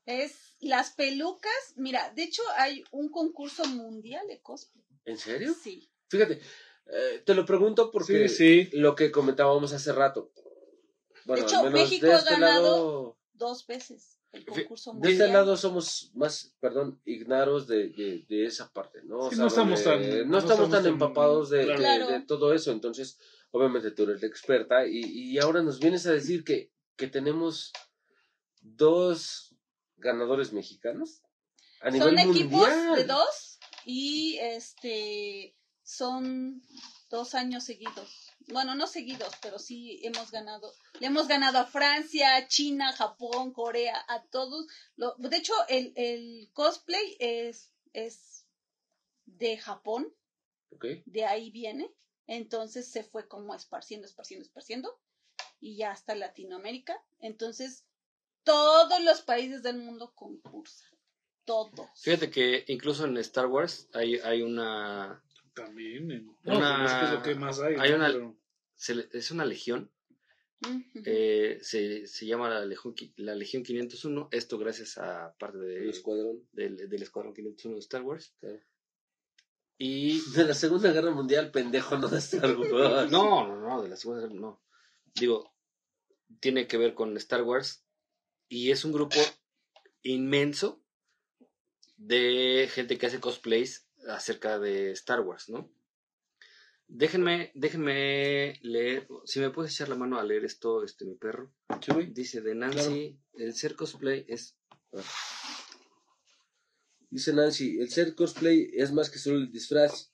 Es 0.06 0.56
las 0.60 0.92
pelucas, 0.92 1.74
mira, 1.78 2.12
de 2.14 2.24
hecho 2.24 2.44
hay 2.58 2.84
un 2.92 3.10
concurso 3.10 3.64
mundial 3.66 4.28
de 4.28 4.42
cosplay. 4.42 4.86
¿En 5.06 5.18
serio? 5.18 5.56
Sí. 5.62 5.90
Fíjate, 6.10 6.42
eh, 6.88 7.24
te 7.26 7.34
lo 7.34 7.46
pregunto 7.46 7.90
porque 7.90 8.28
Sí, 8.28 8.68
sí. 8.70 8.78
lo 8.78 8.96
que 8.96 9.12
comentábamos 9.12 9.72
hace 9.72 9.94
rato. 9.94 10.32
Bueno, 11.26 11.44
hecho, 11.46 11.60
al 11.60 11.72
menos 11.72 11.80
México 11.80 12.08
de 12.08 12.14
ha 12.14 12.18
este 12.18 12.32
ganado 12.32 12.62
lado, 12.62 13.20
Dos 13.34 13.66
veces 13.66 14.20
el 14.34 14.46
concurso 14.46 14.92
de 14.92 14.94
mundial. 14.96 15.14
este 15.14 15.28
lado 15.34 15.56
somos 15.58 16.12
más, 16.16 16.56
perdón, 16.60 17.00
ignaros 17.06 17.68
de, 17.68 17.90
de, 17.90 18.26
de 18.28 18.46
esa 18.46 18.72
parte, 18.74 19.02
¿no? 19.04 19.20
O 19.20 19.30
Sí, 19.30 19.36
sea, 19.36 19.44
no 19.44 19.48
estamos 19.48 19.84
tan- 19.84 20.02
no 20.02 20.08
no 20.08 20.38
estamos 20.40 20.44
estamos 20.44 20.70
tan 20.72 20.84
tan- 20.84 20.94
empapados 20.94 21.50
de, 21.50 21.66
de- 21.66 21.76
Claro. 21.76 22.08
de 22.10 22.20
todo 22.22 22.54
eso, 22.54 22.72
entonces, 22.72 23.18
obviamente 23.52 23.92
tú 23.92 24.04
eres 24.04 24.22
la 24.22 24.28
experta 24.28 24.86
y, 24.88 25.00
y 25.06 25.40
ahora 25.40 25.62
nos 25.62 25.80
vienes 25.80 26.06
a 26.08 26.12
decir 26.12 26.44
que, 26.44 26.72
que 26.98 27.08
tenemos 27.08 27.72
dos 28.62 29.56
ganadores 29.98 30.52
mexicanos 30.54 31.22
a 31.82 31.90
nivel 31.90 32.10
Son 32.10 32.20
equipos 32.20 32.52
mundial. 32.68 32.96
de 32.96 33.04
dos 33.06 33.60
y 33.86 34.38
este 34.42 35.56
son 35.84 36.62
dos 37.10 37.36
años 37.36 37.66
seguidos. 37.66 38.32
Bueno, 38.48 38.76
no 38.76 38.88
seguidos, 38.88 39.34
pero 39.42 39.60
sí 39.60 40.00
hemos 40.04 40.32
ganado. 40.32 40.74
Le 41.00 41.08
hemos 41.08 41.28
ganado 41.28 41.60
a 41.60 41.66
Francia, 41.66 42.48
China, 42.48 42.92
Japón, 42.94 43.54
Corea, 43.54 44.04
a 44.08 44.24
todos. 44.24 44.68
Lo- 44.96 45.16
de 45.18 45.38
hecho, 45.38 45.54
el, 45.70 45.94
el 45.96 46.50
cosplay 46.54 47.16
es, 47.20 47.72
es 47.94 48.46
de 49.26 49.58
Japón, 49.58 50.14
de 51.06 51.26
ahí 51.26 51.52
viene. 51.52 51.90
Entonces 52.28 52.88
se 52.90 53.04
fue 53.04 53.28
como 53.28 53.54
esparciendo, 53.56 54.08
esparciendo, 54.08 54.44
esparciendo. 54.46 55.00
Y 55.60 55.78
ya 55.78 55.92
hasta 55.92 56.16
Latinoamérica. 56.16 57.02
Entonces, 57.20 57.86
todos 58.44 59.02
los 59.04 59.22
países 59.22 59.64
del 59.64 59.78
mundo 59.78 60.14
concursan. 60.16 60.90
Todos. 61.46 61.90
Fíjate 62.02 62.30
que 62.32 62.64
incluso 62.68 63.04
en 63.06 63.18
Star 63.18 63.48
Wars 63.48 63.90
hay, 63.94 64.16
hay 64.20 64.42
una 64.42 65.22
También. 65.54 66.12
en- 66.12 66.26
No, 66.44 66.58
Una- 66.58 66.78
pues 66.80 66.92
es 66.92 66.98
que 67.00 67.06
es 67.06 67.12
lo 67.12 67.22
que 67.24 67.36
más 67.36 67.60
hay. 67.60 67.76
hay 67.80 67.90
¿no? 67.92 67.96
una- 67.98 68.08
Pero- 68.08 68.38
se 68.76 68.96
le- 68.96 69.10
es 69.14 69.32
una 69.32 69.46
legión 69.46 69.92
eh, 71.06 71.60
se, 71.62 72.08
se 72.08 72.26
llama 72.26 72.50
la 72.50 72.66
legión, 72.66 72.96
la 73.18 73.36
legión 73.36 73.64
501 73.64 74.30
esto 74.32 74.58
gracias 74.58 74.98
a 74.98 75.36
parte 75.38 75.58
El 75.58 75.66
de, 75.66 75.90
escuadrón. 75.90 76.48
del, 76.54 76.88
del 76.90 77.02
escuadrón 77.04 77.34
501 77.34 77.74
de 77.76 77.80
Star 77.82 78.02
Wars 78.02 78.34
Claro. 78.40 78.60
y 79.78 80.22
De 80.32 80.46
la 80.46 80.54
Segunda 80.54 80.92
Guerra 80.94 81.12
Mundial, 81.12 81.52
pendejo, 81.52 81.98
no 81.98 82.08
de 82.08 82.20
Star 82.20 82.56
Wars. 82.58 83.12
no 83.12 83.46
no 83.46 83.60
no 83.60 83.82
de 83.84 83.90
la 83.90 83.98
segunda 83.98 84.22
Guerra- 84.22 84.40
no 84.40 84.62
digo 85.16 85.54
tiene 86.40 86.66
que 86.66 86.78
ver 86.78 86.94
con 86.94 87.16
Star 87.18 87.44
Wars 87.44 87.84
y 88.48 88.72
es 88.72 88.86
un 88.86 88.94
grupo 88.94 89.18
inmenso 90.02 90.82
de 91.98 92.70
gente 92.72 92.98
que 92.98 93.06
hace 93.08 93.20
cosplays 93.20 93.86
acerca 94.08 94.60
de 94.60 94.92
Star 94.92 95.22
Wars, 95.22 95.50
¿no? 95.50 95.72
Déjenme, 96.88 97.52
déjenme 97.56 98.60
leer, 98.62 99.08
si 99.26 99.40
me 99.40 99.50
puedes 99.50 99.74
echar 99.74 99.90
la 99.90 99.96
mano 99.96 100.20
a 100.20 100.24
leer 100.24 100.46
esto, 100.46 100.84
este, 100.84 101.06
mi 101.06 101.16
perro. 101.16 101.54
Sí. 101.82 102.10
Dice 102.12 102.42
de 102.42 102.56
Nancy, 102.56 103.20
el 103.34 103.56
ser 103.56 103.76
cosplay 103.76 104.26
es... 104.28 104.56
Dice 107.10 107.34
Nancy, 107.34 107.80
el 107.80 107.90
ser 107.90 108.16
cosplay 108.16 108.70
es 108.74 108.92
más 108.92 109.10
que 109.10 109.20
solo 109.20 109.38
el 109.38 109.52
disfraz. 109.52 110.12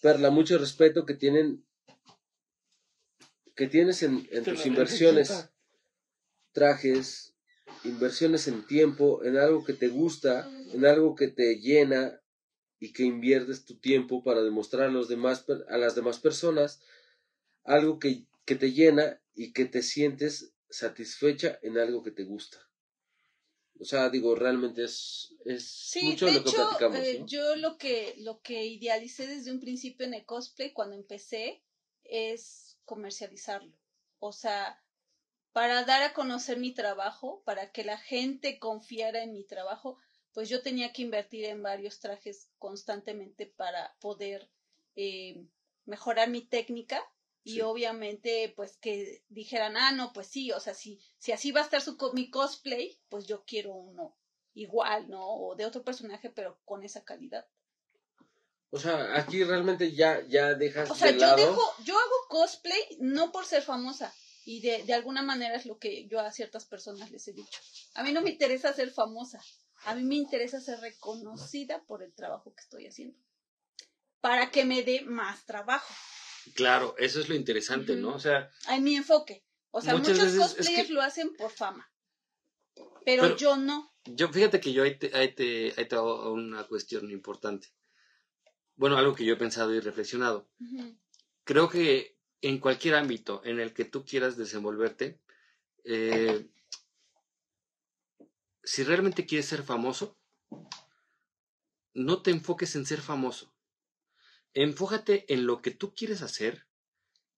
Perla, 0.00 0.30
mucho 0.30 0.58
respeto 0.58 1.04
que 1.04 1.14
tienen 1.14 1.64
que 3.58 3.66
tienes 3.66 4.04
en, 4.04 4.28
en 4.30 4.44
tus 4.44 4.64
inversiones, 4.66 5.50
trajes, 6.52 7.34
inversiones 7.82 8.46
en 8.46 8.64
tiempo, 8.64 9.24
en 9.24 9.36
algo 9.36 9.64
que 9.64 9.72
te 9.72 9.88
gusta, 9.88 10.48
en 10.72 10.86
algo 10.86 11.16
que 11.16 11.26
te 11.26 11.56
llena 11.56 12.17
y 12.80 12.92
que 12.92 13.02
inviertes 13.04 13.64
tu 13.64 13.78
tiempo 13.78 14.22
para 14.22 14.42
demostrar 14.42 14.88
a 14.88 14.92
los 14.92 15.08
demás 15.08 15.44
a 15.68 15.78
las 15.78 15.94
demás 15.94 16.18
personas 16.20 16.80
algo 17.64 17.98
que, 17.98 18.26
que 18.44 18.56
te 18.56 18.72
llena 18.72 19.20
y 19.34 19.52
que 19.52 19.66
te 19.66 19.82
sientes 19.82 20.52
satisfecha 20.70 21.58
en 21.62 21.78
algo 21.78 22.02
que 22.02 22.10
te 22.10 22.24
gusta. 22.24 22.58
O 23.80 23.84
sea, 23.84 24.10
digo, 24.10 24.34
realmente 24.34 24.84
es, 24.84 25.34
es 25.44 25.64
Sí, 25.68 26.02
mucho 26.10 26.26
de 26.26 26.32
lo 26.32 26.42
que 26.42 26.48
hecho, 26.50 26.56
platicamos. 26.56 26.96
eh, 26.98 27.18
¿no? 27.20 27.26
yo 27.26 27.56
lo 27.56 27.78
que, 27.78 28.14
lo 28.18 28.40
que 28.42 28.64
idealicé 28.66 29.26
desde 29.26 29.52
un 29.52 29.60
principio 29.60 30.04
en 30.06 30.14
el 30.14 30.24
cosplay 30.26 30.72
cuando 30.72 30.96
empecé 30.96 31.62
es 32.04 32.78
comercializarlo. 32.84 33.72
O 34.18 34.32
sea, 34.32 34.82
para 35.52 35.84
dar 35.84 36.02
a 36.02 36.12
conocer 36.14 36.58
mi 36.58 36.72
trabajo, 36.74 37.42
para 37.44 37.72
que 37.72 37.84
la 37.84 37.98
gente 37.98 38.58
confiara 38.58 39.22
en 39.22 39.32
mi 39.32 39.44
trabajo, 39.44 39.98
pues 40.38 40.48
yo 40.48 40.62
tenía 40.62 40.92
que 40.92 41.02
invertir 41.02 41.46
en 41.46 41.64
varios 41.64 41.98
trajes 41.98 42.48
constantemente 42.60 43.44
para 43.44 43.96
poder 43.98 44.48
eh, 44.94 45.44
mejorar 45.84 46.30
mi 46.30 46.42
técnica 46.42 47.02
y 47.42 47.54
Sí. 47.54 47.60
obviamente 47.62 48.52
pues 48.54 48.76
que 48.76 49.24
dijeran, 49.30 49.76
ah, 49.76 49.90
no, 49.90 50.12
pues 50.12 50.28
sí, 50.28 50.52
o 50.52 50.60
sea, 50.60 50.74
si, 50.74 51.00
si 51.18 51.32
así 51.32 51.50
va 51.50 51.62
a 51.62 51.64
estar 51.64 51.80
su, 51.80 51.96
mi 52.14 52.30
cosplay, 52.30 53.00
pues 53.08 53.26
yo 53.26 53.42
quiero 53.44 53.74
uno 53.74 54.16
igual, 54.54 55.10
¿no? 55.10 55.26
O 55.28 55.56
de 55.56 55.66
otro 55.66 55.82
personaje, 55.82 56.30
pero 56.30 56.60
con 56.64 56.84
esa 56.84 57.02
calidad. 57.02 57.44
O 58.70 58.78
sea, 58.78 59.18
aquí 59.18 59.42
realmente 59.42 59.90
ya, 59.92 60.24
ya 60.28 60.54
dejas 60.54 60.88
O 60.88 60.94
sea, 60.94 61.08
de 61.10 61.14
yo 61.14 61.26
lado. 61.26 61.36
dejo, 61.36 61.62
yo 61.82 61.98
hago 61.98 62.28
cosplay 62.28 62.80
no 63.00 63.32
por 63.32 63.44
ser 63.44 63.64
famosa. 63.64 64.14
Y 64.44 64.60
de, 64.60 64.84
de 64.84 64.94
alguna 64.94 65.22
manera 65.22 65.56
es 65.56 65.66
lo 65.66 65.80
que 65.80 66.06
yo 66.06 66.20
a 66.20 66.30
ciertas 66.30 66.64
personas 66.64 67.10
les 67.10 67.26
he 67.26 67.32
dicho. 67.32 67.60
A 67.94 68.04
mí 68.04 68.12
no 68.12 68.22
me 68.22 68.30
interesa 68.30 68.72
ser 68.72 68.92
famosa. 68.92 69.42
A 69.84 69.94
mí 69.94 70.02
me 70.02 70.16
interesa 70.16 70.60
ser 70.60 70.80
reconocida 70.80 71.82
por 71.84 72.02
el 72.02 72.12
trabajo 72.12 72.54
que 72.54 72.60
estoy 72.62 72.86
haciendo. 72.86 73.16
Para 74.20 74.50
que 74.50 74.64
me 74.64 74.82
dé 74.82 75.02
más 75.02 75.44
trabajo. 75.46 75.94
Claro, 76.54 76.94
eso 76.98 77.20
es 77.20 77.28
lo 77.28 77.34
interesante, 77.34 77.94
¿no? 77.96 78.14
O 78.14 78.18
sea, 78.20 78.50
Hay 78.66 78.80
mi 78.80 78.96
enfoque. 78.96 79.44
O 79.70 79.80
sea, 79.80 79.96
muchos 79.96 80.18
es 80.18 80.36
cosplayers 80.38 80.86
que- 80.88 80.92
lo 80.92 81.02
hacen 81.02 81.34
por 81.36 81.50
fama. 81.50 81.90
Pero, 83.04 83.22
Pero- 83.22 83.36
yo 83.36 83.56
no. 83.56 83.92
yo 84.04 84.28
fíjate 84.28 84.60
que 84.60 84.72
yo 84.72 84.82
ahí 84.82 84.98
te, 84.98 85.14
ahí 85.16 85.34
te, 85.34 85.74
ahí 85.76 85.86
te 85.86 85.94
hago 85.94 86.32
una 86.32 86.64
cuestión 86.64 87.10
importante. 87.10 87.68
Bueno, 88.76 88.96
algo 88.96 89.14
que 89.14 89.24
yo 89.24 89.34
he 89.34 89.38
pensado 89.38 89.74
y 89.74 89.80
reflexionado. 89.80 90.48
Creo 91.44 91.68
que 91.68 92.16
en 92.40 92.58
cualquier 92.58 92.94
ámbito 92.94 93.42
en 93.44 93.60
el 93.60 93.72
que 93.74 93.84
tú 93.84 94.04
quieras 94.04 94.36
desenvolverte, 94.36 95.20
eh, 95.84 96.48
si 98.68 98.84
realmente 98.84 99.24
quieres 99.24 99.46
ser 99.46 99.62
famoso, 99.62 100.18
no 101.94 102.20
te 102.20 102.30
enfoques 102.30 102.76
en 102.76 102.84
ser 102.84 103.00
famoso. 103.00 103.50
Enfócate 104.52 105.24
en 105.32 105.46
lo 105.46 105.62
que 105.62 105.70
tú 105.70 105.94
quieres 105.94 106.20
hacer 106.20 106.66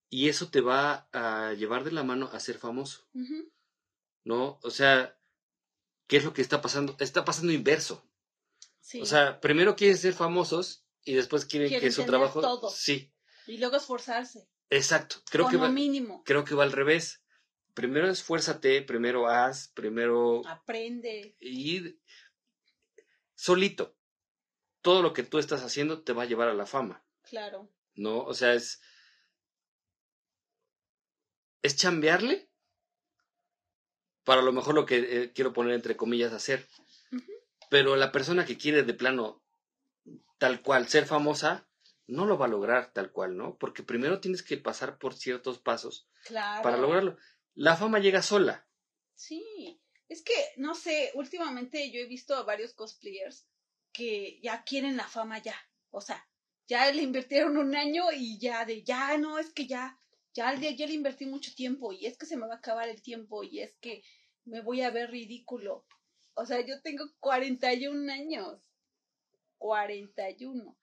y 0.09 0.29
eso 0.29 0.51
te 0.51 0.61
va 0.61 1.09
a 1.13 1.53
llevar 1.53 1.85
de 1.85 1.93
la 1.93 2.03
mano 2.03 2.29
a 2.33 2.41
ser 2.41 2.59
famoso. 2.59 3.09
¿no? 4.25 4.59
O 4.65 4.71
sea, 4.71 5.17
¿qué 6.09 6.17
es 6.17 6.25
lo 6.25 6.35
que 6.35 6.43
está 6.43 6.61
pasando? 6.61 6.97
Está 6.99 7.25
pasando 7.25 7.53
inverso. 7.53 8.05
Sí. 8.81 9.01
O 9.01 9.07
sea, 9.07 9.41
primero 9.41 9.77
quieren 9.77 9.99
ser 9.99 10.15
famosos 10.15 10.85
y 11.05 11.15
después 11.15 11.45
quieren, 11.45 11.69
Quieren 11.69 11.89
que 11.89 11.93
su 11.93 12.07
trabajo... 12.07 12.41
todo. 12.41 12.71
Sí, 12.71 13.15
y 13.47 13.59
luego 13.59 13.77
esforzarse. 13.77 14.49
exacto. 14.69 15.23
Creo 15.31 15.47
que, 15.47 15.59
va, 15.59 15.69
mínimo. 15.69 16.25
creo 16.25 16.45
que 16.45 16.57
va 16.57 16.65
al 16.65 16.73
revés. 16.73 17.23
Primero 17.81 18.11
esfuérzate, 18.11 18.83
primero 18.83 19.27
haz, 19.27 19.69
primero 19.69 20.47
Aprende. 20.47 21.35
ir 21.41 21.99
solito. 23.35 23.97
Todo 24.83 25.01
lo 25.01 25.15
que 25.15 25.23
tú 25.23 25.39
estás 25.39 25.63
haciendo 25.63 26.03
te 26.03 26.13
va 26.13 26.25
a 26.25 26.27
llevar 26.27 26.49
a 26.49 26.55
la 26.55 26.67
fama, 26.67 27.03
Claro. 27.23 27.71
¿no? 27.95 28.19
O 28.25 28.35
sea, 28.35 28.53
es... 28.53 28.83
Es 31.63 31.75
chambearle 31.77 32.51
para 34.25 34.43
lo 34.43 34.53
mejor 34.53 34.75
lo 34.75 34.85
que 34.85 34.99
eh, 35.23 35.33
quiero 35.33 35.55
poner 35.55 35.73
entre 35.73 35.97
comillas 35.97 36.35
hacer. 36.35 36.69
Pero 37.71 37.97
la 37.97 38.13
persona 38.13 38.45
que 38.45 38.59
quiere 38.59 38.83
de 38.83 38.93
plano 38.93 39.43
tal 40.37 40.61
cual 40.61 40.87
ser 40.87 41.07
famosa, 41.07 41.67
no 42.07 42.27
lo 42.27 42.37
va 42.37 42.45
a 42.45 42.49
lograr 42.51 42.93
tal 42.93 43.11
cual, 43.11 43.39
¿no? 43.39 43.57
Porque 43.57 43.83
primero 43.83 44.21
tienes 44.21 44.43
que 44.43 44.59
pasar 44.59 44.99
por 44.99 45.15
ciertos 45.15 45.59
pasos 45.59 46.11
Claro. 46.27 46.63
para 46.63 46.77
lograrlo. 46.77 47.17
La 47.55 47.77
fama 47.77 47.99
llega 47.99 48.23
sola. 48.23 48.67
Sí, 49.15 49.81
es 50.09 50.23
que, 50.23 50.35
no 50.57 50.75
sé, 50.75 51.11
últimamente 51.15 51.91
yo 51.91 52.01
he 52.01 52.07
visto 52.07 52.35
a 52.35 52.43
varios 52.43 52.75
cosplayers 52.75 53.47
que 53.93 54.41
ya 54.43 54.65
quieren 54.65 54.97
la 54.97 55.07
fama 55.07 55.39
ya. 55.39 55.57
O 55.91 56.01
sea, 56.01 56.27
ya 56.67 56.91
le 56.93 57.03
invirtieron 57.03 57.57
un 57.57 57.75
año 57.75 58.05
y 58.13 58.39
ya 58.39 58.65
de, 58.65 58.83
ya 58.83 59.19
no, 59.19 59.39
es 59.39 59.53
que 59.53 59.67
ya, 59.67 60.01
ya, 60.33 60.55
ya, 60.55 60.87
le 60.87 60.95
invertí 60.95 61.27
mucho 61.27 61.55
tiempo 61.55 61.93
y 61.93 62.07
es 62.07 62.17
que 62.17 62.27
se 62.27 62.37
me 62.37 62.47
va 62.47 62.55
a 62.55 62.59
acabar 62.59 62.89
el 62.89 63.03
tiempo 63.03 63.43
y 63.43 63.61
es 63.61 63.75
que 63.81 64.03
me 64.45 64.61
voy 64.61 64.83
a 64.83 64.91
ver 64.91 65.11
ridículo. 65.11 65.85
O 66.35 66.47
sea, 66.47 66.65
yo 66.65 66.81
tengo 66.81 67.05
41 67.21 68.13
años. 68.13 68.61
41. 69.59 70.77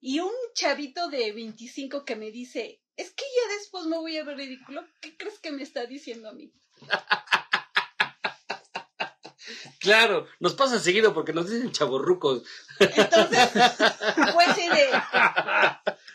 Y 0.00 0.20
un 0.20 0.32
chavito 0.54 1.08
de 1.08 1.32
25 1.32 2.04
que 2.04 2.16
me 2.16 2.30
dice, 2.30 2.80
es 2.98 3.10
que 3.12 3.24
ya 3.24 3.54
después 3.56 3.86
me 3.86 3.96
voy 3.96 4.18
a 4.18 4.24
ver 4.24 4.36
ridículo. 4.36 4.84
¿Qué 5.00 5.16
crees 5.16 5.38
que 5.38 5.50
me 5.52 5.62
está 5.62 5.86
diciendo 5.86 6.28
a 6.28 6.32
mí? 6.32 6.52
Claro, 9.80 10.26
nos 10.40 10.54
pasa 10.54 10.78
seguido 10.78 11.14
porque 11.14 11.32
nos 11.32 11.48
dicen 11.48 11.72
chaborrucos. 11.72 12.42
Entonces, 12.80 13.48
fue 14.34 14.44
así 14.44 14.68
de. 14.68 14.90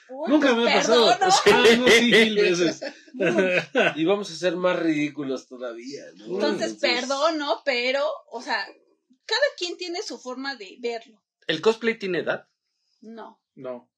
"Uy, 0.09 0.29
Nunca 0.29 0.53
me 0.53 0.69
ha 0.71 0.75
pasado. 0.75 1.07
perdono". 1.17 1.33
Ah, 1.45 1.75
no, 1.77 1.87
sí, 1.87 2.11
mil 2.11 2.35
veces. 2.41 2.81
Y 3.95 4.05
vamos 4.05 4.29
a 4.29 4.35
ser 4.35 4.55
más 4.55 4.77
ridículos 4.77 5.47
todavía, 5.47 6.03
¿no? 6.15 6.25
Entonces, 6.25 6.73
perdono, 6.75 7.61
pero, 7.65 8.05
o 8.29 8.41
sea, 8.41 8.63
cada 9.25 9.41
quien 9.57 9.77
tiene 9.77 10.03
su 10.03 10.19
forma 10.19 10.55
de 10.55 10.77
verlo. 10.79 11.23
¿El 11.47 11.61
cosplay 11.61 11.97
tiene 11.97 12.19
edad? 12.19 12.47
No. 13.01 13.41
No. 13.55 13.89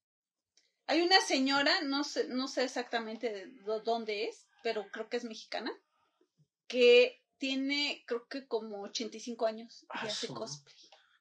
Hay 0.88 1.02
una 1.02 1.20
señora, 1.22 1.82
no 1.82 2.04
sé, 2.04 2.28
no 2.28 2.48
sé 2.48 2.64
exactamente 2.64 3.32
de 3.32 3.48
dó- 3.64 3.82
dónde 3.84 4.26
es, 4.28 4.46
pero 4.64 4.86
creo 4.92 5.10
que 5.10 5.18
es 5.18 5.24
mexicana, 5.24 5.72
que 6.68 7.24
tiene, 7.38 8.04
creo 8.08 8.28
que 8.28 8.48
como 8.48 8.82
85 8.84 9.46
años 9.46 9.84
y 9.84 9.88
Ah, 9.90 10.02
hace 10.04 10.28
cosplay. 10.28 10.76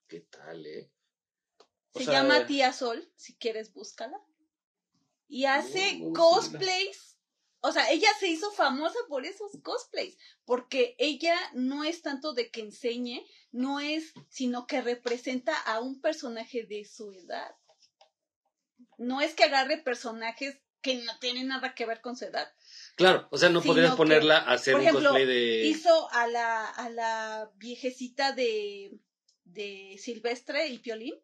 ¿Qué 0.09 0.21
tal, 0.21 0.67
eh? 0.67 0.91
O 1.93 1.99
Se 1.99 2.05
sea, 2.07 2.15
llama 2.15 2.47
Tía 2.47 2.73
Sol, 2.73 3.11
si 3.17 3.35
quieres 3.37 3.73
búscala. 3.73 4.19
Y 5.29 5.47
hace 5.47 6.01
cosplays. 6.15 7.19
O 7.61 7.73
sea, 7.73 7.91
ella 7.91 8.09
se 8.21 8.29
hizo 8.29 8.51
famosa 8.53 8.99
por 9.09 9.25
esos 9.25 9.53
cosplays, 9.63 10.19
porque 10.45 10.95
ella 10.99 11.35
no 11.55 11.83
es 11.85 12.03
tanto 12.03 12.35
de 12.35 12.51
que 12.51 12.61
enseñe, 12.61 13.25
no 13.53 13.81
es, 13.81 14.13
sino 14.29 14.67
que 14.67 14.83
representa 14.83 15.57
a 15.63 15.81
un 15.81 16.01
personaje 16.03 16.65
de 16.65 16.85
su 16.85 17.11
edad. 17.13 17.57
No 18.99 19.21
es 19.21 19.35
que 19.35 19.45
agarre 19.45 19.79
personajes 19.79 20.59
que 20.81 20.97
no 20.97 21.19
tienen 21.19 21.49
nada 21.49 21.75
que 21.75 21.87
ver 21.87 22.01
con 22.01 22.17
su 22.17 22.27
edad. 22.27 22.47
Claro, 22.97 23.27
o 23.31 23.39
sea, 23.39 23.49
no 23.49 23.63
podrías 23.63 23.97
ponerla 23.97 24.39
a 24.39 24.53
hacer 24.53 24.75
por 24.75 24.83
un 24.83 24.91
cosplay 25.03 25.25
de... 25.25 25.67
Hizo 25.67 26.11
a 26.13 26.27
la, 26.27 26.67
a 26.69 26.91
la 26.91 27.51
viejecita 27.57 28.33
de, 28.33 28.93
de 29.45 29.97
Silvestre 29.99 30.69
y 30.69 30.79
Piolín. 30.79 31.15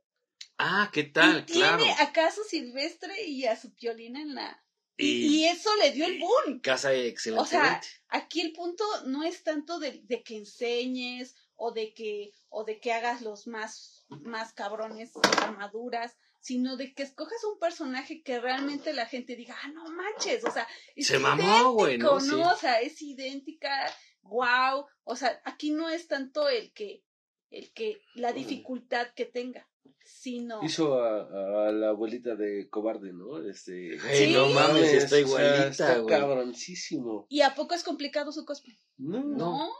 Ah, 0.56 0.90
¿qué 0.92 1.05
tal? 1.05 1.44
y 1.47 1.52
Claro. 1.52 1.76
tiene 1.84 1.92
a 2.01 2.12
Caso 2.12 2.42
Silvestre 2.44 3.24
y 3.24 3.44
a 3.47 3.55
su 3.60 3.74
Piolín 3.74 4.16
en 4.16 4.34
la... 4.34 4.64
Y, 4.97 5.26
Y, 5.40 5.44
eso 5.47 5.70
le 5.76 5.92
dio 5.92 6.06
el 6.06 6.18
boom. 6.18 6.60
casa 6.60 6.92
excelentemente. 6.92 7.86
Aquí 8.09 8.40
el 8.42 8.52
punto 8.52 8.84
no 9.06 9.22
es 9.22 9.42
tanto 9.42 9.78
de, 9.78 10.02
de 10.05 10.22
que 10.22 10.36
enseñes 10.36 11.36
o 11.55 11.72
de 11.72 11.94
que, 11.94 12.32
o 12.48 12.64
de 12.64 12.80
que 12.80 12.92
hagas 12.92 13.22
los 13.22 13.47
más, 13.47 14.05
más 14.09 14.52
cabrones 14.52 15.12
armaduras, 15.42 16.16
sino 16.41 16.77
de 16.77 16.95
que 16.95 17.03
escojas 17.03 17.45
un 17.45 17.59
personaje 17.59 18.23
que 18.23 18.41
realmente 18.41 18.93
la 18.93 19.07
gente 19.07 19.37
diga, 19.37 19.57
ah, 19.62 19.69
no 19.69 19.85
manches, 19.91 20.45
o 20.45 20.51
sea, 20.51 20.67
es 20.97 21.07
Se 21.07 21.19
mamó, 21.19 21.73
güey, 21.73 21.99
¿no? 21.99 22.19
idéntico, 22.19 22.37
Sí. 22.37 22.43
O 22.43 22.57
sea, 22.57 22.81
es 22.81 23.01
idéntica, 23.03 23.71
wow, 24.23 24.87
o 25.05 25.17
sea, 25.17 25.41
aquí 25.45 25.71
no 25.71 25.89
es 25.91 26.09
tanto 26.09 26.49
el 26.49 26.73
que, 26.73 27.05
el 27.51 27.73
que, 27.73 28.01
la 28.15 28.33
dificultad 28.33 29.09
que 29.15 29.27
tenga, 29.27 29.69
sino... 30.03 30.62
Hizo 30.65 31.03
a, 31.03 31.69
a 31.69 31.73
la 31.73 31.91
abuelita 31.91 32.35
de 32.37 32.69
cobarde, 32.71 33.12
¿no? 33.12 33.43
Este. 33.45 33.99
Sí. 33.99 34.33
no 34.33 34.49
mames, 34.49 34.93
está 34.93 35.07
o 35.07 35.09
sea, 35.09 35.19
igualita, 35.21 35.69
está 35.69 35.99
güey. 35.99 36.19
cabroncísimo. 36.19 37.27
¿Y 37.29 37.43
a 37.43 37.55
poco 37.55 37.75
es 37.75 37.85
complicado 37.85 38.33
su 38.33 38.45
cosplay? 38.45 38.79
No, 38.97 39.23
No, 39.23 39.71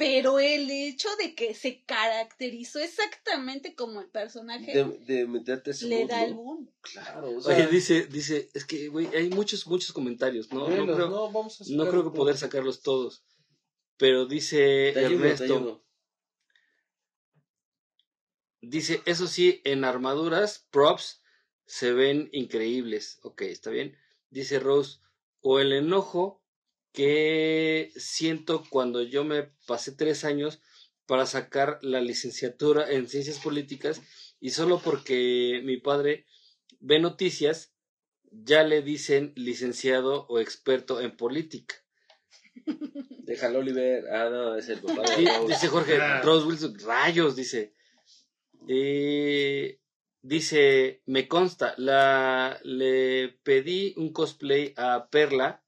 pero 0.00 0.38
el 0.38 0.70
hecho 0.70 1.08
de 1.16 1.34
que 1.34 1.54
se 1.54 1.84
caracterizó 1.84 2.78
exactamente 2.78 3.74
como 3.74 4.00
el 4.00 4.08
personaje 4.08 4.72
De, 4.72 4.84
de 5.00 5.26
meterte 5.26 5.72
ese 5.72 5.86
le 5.88 6.00
mood, 6.00 6.08
da 6.08 6.24
el 6.24 6.34
boom. 6.34 6.70
Claro, 6.80 7.36
o 7.36 7.40
sea. 7.42 7.54
Oye, 7.54 7.66
dice, 7.66 8.06
dice, 8.06 8.48
es 8.54 8.64
que, 8.64 8.88
güey, 8.88 9.06
hay 9.14 9.28
muchos, 9.28 9.66
muchos 9.66 9.92
comentarios, 9.92 10.50
¿no? 10.50 10.68
No 10.70 10.86
creo, 10.94 11.08
no, 11.10 11.30
vamos 11.30 11.60
a 11.60 11.64
no 11.68 11.86
creo 11.90 12.04
que 12.04 12.16
poder 12.16 12.38
sacarlos 12.38 12.80
todos. 12.80 13.24
Pero 13.98 14.24
dice 14.24 14.92
Te 14.94 15.00
ayudo, 15.04 15.08
te 15.10 15.14
Ernesto, 15.26 15.44
ayudo. 15.44 15.84
dice, 18.62 19.02
eso 19.04 19.26
sí, 19.26 19.60
en 19.64 19.84
armaduras, 19.84 20.66
props, 20.70 21.22
se 21.66 21.92
ven 21.92 22.30
increíbles. 22.32 23.18
Ok, 23.22 23.42
está 23.42 23.68
bien. 23.68 23.98
Dice 24.30 24.58
Rose, 24.60 25.00
o 25.40 25.58
el 25.58 25.74
enojo 25.74 26.39
que 26.92 27.92
siento 27.96 28.64
cuando 28.70 29.02
yo 29.02 29.24
me 29.24 29.44
pasé 29.66 29.92
tres 29.92 30.24
años 30.24 30.60
para 31.06 31.26
sacar 31.26 31.78
la 31.82 32.00
licenciatura 32.00 32.90
en 32.90 33.08
ciencias 33.08 33.38
políticas 33.38 34.00
y 34.40 34.50
solo 34.50 34.80
porque 34.80 35.60
mi 35.64 35.76
padre 35.76 36.26
ve 36.80 36.98
noticias, 36.98 37.74
ya 38.30 38.62
le 38.62 38.82
dicen 38.82 39.32
licenciado 39.36 40.26
o 40.28 40.38
experto 40.38 41.00
en 41.00 41.16
política. 41.16 41.74
Déjalo, 43.24 43.58
Oliver. 43.60 44.04
Ah, 44.12 44.28
no, 44.30 44.56
es 44.56 44.68
el 44.68 44.80
papá 44.80 45.02
de 45.02 45.24
Raúl. 45.24 45.48
dice 45.48 45.68
Jorge, 45.68 45.98
Ah. 46.00 46.20
Rose 46.22 46.46
Wilson, 46.46 46.78
rayos, 46.80 47.36
dice. 47.36 47.74
Eh, 48.68 49.80
dice, 50.22 51.02
me 51.06 51.26
consta, 51.28 51.74
la, 51.76 52.60
le 52.62 53.38
pedí 53.42 53.94
un 53.96 54.12
cosplay 54.12 54.74
a 54.76 55.08
Perla, 55.10 55.59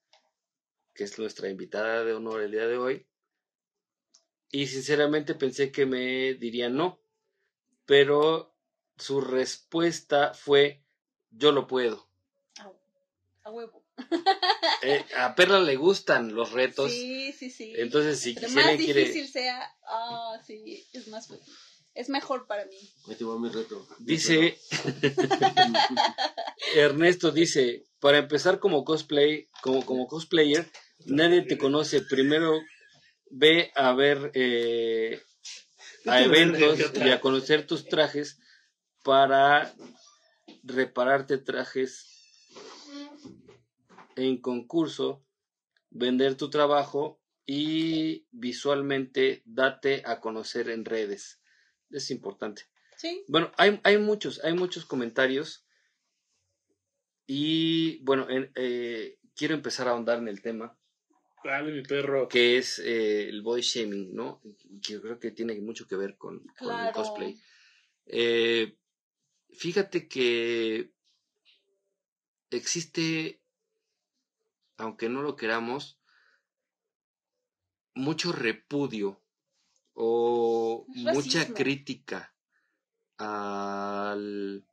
que 0.94 1.05
es 1.05 1.19
nuestra 1.19 1.48
invitada 1.48 2.05
de 2.05 2.14
honor 2.14 2.43
el 2.43 2.52
día 2.52 2.66
de 2.66 2.77
hoy, 2.77 3.06
y 4.51 4.66
sinceramente 4.66 5.35
pensé 5.35 5.73
que 5.73 5.86
me 5.86 6.35
diría 6.35 6.69
no, 6.69 7.01
pero 7.86 8.55
su 8.98 9.20
respuesta 9.20 10.35
fue, 10.35 10.85
yo 11.31 11.52
lo 11.52 11.66
puedo. 11.66 12.09
A, 13.44 13.51
huevo. 13.51 13.85
Eh, 14.85 15.05
a 15.16 15.36
Perla 15.36 15.60
le 15.60 15.77
gustan 15.77 16.35
los 16.35 16.51
retos. 16.51 16.90
Sí, 16.90 17.32
sí, 17.32 17.51
sí. 17.51 17.73
Entonces, 17.77 18.19
si, 18.19 18.31
Entre 18.31 18.48
si 18.48 18.55
más 18.56 18.66
alguien 18.66 18.85
quiere. 18.85 19.01
difícil 19.02 19.28
sea, 19.28 19.73
ah, 19.86 20.40
sí, 20.44 20.85
es 20.93 21.06
más 21.06 21.28
es 21.94 22.09
mejor 22.09 22.47
para 22.47 22.64
mí. 22.66 22.78
Ahí 23.09 23.16
te 23.16 23.24
va 23.24 23.39
mi 23.39 23.48
reto. 23.48 23.86
Dice 23.98 24.59
Ernesto 26.74 27.31
dice, 27.31 27.85
para 28.03 28.19
empezar 28.19 28.59
como 28.59 28.85
cosplay, 28.85 29.49
como, 29.62 29.87
como 29.87 30.09
cosplayer, 30.09 30.69
nadie 31.07 31.43
te 31.43 31.57
conoce. 31.57 32.03
Primero 32.03 32.61
ve 33.31 33.70
a 33.77 33.93
ver 33.95 34.33
eh, 34.35 35.23
a 36.07 36.20
eventos 36.20 36.81
y 36.97 37.11
a 37.11 37.20
conocer 37.20 37.65
tus 37.65 37.87
trajes 37.87 38.41
para 39.05 39.73
repararte 40.65 41.39
trajes 41.39 42.09
en 44.16 44.41
concurso, 44.41 45.24
vender 45.91 46.37
tu 46.37 46.51
trabajo 46.51 47.23
y 47.47 48.27
visualmente 48.33 49.43
date 49.45 50.03
a 50.05 50.20
conocer 50.20 50.70
en 50.70 50.85
redes. 50.85 51.41
Es 51.89 52.11
importante. 52.11 52.62
Sí. 52.97 53.24
Bueno, 53.29 53.53
hay, 53.59 53.81
hay 53.85 53.99
muchos, 53.99 54.43
hay 54.43 54.55
muchos 54.55 54.87
comentarios. 54.87 55.65
Y 57.35 57.99
bueno, 58.05 58.29
en- 58.29 58.53
eh, 58.57 59.17
quiero 59.35 59.55
empezar 59.55 59.89
a 59.89 59.93
ahondar 59.93 60.19
en 60.19 60.29
el 60.29 60.43
tema, 60.43 60.77
Dale, 61.43 61.73
mi 61.73 61.83
perro. 61.83 62.29
que 62.29 62.59
es 62.59 62.79
eh, 62.79 63.27
el 63.31 63.41
body 63.41 63.63
shaming, 63.63 64.15
¿no? 64.15 64.43
Que 64.43 64.55
yo 64.91 65.01
creo 65.01 65.19
que 65.19 65.31
tiene 65.31 65.59
mucho 65.63 65.87
que 65.89 65.97
ver 65.97 66.19
con, 66.19 66.45
con 66.59 66.79
el 66.79 66.93
cosplay. 66.93 67.41
Eh, 68.05 68.77
fíjate 69.51 70.09
que 70.09 70.93
existe, 72.51 73.41
aunque 74.77 75.09
no 75.09 75.23
lo 75.23 75.35
queramos, 75.35 75.99
mucho 77.95 78.33
repudio 78.33 79.23
o 79.95 80.85
mucha 80.89 81.47
crítica 81.55 82.35
al 83.17 84.67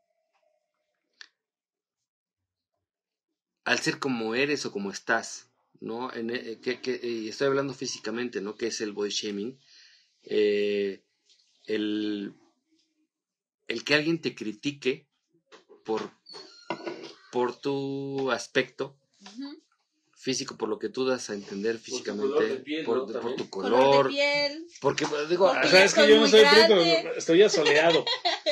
al 3.70 3.80
ser 3.80 4.00
como 4.00 4.34
eres 4.34 4.66
o 4.66 4.72
como 4.72 4.90
estás, 4.92 5.48
¿no? 5.80 6.12
En, 6.14 6.30
eh, 6.32 6.60
que, 6.62 6.82
que- 6.82 7.00
y 7.04 7.30
estoy 7.30 7.48
hablando 7.48 7.74
físicamente, 7.74 8.42
¿no? 8.42 8.56
Que 8.56 8.68
es 8.68 8.82
el 8.82 8.94
body 8.94 9.12
shaming. 9.12 9.60
Eh, 10.24 11.04
el, 11.66 12.34
el 13.68 13.84
que 13.84 13.94
alguien 13.94 14.22
te 14.22 14.34
critique 14.34 15.08
por, 15.86 16.10
por 17.32 17.56
tu 17.60 18.32
aspecto 18.32 18.98
físico, 20.16 20.58
por 20.58 20.68
lo 20.68 20.80
que 20.80 20.90
tú 20.90 21.06
das 21.06 21.30
a 21.30 21.36
entender 21.36 21.78
tu 21.78 21.84
físicamente, 21.84 22.28
color 22.34 22.50
de 22.50 22.56
piel, 22.58 22.86
por, 22.86 22.98
¿no? 22.98 23.06
por 23.06 23.14
También. 23.14 23.38
tu 23.38 23.50
Color 23.50 23.72
color, 23.72 24.04
de 24.08 24.10
piel. 24.14 24.68
porque 24.82 25.06
pues, 25.08 25.30
digo, 25.30 25.46
Porque 25.46 25.66
o 25.66 25.70
O 25.70 25.72
sea, 25.72 25.86
es 25.86 25.94
que 25.94 26.10
yo 26.10 26.20
no 26.20 26.28
soy 26.28 26.42
grande. 26.42 27.12
estoy 27.18 27.42
asoleado. 27.44 28.04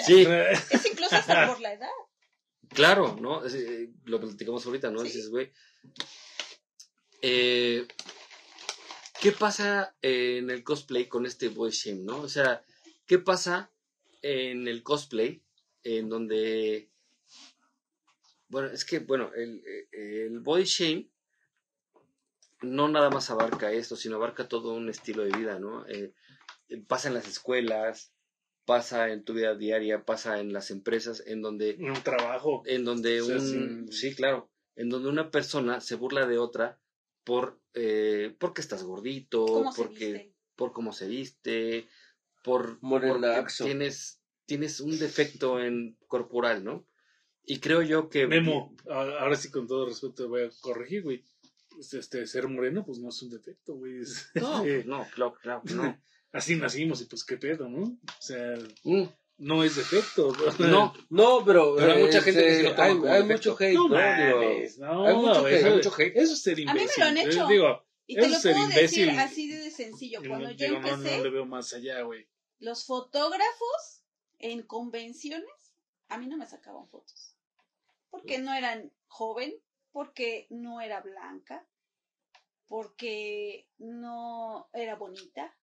sí, 0.06 0.26
Es 0.72 0.86
incluso 0.86 1.16
hasta 1.16 1.48
por 1.48 1.60
la 1.60 1.74
edad. 1.74 1.90
Claro, 2.70 3.18
¿no? 3.20 3.46
Es, 3.46 3.54
eh, 3.56 3.90
lo 4.06 4.20
platicamos 4.20 4.66
ahorita, 4.66 4.92
¿no? 4.92 5.00
Sí. 5.00 5.06
Dices, 5.08 5.30
güey. 5.30 5.52
eh, 7.22 7.88
¿Qué 9.20 9.32
pasa 9.32 9.96
en 10.02 10.50
el 10.52 10.64
cosplay 10.64 11.08
con 11.08 11.26
este 11.26 11.50
boy 11.50 11.72
shame, 11.72 12.04
no? 12.04 12.22
O 12.22 12.30
sea, 12.30 12.64
¿qué 13.08 13.18
pasa 13.18 13.72
en 14.22 14.68
el 14.68 14.84
cosplay 14.84 15.44
en 15.84 16.10
donde. 16.10 16.90
Bueno, 18.50 18.70
es 18.70 18.86
que, 18.86 19.00
bueno, 19.00 19.32
el, 19.36 19.64
eh, 19.66 20.26
el 20.26 20.40
body 20.40 20.64
shame 20.64 21.10
no 22.62 22.88
nada 22.88 23.10
más 23.10 23.30
abarca 23.30 23.72
esto, 23.72 23.96
sino 23.96 24.16
abarca 24.16 24.48
todo 24.48 24.74
un 24.74 24.90
estilo 24.90 25.24
de 25.24 25.38
vida, 25.38 25.60
¿no? 25.60 25.86
Eh, 25.88 26.14
eh, 26.70 26.84
pasa 26.88 27.08
en 27.10 27.14
las 27.14 27.28
escuelas, 27.28 28.14
pasa 28.68 29.10
en 29.12 29.24
tu 29.24 29.34
vida 29.34 29.56
diaria, 29.56 30.04
pasa 30.06 30.40
en 30.40 30.54
las 30.54 30.70
empresas, 30.70 31.24
en 31.26 31.42
donde 31.42 31.78
Un 31.80 32.04
trabajo. 32.04 32.62
en 32.68 32.84
donde 32.86 33.22
O 33.22 33.26
sea, 33.26 33.38
un 33.38 33.92
sí 33.92 34.14
claro 34.14 34.52
en 34.76 34.90
donde 34.90 35.10
una 35.10 35.32
persona 35.32 35.82
se 35.82 35.96
burla 35.96 36.28
de 36.28 36.38
otra 36.38 36.80
por 37.24 37.60
eh, 37.74 38.36
porque 38.38 38.62
estás 38.62 38.84
gordito 38.84 39.46
¿Cómo 39.46 39.72
se 39.72 39.82
porque 39.82 40.06
viste? 40.14 40.34
por 40.56 40.72
cómo 40.74 40.94
se 40.94 41.08
viste 41.08 41.88
por 42.44 42.80
porque 42.80 43.46
tienes 43.64 44.22
tienes 44.46 44.80
un 44.82 45.00
defecto 45.00 45.60
en 45.60 45.98
corporal 46.08 46.64
no 46.64 46.86
y 47.44 47.60
creo 47.60 47.82
yo 47.82 48.10
que 48.10 48.28
Memo, 48.28 48.76
a- 48.90 49.20
ahora 49.22 49.36
sí 49.36 49.50
con 49.50 49.66
todo 49.68 49.88
respeto 49.88 50.14
te 50.14 50.24
voy 50.26 50.44
a 50.44 50.50
corregir, 50.62 51.04
güey. 51.04 51.24
Este, 51.80 52.26
ser 52.28 52.48
moreno, 52.50 52.84
pues 52.86 53.00
no 53.00 53.08
es 53.10 53.22
un 53.22 53.30
defecto, 53.30 53.76
güey. 53.76 54.00
Es- 54.02 54.30
no 54.36 54.64
este, 54.66 54.84
no 54.84 55.08
claro 55.16 55.34
claro 55.42 55.62
no 55.74 55.98
así 56.38 56.56
nacimos 56.56 57.02
y 57.02 57.06
pues 57.06 57.24
qué 57.26 57.38
pedo, 57.38 57.68
¿no? 57.70 57.84
O 57.88 58.22
sea, 58.22 58.56
Mm, 58.84 59.04
no 59.40 59.64
es 59.64 59.76
defecto. 59.76 60.34
no 60.60 60.94
No, 61.10 61.44
pero, 61.46 61.76
Pero 61.76 61.92
hay 61.94 62.04
mucha 62.04 62.22
gente 62.22 62.40
que 62.42 62.48
este, 62.50 62.58
sí 62.58 62.64
lo 62.64 62.72
toma 62.76 62.84
hay, 62.86 62.94
como 62.98 63.06
hay 63.14 63.22
defecto. 63.24 63.52
mucho 63.52 63.64
hate, 63.64 63.74
No 63.74 63.88
¿no? 63.88 63.90
Mames, 63.90 64.78
no, 64.80 65.06
hay 65.08 65.16
mucho 65.16 65.46
hate, 65.46 65.54
eso, 65.58 65.68
hay 65.68 65.74
mucho 65.76 65.94
hate. 65.98 66.14
eso 66.18 66.34
es 66.34 66.42
ser 66.42 66.54
A 66.54 66.58
mí 66.58 66.66
me 66.66 66.72
imbécil. 66.82 67.04
lo 67.04 67.10
han 67.10 67.18
hecho. 67.18 67.48
Digo, 67.48 67.84
Y 68.08 68.16
te 68.16 68.22
eso 68.22 68.30
lo 68.30 68.36
es 68.36 68.42
ser 68.42 68.54
puedo 68.54 68.68
decir 68.68 69.08
imbécil. 69.10 69.20
así 69.20 69.48
de 69.50 69.72
sencillo. 69.72 70.22
yo 70.24 70.30
Cuando 70.30 70.48
no- 70.48 70.54
yo 70.54 70.66
digo, 70.68 70.80
no, 70.80 70.88
empecé, 70.88 71.18
no 71.18 71.24
le 71.24 71.30
veo 71.30 71.46
más 71.46 71.74
allá, 71.74 72.02
güey. 72.02 72.28
los 72.60 72.86
fotógrafos 72.86 74.04
en 74.40 74.64
convenciones, 74.64 75.76
a 76.10 76.18
mí 76.18 76.28
no 76.28 76.38
me 76.38 76.46
sacaban 76.48 76.88
fotos. 76.90 77.36
Porque 78.10 78.38
no 78.40 78.54
eran 78.54 78.92
joven, 79.08 79.54
porque 79.92 80.48
no 80.50 80.80
era 80.82 81.02
blanca, 81.02 81.68
porque 82.68 83.68
no 83.78 84.70
era 84.74 84.96
bonita. 84.96 85.56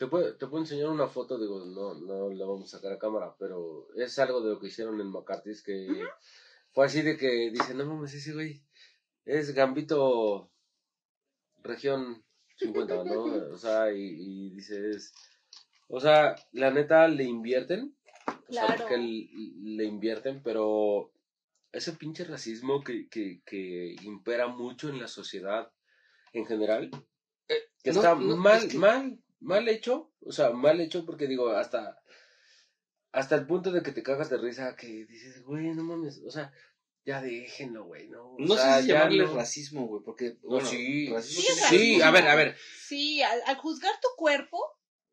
Te 0.00 0.06
puedo, 0.06 0.34
te 0.34 0.46
puedo 0.46 0.62
enseñar 0.62 0.88
una 0.88 1.08
foto, 1.08 1.38
digo, 1.38 1.62
no, 1.66 1.92
no 1.92 2.30
la 2.30 2.46
vamos 2.46 2.72
a 2.72 2.78
sacar 2.78 2.92
a 2.94 2.98
cámara, 2.98 3.36
pero 3.38 3.86
es 3.94 4.18
algo 4.18 4.40
de 4.40 4.48
lo 4.54 4.58
que 4.58 4.68
hicieron 4.68 4.98
en 4.98 5.08
McCarthy's 5.08 5.62
que 5.62 5.86
fue 6.72 6.86
así 6.86 7.02
de 7.02 7.18
que 7.18 7.50
dicen, 7.50 7.76
no 7.76 7.84
mames, 7.84 8.14
ese 8.14 8.32
güey 8.32 8.62
es 9.26 9.52
Gambito 9.52 10.50
región 11.62 12.24
50, 12.56 13.04
¿no? 13.04 13.24
O 13.52 13.58
sea, 13.58 13.92
y, 13.92 14.00
y 14.00 14.50
dices, 14.54 15.12
o 15.88 16.00
sea, 16.00 16.34
la 16.52 16.70
neta 16.70 17.06
le 17.06 17.24
invierten, 17.24 17.94
o 18.26 18.52
sea, 18.54 18.64
Claro. 18.68 18.84
porque 18.84 18.96
le 18.96 19.84
invierten, 19.84 20.42
pero 20.42 21.12
ese 21.72 21.92
pinche 21.92 22.24
racismo 22.24 22.82
que, 22.82 23.06
que, 23.10 23.42
que 23.44 23.96
impera 24.02 24.48
mucho 24.48 24.88
en 24.88 24.98
la 24.98 25.08
sociedad 25.08 25.70
en 26.32 26.46
general, 26.46 26.90
que 27.82 27.92
no, 27.92 27.96
está 28.00 28.14
no, 28.14 28.36
mal, 28.38 28.64
es 28.64 28.72
que- 28.72 28.78
mal, 28.78 29.18
mal 29.40 29.68
hecho, 29.68 30.12
o 30.20 30.32
sea, 30.32 30.50
mal 30.50 30.80
hecho 30.80 31.04
porque 31.04 31.26
digo, 31.26 31.50
hasta, 31.50 32.00
hasta 33.12 33.34
el 33.34 33.46
punto 33.46 33.72
de 33.72 33.82
que 33.82 33.92
te 33.92 34.02
cagas 34.02 34.30
de 34.30 34.38
risa, 34.38 34.76
que 34.76 35.06
dices, 35.06 35.42
güey, 35.44 35.74
no 35.74 35.82
mames, 35.82 36.20
o 36.24 36.30
sea, 36.30 36.52
ya 37.04 37.20
déjenlo, 37.20 37.84
güey, 37.84 38.08
¿no? 38.08 38.34
O 38.34 38.36
no 38.38 38.54
sea, 38.54 38.76
sé 38.76 38.82
si 38.82 38.88
llamarle 38.88 39.24
no- 39.24 39.34
racismo 39.34 39.86
güey 39.86 40.02
porque 40.04 40.36
No, 40.42 40.50
bueno, 40.50 40.68
sí, 40.68 41.08
racismo 41.08 41.42
Sí, 41.70 42.00
a 42.02 42.10
ver, 42.10 42.26
a 42.28 42.34
ver, 42.34 42.56
Sí, 42.86 43.22
al, 43.22 43.40
al 43.46 43.56
juzgar 43.56 43.92
tu 44.00 44.08
cuerpo 44.16 44.58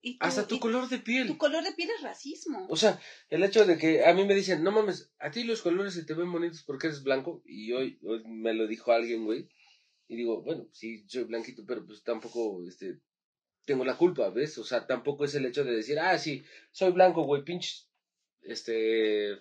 y 0.01 0.19
tu, 0.19 0.25
hasta 0.25 0.47
tu 0.47 0.55
y 0.55 0.59
color 0.59 0.87
de 0.89 0.99
piel. 0.99 1.27
tu 1.27 1.37
color 1.37 1.63
de 1.63 1.71
piel 1.73 1.89
es 1.95 2.01
racismo. 2.03 2.67
O 2.69 2.75
sea, 2.75 2.99
el 3.29 3.43
hecho 3.43 3.65
de 3.65 3.77
que 3.77 4.05
a 4.05 4.13
mí 4.13 4.25
me 4.25 4.35
dicen, 4.35 4.63
no 4.63 4.71
mames, 4.71 5.11
a 5.19 5.31
ti 5.31 5.43
los 5.43 5.61
colores 5.61 5.93
se 5.93 6.03
te 6.03 6.13
ven 6.13 6.31
bonitos 6.31 6.63
porque 6.63 6.87
eres 6.87 7.01
blanco, 7.03 7.41
y 7.45 7.71
hoy, 7.73 7.99
hoy 8.03 8.23
me 8.27 8.53
lo 8.53 8.67
dijo 8.67 8.91
alguien, 8.91 9.25
güey, 9.25 9.49
y 10.07 10.15
digo, 10.17 10.41
bueno, 10.43 10.67
sí, 10.71 11.03
soy 11.07 11.23
blanquito, 11.23 11.63
pero 11.65 11.85
pues 11.85 12.03
tampoco, 12.03 12.63
este, 12.67 12.99
tengo 13.67 13.83
la 13.85 13.97
culpa, 13.97 14.29
¿ves? 14.29 14.57
O 14.57 14.63
sea, 14.63 14.87
tampoco 14.87 15.25
es 15.25 15.35
el 15.35 15.45
hecho 15.45 15.63
de 15.65 15.75
decir, 15.75 15.99
ah, 15.99 16.17
sí, 16.17 16.43
soy 16.71 16.91
blanco, 16.93 17.23
güey, 17.23 17.43
pinches, 17.43 17.89
este, 18.41 19.37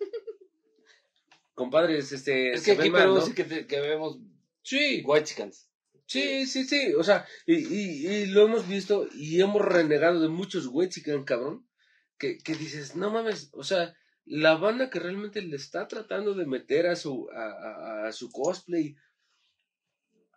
compadres, 1.54 2.10
este, 2.12 2.52
es 2.54 2.62
que 2.64 2.72
aquí 2.72 2.90
mal, 2.90 3.14
¿no? 3.14 3.20
sí 3.20 3.34
que, 3.34 3.44
te- 3.44 3.66
que 3.66 3.80
vemos 3.80 4.18
Sí, 4.62 5.02
chickens 5.22 5.68
Sí, 6.06 6.46
sí, 6.46 6.64
sí, 6.64 6.94
o 6.94 7.04
sea, 7.04 7.26
y, 7.46 7.56
y, 7.56 8.06
y 8.08 8.26
lo 8.26 8.46
hemos 8.46 8.66
visto 8.66 9.06
y 9.14 9.42
hemos 9.42 9.60
renegado 9.62 10.20
de 10.22 10.28
muchos 10.30 10.66
y 10.96 11.02
cabrón, 11.24 11.68
que, 12.16 12.38
que 12.38 12.54
dices, 12.54 12.96
no 12.96 13.10
mames, 13.10 13.50
o 13.52 13.62
sea, 13.62 13.94
la 14.24 14.54
banda 14.54 14.88
que 14.88 15.00
realmente 15.00 15.42
le 15.42 15.56
está 15.56 15.86
tratando 15.86 16.32
de 16.32 16.46
meter 16.46 16.86
a 16.86 16.96
su, 16.96 17.28
a, 17.30 17.42
a- 17.44 18.08
a 18.08 18.12
su 18.12 18.30
cosplay, 18.30 18.96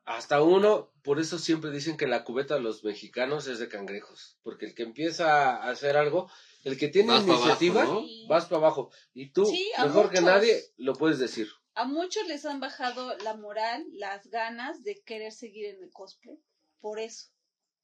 hasta 0.06 0.42
uno, 0.42 0.92
por 1.04 1.20
eso 1.20 1.38
siempre 1.38 1.72
dicen 1.72 1.98
que 1.98 2.08
la 2.08 2.24
cubeta 2.24 2.56
de 2.56 2.62
los 2.62 2.84
mexicanos 2.84 3.48
es 3.48 3.60
de 3.60 3.70
cangrejos, 3.70 4.38
porque 4.44 4.66
el 4.66 4.76
que 4.76 4.84
empieza 4.84 5.58
a 5.58 5.70
hacer 5.70 5.98
algo, 5.98 6.30
el 6.64 6.78
que 6.78 6.88
tiene 6.88 7.10
Vas 7.10 7.24
pa' 7.24 7.34
abajo, 7.34 7.42
iniciativa, 7.42 8.02
vas 8.28 8.46
para 8.46 8.58
abajo, 8.58 8.92
y 9.14 9.32
tú, 9.32 9.46
Sí, 9.46 9.72
mejor 9.82 10.10
que 10.10 10.22
nadie, 10.22 10.62
lo 10.78 10.94
puedes 10.94 11.20
decir. 11.20 11.48
A 11.74 11.86
muchos 11.86 12.28
les 12.28 12.46
han 12.46 12.60
bajado 12.60 13.16
la 13.20 13.36
moral, 13.36 13.86
las 13.94 14.28
ganas 14.28 14.84
de 14.84 15.02
querer 15.04 15.32
seguir 15.32 15.68
en 15.68 15.82
el 15.82 15.92
cosplay. 15.92 16.38
Por 16.80 17.00
eso. 17.00 17.28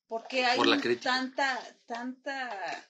Porque 0.07 0.43
hay 0.43 0.57
Por 0.57 0.99
tanta, 0.99 1.59
tanta, 1.85 2.89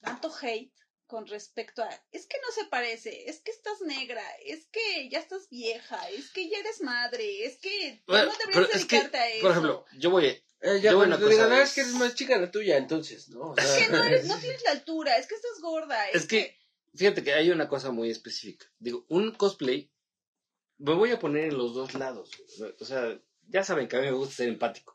tanto 0.00 0.32
hate 0.40 0.72
con 1.14 1.28
respecto 1.28 1.80
a, 1.84 1.88
es 2.10 2.26
que 2.26 2.38
no 2.44 2.50
se 2.52 2.64
parece, 2.68 3.30
es 3.30 3.38
que 3.40 3.52
estás 3.52 3.80
negra, 3.82 4.20
es 4.44 4.66
que 4.66 5.08
ya 5.08 5.20
estás 5.20 5.48
vieja, 5.48 6.10
es 6.10 6.28
que 6.30 6.48
ya 6.50 6.58
eres 6.58 6.80
madre, 6.80 7.44
es 7.46 7.56
que 7.58 8.02
Bueno, 8.08 8.32
no 8.32 8.32
deberías 8.36 8.74
es 8.74 8.84
que, 8.86 8.96
dedicarte 8.96 9.16
a 9.18 9.28
eso. 9.30 9.40
por 9.42 9.50
ejemplo, 9.52 9.84
yo 9.96 10.10
voy, 10.10 10.26
Eh, 10.66 10.80
ya 10.82 10.90
Yo 10.92 10.98
una 10.98 11.16
te 11.18 11.28
digan, 11.28 11.52
"Ah, 11.52 11.62
es- 11.62 11.68
es 11.68 11.74
que 11.74 11.80
eres 11.82 11.92
más 11.94 12.14
chica 12.16 12.36
la 12.38 12.50
tuya, 12.50 12.78
entonces, 12.78 13.28
¿no? 13.28 13.50
O 13.50 13.54
es 13.56 13.64
sea, 13.66 13.86
que 13.86 13.92
no, 13.92 14.02
eres, 14.02 14.24
no 14.26 14.38
tienes 14.40 14.62
la 14.64 14.70
altura, 14.72 15.18
es 15.18 15.26
que 15.28 15.34
estás 15.36 15.60
gorda. 15.60 16.08
Es, 16.08 16.22
Es 16.22 16.26
que, 16.26 16.58
fíjate 16.94 17.22
que 17.22 17.32
hay 17.34 17.50
una 17.50 17.68
cosa 17.68 17.90
muy 17.92 18.10
específica. 18.10 18.66
Digo, 18.80 19.04
un 19.08 19.32
cosplay, 19.32 19.92
me 20.78 20.94
voy 20.94 21.10
a 21.12 21.18
poner 21.20 21.44
en 21.50 21.58
los 21.58 21.74
dos 21.74 21.94
lados. 21.94 22.30
O 22.80 22.84
sea, 22.84 23.20
ya 23.48 23.62
saben 23.62 23.86
que 23.88 23.96
a 23.96 24.00
mí 24.00 24.06
me 24.06 24.12
gusta 24.12 24.36
ser 24.36 24.48
empático. 24.48 24.93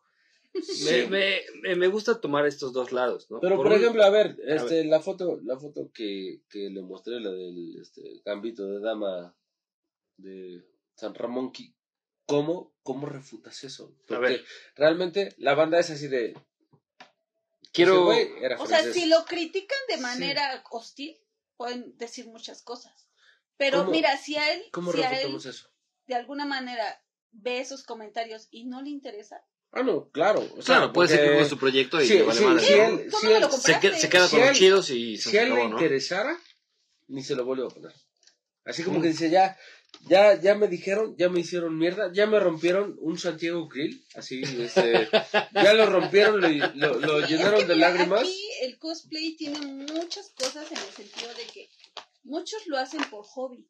Me, 0.83 1.07
me, 1.07 1.41
me- 1.61 1.75
me 1.75 1.87
gusta 1.87 2.19
tomar 2.19 2.45
estos 2.45 2.73
dos 2.73 2.91
lados, 2.91 3.29
¿no? 3.29 3.39
Pero 3.39 3.57
por, 3.57 3.71
ejemplo, 3.71 4.03
a 4.03 4.09
ver, 4.09 4.37
este, 4.45 4.83
la 4.83 4.99
foto, 4.99 5.39
la 5.43 5.57
foto 5.59 5.91
que, 5.93 6.41
que 6.49 6.69
le 6.69 6.81
mostré, 6.81 7.19
la 7.19 7.31
del 7.31 7.79
este, 7.79 8.21
gambito 8.25 8.65
de 8.67 8.79
dama 8.79 9.35
de 10.17 10.65
San 10.95 11.13
Ramón, 11.13 11.53
qui- 11.53 11.73
¿cómo, 12.25 12.73
cómo 12.83 13.05
refutas 13.07 13.63
eso? 13.63 13.95
Porque 14.07 14.21
ver. 14.21 14.45
realmente 14.75 15.33
la 15.37 15.53
banda 15.53 15.79
es 15.79 15.91
así 15.91 16.07
de. 16.07 16.35
quiero... 17.71 18.11
era 18.13 18.59
o 18.59 18.65
sea, 18.65 18.91
si 18.91 19.05
lo 19.05 19.25
critican 19.25 19.77
de 19.87 19.95
Sí. 19.95 20.01
manera 20.01 20.63
hostil, 20.71 21.15
pueden 21.57 21.97
decir 21.97 22.27
muchas 22.27 22.61
cosas. 22.63 23.07
Pero 23.57 23.79
¿Cómo- 23.79 23.91
mira, 23.91 24.17
si 24.17 24.35
a 24.35 24.53
él, 24.53 24.63
¿Cómo 24.71 24.91
si 24.91 25.01
a 25.01 25.09
él 25.09 25.15
refutamos 25.17 25.45
eso? 25.45 25.69
de 26.07 26.15
alguna 26.15 26.45
manera 26.45 27.03
ve 27.31 27.59
esos 27.59 27.83
comentarios 27.83 28.47
y 28.49 28.65
no 28.65 28.81
le 28.81 28.89
interesa, 28.89 29.45
Ah, 29.71 29.83
no, 29.83 30.09
claro. 30.09 30.39
O 30.57 30.61
sea, 30.61 30.77
Claro, 30.77 30.93
puede 30.93 31.09
ser 31.09 31.19
que 31.19 31.25
porque 31.27 31.39
con 31.41 31.49
su 31.49 31.57
proyecto 31.57 32.01
y 32.01 32.07
sí, 32.07 32.13
le 32.15 32.23
vale 32.23 32.39
sí, 32.39 32.45
madre. 32.45 32.63
si 32.65 32.73
¿no? 32.73 32.85
él- 32.87 33.09
¿cómo 33.11 33.19
si 33.21 33.27
él- 33.27 33.49
se, 33.59 33.79
queda, 33.79 33.97
se 33.97 34.09
queda 34.09 34.27
Si 34.27 34.31
con 34.35 34.39
él- 34.43 34.49
los 34.49 34.57
chidos 34.57 34.89
y 34.89 35.17
se 35.17 35.29
si 35.29 35.37
a 35.37 35.43
él 35.43 35.49
le 35.49 35.55
¿no? 35.55 35.69
interesara, 35.69 36.39
ni 37.07 37.23
se 37.23 37.35
lo 37.35 37.45
vuelve 37.45 37.65
a 37.65 37.69
poner. 37.69 37.93
Así 38.65 38.83
como 38.83 38.99
Mm. 38.99 39.01
que 39.03 39.07
dice, 39.09 39.29
ya, 39.29 39.57
ya, 40.07 40.39
ya 40.41 40.55
me 40.55 40.67
dijeron, 40.67 41.15
ya 41.17 41.29
me 41.29 41.39
hicieron 41.41 41.77
mierda, 41.77 42.11
ya 42.13 42.25
me 42.27 42.39
rompieron 42.39 42.95
un 42.99 43.17
Santiago 43.19 43.67
Grill, 43.67 44.03
así, 44.15 44.41
este, 44.43 45.07
ya 45.53 45.73
lo 45.73 45.85
rompieron, 45.85 46.41
lo, 46.41 46.49
lo- 46.75 46.99
lo 46.99 47.17
Sí, 47.19 47.23
es 47.25 47.29
llenaron 47.29 47.59
que 47.61 47.65
de 47.67 47.75
mira, 47.75 47.89
lágrimas. 47.91 48.21
Aquí 48.21 48.49
el 48.63 48.77
cosplay 48.79 49.35
tiene 49.35 49.59
muchas 49.93 50.31
cosas 50.35 50.71
en 50.71 50.77
el 50.77 50.93
sentido 50.93 51.33
de 51.35 51.43
que 51.45 51.69
muchos 52.23 52.65
lo 52.67 52.77
hacen 52.77 53.01
por 53.11 53.23
hobby, 53.25 53.67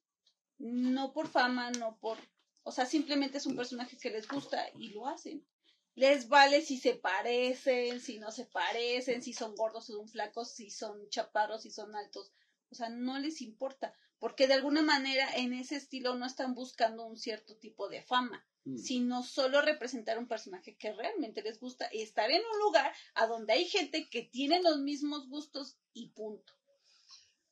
no 0.60 1.12
por 1.14 1.28
fama, 1.30 1.72
no 1.72 1.98
por... 2.00 2.18
O 2.64 2.72
sea, 2.72 2.86
simplemente 2.86 3.38
es 3.38 3.46
un 3.46 3.56
personaje 3.56 3.98
que 3.98 4.10
les 4.12 4.28
gusta 4.28 4.66
y 4.78 4.90
lo 4.90 5.08
hacen. 5.08 5.46
Les 5.96 6.28
vale 6.30 6.62
si 6.62 6.78
se 6.78 6.96
parecen, 6.96 8.00
si 8.00 8.20
no 8.20 8.32
se 8.32 8.46
parecen, 8.46 9.22
si 9.22 9.34
son 9.34 9.56
gordos 9.56 9.90
o 9.90 9.94
son 9.98 10.08
flacos, 10.08 10.52
si 10.52 10.70
son 10.70 11.10
chaparros, 11.10 11.64
si 11.64 11.72
son 11.72 11.96
altos. 11.96 12.32
O 12.72 12.76
sea, 12.76 12.90
no 12.90 13.20
les 13.20 13.42
importa, 13.42 13.94
porque 14.20 14.48
de 14.48 14.54
alguna 14.54 14.82
manera 14.82 15.28
en 15.36 15.54
ese 15.54 15.76
estilo 15.76 16.16
no 16.16 16.26
están 16.26 16.54
buscando 16.54 17.06
un 17.06 17.18
cierto 17.18 17.58
tipo 17.58 17.90
de 17.90 18.02
fama 18.02 18.46
Mm. 18.66 18.78
sino 18.78 19.24
solo 19.24 19.62
representar 19.62 20.18
un 20.20 20.28
personaje 20.28 20.76
que 20.76 20.92
realmente 20.92 21.42
les 21.42 21.60
gusta 21.60 21.90
y 21.92 22.02
estar 22.02 22.30
en 22.30 22.42
un 22.54 22.60
lugar 22.60 22.94
a 23.16 23.26
donde 23.26 23.54
hay 23.54 23.66
gente 23.66 24.10
que 24.10 24.24
tiene 24.24 24.62
los 24.62 24.80
mismos 24.80 25.30
gustos 25.30 25.78
y 25.94 26.10
punto. 26.10 26.54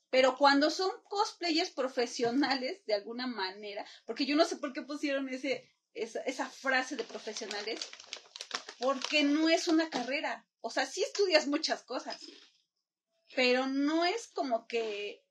Pero 0.09 0.37
cuando 0.37 0.69
son 0.69 0.91
cosplayers 1.03 1.71
profesionales, 1.71 2.85
de 2.85 2.93
alguna 2.93 3.27
manera, 3.27 3.85
porque 4.05 4.25
yo 4.25 4.35
no 4.35 4.45
sé 4.45 4.57
por 4.57 4.73
qué 4.73 4.81
pusieron 4.81 5.27
ese, 5.29 5.69
esa, 5.93 6.21
esa 6.21 6.47
frase 6.49 6.95
de 6.95 7.03
profesionales, 7.03 7.79
porque 8.79 9.23
no 9.23 9.49
es 9.49 9.67
una 9.67 9.89
carrera. 9.89 10.47
O 10.61 10.69
sea, 10.69 10.85
sí 10.85 11.03
estudias 11.03 11.47
muchas 11.47 11.83
cosas, 11.83 12.19
pero 13.35 13.67
no 13.67 14.05
es 14.05 14.27
como 14.27 14.67
que 14.67 15.23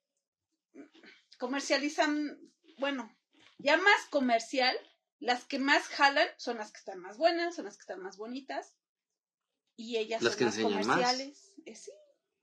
comercializan, 1.39 2.39
bueno, 2.78 3.14
ya 3.59 3.77
más 3.77 4.06
comercial, 4.10 4.77
las 5.18 5.44
que 5.44 5.59
más 5.59 5.85
jalan 5.85 6.28
son 6.36 6.59
las 6.59 6.73
que 6.73 6.78
están 6.78 7.01
más 7.01 7.16
buenas, 7.18 7.55
son 7.56 7.64
las 7.64 7.77
que 7.77 7.82
están 7.82 8.02
más 8.02 8.16
bonitas. 8.16 8.74
Y 9.77 9.97
ellas 9.98 10.23
Las 10.23 10.32
son 10.32 10.39
que 10.39 10.44
más 10.47 10.56
enseñan 10.56 10.86
más. 10.86 10.97
comerciales. 10.97 11.55
Eh, 11.66 11.74
sí. 11.74 11.90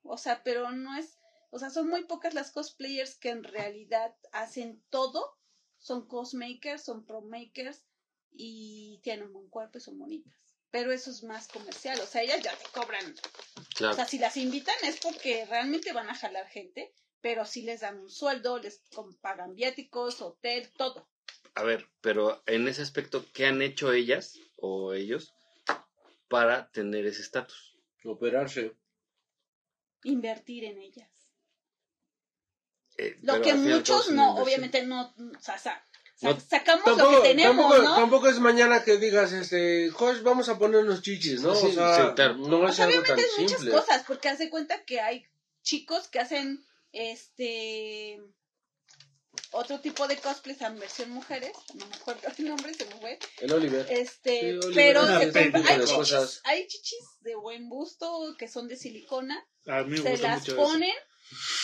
O 0.03 0.17
sea, 0.17 0.43
pero 0.43 0.71
no 0.71 0.95
es. 0.97 1.17
O 1.49 1.59
sea, 1.59 1.69
son 1.69 1.87
muy 1.87 2.03
pocas 2.05 2.33
las 2.33 2.51
cosplayers 2.51 3.15
que 3.15 3.29
en 3.29 3.43
realidad 3.43 4.15
hacen 4.31 4.83
todo. 4.89 5.37
Son 5.79 6.07
cosmakers, 6.07 6.83
son 6.83 7.05
promakers 7.05 7.83
y 8.31 8.99
tienen 9.03 9.27
un 9.27 9.33
buen 9.33 9.49
cuerpo 9.49 9.77
y 9.77 9.81
son 9.81 9.97
bonitas. 9.99 10.33
Pero 10.73 10.91
eso 10.91 11.11
es 11.11 11.21
más 11.21 11.47
comercial. 11.47 11.99
O 12.01 12.07
sea, 12.07 12.23
ellas 12.23 12.41
ya 12.41 12.57
te 12.57 12.65
cobran. 12.73 13.13
Claro. 13.75 13.93
O 13.93 13.95
sea, 13.95 14.07
si 14.07 14.17
las 14.17 14.35
invitan 14.37 14.75
es 14.81 14.99
porque 14.99 15.45
realmente 15.45 15.93
van 15.93 16.09
a 16.09 16.15
jalar 16.15 16.47
gente. 16.47 16.91
Pero 17.21 17.45
si 17.45 17.61
les 17.61 17.81
dan 17.81 17.99
un 17.99 18.09
sueldo, 18.09 18.57
les 18.57 18.81
pagan 19.21 19.53
viáticos, 19.53 20.19
hotel, 20.19 20.71
todo. 20.75 21.07
A 21.53 21.61
ver, 21.61 21.87
pero 22.01 22.41
en 22.47 22.67
ese 22.67 22.81
aspecto, 22.81 23.23
¿qué 23.33 23.45
han 23.45 23.61
hecho 23.61 23.93
ellas 23.93 24.39
o 24.55 24.95
ellos 24.95 25.35
para 26.27 26.71
tener 26.71 27.05
ese 27.05 27.21
estatus? 27.21 27.77
Operarse. 28.03 28.75
Invertir 30.01 30.63
en 30.63 30.79
ellas. 30.79 31.11
Eh, 32.97 33.19
Lo 33.21 33.43
que 33.43 33.53
muchos 33.53 34.09
no, 34.09 34.31
inversión. 34.31 34.43
obviamente 34.43 34.83
no, 34.87 35.13
o 35.17 35.39
sea, 35.39 35.87
sacamos 36.15 36.97
lo 36.97 37.09
que 37.21 37.27
tenemos, 37.29 37.69
tampoco, 37.69 37.81
¿no? 37.89 37.95
tampoco 37.95 38.29
es 38.29 38.39
mañana 38.39 38.83
que 38.83 38.97
digas, 38.97 39.31
este, 39.33 39.89
Josh, 39.91 40.21
vamos 40.21 40.47
a 40.49 40.57
ponernos 40.57 41.01
chichis, 41.01 41.41
¿no? 41.41 41.53
Sí, 41.55 41.67
o 41.67 41.71
sea, 41.73 41.95
sí, 42.09 42.13
claro. 42.15 42.35
no 42.37 42.59
O 42.59 42.67
es 42.69 42.75
sea, 42.75 42.85
algo 42.85 43.03
tan 43.03 43.19
es 43.19 43.27
muchas 43.37 43.59
simple. 43.59 43.75
cosas, 43.75 44.03
porque 44.07 44.29
hace 44.29 44.49
cuenta 44.49 44.83
que 44.85 44.99
hay 45.01 45.25
chicos 45.63 46.07
que 46.07 46.19
hacen 46.19 46.65
este 46.91 48.21
otro 49.51 49.79
tipo 49.81 50.07
de 50.07 50.17
cosplays 50.17 50.61
en 50.61 50.79
versión 50.79 51.09
mujeres, 51.11 51.51
no 51.75 51.85
me 51.87 51.95
acuerdo 51.95 52.21
el 52.37 52.45
nombre, 52.47 52.73
se 52.73 52.85
me 52.85 52.95
fue. 52.95 53.19
El 53.39 53.51
Oliver. 53.53 53.85
Este, 53.89 54.39
Sí, 54.39 54.47
Oliver 54.67 54.73
pero 54.75 55.01
hace 55.01 55.31
se 55.31 55.51
compra- 55.51 55.69
hay, 55.69 55.79
chichis, 55.79 55.93
cosas. 55.95 56.41
hay 56.43 56.67
chichis 56.67 57.03
de 57.21 57.35
buen 57.35 57.69
busto 57.69 58.35
que 58.37 58.47
son 58.47 58.67
de 58.67 58.77
silicona, 58.77 59.43
A 59.67 59.83
mí 59.83 59.91
me 59.91 59.97
se 59.97 60.11
gusta 60.11 60.27
las 60.27 60.39
mucho 60.39 60.51
eso. 60.53 60.61
ponen 60.61 60.93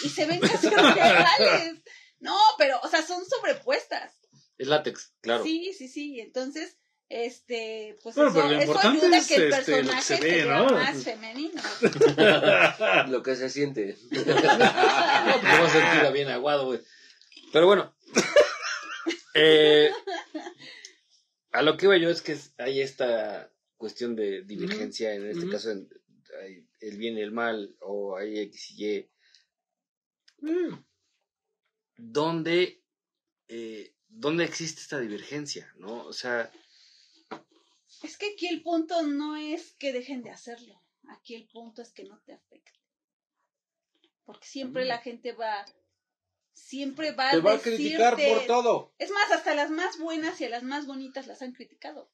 y 0.04 0.10
se 0.10 0.26
ven 0.26 0.40
casi 0.42 0.70
reales. 0.70 1.80
No, 2.20 2.38
pero, 2.58 2.80
o 2.84 2.88
sea, 2.90 3.02
son 3.06 3.24
sobrepuestas. 3.26 4.14
Es 4.60 4.68
látex, 4.68 5.14
claro. 5.22 5.44
Sí, 5.44 5.74
sí, 5.74 5.88
sí. 5.88 6.20
Entonces, 6.20 6.78
este, 7.08 7.98
pues 8.04 8.16
Bueno, 8.16 8.30
eso, 8.30 8.40
pero 8.40 8.50
lo 8.50 8.60
eso 8.60 8.66
importante 8.72 9.06
ayuda 9.06 9.16
a 9.16 9.20
es, 9.20 9.28
que 9.28 9.36
el 9.36 9.44
este, 9.44 9.56
personaje 9.56 10.02
se 10.04 10.18
se, 10.18 10.22
ve, 10.22 10.32
vea 10.44 10.58
¿no? 10.60 10.70
más 10.70 11.04
femenino. 11.04 11.62
Lo 13.10 13.24
que 13.24 13.36
se 13.36 13.50
siente. 13.50 13.98
No, 14.12 14.24
pues 14.24 14.36
no 14.36 14.44
va 14.44 15.66
a 15.66 15.70
sentir 15.70 16.14
bien 16.14 16.28
aguado, 16.28 16.66
güey. 16.66 16.82
Pero 17.52 17.66
bueno. 17.66 17.96
eh, 19.34 19.90
a 21.52 21.62
lo 21.64 21.78
que 21.78 21.86
iba 21.86 21.98
yo 21.98 22.10
es 22.10 22.22
que 22.22 22.38
hay 22.58 22.82
esta 22.82 23.52
cuestión 23.78 24.16
de 24.16 24.44
divergencia, 24.44 25.14
en 25.14 25.26
este 25.30 25.50
caso 25.50 25.72
en- 25.72 25.90
hay 26.44 26.68
el 26.82 26.98
bien 26.98 27.18
y 27.18 27.22
el 27.22 27.32
mal, 27.32 27.76
o 27.80 28.18
hay 28.18 28.40
X 28.40 28.72
y 28.72 28.86
Y. 28.86 29.10
Mm. 30.42 30.86
¿Dónde, 31.98 32.84
eh, 33.48 33.96
¿Dónde 34.10 34.44
existe 34.44 34.82
esta 34.82 35.00
divergencia? 35.00 35.72
¿No? 35.78 36.04
O 36.06 36.14
sea, 36.14 36.52
Es 38.04 38.18
que 38.18 38.32
aquí 38.34 38.48
el 38.48 38.62
punto 38.62 39.02
no 39.04 39.36
es 39.36 39.74
que 39.74 39.92
dejen 39.94 40.24
de 40.24 40.32
hacerlo. 40.32 40.82
Aquí 41.10 41.36
el 41.36 41.48
punto 41.48 41.82
es 41.82 41.92
que 41.92 42.04
no 42.04 42.20
te 42.26 42.34
afecte. 42.34 42.72
Porque 44.26 44.46
siempre 44.48 44.86
Mm. 44.86 44.88
la 44.88 44.98
gente 45.00 45.32
va, 45.34 45.66
siempre 46.54 47.12
va 47.14 47.32
Te 47.32 47.38
a 47.38 47.40
va 47.42 47.54
a 47.54 47.60
criticar 47.60 48.16
decirte- 48.16 48.34
por 48.38 48.46
todo. 48.48 48.94
Es 49.00 49.10
más, 49.12 49.32
hasta 49.32 49.56
las 49.56 49.70
más 49.72 49.98
buenas 49.98 50.40
y 50.42 50.46
a 50.46 50.50
las 50.50 50.64
más 50.64 50.86
bonitas 50.86 51.28
las 51.28 51.42
han 51.42 51.54
criticado. 51.54 52.12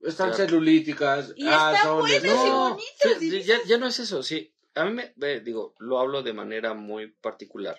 Están 0.00 0.30
Claro. 0.30 0.44
celulíticas. 0.44 1.32
Y 1.36 1.46
ah, 1.48 1.72
están 1.72 1.84
son 1.86 2.00
buenas 2.00 2.24
y 2.24 2.26
no. 2.26 2.70
bonitas. 2.70 3.18
sí, 3.20 3.36
y 3.36 3.42
ya, 3.42 3.56
ya 3.66 3.78
no 3.78 3.86
es 3.86 3.98
eso, 3.98 4.22
sí. 4.22 4.54
A 4.74 4.84
mí 4.84 4.92
me, 4.92 5.12
ve, 5.16 5.40
digo, 5.40 5.74
lo 5.78 5.98
hablo 5.98 6.22
de 6.22 6.32
manera 6.32 6.74
muy 6.74 7.10
particular. 7.12 7.78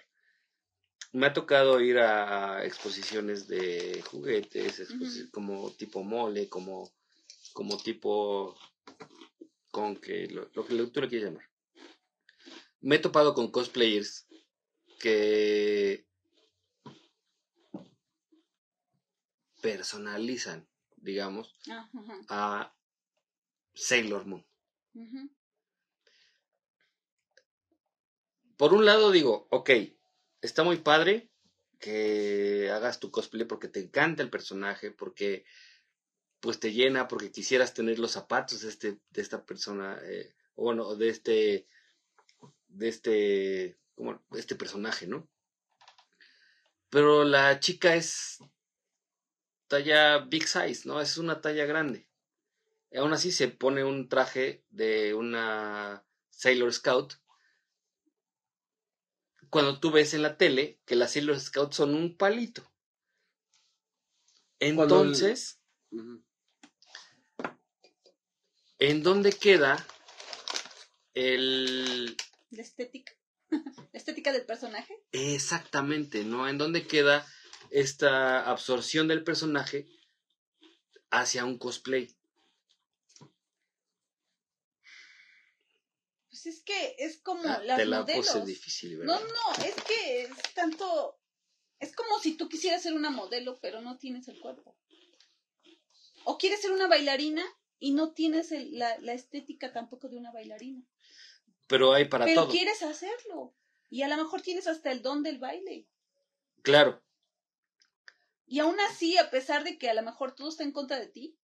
Me 1.16 1.28
ha 1.28 1.34
tocado 1.34 1.80
ir 1.80 1.98
a 2.00 2.66
exposiciones 2.66 3.48
de 3.48 4.04
juguetes, 4.12 4.82
exposi- 4.82 5.32
como 5.32 5.72
tipo 5.72 6.04
mole, 6.04 6.50
como, 6.50 6.92
como 7.54 7.78
tipo 7.78 8.58
con 9.72 9.96
que 9.96 10.28
lo, 10.28 10.50
lo 10.54 10.66
que 10.66 10.76
tú 10.88 11.00
le 11.02 11.08
quieras 11.08 11.30
llamar. 11.32 11.50
Me 12.82 12.96
he 12.98 13.00
topado 13.00 13.34
con 13.34 13.50
cosplayers 13.50 14.28
que 15.00 16.06
personalizan, 19.62 20.68
digamos, 20.98 21.56
Ah, 21.70 21.90
a 22.30 22.76
Sailor 23.74 24.26
Moon. 24.26 24.46
por 28.58 28.74
un 28.74 28.86
lado 28.86 29.12
digo, 29.12 29.48
ok, 29.50 29.70
está 30.46 30.64
muy 30.64 30.78
padre 30.78 31.30
que 31.80 32.70
hagas 32.72 33.00
tu 33.00 33.12
cosplay 33.12 33.46
porque 33.46 33.68
te 33.68 33.82
encanta 33.82 34.24
el 34.24 34.30
personaje, 34.30 34.92
porque 34.92 35.46
pues 36.40 36.60
te 36.60 36.72
llena, 36.72 37.08
porque 37.08 37.32
quisieras 37.32 37.74
tener 37.74 38.00
los 38.00 38.12
zapatos 38.12 38.62
de, 38.62 38.70
este, 38.70 39.00
de 39.10 39.22
esta 39.22 39.46
persona, 39.46 40.00
eh, 40.04 40.34
o 40.56 40.64
bueno, 40.64 40.96
de 40.96 41.10
este, 41.10 41.68
de 42.68 42.88
este 42.88 43.78
como 43.96 44.24
este 44.32 44.56
personaje, 44.56 45.08
¿no? 45.08 45.30
Pero 46.90 47.24
la 47.24 47.60
chica 47.60 47.96
es 47.96 48.40
talla 49.68 50.20
big 50.20 50.48
size, 50.48 50.88
¿no? 50.88 51.02
Es 51.02 51.18
una 51.18 51.42
talla 51.42 51.66
grande. 51.66 52.08
Aún 52.96 53.14
así 53.14 53.32
se 53.32 53.48
pone 53.48 53.84
un 53.84 54.08
traje 54.08 54.64
de 54.70 55.14
una 55.14 56.06
Sailor 56.30 56.74
Scout. 56.74 57.14
Cuando 59.56 59.80
tú 59.80 59.90
ves 59.90 60.14
en 60.14 60.22
la 60.22 60.36
tele 60.38 60.82
que 60.84 60.98
las 60.98 61.14
Sailor 61.14 61.40
Scouts 61.40 61.77
son 61.77 61.95
un 61.95 62.18
palito. 62.18 62.69
El- 64.60 64.77
Entonces. 64.77 65.61
¿en 68.80 69.02
dónde 69.02 69.32
queda 69.32 69.77
el... 71.14 72.18
La 72.49 72.61
estética. 72.61 73.14
La 73.94 73.98
estética 73.98 74.34
del 74.34 74.45
personaje. 74.45 75.02
Exactamente, 75.14 76.26
¿no? 76.26 76.49
¿En 76.49 76.57
dónde 76.57 76.86
queda 76.86 77.26
esta 77.69 78.52
absorción 78.52 79.07
del 79.07 79.23
personaje 79.23 79.88
hacia 81.11 81.45
un 81.45 81.57
cosplay? 81.57 82.14
Pues 86.46 86.58
es 86.58 86.64
que 86.64 86.96
es 87.00 87.18
como 87.22 87.42
Ah, 87.50 87.60
las 87.66 87.78
te 87.78 87.86
la 87.88 88.02
modelos. 88.02 88.28
puse 88.28 88.46
difícil, 88.46 88.98
No, 89.00 89.14
¿verdad? 89.14 89.28
no, 89.28 89.64
es 89.66 89.74
que 89.84 90.22
es 90.26 90.30
tanto. 90.54 91.20
Es 91.80 91.96
como 91.96 92.20
si 92.20 92.38
tú 92.38 92.48
quisieras 92.50 92.84
ser 92.84 92.94
una 92.94 93.10
modelo, 93.10 93.58
pero 93.62 93.82
no 93.82 93.98
tienes 93.98 94.28
el 94.28 94.40
cuerpo. 94.40 94.78
O 96.24 96.38
quieres 96.38 96.62
ser 96.62 96.72
una 96.72 96.88
bailarina 96.88 97.44
y 97.80 97.94
no 97.94 98.14
tienes 98.14 98.52
el- 98.52 98.78
la, 98.78 98.96
la 99.00 99.14
estética 99.14 99.74
tampoco 99.74 100.08
de 100.08 100.18
una 100.18 100.32
bailarina. 100.32 100.84
Pero 101.66 101.94
hay 101.94 102.06
para 102.06 102.26
pero 102.26 102.44
todo. 102.44 102.52
quieres 102.52 102.84
hacerlo. 102.84 103.56
Y 103.90 104.04
a 104.04 104.08
lo 104.08 104.16
mejor 104.16 104.42
tienes 104.44 104.68
hasta 104.68 104.92
el 104.92 105.02
don 105.02 105.24
del 105.24 105.40
baile. 105.40 105.88
Claro, 106.62 107.02
Y 108.46 108.60
aún 108.60 108.80
así, 108.82 109.18
a 109.18 109.32
pesar 109.32 109.64
de 109.64 109.80
que 109.80 109.90
a 109.90 109.96
lo 109.96 110.04
mejor 110.04 110.36
todo 110.36 110.50
está 110.50 110.64
en 110.64 110.72
contra 110.72 111.00
de 111.00 111.08
ti, 111.08 111.40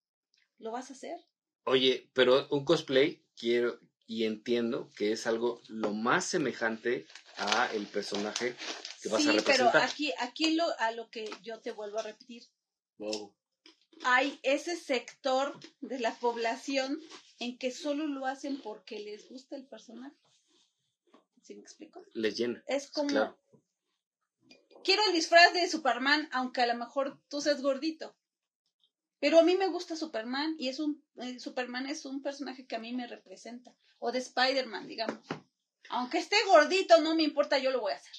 lo 0.57 0.71
vas 0.71 0.89
a 0.89 0.93
hacer. 0.93 1.19
oye, 1.65 2.09
pero 2.13 2.47
un 2.49 2.65
cosplay 2.65 3.23
quiero 3.35 3.79
y 4.07 4.23
entiendo 4.23 4.89
que 4.95 5.11
es 5.11 5.27
algo 5.27 5.61
lo 5.67 5.93
más 5.93 6.25
semejante 6.25 7.05
a 7.37 7.69
el 7.73 7.85
personaje 7.85 8.55
que 9.01 9.09
vas 9.09 9.21
sí, 9.21 9.27
a 9.29 9.31
pero 9.33 9.43
representar. 9.43 9.83
aquí, 9.83 10.13
aquí 10.19 10.55
lo, 10.55 10.65
a 10.79 10.91
lo 10.91 11.09
que 11.11 11.29
yo 11.43 11.59
te 11.59 11.71
vuelvo 11.71 11.99
a 11.99 12.03
repetir. 12.03 12.43
Wow. 12.97 13.35
hay 14.03 14.39
ese 14.43 14.75
sector 14.75 15.59
de 15.81 15.99
la 15.99 16.15
población 16.15 16.99
en 17.39 17.57
que 17.59 17.71
solo 17.71 18.07
lo 18.07 18.25
hacen 18.25 18.59
porque 18.61 18.99
les 18.99 19.27
gusta 19.29 19.55
el 19.55 19.67
personaje. 19.67 20.15
¿Sí 21.43 21.53
me 21.55 21.61
explico? 21.61 22.03
Les 22.13 22.35
llena. 22.37 22.63
Es 22.67 22.89
como, 22.89 23.09
Claro. 23.09 23.37
quiero 24.83 25.03
el 25.05 25.13
disfraz 25.13 25.53
de 25.53 25.69
Superman, 25.69 26.27
aunque 26.31 26.61
a 26.61 26.67
lo 26.67 26.75
mejor 26.75 27.19
tú 27.29 27.39
seas 27.41 27.61
gordito. 27.61 28.15
Pero 29.19 29.39
a 29.39 29.43
mí 29.43 29.55
me 29.55 29.67
gusta 29.67 29.95
Superman 29.95 30.55
y 30.59 30.67
es 30.69 30.79
un 30.79 31.03
eh, 31.17 31.39
Superman 31.39 31.87
es 31.87 32.05
un 32.05 32.21
personaje 32.21 32.65
que 32.67 32.75
a 32.75 32.79
mí 32.79 32.93
me 32.93 33.07
representa. 33.07 33.73
O 33.99 34.11
de 34.11 34.19
Spider-Man, 34.19 34.87
digamos. 34.87 35.19
Aunque 35.89 36.19
esté 36.19 36.35
gordito, 36.45 37.01
no 37.01 37.15
me 37.15 37.23
importa, 37.23 37.57
yo 37.57 37.71
lo 37.71 37.79
voy 37.81 37.93
a 37.93 37.95
hacer. 37.95 38.15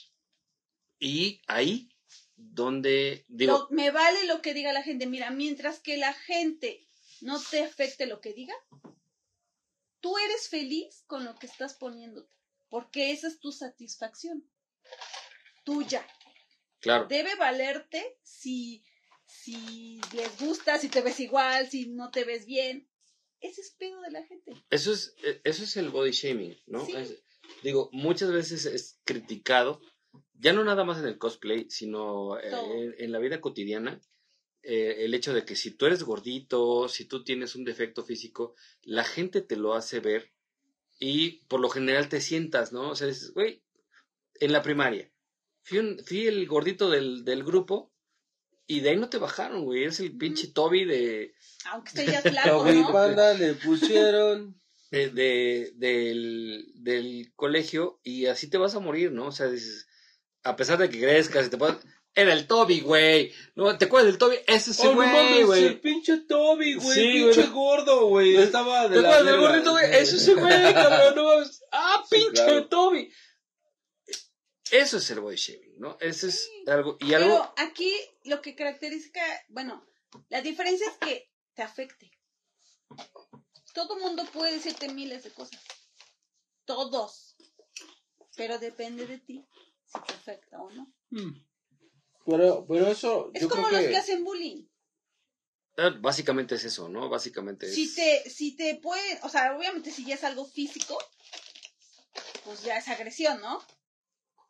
Y 0.99 1.41
ahí 1.47 1.89
donde 2.35 3.25
digo, 3.29 3.53
Lo- 3.53 3.69
me 3.71 3.91
vale 3.91 4.25
lo 4.25 4.43
que 4.43 4.55
diga 4.55 4.73
la 4.73 4.83
gente. 4.83 5.07
Mira, 5.07 5.31
mientras 5.31 5.79
que 5.79 5.97
la 5.97 6.13
gente 6.13 6.89
no 7.21 7.41
te 7.41 7.63
afecte 7.63 8.07
lo 8.07 8.21
que 8.21 8.33
diga, 8.33 8.55
tú 10.01 10.17
eres 10.19 10.49
feliz 10.49 11.05
con 11.07 11.25
lo 11.25 11.37
que 11.37 11.47
estás 11.47 11.75
poniéndote. 11.75 12.33
Porque 12.69 13.13
esa 13.13 13.29
es 13.29 13.39
tu 13.41 13.53
satisfacción. 13.53 14.45
Tuya. 15.65 16.07
claro, 16.81 17.07
Debe 17.07 17.35
valerte 17.37 18.19
si, 18.23 18.83
si 19.29 20.01
les 20.15 20.39
gusta, 20.41 20.79
si 20.79 20.89
te 20.89 21.01
ves 21.03 21.21
igual, 21.21 21.69
si 21.71 21.89
no 21.89 22.11
te 22.11 22.25
ves 22.25 22.47
bien. 22.47 22.89
Ese 23.41 23.61
es 23.61 23.71
pedo 23.79 24.01
de 24.03 24.11
la 24.11 24.25
gente. 24.27 24.53
Eso 24.71 24.93
es, 24.93 25.15
eh, 25.23 25.41
eso 25.45 25.63
es 25.63 25.77
el 25.77 25.91
body 25.91 26.11
shaming, 26.11 26.57
¿no? 26.67 26.85
Sí. 26.85 26.93
Es- 26.97 27.23
digo, 27.63 27.89
muchas 27.93 28.33
veces 28.33 28.67
es 28.67 28.99
criticado, 29.05 29.81
ya 30.35 30.53
no 30.53 30.65
nada 30.65 30.85
más 30.85 30.99
en 30.99 31.07
el 31.07 31.19
cosplay, 31.19 31.67
sino 31.71 32.39
eh, 32.41 32.51
en, 32.51 32.95
en 32.99 33.13
la 33.13 33.19
vida 33.21 33.41
cotidiana, 33.41 34.01
eh, 34.63 35.05
el 35.05 35.15
hecho 35.15 35.33
de 35.33 35.45
que 35.45 35.55
si 35.57 35.71
tú 35.71 35.87
eres 35.87 36.03
gordito, 36.03 36.89
si 36.89 37.05
tú 37.05 37.23
tienes 37.23 37.55
un 37.55 37.65
defecto 37.65 38.05
físico, 38.05 38.55
la 38.83 39.05
gente 39.05 39.41
te 39.41 39.57
lo 39.57 39.75
hace 39.75 40.01
ver 40.01 40.33
y 40.99 41.45
por 41.47 41.61
lo 41.61 41.69
general 41.69 42.09
te 42.09 42.21
sientas, 42.21 42.73
¿no? 42.73 42.91
O 42.91 42.97
sea, 42.97 43.07
dices, 43.07 43.33
güey, 43.33 43.63
en 44.41 44.53
la 44.53 44.63
primaria, 44.63 45.13
fui, 45.63 45.79
un- 45.79 45.99
fui 46.05 46.27
el 46.27 46.47
gordito 46.49 46.91
del, 46.91 47.25
del 47.25 47.45
grupo 47.45 47.93
y 48.69 48.81
de 48.81 48.91
ahí 48.91 48.97
no 48.97 49.09
te 49.09 49.19
bajaron, 49.19 49.65
güey, 49.65 49.83
eres 49.83 49.99
el 49.99 50.17
pinche 50.17 50.47
Toby 50.49 50.85
de... 50.85 51.35
Aunque 51.73 51.89
esté 51.89 52.07
ya 52.13 52.23
flaco, 52.23 52.49
Toby 52.63 52.81
¿no? 52.83 52.93
Panda 52.93 53.35
le 53.35 53.55
pusieron. 53.55 54.61
de, 54.93 55.09
de- 55.11 55.73
del, 55.75 56.67
del 56.77 57.33
colegio 57.35 57.99
y 58.05 58.27
así 58.27 58.49
te 58.49 58.59
vas 58.59 58.75
a 58.77 58.81
morir, 58.81 59.11
¿no? 59.11 59.27
O 59.27 59.33
sea, 59.33 59.47
dices, 59.49 59.89
a 60.45 60.55
pesar 60.55 60.79
de 60.79 60.89
que 60.89 61.01
crezcas 61.01 61.47
y 61.47 61.51
te 61.51 61.57
puedas... 61.59 61.79
Era 62.15 62.33
el 62.33 62.47
Toby, 62.49 62.81
güey. 62.81 63.33
¿No? 63.55 63.77
¿Te 63.79 63.85
acuerdas 63.85 64.09
del 64.11 64.19
Toby? 64.19 64.37
Ese 64.49 64.73
es 64.73 64.81
Oh, 64.81 64.87
no 64.87 64.95
güey, 64.95 65.09
mames, 65.09 65.47
güey. 65.47 65.65
el 65.67 65.81
pinche 65.81 66.17
Toby, 66.27 66.75
güey. 66.75 66.95
Sí, 66.95 67.13
pinche 67.13 67.41
güey. 67.43 67.53
gordo, 67.53 68.07
güey. 68.09 68.35
¿Te- 68.35 68.43
Estaba 68.43 68.89
de 68.89 69.01
¿Te 69.01 69.07
acuerdas 69.07 69.25
del 69.27 69.41
gordito, 69.41 69.71
güey? 69.73 69.85
Ese 69.95 70.17
es 70.17 70.29
el 70.29 70.37
güey, 70.41 70.51
cabrón. 70.75 71.15
No. 71.15 71.31
Ah, 71.71 72.03
Sí, 72.11 72.17
pinche 72.17 72.33
claro. 72.45 72.67
Toby. 72.67 73.13
Eso 74.71 74.97
es 74.99 75.11
el 75.11 75.21
body 75.21 75.37
shaming, 75.37 75.68
¿no? 75.79 75.97
Eso 76.01 76.27
es 76.29 76.45
Sí. 76.45 76.65
algo... 76.67 76.97
Y 77.01 77.15
algo... 77.15 77.29
Pero 77.55 77.69
aquí 77.69 77.93
lo 78.25 78.43
que 78.43 78.55
caracteriza, 78.55 79.21
bueno, 79.49 79.87
la 80.29 80.41
diferencia 80.43 80.87
es 80.91 80.97
que 80.99 81.31
te 81.55 81.63
afecte. 81.63 82.11
Todo 83.75 83.99
mundo 83.99 84.25
puede 84.33 84.53
decirte 84.53 84.89
miles 84.89 85.25
de 85.25 85.33
cosas. 85.33 85.61
Todos. 86.65 87.37
Pero 88.37 88.59
depende 88.59 89.07
de 89.07 89.19
ti 89.19 89.47
si 89.87 90.01
te 90.07 90.15
afecta 90.15 90.61
o 90.61 90.71
no. 90.71 90.93
Pero, 92.27 92.67
pero 92.69 92.89
eso. 92.89 93.31
Es 93.35 93.43
yo 93.43 93.49
como 93.49 93.69
creo 93.69 93.79
los 93.79 93.87
que... 93.87 93.93
que 93.93 93.97
hacen 93.97 94.25
bullying. 94.25 94.67
Ah, 95.77 95.95
Básicamente 96.01 96.57
es 96.57 96.65
eso, 96.65 96.89
¿no? 96.89 97.09
Básicamente 97.09 97.67
es... 97.67 97.75
Si 97.75 97.95
te, 97.95 98.29
si 98.29 98.57
te 98.57 98.77
pueden, 98.77 99.19
o 99.23 99.29
sea, 99.29 99.57
obviamente 99.57 99.91
si 99.93 100.05
ya 100.05 100.17
es 100.17 100.25
algo 100.25 100.45
físico, 100.45 100.99
pues 102.45 102.63
ya 102.63 102.79
es 102.79 102.89
agresión, 102.89 103.41
¿no? 103.41 103.65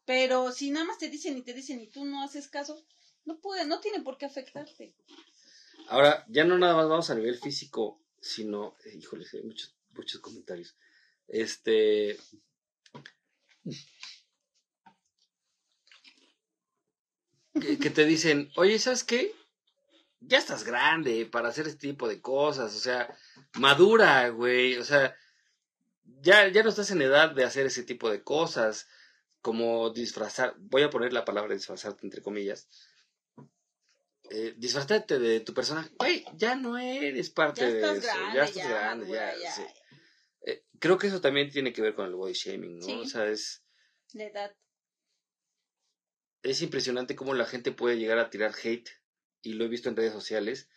Pero 0.09 0.53
si 0.53 0.71
nada 0.71 0.87
más 0.87 0.97
te 0.97 1.11
dicen 1.11 1.37
y 1.37 1.43
te 1.43 1.53
dicen 1.53 1.83
y 1.83 1.87
tú 1.87 2.07
no 2.07 2.23
haces 2.23 2.49
caso, 2.49 2.83
no 3.27 3.39
puede, 3.41 3.67
no 3.67 3.79
tiene 3.79 4.01
por 4.01 4.17
qué 4.17 4.25
afectarte. 4.25 4.95
Ahora, 5.89 6.25
ya 6.29 6.45
no 6.45 6.57
nada 6.57 6.75
más 6.77 6.89
vamos 6.89 7.11
a 7.11 7.15
nivel 7.15 7.39
físico, 7.39 8.01
sino, 8.19 8.75
eh, 8.87 8.97
híjole, 8.97 9.27
hay 9.31 9.43
muchos, 9.43 9.77
muchos 9.91 10.23
comentarios. 10.23 10.79
Este. 11.27 12.19
Que, 17.61 17.79
que 17.79 17.91
te 17.91 18.07
dicen, 18.07 18.51
oye, 18.57 18.79
¿sabes 18.79 19.05
qué? 19.05 19.35
Ya 20.21 20.39
estás 20.39 20.65
grande 20.65 21.27
para 21.27 21.51
hacer 21.51 21.67
este 21.69 21.87
tipo 21.87 22.09
de 22.09 22.23
cosas, 22.23 22.75
o 22.75 22.81
sea, 22.81 23.15
madura, 23.59 24.31
güey, 24.31 24.79
o 24.79 24.85
sea, 24.87 25.15
ya, 26.23 26.49
ya 26.49 26.63
no 26.63 26.71
estás 26.71 26.91
en 26.93 27.03
edad 27.03 27.33
de 27.33 27.45
hacer 27.45 27.67
ese 27.67 27.83
tipo 27.83 28.09
de 28.09 28.23
cosas, 28.23 28.89
como 29.40 29.90
disfrazar, 29.90 30.55
voy 30.59 30.82
a 30.82 30.90
poner 30.90 31.12
la 31.12 31.24
palabra 31.24 31.55
disfrazarte 31.55 32.05
entre 32.06 32.23
comillas, 32.23 32.69
eh, 34.31 34.55
disfrazarte 34.59 35.19
de 35.19 35.40
tu 35.40 35.55
personaje. 35.55 35.90
Güey, 35.98 36.24
ya 36.36 36.55
no 36.55 36.77
eres 36.78 37.31
parte 37.31 37.62
Ya 37.62 37.66
de 37.69 37.74
estás 37.77 37.98
eso. 37.98 38.06
grande, 38.06 38.36
ya 38.36 38.44
estás 38.44 38.62
ya, 38.62 38.69
grande, 38.69 39.09
ya. 39.10 39.39
ya. 39.39 39.52
sí. 39.52 39.62
Eh, 40.43 40.65
creo 40.78 40.98
que 40.98 41.06
eso 41.06 41.20
también 41.20 41.51
tiene 41.51 41.73
que 41.73 41.82
ver 41.82 41.94
con 41.94 42.06
el 42.06 42.15
body 42.15 42.32
shaming, 42.35 42.78
¿no? 42.78 42.85
Sí. 42.85 42.93
O 42.94 43.05
sea, 43.06 43.27
es, 43.27 43.62
La 44.12 44.24
edad. 44.24 44.56
es 46.43 46.62
impresionante 46.62 47.16
cómo 47.16 47.35
la 47.35 47.47
gente 47.47 47.73
puede 47.73 47.97
llegar 47.98 48.19
a 48.19 48.31
tirar 48.31 48.52
hate, 48.62 48.89
y 49.43 49.55
lo 49.55 49.65
he 49.65 49.69
visto 49.69 49.89
en 49.89 49.97
redes 49.97 50.12
sociales, 50.12 50.69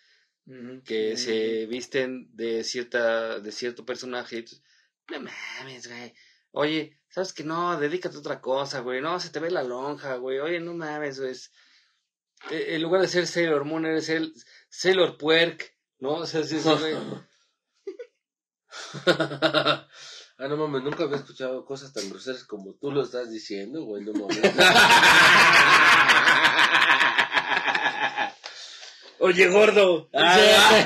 que 0.85 1.17
se 1.17 1.65
visten 1.67 2.27
de 2.35 2.63
cierta 2.63 3.39
de 3.39 3.51
cierto 3.51 3.85
personaje. 3.85 4.39
y 4.39 4.43
tú, 4.43 4.55
no 5.09 5.19
mames, 5.21 5.87
güey. 5.87 6.13
Oye, 6.51 6.99
¿sabes 7.09 7.33
que 7.33 7.43
no? 7.43 7.79
Dedícate 7.79 8.15
a 8.17 8.19
otra 8.19 8.41
cosa, 8.41 8.79
güey. 8.81 9.01
No, 9.01 9.19
se 9.19 9.29
te 9.29 9.39
ve 9.39 9.51
la 9.51 9.63
lonja, 9.63 10.15
güey. 10.15 10.39
Oye, 10.39 10.59
no 10.59 10.73
mames, 10.73 11.19
güey. 11.19 11.33
eh, 12.51 12.75
En 12.75 12.81
lugar 12.81 13.01
de 13.01 13.07
ser 13.07 13.27
Sailor 13.27 13.65
Moon, 13.65 13.85
eres 13.85 14.09
el 14.09 14.33
Sailor 14.69 15.17
Puerk, 15.17 15.75
¿no? 15.99 16.13
O 16.15 16.25
sea, 16.25 16.43
sí, 16.43 16.59
sí, 16.59 16.69
güey. 16.69 16.95
ah, 19.07 19.87
no 20.49 20.57
mames, 20.57 20.83
nunca 20.83 21.03
había 21.03 21.17
escuchado 21.17 21.65
cosas 21.65 21.93
tan 21.93 22.09
groseras 22.09 22.43
como 22.45 22.73
tú 22.75 22.91
lo 22.91 23.03
estás 23.03 23.29
diciendo, 23.31 23.83
güey, 23.83 24.03
no 24.03 24.13
mames. 24.13 24.41
Oye, 29.21 29.47
gordo. 29.49 30.09
Ah, 30.13 30.85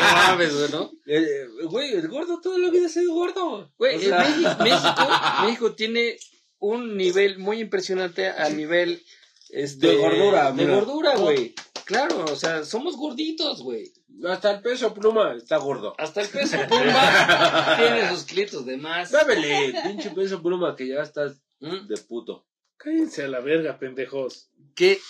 no 0.00 0.16
mames, 0.16 0.54
güey, 0.56 0.70
¿no? 0.70 0.90
Eh, 1.06 1.46
Güey, 1.64 1.94
el 1.94 2.08
gordo 2.08 2.40
toda 2.40 2.58
la 2.58 2.70
vida 2.70 2.86
ha 2.86 2.88
sido 2.88 3.14
gordo. 3.14 3.72
Güey, 3.78 3.96
O 3.96 4.00
en 4.00 4.08
sea- 4.08 4.18
México, 4.18 4.50
México, 4.62 5.06
México 5.44 5.74
tiene 5.74 6.16
un 6.58 6.96
nivel 6.96 7.38
muy 7.38 7.60
impresionante 7.60 8.28
a 8.28 8.48
nivel 8.50 9.02
este, 9.50 9.88
De 9.88 9.96
gordura, 9.96 10.52
de 10.52 10.64
mira. 10.64 10.74
gordura, 10.76 11.16
güey. 11.16 11.54
Claro, 11.84 12.24
o 12.24 12.36
sea, 12.36 12.64
somos 12.64 12.96
gorditos, 12.96 13.62
güey. 13.62 13.92
Hasta 14.28 14.52
el 14.52 14.60
peso 14.62 14.94
pluma 14.94 15.34
está 15.34 15.56
gordo. 15.56 15.94
Hasta 15.98 16.20
el 16.20 16.28
peso 16.28 16.56
pluma 16.68 17.76
tiene 17.78 18.08
sus 18.10 18.24
clitos 18.24 18.64
de 18.66 18.76
más. 18.76 19.10
Dámele, 19.10 19.74
pinche 19.82 20.10
peso 20.10 20.40
pluma 20.42 20.76
que 20.76 20.86
ya 20.88 21.02
estás 21.02 21.42
¿Mm? 21.60 21.86
de 21.88 21.96
puto. 22.02 22.46
Cállense 22.76 23.24
a 23.24 23.28
la 23.28 23.40
verga, 23.40 23.78
pendejos. 23.78 24.50
¿Qué? 24.76 25.00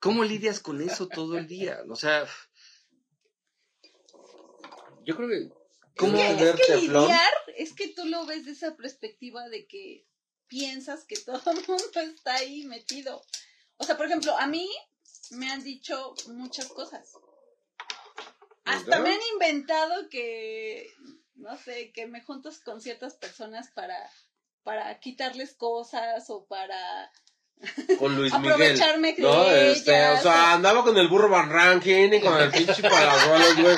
¿Cómo 0.00 0.24
lidias 0.24 0.60
con 0.60 0.80
eso 0.80 1.08
todo 1.08 1.36
el 1.36 1.46
día? 1.46 1.82
O 1.88 1.94
sea, 1.94 2.26
Yo 5.04 5.16
creo 5.16 5.28
que 5.28 5.50
¿Cómo? 5.96 6.18
Es 6.18 6.36
que, 6.36 6.48
es 6.48 6.66
que 6.66 6.76
lidiar, 6.76 7.32
es 7.56 7.72
que 7.74 7.88
tú 7.88 8.06
lo 8.06 8.24
ves 8.24 8.46
de 8.46 8.52
esa 8.52 8.74
perspectiva 8.76 9.48
de 9.50 9.66
que 9.66 10.06
piensas 10.46 11.04
que 11.04 11.16
todo 11.16 11.42
el 11.52 11.66
mundo 11.68 12.00
está 12.00 12.34
ahí 12.36 12.64
metido. 12.64 13.22
O 13.76 13.84
sea, 13.84 13.96
por 13.98 14.06
ejemplo, 14.06 14.36
a 14.38 14.46
mí 14.46 14.68
me 15.30 15.50
han 15.50 15.62
dicho 15.62 16.14
muchas 16.28 16.66
cosas. 16.68 17.12
Hasta 18.64 19.00
me 19.00 19.10
han 19.10 19.20
inventado 19.34 20.08
que, 20.08 20.90
no 21.34 21.58
sé, 21.58 21.92
que 21.92 22.06
me 22.06 22.22
juntas 22.22 22.60
con 22.60 22.80
ciertas 22.80 23.14
personas 23.14 23.70
para, 23.72 24.10
para 24.62 24.98
quitarles 25.00 25.54
cosas 25.54 26.30
o 26.30 26.46
para 26.46 27.10
con 27.98 28.16
Luis 28.16 28.32
Miguel. 28.34 28.52
aprovecharme 28.52 29.12
de 29.14 29.22
No, 29.22 29.50
este, 29.50 30.08
o 30.10 30.20
sea, 30.22 30.52
andaba 30.54 30.82
con 30.82 30.96
el 30.96 31.08
burro 31.08 31.28
Van 31.28 31.50
Ranking 31.50 32.12
y 32.12 32.20
con 32.20 32.36
el 32.40 32.50
pinche 32.50 32.82
Palazuelos, 32.82 33.56
güey. 33.60 33.76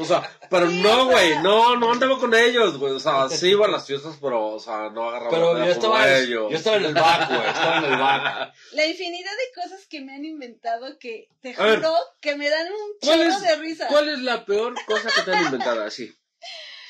O 0.00 0.04
sea, 0.04 0.22
pero 0.48 0.70
Sí, 0.70 0.80
no, 0.80 1.06
güey, 1.06 1.38
no, 1.42 1.74
no 1.76 1.92
andaba 1.92 2.18
con 2.18 2.32
ellos, 2.34 2.78
güey. 2.78 2.92
O 2.92 3.00
sea, 3.00 3.28
sí 3.28 3.48
iba 3.48 3.66
a 3.66 3.70
las 3.70 3.84
fiestas, 3.86 4.16
pero, 4.20 4.46
o 4.54 4.60
sea, 4.60 4.90
no 4.90 5.08
agarraba 5.08 5.30
pero 5.30 5.54
nada 5.54 5.66
yo 5.66 5.72
por 5.74 5.84
estaba, 5.84 6.16
ellos. 6.18 6.50
yo 6.52 6.56
estaba 6.56 6.76
en 6.76 6.84
el 6.84 6.94
back, 6.94 7.28
güey. 7.28 7.46
Estaba 7.48 7.78
en 7.78 7.84
el 7.92 7.98
back. 7.98 8.54
La 8.72 8.86
infinidad 8.86 9.30
de 9.32 9.60
cosas 9.62 9.86
que 9.86 10.00
me 10.00 10.14
han 10.14 10.24
inventado 10.24 10.98
que 10.98 11.28
te 11.40 11.54
A 11.58 11.64
ver, 11.64 11.78
juro 11.80 11.94
que 12.20 12.36
me 12.36 12.48
dan 12.48 12.66
un 12.68 12.78
¿cuál 13.00 13.18
chorro 13.18 13.30
es- 13.36 13.42
de 13.42 13.56
risa. 13.56 13.86
¿Cuál 13.88 14.08
es 14.10 14.18
la 14.20 14.44
peor 14.46 14.74
cosa 14.86 15.10
que 15.14 15.22
te 15.22 15.32
han 15.36 15.44
inventado 15.46 15.82
así? 15.82 16.14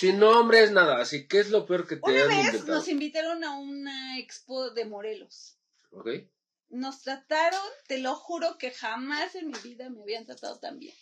Sin 0.00 0.18
nombres, 0.20 0.70
nada. 0.70 1.00
Así, 1.00 1.26
¿qué 1.26 1.40
es 1.40 1.48
lo 1.50 1.66
peor 1.66 1.86
que 1.88 1.96
te 1.96 2.10
Una 2.10 2.22
han 2.22 2.28
vez 2.28 2.38
inventado? 2.46 2.74
nos 2.78 2.88
invitaron 2.88 3.42
a 3.42 3.56
una 3.56 4.18
expo 4.18 4.70
de 4.70 4.84
Morelos. 4.84 5.57
¿Ok? 5.90 6.08
Nos 6.70 7.02
trataron, 7.02 7.60
te 7.86 7.98
lo 7.98 8.14
juro 8.14 8.58
que 8.58 8.70
jamás 8.70 9.34
en 9.34 9.48
mi 9.48 9.58
vida 9.60 9.88
me 9.88 10.02
habían 10.02 10.26
tratado 10.26 10.58
tan 10.60 10.78
bien. 10.78 10.94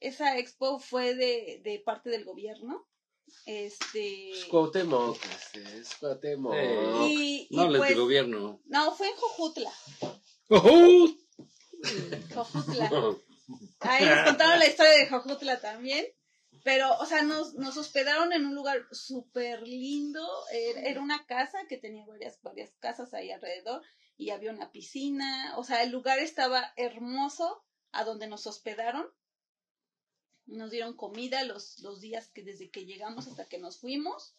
Esa 0.00 0.38
expo 0.38 0.78
fue 0.78 1.14
de, 1.14 1.60
de 1.64 1.78
parte 1.84 2.10
del 2.10 2.24
gobierno. 2.24 2.86
Este. 3.46 4.32
Es 4.32 4.44
Cuauhtémoc, 4.46 5.16
este, 5.24 5.78
es 5.78 5.94
Cuauhtémoc. 5.96 6.54
Eh, 6.56 7.06
Y, 7.08 7.46
y 7.50 7.56
No 7.56 7.62
hables 7.62 7.78
pues, 7.78 7.90
de 7.90 7.96
gobierno. 7.96 8.60
no, 8.66 8.94
fue 8.94 9.08
en 9.08 9.16
Jojutla. 9.16 9.72
¡Oh! 10.48 11.08
Jojutla. 12.34 12.90
Ahí 13.80 14.04
nos 14.04 14.24
contaron 14.26 14.58
la 14.58 14.66
historia 14.66 14.92
de 14.92 15.08
Jojutla 15.08 15.60
también. 15.60 16.06
Pero, 16.64 16.96
o 16.98 17.06
sea, 17.06 17.22
nos, 17.22 17.54
nos 17.54 17.76
hospedaron 17.76 18.32
en 18.32 18.44
un 18.46 18.54
lugar 18.54 18.86
súper 18.92 19.62
lindo. 19.66 20.20
Era, 20.52 20.80
era 20.82 21.00
una 21.00 21.26
casa 21.26 21.66
que 21.68 21.78
tenía 21.78 22.06
varias, 22.06 22.40
varias 22.42 22.70
casas 22.78 23.14
ahí 23.14 23.30
alrededor 23.30 23.82
y 24.16 24.30
había 24.30 24.52
una 24.52 24.70
piscina. 24.72 25.54
O 25.56 25.64
sea, 25.64 25.82
el 25.82 25.90
lugar 25.90 26.18
estaba 26.18 26.72
hermoso 26.76 27.64
a 27.92 28.04
donde 28.04 28.26
nos 28.28 28.46
hospedaron. 28.46 29.06
Nos 30.46 30.70
dieron 30.70 30.96
comida 30.96 31.44
los, 31.44 31.78
los 31.80 32.00
días 32.00 32.28
que 32.28 32.42
desde 32.42 32.70
que 32.70 32.84
llegamos 32.84 33.26
hasta 33.26 33.46
que 33.46 33.58
nos 33.58 33.78
fuimos. 33.78 34.34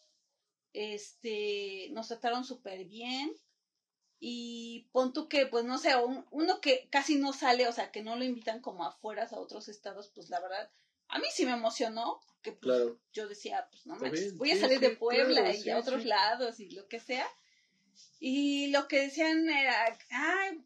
Este, 0.72 1.88
nos 1.92 2.08
trataron 2.08 2.44
súper 2.44 2.84
bien. 2.84 3.32
Y 4.20 4.88
pon 4.92 5.12
tú 5.12 5.28
que, 5.28 5.46
pues 5.46 5.64
no 5.64 5.78
sé, 5.78 5.96
un- 5.96 6.26
uno 6.30 6.60
que 6.60 6.88
casi 6.90 7.16
no 7.16 7.32
sale, 7.32 7.66
o 7.68 7.72
sea, 7.72 7.90
que 7.90 8.02
no 8.02 8.16
lo 8.16 8.24
invitan 8.24 8.60
como 8.60 8.84
afuera 8.84 9.28
a 9.30 9.40
otros 9.40 9.68
estados, 9.68 10.10
pues 10.14 10.30
la 10.30 10.40
verdad, 10.40 10.70
a 11.12 11.18
mí 11.18 11.26
sí 11.32 11.44
me 11.44 11.52
emocionó, 11.52 12.20
que 12.42 12.52
pues, 12.52 12.62
Claro. 12.62 12.98
yo 13.12 13.28
decía, 13.28 13.68
pues 13.70 13.86
no 13.86 13.96
manches, 13.96 14.36
voy 14.36 14.50
a 14.50 14.58
salir 14.58 14.80
de 14.80 14.90
Puebla 14.90 15.42
claro, 15.42 15.58
y 15.64 15.70
a 15.70 15.78
otros 15.78 16.04
lados 16.04 16.58
y 16.58 16.70
lo 16.70 16.88
que 16.88 16.98
sea. 16.98 17.28
Y 18.18 18.68
lo 18.68 18.88
que 18.88 19.00
decían 19.00 19.48
era, 19.48 19.98
ay, 20.10 20.64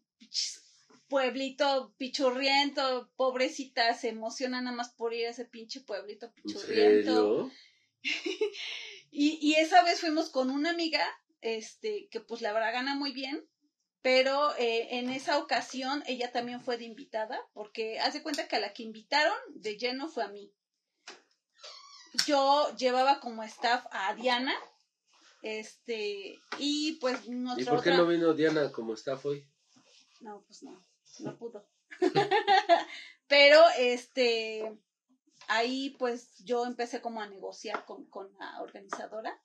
pueblito 1.09 1.93
pichurriento, 1.97 3.11
pobrecita, 3.17 3.93
se 3.93 4.09
emociona 4.09 4.61
nada 4.61 4.75
más 4.75 4.89
por 4.89 5.13
ir 5.13 5.27
a 5.27 5.31
ese 5.31 5.45
pinche 5.45 5.81
pueblito 5.81 6.27
¿En 6.27 6.31
pichurriento. 6.33 7.51
Y, 9.09 9.39
y 9.41 9.55
esa 9.55 9.83
vez 9.83 10.01
fuimos 10.01 10.29
con 10.29 10.49
una 10.49 10.69
amiga, 10.69 11.01
este, 11.41 12.07
que 12.09 12.19
pues 12.19 12.41
la 12.41 12.53
verdad 12.53 12.73
gana 12.73 12.93
muy 12.93 13.13
bien, 13.13 13.47
pero 14.01 14.55
eh, 14.57 14.97
en 14.97 15.09
esa 15.09 15.37
ocasión 15.37 16.03
ella 16.07 16.31
también 16.31 16.61
fue 16.61 16.77
de 16.77 16.85
invitada, 16.85 17.39
porque 17.53 17.99
hace 17.99 18.23
cuenta 18.23 18.47
que 18.47 18.55
a 18.55 18.59
la 18.59 18.73
que 18.73 18.83
invitaron 18.83 19.37
de 19.55 19.77
lleno 19.77 20.07
fue 20.07 20.23
a 20.23 20.29
mí. 20.29 20.53
Yo 22.25 22.75
llevaba 22.77 23.19
como 23.19 23.43
staff 23.43 23.85
a 23.91 24.15
Diana, 24.15 24.55
este, 25.41 26.39
y 26.57 26.93
pues 26.99 27.25
¿Y 27.25 27.31
nuestra 27.31 27.73
por 27.73 27.83
qué 27.83 27.89
otra... 27.89 28.01
no 28.01 28.07
vino 28.07 28.33
Diana 28.33 28.71
como 28.71 28.93
está 28.93 29.19
hoy? 29.23 29.47
No, 30.21 30.43
pues 30.47 30.63
no, 30.63 30.83
no 31.19 31.37
pudo. 31.37 31.67
Pero 33.27 33.61
este, 33.77 34.77
ahí 35.47 35.95
pues 35.99 36.37
yo 36.43 36.65
empecé 36.65 37.01
como 37.01 37.21
a 37.21 37.27
negociar 37.27 37.85
con, 37.85 38.05
con 38.05 38.31
la 38.39 38.61
organizadora. 38.61 39.39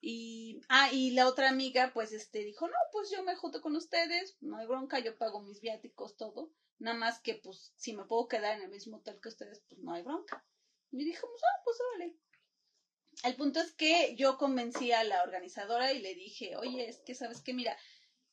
Y, 0.00 0.60
ah, 0.68 0.90
y 0.92 1.10
la 1.10 1.28
otra 1.28 1.50
amiga 1.50 1.90
pues 1.92 2.12
este 2.12 2.40
dijo, 2.44 2.66
no, 2.66 2.76
pues 2.92 3.10
yo 3.10 3.22
me 3.22 3.36
junto 3.36 3.60
con 3.60 3.76
ustedes, 3.76 4.36
no 4.40 4.56
hay 4.56 4.66
bronca, 4.66 4.98
yo 4.98 5.16
pago 5.18 5.42
mis 5.42 5.60
viáticos, 5.60 6.16
todo. 6.16 6.50
Nada 6.78 6.96
más 6.96 7.20
que 7.20 7.34
pues 7.34 7.72
si 7.76 7.92
me 7.92 8.06
puedo 8.06 8.26
quedar 8.26 8.56
en 8.56 8.64
el 8.64 8.70
mismo 8.70 8.98
hotel 8.98 9.20
que 9.20 9.28
ustedes, 9.28 9.62
pues 9.68 9.80
no 9.82 9.92
hay 9.92 10.02
bronca. 10.02 10.44
Y 10.90 11.04
dijimos, 11.04 11.40
ah, 11.42 11.62
pues 11.64 11.76
vale. 11.92 12.16
El 13.24 13.36
punto 13.36 13.60
es 13.60 13.72
que 13.72 14.16
yo 14.16 14.38
convencí 14.38 14.92
a 14.92 15.04
la 15.04 15.22
organizadora 15.22 15.92
y 15.92 16.00
le 16.00 16.14
dije, 16.14 16.56
oye, 16.56 16.88
es 16.88 17.00
que 17.00 17.14
sabes 17.14 17.42
que 17.42 17.52
mira, 17.52 17.76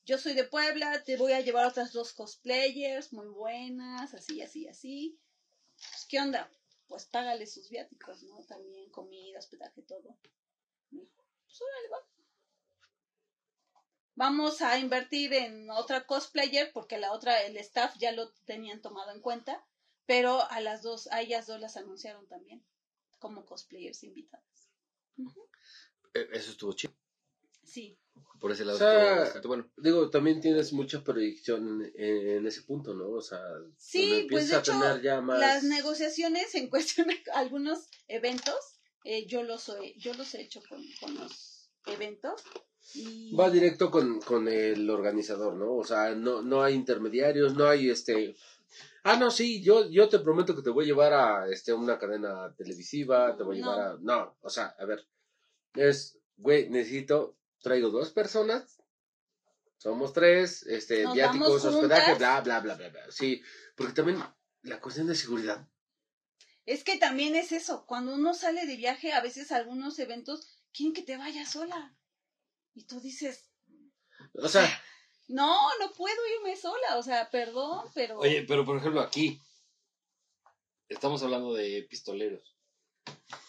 yo 0.05 0.17
soy 0.17 0.33
de 0.33 0.45
Puebla, 0.45 1.03
te 1.03 1.17
voy 1.17 1.33
a 1.33 1.41
llevar 1.41 1.65
otras 1.65 1.91
dos 1.91 2.13
cosplayers 2.13 3.11
muy 3.11 3.27
buenas, 3.27 4.13
así, 4.13 4.41
así, 4.41 4.65
así. 4.67 5.19
Pues, 5.75 6.05
¿qué 6.07 6.21
onda? 6.21 6.49
Pues 6.87 7.05
págale 7.05 7.45
sus 7.45 7.69
viáticos, 7.69 8.23
¿no? 8.23 8.41
También 8.45 8.89
comida, 8.89 9.39
hospedaje, 9.39 9.81
todo. 9.81 10.17
Me 10.91 11.01
dijo, 11.01 11.16
pues 11.57 11.69
órale, 11.69 11.89
va. 11.89 12.07
Vamos 14.15 14.61
a 14.61 14.79
invertir 14.79 15.33
en 15.33 15.69
otra 15.69 16.05
cosplayer 16.07 16.71
porque 16.73 16.97
la 16.97 17.11
otra, 17.13 17.43
el 17.43 17.55
staff 17.57 17.95
ya 17.99 18.11
lo 18.11 18.31
tenían 18.45 18.81
tomado 18.81 19.11
en 19.11 19.21
cuenta, 19.21 19.63
pero 20.07 20.49
a 20.49 20.59
las 20.59 20.81
dos, 20.81 21.07
a 21.11 21.21
ellas 21.21 21.45
dos 21.45 21.59
las 21.59 21.77
anunciaron 21.77 22.27
también 22.27 22.65
como 23.19 23.45
cosplayers 23.45 24.03
invitadas. 24.03 24.69
Eh, 26.13 26.27
Eso 26.33 26.51
estuvo 26.51 26.73
chido. 26.73 26.93
Sí, 27.63 27.99
Por 28.39 28.51
ese 28.53 28.63
lado 28.63 28.77
O 28.77 28.79
sea, 28.79 28.93
estuvo 29.03 29.19
bastante 29.19 29.47
bueno. 29.49 29.71
Digo, 29.77 30.09
también 30.09 30.39
tienes 30.39 30.71
mucha 30.71 31.03
proyección 31.03 31.83
en, 31.95 32.29
en 32.29 32.47
ese 32.47 32.61
punto, 32.61 32.93
¿no? 32.93 33.09
O 33.09 33.21
sea, 33.21 33.39
Sí, 33.77 34.27
pues, 34.29 34.45
empiezas 34.45 34.49
de 34.49 34.55
a 34.55 34.59
hecho, 34.59 34.71
tener 34.71 35.01
ya 35.01 35.21
más... 35.21 35.39
las 35.39 35.63
negociaciones 35.63 36.55
en 36.55 36.69
cuestión 36.71 37.07
de 37.07 37.21
algunos 37.33 37.89
eventos, 38.07 38.76
eh, 39.07 39.25
yo 39.25 39.43
los 39.43 39.69
he, 39.69 39.93
yo 39.97 40.13
los 40.13 40.33
he 40.35 40.41
hecho 40.41 40.61
con, 40.67 40.83
con 40.99 41.15
los 41.15 41.69
eventos. 41.85 42.43
Y... 42.93 43.35
Va 43.35 43.49
directo 43.49 43.89
con, 43.89 44.19
con 44.21 44.47
el 44.47 44.89
organizador, 44.89 45.55
¿no? 45.55 45.75
O 45.75 45.83
sea, 45.83 46.13
no, 46.15 46.41
no 46.41 46.61
hay 46.61 46.73
intermediarios, 46.73 47.55
no 47.55 47.67
hay 47.67 47.89
este... 47.89 48.35
Ah, 49.03 49.15
no, 49.15 49.31
sí, 49.31 49.63
yo, 49.63 49.89
yo 49.89 50.09
te 50.09 50.19
prometo 50.19 50.53
que 50.55 50.61
te 50.61 50.69
voy 50.69 50.83
a 50.83 50.87
llevar 50.87 51.13
a 51.13 51.47
este, 51.49 51.73
una 51.73 51.97
cadena 51.97 52.53
televisiva, 52.57 53.37
te 53.37 53.43
voy 53.43 53.61
a 53.61 53.65
No. 53.65 53.71
llevar 53.71 53.87
a... 53.87 53.97
No, 54.01 54.37
o 54.41 54.49
sea, 54.49 54.75
a 54.77 54.85
ver, 54.85 55.07
es, 55.75 56.19
güey, 56.35 56.69
necesito, 56.69 57.37
traigo 57.61 57.89
dos 57.89 58.11
personas, 58.11 58.77
somos 59.77 60.11
tres, 60.11 60.63
este, 60.63 61.03
Nos 61.03 61.13
viáticos, 61.13 61.63
hospedaje, 61.63 62.15
bla, 62.15 62.41
bla, 62.41 62.59
bla, 62.59 62.75
bla, 62.75 62.89
bla. 62.89 63.11
Sí, 63.11 63.41
porque 63.75 63.93
también 63.93 64.21
la 64.63 64.81
cuestión 64.81 65.07
de 65.07 65.15
seguridad. 65.15 65.65
Es 66.67 66.83
que 66.83 66.97
también 66.97 67.35
es 67.35 67.51
eso, 67.53 67.85
cuando 67.87 68.13
uno 68.13 68.33
sale 68.33 68.65
de 68.65 68.75
viaje, 68.75 69.13
a 69.13 69.21
veces 69.21 69.51
algunos 69.53 69.97
eventos 69.99 70.47
quieren 70.73 70.93
que 70.93 71.01
te 71.01 71.15
vayas 71.17 71.49
sola. 71.51 71.95
Y 72.75 72.83
tú 72.85 72.99
dices, 72.99 73.49
O 74.33 74.49
sea, 74.49 74.67
no, 75.29 75.57
no 75.79 75.93
puedo 75.93 76.15
irme 76.37 76.55
sola, 76.57 76.97
o 76.97 77.03
sea, 77.03 77.29
perdón, 77.31 77.85
pero... 77.95 78.19
Oye, 78.19 78.43
pero 78.45 78.65
por 78.65 78.77
ejemplo 78.77 78.99
aquí, 79.01 79.41
estamos 80.89 81.23
hablando 81.23 81.53
de 81.53 81.87
pistoleros. 81.89 82.53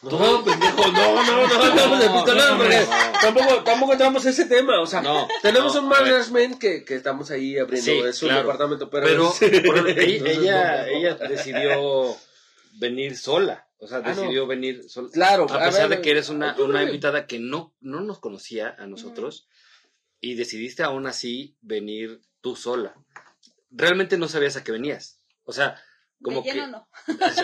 no, 0.03 0.45
pendejo, 0.45 0.87
no, 0.93 1.23
no, 1.25 1.49
no, 1.49 1.65
hablamos 1.65 1.99
de 1.99 2.07
No, 2.07 2.15
pistoleros, 2.15 2.51
no, 2.53 2.59
porque 2.59 2.77
no. 2.81 3.21
tampoco, 3.21 3.65
tampoco 3.65 3.93
entramos 3.93 4.25
en 4.27 4.31
ese 4.31 4.45
tema, 4.47 4.81
o 4.81 4.87
sea, 4.87 5.03
No, 5.03 5.27
tenemos 5.43 5.75
no, 5.75 5.83
un 5.83 5.93
a 5.93 6.01
management 6.01 6.59
que, 6.61 6.85
que 6.85 6.95
estamos 6.95 7.33
ahí 7.33 7.59
abriendo 7.59 7.91
Sí, 7.91 7.99
es 7.99 8.23
un 8.23 8.29
claro. 8.29 8.43
departamento, 8.43 8.89
pero, 8.89 9.07
Pero 9.41 9.89
ella, 9.89 10.77
no, 10.83 10.83
no. 10.83 10.87
ella 10.87 11.15
decidió 11.17 12.17
venir 12.79 13.17
sola. 13.17 13.69
O 13.79 13.87
sea, 13.87 13.99
Ah, 13.99 14.01
no. 14.03 14.09
decidió 14.23 14.47
venir 14.47 14.89
sola. 14.89 15.09
Claro, 15.13 15.45
A 15.51 15.65
pesar 15.67 15.89
ver, 15.89 15.99
de 15.99 16.03
que 16.03 16.11
eres 16.11 16.29
una, 16.29 16.57
una 16.61 16.81
que- 16.81 16.87
invitada 16.87 17.27
que 17.27 17.39
no, 17.39 17.75
no 17.81 18.01
nos 18.01 18.19
conocía 18.19 18.75
a 18.79 18.87
nosotros 18.87 19.49
y 20.21 20.35
decidiste 20.35 20.83
aún 20.83 21.07
así 21.07 21.57
venir 21.61 22.21
tú 22.41 22.57
sola. 22.57 22.95
Realmente 23.71 24.19
no 24.19 24.27
sabías 24.29 24.57
a 24.57 24.65
qué 24.65 24.73
venías. 24.73 25.21
O 25.45 25.53
sea, 25.53 25.81
como 26.21 26.43
de 26.43 26.49
que... 26.51 26.55
lleno 26.57 26.67
no. 26.67 26.89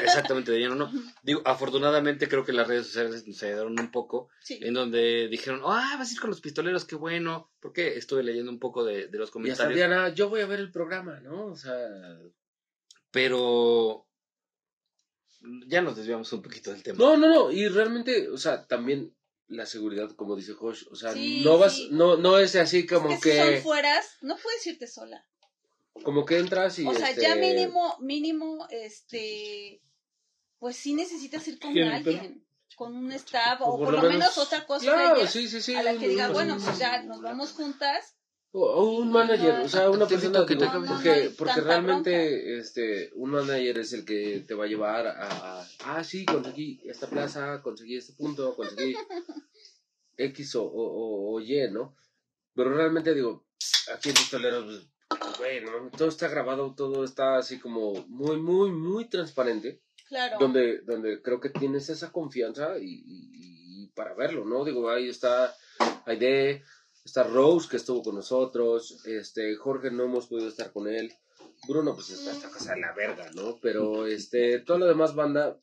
Exactamente, 0.02 0.50
de 0.50 0.58
lleno 0.58 0.74
no. 0.74 0.90
Digo, 1.22 1.40
afortunadamente 1.44 2.28
creo 2.28 2.44
que 2.44 2.52
las 2.52 2.66
redes 2.66 2.86
sociales 2.86 3.24
nos 3.28 3.40
ayudaron 3.44 3.78
un 3.78 3.92
poco 3.92 4.28
Sí. 4.40 4.58
en 4.60 4.74
donde 4.74 5.28
dijeron, 5.28 5.60
ah, 5.64 5.94
vas 5.96 6.10
a 6.10 6.12
ir 6.14 6.20
con 6.20 6.30
los 6.30 6.40
pistoleros, 6.40 6.84
qué 6.84 6.96
bueno. 6.96 7.52
Porque 7.60 7.96
estuve 7.96 8.24
leyendo 8.24 8.50
un 8.50 8.58
poco 8.58 8.84
de, 8.84 9.06
de 9.06 9.18
los 9.18 9.28
Y 9.28 9.30
hasta 9.30 9.32
comentarios. 9.32 9.74
Diana, 9.76 10.08
yo 10.08 10.28
voy 10.28 10.40
a 10.40 10.46
ver 10.46 10.58
el 10.58 10.72
programa, 10.72 11.20
¿no? 11.20 11.46
O 11.46 11.56
sea, 11.56 11.78
Pero 13.10 14.06
ya 15.66 15.80
nos 15.82 15.96
desviamos 15.96 16.32
un 16.32 16.42
poquito 16.42 16.70
del 16.72 16.82
tema. 16.82 16.98
no, 16.98 17.16
no, 17.16 17.28
no, 17.28 17.52
y 17.52 17.68
realmente, 17.68 18.28
o 18.28 18.38
sea, 18.38 18.66
también 18.66 19.14
la 19.46 19.66
seguridad, 19.66 20.10
como 20.16 20.36
dice 20.36 20.54
Josh, 20.54 20.84
o 20.90 20.96
sea, 20.96 21.12
Sí, 21.12 21.42
no 21.44 21.58
vas, 21.58 21.76
sí. 21.76 21.88
no, 21.92 22.16
no 22.16 22.38
es 22.38 22.56
así 22.56 22.86
como 22.86 23.10
es 23.10 23.20
que, 23.20 23.32
si 23.32 23.38
son 23.38 23.62
fueras, 23.62 24.06
no 24.22 24.36
puedes 24.36 24.66
irte 24.66 24.86
sola. 24.86 25.26
como 26.02 26.24
que 26.24 26.38
entras 26.38 26.78
y 26.78 26.86
O 26.86 26.94
sea, 26.94 27.10
este, 27.10 27.22
ya 27.22 27.36
mínimo, 27.36 27.96
mínimo, 28.00 28.66
este, 28.70 29.80
pues 30.58 30.76
sí 30.76 30.94
necesitas 30.94 31.46
ir 31.46 31.58
con 31.60 31.72
¿Quién, 31.72 31.88
alguien, 31.88 32.46
con 32.74 32.96
un 32.96 33.12
staff, 33.12 33.60
o 33.60 33.76
por 33.78 33.84
por 33.86 33.92
lo 33.94 34.02
menos- 34.02 34.12
menos 34.18 34.38
otra 34.38 34.66
cosa 34.66 34.84
Claro, 34.86 35.26
sí, 35.26 35.46
sí, 35.46 35.60
sí. 35.60 35.74
a 35.74 35.82
la 35.82 35.94
que 35.96 36.08
diga, 36.08 36.30
bueno, 36.30 36.56
pues 36.62 36.78
ya 36.78 37.02
nos 37.02 37.20
vamos 37.20 37.52
juntas. 37.52 38.13
O, 38.56 38.98
un 38.98 39.10
manager, 39.10 39.62
o 39.64 39.68
sea, 39.68 39.90
una 39.90 40.06
Te 40.06 40.14
persona 40.16 40.46
que 40.46 40.54
te 40.54 40.64
porque, 40.86 41.32
porque 41.36 41.60
realmente 41.60 42.56
este 42.58 43.10
un 43.16 43.30
manager 43.30 43.78
es 43.80 43.92
el 43.92 44.04
que 44.04 44.44
te 44.46 44.54
va 44.54 44.64
a 44.64 44.68
llevar 44.68 45.08
a, 45.08 45.60
a- 45.60 45.68
ah 45.86 46.04
sí 46.04 46.24
conseguí 46.24 46.80
esta 46.84 47.08
plaza, 47.08 47.60
conseguí 47.62 47.96
este 47.96 48.12
punto, 48.12 48.54
conseguí 48.54 48.94
X 50.16 50.54
o, 50.54 50.62
o, 50.64 51.32
o- 51.34 51.40
Y, 51.40 51.68
¿no? 51.72 51.96
Pero 52.54 52.72
realmente 52.74 53.12
digo, 53.12 53.44
aquí 53.92 54.10
en 54.10 54.14
Pistoleros, 54.14 54.86
pues, 55.08 55.38
güey, 55.38 55.60
¿no? 55.64 55.90
todo 55.96 56.06
está 56.08 56.28
grabado, 56.28 56.74
todo 56.76 57.02
está 57.04 57.38
así 57.38 57.58
como 57.58 57.92
muy, 58.06 58.36
muy, 58.36 58.70
muy 58.70 59.06
transparente 59.08 59.80
Claro. 60.06 60.36
donde, 60.38 60.78
donde 60.82 61.20
creo 61.22 61.40
que 61.40 61.48
tienes 61.50 61.88
esa 61.88 62.12
confianza 62.12 62.78
y, 62.78 62.84
y- 63.04 63.82
y 63.84 63.86
para 63.96 64.14
verlo, 64.14 64.44
¿no? 64.44 64.64
Digo, 64.64 64.88
ahí 64.90 65.08
está 65.08 65.52
Aide, 66.06 66.62
está 67.04 67.24
Rose 67.24 67.68
que 67.68 67.76
estuvo 67.76 68.02
con 68.02 68.14
nosotros, 68.14 69.04
este, 69.06 69.54
Jorge 69.56 69.90
no 69.90 70.04
hemos 70.04 70.26
podido 70.26 70.48
estar 70.48 70.72
con 70.72 70.88
él, 70.88 71.12
Bruno 71.68 71.94
pues 71.94 72.10
está 72.10 72.32
esta 72.32 72.50
cosa 72.50 72.74
de 72.74 72.80
la 72.80 72.92
verga, 72.92 73.30
¿no? 73.34 73.58
Pero 73.60 74.06
este, 74.06 74.60
toda 74.60 74.80
la 74.80 74.86
demás 74.86 75.14
banda 75.14 75.58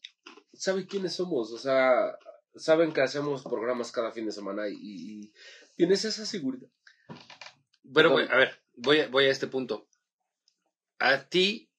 sabe 0.54 0.86
quiénes 0.86 1.14
somos, 1.14 1.52
o 1.52 1.58
sea, 1.58 2.18
saben 2.56 2.92
que 2.92 3.02
hacemos 3.02 3.44
programas 3.44 3.92
cada 3.92 4.12
fin 4.12 4.26
de 4.26 4.32
semana 4.32 4.68
y, 4.68 4.78
y 4.82 5.34
tienes 5.76 6.06
esa 6.06 6.26
seguridad. 6.26 6.70
Pero, 7.94 8.12
güey, 8.12 8.28
a 8.30 8.38
ver, 8.38 8.62
voy 8.76 9.00
a, 9.00 9.08
voy 9.10 9.26
a 9.26 9.32
este 9.32 9.48
punto. 9.48 9.88
A 11.00 11.28
ti, 11.28 11.70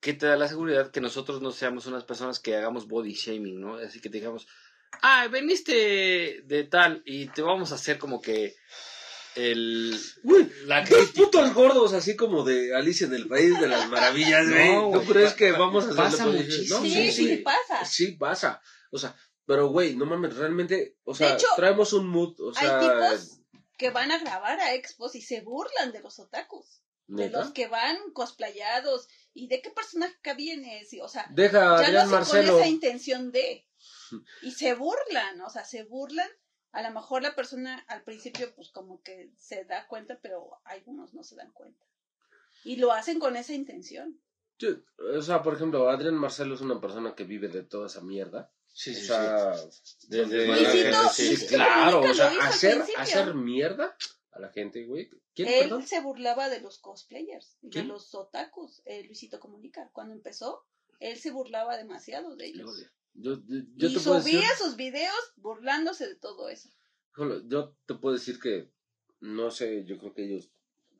¿qué 0.00 0.12
te 0.12 0.26
da 0.26 0.36
la 0.36 0.48
seguridad 0.48 0.90
que 0.90 1.00
nosotros 1.00 1.40
no 1.40 1.50
seamos 1.50 1.86
unas 1.86 2.04
personas 2.04 2.38
que 2.38 2.56
hagamos 2.56 2.86
body 2.86 3.14
shaming, 3.14 3.60
¿no? 3.60 3.76
Así 3.76 4.00
que 4.00 4.10
te 4.10 4.18
digamos, 4.18 4.46
ah, 5.02 5.28
veniste 5.28 6.42
de 6.44 6.64
tal 6.64 7.02
y 7.04 7.26
te 7.28 7.42
vamos 7.42 7.72
a 7.72 7.76
hacer 7.76 7.98
como 7.98 8.20
que 8.20 8.54
el... 9.34 9.98
Güey, 10.22 10.50
La 10.66 10.80
Dos 10.80 10.90
crítica. 10.90 11.24
putos 11.24 11.54
gordos, 11.54 11.92
así 11.92 12.16
como 12.16 12.44
de 12.44 12.74
Alicia 12.74 13.06
en 13.06 13.14
el 13.14 13.26
País 13.26 13.58
de 13.58 13.66
las 13.68 13.88
Maravillas, 13.88 14.48
güey. 14.50 14.72
No, 14.72 14.90
¿No, 14.90 15.02
crees 15.02 15.34
que 15.34 15.52
vamos 15.52 15.84
a 15.84 15.88
hacer 15.88 15.96
pasa 15.96 16.26
muchísimo. 16.26 16.78
No, 16.78 16.84
sí, 16.84 17.12
sí, 17.12 17.36
pasa. 17.38 17.84
Sí 17.84 18.12
pasa. 18.12 18.60
O 18.90 18.98
sea, 18.98 19.16
pero 19.46 19.68
güey, 19.68 19.96
no 19.96 20.06
mames, 20.06 20.36
realmente, 20.36 20.96
o 21.04 21.14
sea, 21.14 21.34
hecho, 21.34 21.46
traemos 21.56 21.92
un 21.92 22.08
mood, 22.08 22.40
o 22.40 22.54
sea, 22.54 22.78
Hay 22.78 22.86
tipos 22.86 23.40
que 23.76 23.90
van 23.90 24.10
a 24.12 24.18
grabar 24.18 24.60
a 24.60 24.74
expos 24.74 25.14
y 25.14 25.20
se 25.20 25.40
burlan 25.40 25.92
de 25.92 26.00
los 26.00 26.18
otakus. 26.18 26.80
De 27.06 27.28
los 27.28 27.52
que 27.52 27.66
van 27.66 27.98
cosplayados. 28.14 29.08
¿Y 29.34 29.48
de 29.48 29.60
qué 29.60 29.68
personaje 29.70 30.14
que 30.22 30.32
vienes? 30.32 30.90
Y, 30.94 31.00
o 31.00 31.08
sea, 31.08 31.26
Deja 31.32 31.90
ya 31.92 32.00
hacen 32.00 32.10
Marcelo. 32.10 32.52
con 32.52 32.60
esa 32.62 32.68
intención 32.68 33.30
de. 33.30 33.66
Y 34.42 34.52
se 34.52 34.74
burlan, 34.74 35.40
o 35.40 35.50
sea, 35.50 35.64
se 35.64 35.84
burlan. 35.84 36.28
A 36.72 36.82
lo 36.82 36.90
mejor 36.90 37.22
la 37.22 37.34
persona 37.36 37.84
al 37.88 38.02
principio, 38.02 38.52
pues 38.56 38.70
como 38.70 39.00
que 39.02 39.30
se 39.36 39.64
da 39.64 39.86
cuenta, 39.86 40.18
pero 40.20 40.58
algunos 40.64 41.14
no 41.14 41.22
se 41.22 41.36
dan 41.36 41.52
cuenta. 41.52 41.84
Y 42.64 42.76
lo 42.76 42.92
hacen 42.92 43.20
con 43.20 43.36
esa 43.36 43.52
intención. 43.52 44.20
Yo- 44.58 44.76
o 45.16 45.22
sea, 45.22 45.42
por 45.42 45.54
ejemplo, 45.54 45.88
Adrián 45.88 46.14
Marcelo 46.16 46.54
es 46.54 46.60
una 46.60 46.80
persona 46.80 47.14
que 47.14 47.24
vive 47.24 47.48
de 47.48 47.62
toda 47.62 47.86
esa 47.86 48.00
mierda. 48.00 48.50
Sí, 48.72 48.90
o 48.90 48.94
sí, 48.94 49.04
sea, 49.06 49.52
Desde- 50.08 50.46
Luisito- 50.48 51.08
sí, 51.10 51.28
Luisito 51.28 51.54
claro, 51.54 52.00
o 52.00 52.14
sea, 52.14 52.32
hacer, 52.42 52.82
hacer 52.96 53.34
mierda 53.34 53.96
a 54.32 54.40
la 54.40 54.48
gente, 54.50 54.84
güey. 54.84 55.08
¿Quién, 55.32 55.48
Él 55.48 55.60
perdón? 55.68 55.86
se 55.86 56.00
burlaba 56.00 56.48
de 56.48 56.60
los 56.60 56.78
cosplayers, 56.78 57.56
de 57.60 57.70
¿Quién? 57.70 57.88
los 57.88 58.12
otakus. 58.16 58.82
eh, 58.84 59.04
Luisito 59.04 59.38
Comunica. 59.38 59.90
Cuando 59.92 60.12
empezó, 60.14 60.64
él 60.98 61.18
se 61.18 61.30
burlaba 61.30 61.76
demasiado 61.76 62.34
de 62.34 62.46
ellos. 62.46 62.84
Yo, 63.14 63.34
yo, 63.46 63.60
yo 63.76 63.88
y 63.88 63.94
te 63.94 64.00
subía 64.00 64.40
decir, 64.40 64.42
sus 64.58 64.76
videos 64.76 65.32
burlándose 65.36 66.08
de 66.08 66.16
todo 66.16 66.48
eso. 66.48 66.68
yo 67.46 67.76
te 67.86 67.94
puedo 67.94 68.14
decir 68.14 68.40
que, 68.40 68.70
no 69.20 69.50
sé, 69.50 69.84
yo 69.84 69.98
creo 69.98 70.12
que 70.12 70.24
ellos, 70.24 70.50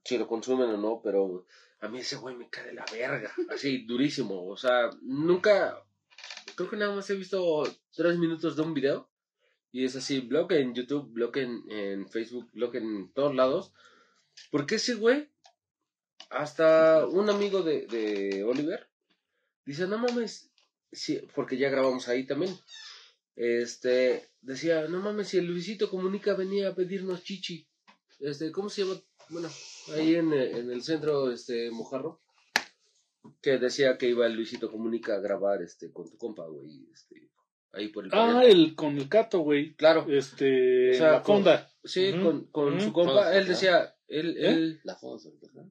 si 0.04 0.16
lo 0.16 0.28
consumen 0.28 0.70
o 0.70 0.76
no, 0.76 1.00
pero 1.02 1.46
a 1.80 1.88
mí 1.88 1.98
ese 1.98 2.16
güey 2.16 2.34
me 2.34 2.48
cae 2.48 2.66
de 2.66 2.74
la 2.74 2.84
verga, 2.90 3.32
así, 3.50 3.78
durísimo. 3.86 4.46
O 4.46 4.56
sea, 4.56 4.90
nunca, 5.02 5.84
creo 6.54 6.70
que 6.70 6.76
nada 6.76 6.94
más 6.94 7.10
he 7.10 7.14
visto 7.14 7.64
tres 7.92 8.18
minutos 8.18 8.56
de 8.56 8.62
un 8.62 8.74
video. 8.74 9.10
Y 9.70 9.84
es 9.84 9.96
así, 9.96 10.20
blog 10.20 10.52
en 10.52 10.72
YouTube, 10.72 11.10
blog 11.12 11.36
en, 11.36 11.68
en 11.68 12.08
Facebook, 12.08 12.48
blog 12.52 12.76
en 12.76 13.12
todos 13.12 13.34
lados. 13.34 13.72
Porque 14.52 14.76
ese 14.76 14.94
güey, 14.94 15.28
hasta 16.30 17.06
un 17.06 17.28
amigo 17.28 17.62
de, 17.62 17.86
de 17.88 18.44
Oliver, 18.44 18.88
dice, 19.66 19.88
no 19.88 19.98
mames, 19.98 20.53
sí, 20.94 21.20
porque 21.34 21.56
ya 21.56 21.68
grabamos 21.70 22.08
ahí 22.08 22.24
también. 22.26 22.54
Este, 23.36 24.28
decía, 24.40 24.86
no 24.88 25.00
mames, 25.00 25.28
si 25.28 25.38
el 25.38 25.46
Luisito 25.46 25.90
Comunica 25.90 26.34
venía 26.34 26.68
a 26.68 26.74
pedirnos 26.74 27.22
chichi. 27.24 27.66
Este, 28.20 28.52
¿cómo 28.52 28.68
se 28.70 28.82
llama? 28.84 29.00
Bueno, 29.28 29.48
ahí 29.94 30.14
en, 30.14 30.32
eh, 30.32 30.58
en 30.58 30.70
el 30.70 30.82
centro, 30.82 31.30
este, 31.32 31.70
Mojarro. 31.70 32.20
Que 33.40 33.58
decía 33.58 33.96
que 33.96 34.08
iba 34.08 34.26
el 34.26 34.34
Luisito 34.34 34.70
Comunica 34.70 35.14
a 35.16 35.20
grabar, 35.20 35.62
este, 35.62 35.90
con 35.92 36.08
tu 36.10 36.16
compa, 36.18 36.46
güey, 36.46 36.86
este, 36.92 37.30
ahí 37.72 37.88
por 37.88 38.04
el 38.04 38.10
Ah, 38.12 38.42
el 38.44 38.74
con 38.74 38.98
el 38.98 39.08
Cato, 39.08 39.40
güey. 39.40 39.74
Claro, 39.74 40.06
Este, 40.08 40.90
O 40.90 40.94
sea, 40.94 41.12
la 41.12 41.22
Conda. 41.22 41.70
sí, 41.82 42.12
con, 42.22 42.44
con 42.48 42.78
su 42.80 42.92
compa, 42.92 43.34
él 43.34 43.46
decía, 43.48 43.96
él, 44.08 44.36
¿Eh? 44.36 44.48
él, 44.50 44.80
La 44.84 44.94
Fonso, 44.94 45.32
¿verdad? 45.40 45.64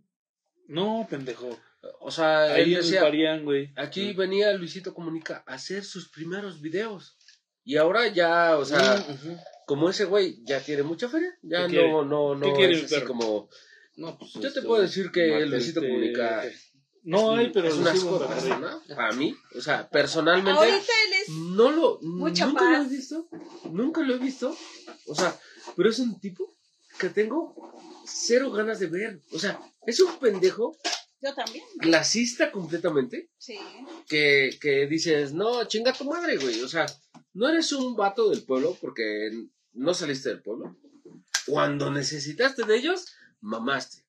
No, 0.68 1.06
pendejo. 1.10 1.58
O 2.00 2.12
sea, 2.12 2.54
Ahí 2.54 2.74
decía, 2.76 3.04
güey. 3.40 3.72
aquí 3.76 4.14
venía 4.14 4.54
Luisito 4.54 4.94
Comunica 4.94 5.44
a 5.46 5.56
hacer 5.56 5.84
sus 5.84 6.10
primeros 6.10 6.62
videos. 6.62 7.18
Y 7.66 7.78
ahora 7.78 8.08
ya, 8.08 8.58
o 8.58 8.66
sea, 8.66 9.06
Ujú. 9.10 9.38
como 9.66 9.90
ese 9.90 10.06
güey 10.06 10.44
ya 10.44 10.60
tiene 10.60 10.84
mucha 10.84 11.08
feria, 11.08 11.34
ya 11.42 11.68
no, 11.68 12.04
no, 12.04 12.36
no 12.36 12.46
¿Qué 12.48 12.54
quiere 12.54 12.74
es 12.74 12.84
así 12.86 12.96
perro? 12.96 13.08
como... 13.08 13.50
No, 13.96 14.18
pues, 14.18 14.34
Yo 14.34 14.42
te 14.42 14.48
este, 14.48 14.62
puedo 14.64 14.82
decir 14.82 15.12
que 15.12 15.46
Luisito 15.46 15.80
este, 15.80 15.88
Comunica 15.90 16.44
No 17.04 17.34
es 17.34 17.40
hay, 17.40 17.52
pero 17.54 17.68
es 17.68 17.76
un 17.76 17.84
lo 17.84 17.90
asco 17.92 18.00
sigo 18.02 18.20
de 18.20 18.26
en 18.26 18.32
Monterrey. 18.32 18.50
persona, 18.60 18.96
para 18.96 19.12
mí, 19.14 19.36
o 19.56 19.62
sea, 19.62 19.90
personalmente 19.90 20.52
Ahorita 20.60 20.76
él 21.08 21.14
es 21.22 21.30
no 21.30 21.72
lo 21.72 22.00
Mucha 22.02 22.48
nunca 22.48 22.70
lo 22.70 22.86
he 22.86 22.90
visto, 22.90 23.28
nunca 23.72 24.02
lo 24.02 24.16
he 24.16 24.18
visto, 24.18 24.58
o 25.08 25.16
sea, 25.16 25.38
pero 25.76 25.90
es 25.90 26.00
un 26.00 26.20
tipo 26.20 26.54
que 27.00 27.10
tengo 27.10 27.56
cero 28.06 28.52
ganas 28.52 28.80
de 28.80 28.88
ver, 28.88 29.22
o 29.32 29.40
sea, 29.40 29.60
es 29.86 30.00
un 30.00 30.18
pendejo 30.18 30.76
Yo 31.24 31.34
también. 31.34 31.64
clasista 31.80 32.52
completamente 32.52 33.30
Sí. 33.38 33.58
que, 34.10 34.58
que 34.60 34.88
dices, 34.88 35.34
no, 35.34 35.64
chinga 35.66 35.94
tu 35.94 36.04
madre, 36.06 36.38
güey. 36.38 36.62
O 36.62 36.68
sea, 36.68 36.86
no 37.34 37.48
eres 37.50 37.72
un 37.72 37.96
vato 37.96 38.30
del 38.30 38.44
pueblo 38.44 38.78
porque 38.82 39.30
no 39.74 39.94
saliste 39.94 40.30
del 40.30 40.42
pueblo. 40.42 40.76
Cuando 41.46 41.90
necesitaste 41.92 42.64
de 42.66 42.76
ellos, 42.78 43.06
mamaste. 43.42 44.04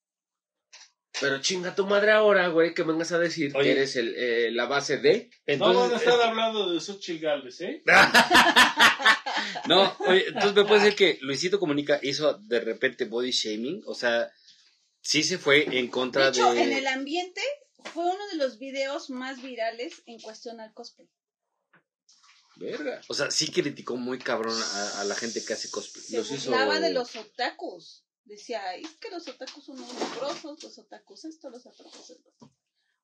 Pero 1.20 1.40
chinga 1.40 1.76
tu 1.76 1.86
madre 1.86 2.10
ahora, 2.10 2.48
güey, 2.48 2.74
que 2.74 2.82
vengas 2.82 3.12
a 3.12 3.18
decir 3.20 3.52
Oye. 3.54 3.64
que 3.64 3.72
eres 3.72 3.94
el, 3.94 4.14
eh, 4.16 4.50
la 4.50 4.66
base 4.66 4.98
de... 4.98 5.30
No 5.46 5.66
van 5.66 5.76
a 5.76 5.84
Entonces, 5.84 6.08
estar 6.08 6.28
hablando 6.28 6.72
de 6.72 6.78
esos 6.78 6.98
chilgales, 6.98 7.60
¿eh? 7.60 7.82
no, 9.68 9.96
oye, 10.00 10.24
entonces 10.28 10.54
me 10.54 10.64
puedes 10.64 10.82
decir 10.82 10.96
que 10.96 11.18
Luisito 11.22 11.60
Comunica 11.60 12.00
hizo 12.02 12.34
de 12.34 12.60
repente 12.60 13.04
body 13.04 13.30
shaming, 13.30 13.82
o 13.86 13.94
sea, 13.94 14.28
sí 15.04 15.22
se 15.22 15.38
fue 15.38 15.64
en 15.64 15.86
De 15.86 15.90
contra 15.90 16.28
hecho, 16.30 16.52
de... 16.52 16.62
en 16.62 16.72
el 16.72 16.86
ambiente 16.86 17.40
fue 17.92 18.04
uno 18.04 18.26
de 18.32 18.36
los 18.36 18.58
videos 18.58 19.10
más 19.10 19.40
virales 19.42 20.02
en 20.06 20.18
cuestión 20.20 20.60
al 20.60 20.72
cosplay. 20.72 21.08
Verga. 22.56 23.00
O 23.08 23.14
sea, 23.14 23.30
sí 23.30 23.50
criticó 23.50 23.96
muy 23.96 24.18
cabrón 24.18 24.56
a, 24.60 25.00
a 25.00 25.04
la 25.04 25.14
gente 25.16 25.44
que 25.44 25.52
hace 25.54 25.70
cosplay. 25.70 26.04
Se 26.04 26.16
Los 26.18 26.30
hizo- 26.30 26.50
de 26.80 26.92
los 26.92 27.14
otakus. 27.16 28.04
Decía, 28.24 28.62
"Ay, 28.68 28.82
es 28.84 28.90
que 28.96 29.10
los 29.10 29.26
otakus 29.28 29.64
son 29.64 29.78
unos 29.78 30.16
grosos, 30.16 30.62
los 30.62 30.78
otakus 30.78 31.24
esto, 31.26 31.50
los 31.50 31.66
otakus 31.66 32.10
esto. 32.10 32.30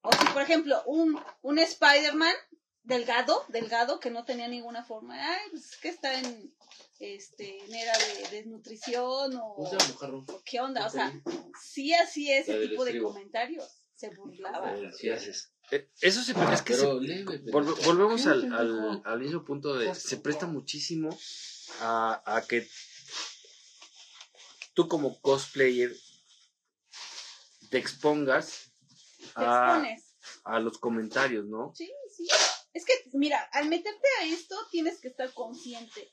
O 0.03 0.11
si, 0.13 0.25
por 0.33 0.41
ejemplo, 0.43 0.83
un, 0.87 1.21
un 1.43 1.59
Spider-Man 1.59 2.35
delgado, 2.83 3.45
delgado, 3.49 4.01
que 4.01 4.11
no 4.11 4.25
tenía 4.25 4.49
ninguna 4.49 4.85
forma. 4.85 5.15
Ay, 5.17 5.41
pues 5.51 5.77
que 5.77 5.89
está 5.89 6.19
en, 6.19 6.55
este, 6.99 7.65
en 7.65 7.75
era 7.75 7.93
de 7.99 8.29
desnutrición 8.37 9.37
o, 9.37 9.55
o 9.57 10.43
qué 10.45 10.61
onda. 10.61 10.87
O 10.87 10.91
sea, 10.91 11.13
sí 11.63 11.95
hacía 11.95 12.39
ese 12.39 12.57
La 12.59 12.69
tipo 12.69 12.85
de 12.85 13.01
comentarios. 13.01 13.65
Se 13.95 14.09
burlaba. 14.15 14.75
¿Qué 14.99 15.13
haces? 15.13 15.53
Eh, 15.71 15.89
Eso 16.01 16.23
se, 16.25 16.33
es 16.33 16.63
que 16.63 16.73
se- 16.75 16.81
Pero 16.81 16.99
leve, 17.01 17.39
pero- 17.45 17.59
Vol- 17.61 17.85
volvemos 17.85 18.27
al, 18.27 18.53
al, 18.53 19.03
al 19.05 19.21
mismo 19.21 19.45
punto 19.45 19.75
de 19.77 19.95
se 19.95 20.17
presta 20.17 20.47
muchísimo 20.47 21.11
a, 21.81 22.23
a 22.25 22.43
que 22.47 22.67
tú 24.75 24.89
como 24.89 25.21
cosplayer 25.21 25.95
te 27.71 27.79
expongas 27.79 28.73
Te 29.19 29.25
a, 29.45 29.77
expones. 29.77 30.15
a 30.45 30.61
los 30.61 30.79
comentarios, 30.79 31.45
¿no? 31.47 31.73
Sí, 31.77 31.93
sí. 32.17 32.27
Es 32.73 32.85
que, 32.85 32.93
mira, 33.13 33.41
al 33.53 33.69
meterte 33.69 34.07
a 34.21 34.25
esto 34.27 34.57
tienes 34.71 35.01
que 35.01 35.09
estar 35.09 35.33
consciente 35.35 36.11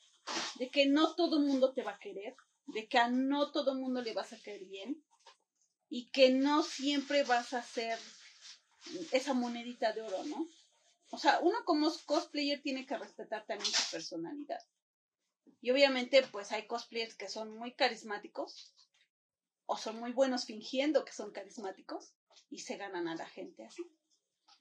de 0.56 0.70
que 0.70 0.88
no 0.88 1.16
todo 1.16 1.40
mundo 1.40 1.74
te 1.74 1.84
va 1.84 1.92
a 1.92 2.00
querer, 2.00 2.36
de 2.68 2.88
que 2.88 2.98
a 2.98 3.10
no 3.10 3.52
todo 3.52 3.76
mundo 3.76 4.02
le 4.02 4.14
vas 4.14 4.34
a 4.34 4.42
caer 4.42 4.66
bien 4.66 5.04
y 5.90 6.10
que 6.10 6.32
no 6.32 6.64
siempre 6.64 7.24
vas 7.24 7.54
a 7.54 7.62
ser 7.62 7.98
esa 9.12 9.34
monedita 9.34 9.94
de 9.94 10.02
oro, 10.02 10.24
¿no? 10.26 10.48
O 11.12 11.18
sea, 11.18 11.40
uno 11.40 11.64
como 11.64 11.92
cosplayer 12.06 12.62
tiene 12.62 12.86
que 12.86 12.98
respetar 12.98 13.46
también 13.46 13.72
su 13.72 13.92
personalidad. 13.92 14.60
Y 15.62 15.72
obviamente, 15.72 16.22
pues 16.24 16.52
hay 16.52 16.68
cosplayers 16.68 17.16
que 17.16 17.30
son 17.30 17.58
muy 17.58 17.74
carismáticos 17.74 18.74
o 19.66 19.78
son 19.78 20.00
muy 20.00 20.12
buenos 20.12 20.46
fingiendo 20.46 21.06
que 21.06 21.14
son 21.14 21.32
carismáticos 21.32 22.14
y 22.50 22.60
se 22.60 22.78
ganan 22.78 23.08
a 23.08 23.16
la 23.16 23.28
gente 23.28 23.66
así. 23.66 23.84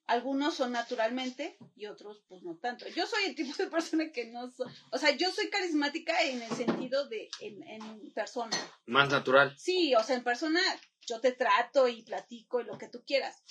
Algunos 0.07 0.55
son 0.55 0.73
naturalmente 0.73 1.59
y 1.75 1.87
otros 1.87 2.23
pues 2.29 2.43
no 2.43 2.57
tanto. 2.57 2.87
Yo 2.89 3.07
soy 3.07 3.25
el 3.25 3.35
tipo 3.35 3.57
de 3.57 3.67
persona 3.69 4.13
que 4.13 4.27
no 4.27 4.51
soy, 4.51 4.73
o 4.93 4.99
sea, 4.99 5.11
yo 5.17 5.31
soy 5.33 5.51
carismática 5.51 6.23
en 6.23 6.43
el 6.43 6.51
sentido 6.53 7.09
de 7.09 7.29
en, 7.41 7.63
en 7.65 8.13
persona. 8.13 8.57
Más 8.87 9.11
natural. 9.11 9.55
Sí, 9.59 9.95
o 9.97 10.03
sea, 10.05 10.17
en 10.17 10.23
persona 10.23 10.61
yo 11.07 11.21
te 11.21 11.33
trato 11.33 11.89
y 11.89 12.03
platico 12.03 12.61
y 12.61 12.65
lo 12.65 12.79
que 12.79 12.89
tú 12.89 13.03
quieras. 13.05 13.43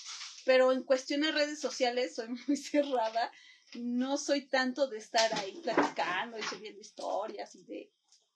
Pero 0.46 0.72
en 0.72 0.84
cuestiones 0.84 1.34
de 1.34 1.40
redes 1.40 1.60
sociales 1.60 2.16
soy 2.16 2.28
muy 2.48 2.58
cerrada. 2.58 3.32
No 3.74 4.18
soy 4.18 4.48
tanto 4.48 4.88
de 4.88 4.98
estar 5.00 5.34
ahí 5.40 5.60
platicando 5.62 6.38
y 6.38 6.44
subiendo 6.44 6.80
historias 6.80 7.56
y 7.56 7.64
de... 7.64 7.92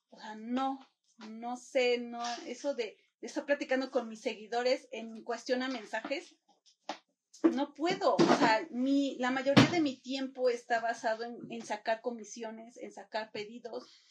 O 0.10 0.20
sea, 0.20 0.36
no, 0.36 0.80
no 1.28 1.56
sé, 1.56 2.00
no, 2.00 2.22
eso 2.48 2.74
de, 2.74 2.98
de 3.22 3.28
estar 3.28 3.46
platicando 3.46 3.92
con 3.92 4.10
mis 4.10 4.22
seguidores 4.22 4.88
en 4.92 5.24
cuestión 5.24 5.62
a 5.62 5.70
mensajes, 5.70 6.36
no 7.44 7.74
puedo. 7.74 8.16
O 8.16 8.38
sea, 8.38 8.68
mi, 8.72 9.16
la 9.20 9.32
mayoría 9.32 9.66
de 9.70 9.82
mi 9.82 9.96
tiempo 9.98 10.50
está 10.50 10.80
basado 10.80 11.24
en, 11.24 11.38
en 11.52 11.66
sacar 11.66 12.02
comisiones, 12.02 12.78
en 12.78 12.92
sacar 12.92 13.32
pedidos 13.32 14.04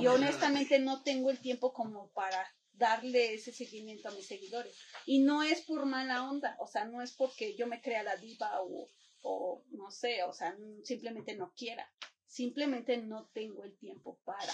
y 0.00 0.06
honestamente 0.06 0.78
no 0.78 1.02
tengo 1.02 1.30
el 1.30 1.38
tiempo 1.38 1.72
como 1.72 2.10
para 2.12 2.46
darle 2.72 3.34
ese 3.34 3.52
seguimiento 3.52 4.08
a 4.08 4.12
mis 4.12 4.26
seguidores. 4.26 4.74
Y 5.06 5.18
no 5.20 5.42
es 5.42 5.60
por 5.62 5.84
mala 5.86 6.28
onda, 6.30 6.56
o 6.60 6.66
sea, 6.66 6.84
no 6.86 7.02
es 7.02 7.12
porque 7.12 7.54
yo 7.56 7.66
me 7.66 7.80
crea 7.82 8.02
la 8.02 8.16
diva 8.16 8.60
o, 8.62 8.88
o 9.22 9.64
no 9.70 9.90
sé, 9.90 10.22
o 10.24 10.32
sea, 10.32 10.48
n- 10.48 10.84
simplemente 10.84 11.36
no 11.36 11.52
quiera. 11.54 11.86
Simplemente 12.26 12.96
no 12.96 13.28
tengo 13.34 13.64
el 13.64 13.76
tiempo 13.76 14.18
para. 14.24 14.52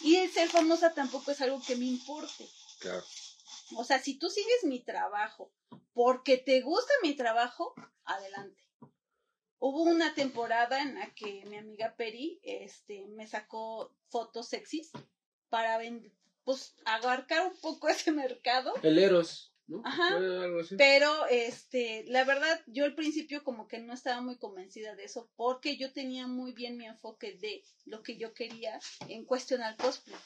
Y 0.00 0.16
el 0.16 0.30
ser 0.30 0.48
famosa 0.48 0.94
tampoco 0.94 1.32
es 1.32 1.40
algo 1.40 1.60
que 1.66 1.76
me 1.76 1.86
importe. 1.86 2.46
Claro. 2.78 3.04
O 3.74 3.84
sea, 3.84 3.98
si 3.98 4.18
tú 4.18 4.28
sigues 4.28 4.64
mi 4.64 4.80
trabajo 4.80 5.52
porque 5.92 6.36
te 6.36 6.60
gusta 6.60 6.92
mi 7.02 7.14
trabajo, 7.14 7.74
adelante. 8.04 8.62
Hubo 9.58 9.82
una 9.84 10.14
temporada 10.14 10.82
en 10.82 10.94
la 10.94 11.14
que 11.14 11.44
mi 11.46 11.56
amiga 11.56 11.96
Peri 11.96 12.38
este, 12.42 13.06
me 13.08 13.26
sacó 13.26 13.90
fotos 14.10 14.48
sexys 14.48 14.90
para 15.48 15.80
pues 16.44 16.74
abarcar 16.84 17.46
un 17.46 17.56
poco 17.60 17.88
ese 17.88 18.12
mercado. 18.12 18.74
El 18.82 18.98
Eros, 18.98 19.54
¿no? 19.66 19.80
Ajá. 19.84 20.16
Algo 20.16 20.60
así. 20.60 20.76
Pero, 20.76 21.26
este, 21.26 22.04
la 22.08 22.24
verdad, 22.24 22.62
yo 22.66 22.84
al 22.84 22.94
principio 22.94 23.42
como 23.42 23.66
que 23.66 23.78
no 23.78 23.94
estaba 23.94 24.20
muy 24.20 24.36
convencida 24.36 24.94
de 24.94 25.04
eso, 25.04 25.30
porque 25.34 25.78
yo 25.78 25.92
tenía 25.92 26.26
muy 26.26 26.52
bien 26.52 26.76
mi 26.76 26.84
enfoque 26.86 27.32
de 27.38 27.64
lo 27.86 28.02
que 28.02 28.18
yo 28.18 28.34
quería 28.34 28.78
en 29.08 29.24
cuestión 29.24 29.62
al 29.62 29.76
cosplay. 29.76 30.18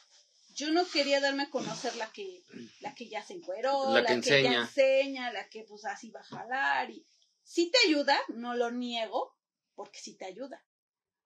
Yo 0.60 0.70
no 0.70 0.86
quería 0.86 1.20
darme 1.20 1.44
a 1.44 1.50
conocer 1.50 1.96
la 1.96 2.12
que, 2.12 2.44
la 2.80 2.94
que 2.94 3.08
ya 3.08 3.22
se 3.22 3.32
encueró, 3.32 3.94
La 3.94 4.02
la, 4.02 4.08
que 4.14 4.20
que, 4.20 4.28
ya 4.28 4.36
enseña. 4.36 4.60
enseña, 4.60 5.32
la 5.32 5.48
que 5.48 5.64
pues 5.64 5.86
así 5.86 6.10
va 6.10 6.20
a 6.20 6.24
jalar 6.24 6.90
y 6.90 7.06
sí 7.42 7.70
te 7.70 7.78
ayuda, 7.88 8.18
no 8.28 8.54
lo 8.54 8.70
niego, 8.70 9.34
porque 9.74 9.98
sí 9.98 10.16
te 10.18 10.26
ayuda. 10.26 10.62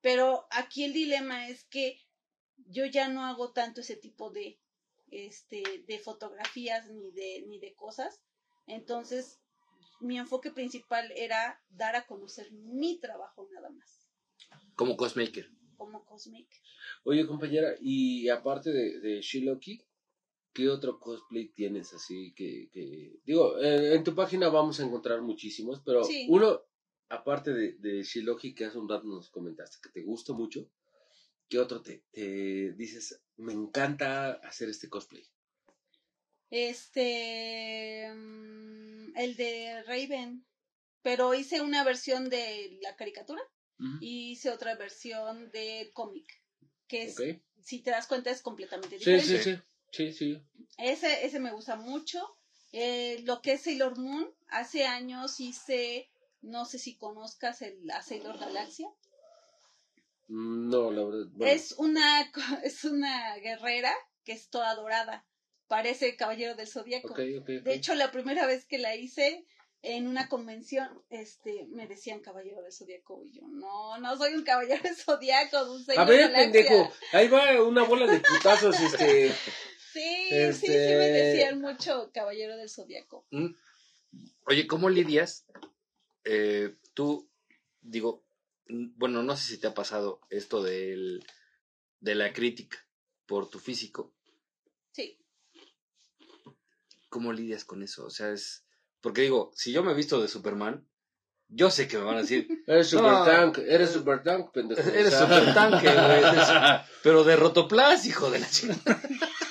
Pero 0.01 0.47
aquí 0.51 0.85
el 0.85 0.93
dilema 0.93 1.49
es 1.49 1.65
que 1.65 2.01
yo 2.69 2.85
ya 2.87 3.09
no 3.09 3.25
hago 3.27 3.53
tanto 3.53 3.81
ese 3.81 3.97
tipo 3.97 4.31
de, 4.31 4.61
este, 5.11 5.63
de 5.89 5.99
fotografías 5.99 6.89
ni 6.91 7.11
de, 7.11 7.45
ni 7.49 7.59
de 7.59 7.75
cosas. 7.75 8.21
Entonces, 8.69 9.41
mi 10.01 10.17
enfoque 10.17 10.53
principal 10.53 11.11
era 11.17 11.61
dar 11.71 11.97
a 11.97 12.07
conocer 12.07 12.53
mi 12.53 13.01
trabajo 13.01 13.49
nada 13.53 13.71
más, 13.71 14.07
Como 14.77 14.97
cosmaker. 14.97 15.51
Como 15.77 16.05
cosmaker. 16.05 16.61
Oye, 17.05 17.27
compañera, 17.27 17.75
y 17.81 18.29
aparte 18.29 18.71
de, 18.73 19.01
de 19.01 19.21
Shiloki, 19.21 19.83
¿qué 20.53 20.69
otro 20.69 20.99
cosplay 21.01 21.49
tienes 21.49 21.93
así 21.95 22.33
que, 22.35 22.69
que... 22.73 23.19
Digo, 23.25 23.59
eh, 23.61 23.95
en 23.95 24.05
tu 24.05 24.15
página 24.15 24.49
vamos 24.49 24.81
a 24.81 24.85
encontrar 24.85 25.21
muchísimos, 25.23 25.81
pero 25.85 26.05
Sí. 26.05 26.27
uno, 26.29 26.63
aparte 27.09 27.53
de, 27.53 27.73
de 27.79 28.03
Shiloki, 28.03 28.55
que 28.55 28.65
hace 28.67 28.79
un 28.79 28.89
rato 28.89 29.07
nos 29.07 29.31
comentaste 29.31 29.79
que 29.83 29.91
te 29.91 30.03
gusta 30.03 30.33
mucho, 30.33 30.71
¿qué 31.49 31.59
otro 31.59 31.83
te, 31.83 32.05
te 32.13 32.73
dices, 32.73 33.21
me 33.37 33.53
encanta 33.53 34.33
hacer 34.35 34.69
este 34.69 34.89
cosplay? 34.89 35.25
Este, 36.51 38.13
mm, 38.15 39.17
el 39.17 39.37
de 39.37 39.83
Raven, 39.83 40.47
pero 41.03 41.35
hice 41.35 41.61
una 41.61 41.83
versión 41.85 42.29
de 42.29 42.79
la 42.81 42.95
caricatura 42.97 43.43
Y 44.01 44.31
hice 44.33 44.51
otra 44.51 44.77
versión 44.77 45.51
de 45.51 45.91
cómic, 45.95 46.27
que 46.87 47.03
es, 47.05 47.17
si 47.63 47.83
te 47.83 47.91
das 47.91 48.07
cuenta, 48.07 48.31
es 48.31 48.41
completamente 48.43 48.99
Sí, 48.99 49.11
diferente. 49.13 49.43
sí, 49.43 49.57
sí, 49.91 50.13
sí, 50.13 50.13
sí. 50.13 50.43
Ese, 50.79 51.27
ese 51.27 51.41
me 51.41 51.53
gusta 51.53 51.77
mucho. 51.77 52.21
Eh, 52.73 53.21
lo 53.25 53.41
que 53.43 53.53
es 53.53 53.63
Sailor 53.63 53.99
Moon, 53.99 54.29
hace 54.49 54.85
años 54.87 55.39
hice, 55.41 56.11
no 56.43 56.65
sé 56.65 56.79
si 56.79 56.97
conozcas 56.97 57.63
el, 57.63 57.91
a 57.91 58.03
Sailor 58.03 58.39
Galaxia. 58.39 58.89
Mm, 60.29 60.69
No, 60.71 60.91
la 60.91 61.05
verdad. 61.05 61.27
bueno, 61.33 61.53
Es 61.55 61.73
una, 61.73 62.33
es 62.65 62.85
una 62.85 63.37
guerrera 63.37 63.95
que 64.25 64.33
es 64.33 64.49
toda 64.51 64.75
dorada. 64.75 65.27
Parece 65.67 66.17
Caballero 66.17 66.55
del 66.55 66.69
Zodíaco. 66.69 67.15
De 67.15 67.75
hecho, 67.75 67.95
la 67.95 68.11
primera 68.11 68.47
vez 68.47 68.65
que 68.67 68.79
la 68.79 68.95
hice 68.97 69.47
en 69.85 70.07
una 70.09 70.29
convención, 70.29 70.89
este, 71.11 71.67
me 71.71 71.87
decían 71.87 72.21
Caballero 72.21 72.63
del 72.63 72.73
Zodíaco. 72.73 73.23
Y 73.25 73.33
yo, 73.33 73.43
no, 73.49 73.99
no 73.99 74.17
soy 74.17 74.35
un 74.35 74.43
Caballero 74.43 74.83
del 74.83 74.97
Zodíaco. 74.97 75.65
soy 75.79 75.95
A 75.97 76.07
Sailor 76.07 76.09
ver, 76.09 76.21
Galaxia". 76.33 76.53
pendejo, 76.53 76.93
ahí 77.13 77.29
va 77.29 77.63
una 77.63 77.85
bola 77.85 78.07
de 78.11 78.21
putazos, 78.21 78.75
este... 78.81 79.31
Sí, 79.93 80.01
sí, 80.29 80.29
sí 80.31 80.67
Este- 80.67 80.97
me 80.99 81.09
decían 81.09 81.61
mucho 81.61 82.11
Caballero 82.13 82.57
del 82.57 82.69
Zodíaco. 82.69 83.27
Mm. 83.31 83.55
Oye, 84.47 84.67
¿cómo 84.67 84.89
lidias? 84.91 85.47
Eh, 86.25 86.75
tú, 86.95 87.31
digo, 87.81 88.25
bueno, 88.67 89.23
no 89.23 89.37
sé 89.37 89.45
si 89.55 89.59
te 89.59 89.67
ha 89.69 89.75
pasado 89.75 90.21
esto 90.31 90.63
del, 90.63 91.25
de 92.01 92.15
la 92.17 92.33
crítica 92.33 92.79
por 93.27 93.49
tu 93.49 93.59
físico. 93.61 94.13
Sí. 94.93 95.19
¿Cómo 97.09 97.33
lidias 97.33 97.65
con 97.65 97.83
eso? 97.83 98.05
O 98.07 98.11
sea, 98.11 98.31
es... 98.33 98.64
Porque 99.05 99.21
digo, 99.21 99.53
si 99.55 99.71
yo 99.71 99.83
me 99.85 99.93
he 99.93 99.95
visto 99.95 100.21
de 100.21 100.29
Superman, 100.29 100.85
yo 101.49 101.71
sé 101.71 101.87
que 101.87 101.99
me 101.99 102.05
van 102.05 102.17
a 102.17 102.23
decir, 102.23 102.49
Eres 102.67 102.89
super 102.89 103.13
No. 103.13 103.25
tank, 103.25 103.59
eres 103.59 103.91
super 103.91 104.23
tank, 104.23 104.51
pendejo. 104.53 104.81
Eres 104.91 105.13
O 105.15 105.19
sea, 105.19 105.39
super 105.39 105.55
tanque, 105.55 105.87
güey. 105.93 106.81
pero 107.03 107.23
de 107.23 107.37
rotoplas, 107.37 108.07
hijo 108.07 108.31
de 108.31 108.39
la 108.41 108.49
chingada. 108.49 109.01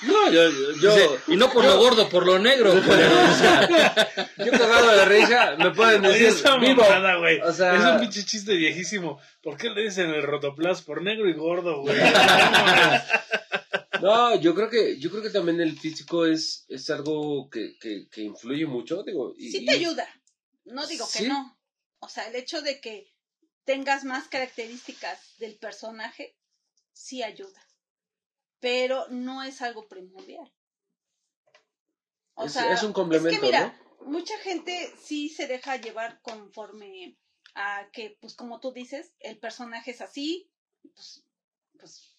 No, 0.07 0.29
yo, 0.31 0.49
yo, 0.81 1.17
y 1.27 1.37
no 1.37 1.49
por 1.51 1.63
lo 1.63 1.77
gordo, 1.77 2.09
por 2.09 2.25
lo 2.25 2.37
negro. 2.39 2.71
culero. 2.71 3.15
O 3.31 3.35
sea, 3.35 3.69
yo 4.37 4.51
cagado 4.51 4.87
de 4.97 5.05
risa, 5.05 5.55
me 5.57 5.69
pueden 5.71 6.01
decir, 6.01 6.27
esa 6.27 6.57
vivo. 6.57 6.81
mamada, 6.81 7.15
güey. 7.19 7.39
O 7.39 7.53
sea- 7.53 7.75
Es 7.75 7.85
un 7.85 7.99
pinche 8.01 8.25
chiste 8.25 8.53
viejísimo. 8.55 9.19
¿Por 9.41 9.55
qué 9.55 9.69
le 9.69 9.83
dicen 9.83 10.09
el 10.09 10.23
rotoplas? 10.23 10.81
Por 10.81 11.01
negro 11.03 11.29
y 11.29 11.33
gordo, 11.33 11.81
güey. 11.83 11.95
No 14.03 14.35
yo 14.39 14.53
creo 14.53 14.69
que, 14.69 14.99
yo 14.99 15.09
creo 15.09 15.23
que 15.23 15.29
también 15.29 15.59
el 15.61 15.77
físico 15.77 16.25
es, 16.25 16.65
es 16.67 16.89
algo 16.89 17.49
que, 17.49 17.77
que, 17.79 18.07
que 18.09 18.21
influye 18.21 18.65
mucho, 18.65 19.03
digo. 19.03 19.33
Y, 19.37 19.51
Sí 19.51 19.65
te 19.65 19.71
ayuda. 19.71 20.07
No 20.65 20.85
digo 20.87 21.05
Sí. 21.05 21.23
que 21.23 21.29
no. 21.29 21.57
O 21.99 22.09
sea, 22.09 22.27
el 22.27 22.35
hecho 22.35 22.61
de 22.61 22.81
que 22.81 23.13
tengas 23.63 24.03
más 24.03 24.27
características 24.27 25.37
del 25.37 25.57
personaje, 25.57 26.37
sí 26.91 27.23
ayuda. 27.23 27.65
Pero 28.59 29.07
no 29.09 29.43
es 29.43 29.61
algo 29.61 29.87
primordial. 29.87 30.53
O 32.35 32.45
es, 32.45 32.53
sea, 32.53 32.73
es 32.73 32.83
un 32.83 32.93
complemento, 32.93 33.29
es 33.35 33.39
que 33.39 33.45
mira, 33.45 33.79
mucha 34.05 34.37
gente 34.39 34.93
sí 35.01 35.29
se 35.29 35.47
deja 35.47 35.77
llevar 35.77 36.21
conforme 36.21 37.17
a 37.55 37.89
que, 37.91 38.17
pues 38.19 38.35
como 38.35 38.59
tú 38.59 38.71
dices, 38.71 39.13
el 39.19 39.37
personaje 39.37 39.91
es 39.91 40.01
así, 40.01 40.49
pues, 40.81 41.23
pues, 41.79 42.12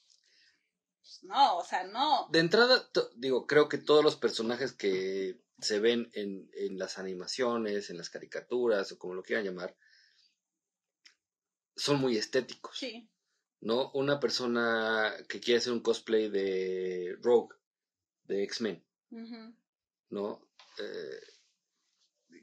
pues 1.21 1.25
no, 1.25 1.59
o 1.59 1.65
sea, 1.65 1.85
no. 1.85 2.29
De 2.31 2.41
entrada, 2.41 2.89
digo, 3.17 3.47
creo 3.47 3.69
que 3.69 3.79
todos 3.79 4.03
los 4.03 4.17
personajes 4.17 4.73
que 4.73 5.41
se 5.61 5.79
ven 5.79 6.11
en, 6.15 6.51
en 6.55 6.79
las 6.79 6.99
animaciones, 6.99 7.91
en 7.91 7.99
las 7.99 8.11
caricaturas 8.11 8.91
o 8.93 8.99
como 8.99 9.15
lo 9.15 9.23
quieran 9.23 9.45
llamar, 9.45 9.77
son 11.77 12.01
muy 12.01 12.17
estéticos. 12.17 12.77
Sí. 12.77 13.09
¿no? 13.61 13.91
Una 13.93 14.21
persona 14.21 15.15
que 15.29 15.41
quiere 15.41 15.59
hacer 15.59 15.73
un 15.73 15.81
cosplay 15.81 16.29
de 16.29 17.17
Rogue, 17.23 17.55
de 18.25 18.43
X-Men. 18.45 18.85
¿no? 20.11 20.49
Eh, 20.79 21.21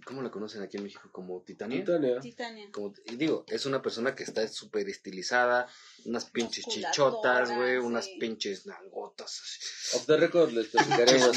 ¿Cómo 0.05 0.21
la 0.21 0.29
conocen 0.31 0.61
aquí 0.61 0.77
en 0.77 0.83
México? 0.83 1.09
¿Como 1.11 1.41
Titania? 1.41 1.79
Titania. 1.79 2.19
Titania. 2.19 2.67
Como, 2.71 2.93
y 3.05 3.15
digo, 3.15 3.45
es 3.47 3.65
una 3.65 3.81
persona 3.81 4.15
que 4.15 4.23
está 4.23 4.47
súper 4.47 4.89
estilizada, 4.89 5.67
unas 6.05 6.25
pinches 6.25 6.65
chichotas, 6.65 7.55
güey, 7.55 7.77
unas 7.77 8.07
pinches 8.19 8.65
nalgotas 8.65 9.39
así. 9.41 9.97
Off 9.97 10.05
the 10.07 10.17
record 10.17 10.51
les 10.51 10.67
platicaremos 10.67 11.31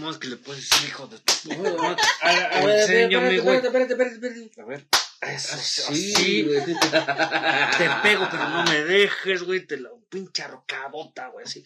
más 0.00 0.18
que 0.18 0.28
le 0.28 0.36
puedes 0.36 0.68
decir, 0.68 0.88
hijo 0.88 1.06
de 1.06 1.18
tu- 1.18 1.52
A, 2.22 2.30
a 2.30 2.80
Enséñame, 2.80 3.36
espérate, 3.36 3.40
güey. 3.40 3.56
espérate, 3.56 3.92
espérate, 3.92 4.14
espérate, 4.14 4.44
espérate. 4.44 4.60
A 4.60 4.64
ver, 4.64 4.86
eso, 5.34 5.92
Sí, 5.92 6.42
güey. 6.44 6.64
te 6.64 7.90
pego, 8.02 8.26
pero 8.30 8.48
no 8.48 8.64
me 8.64 8.84
dejes, 8.84 9.42
güey, 9.42 9.66
te 9.66 9.76
la 9.78 9.90
pinche 10.08 10.46
rocabota, 10.46 11.28
güey, 11.28 11.44
así. 11.44 11.64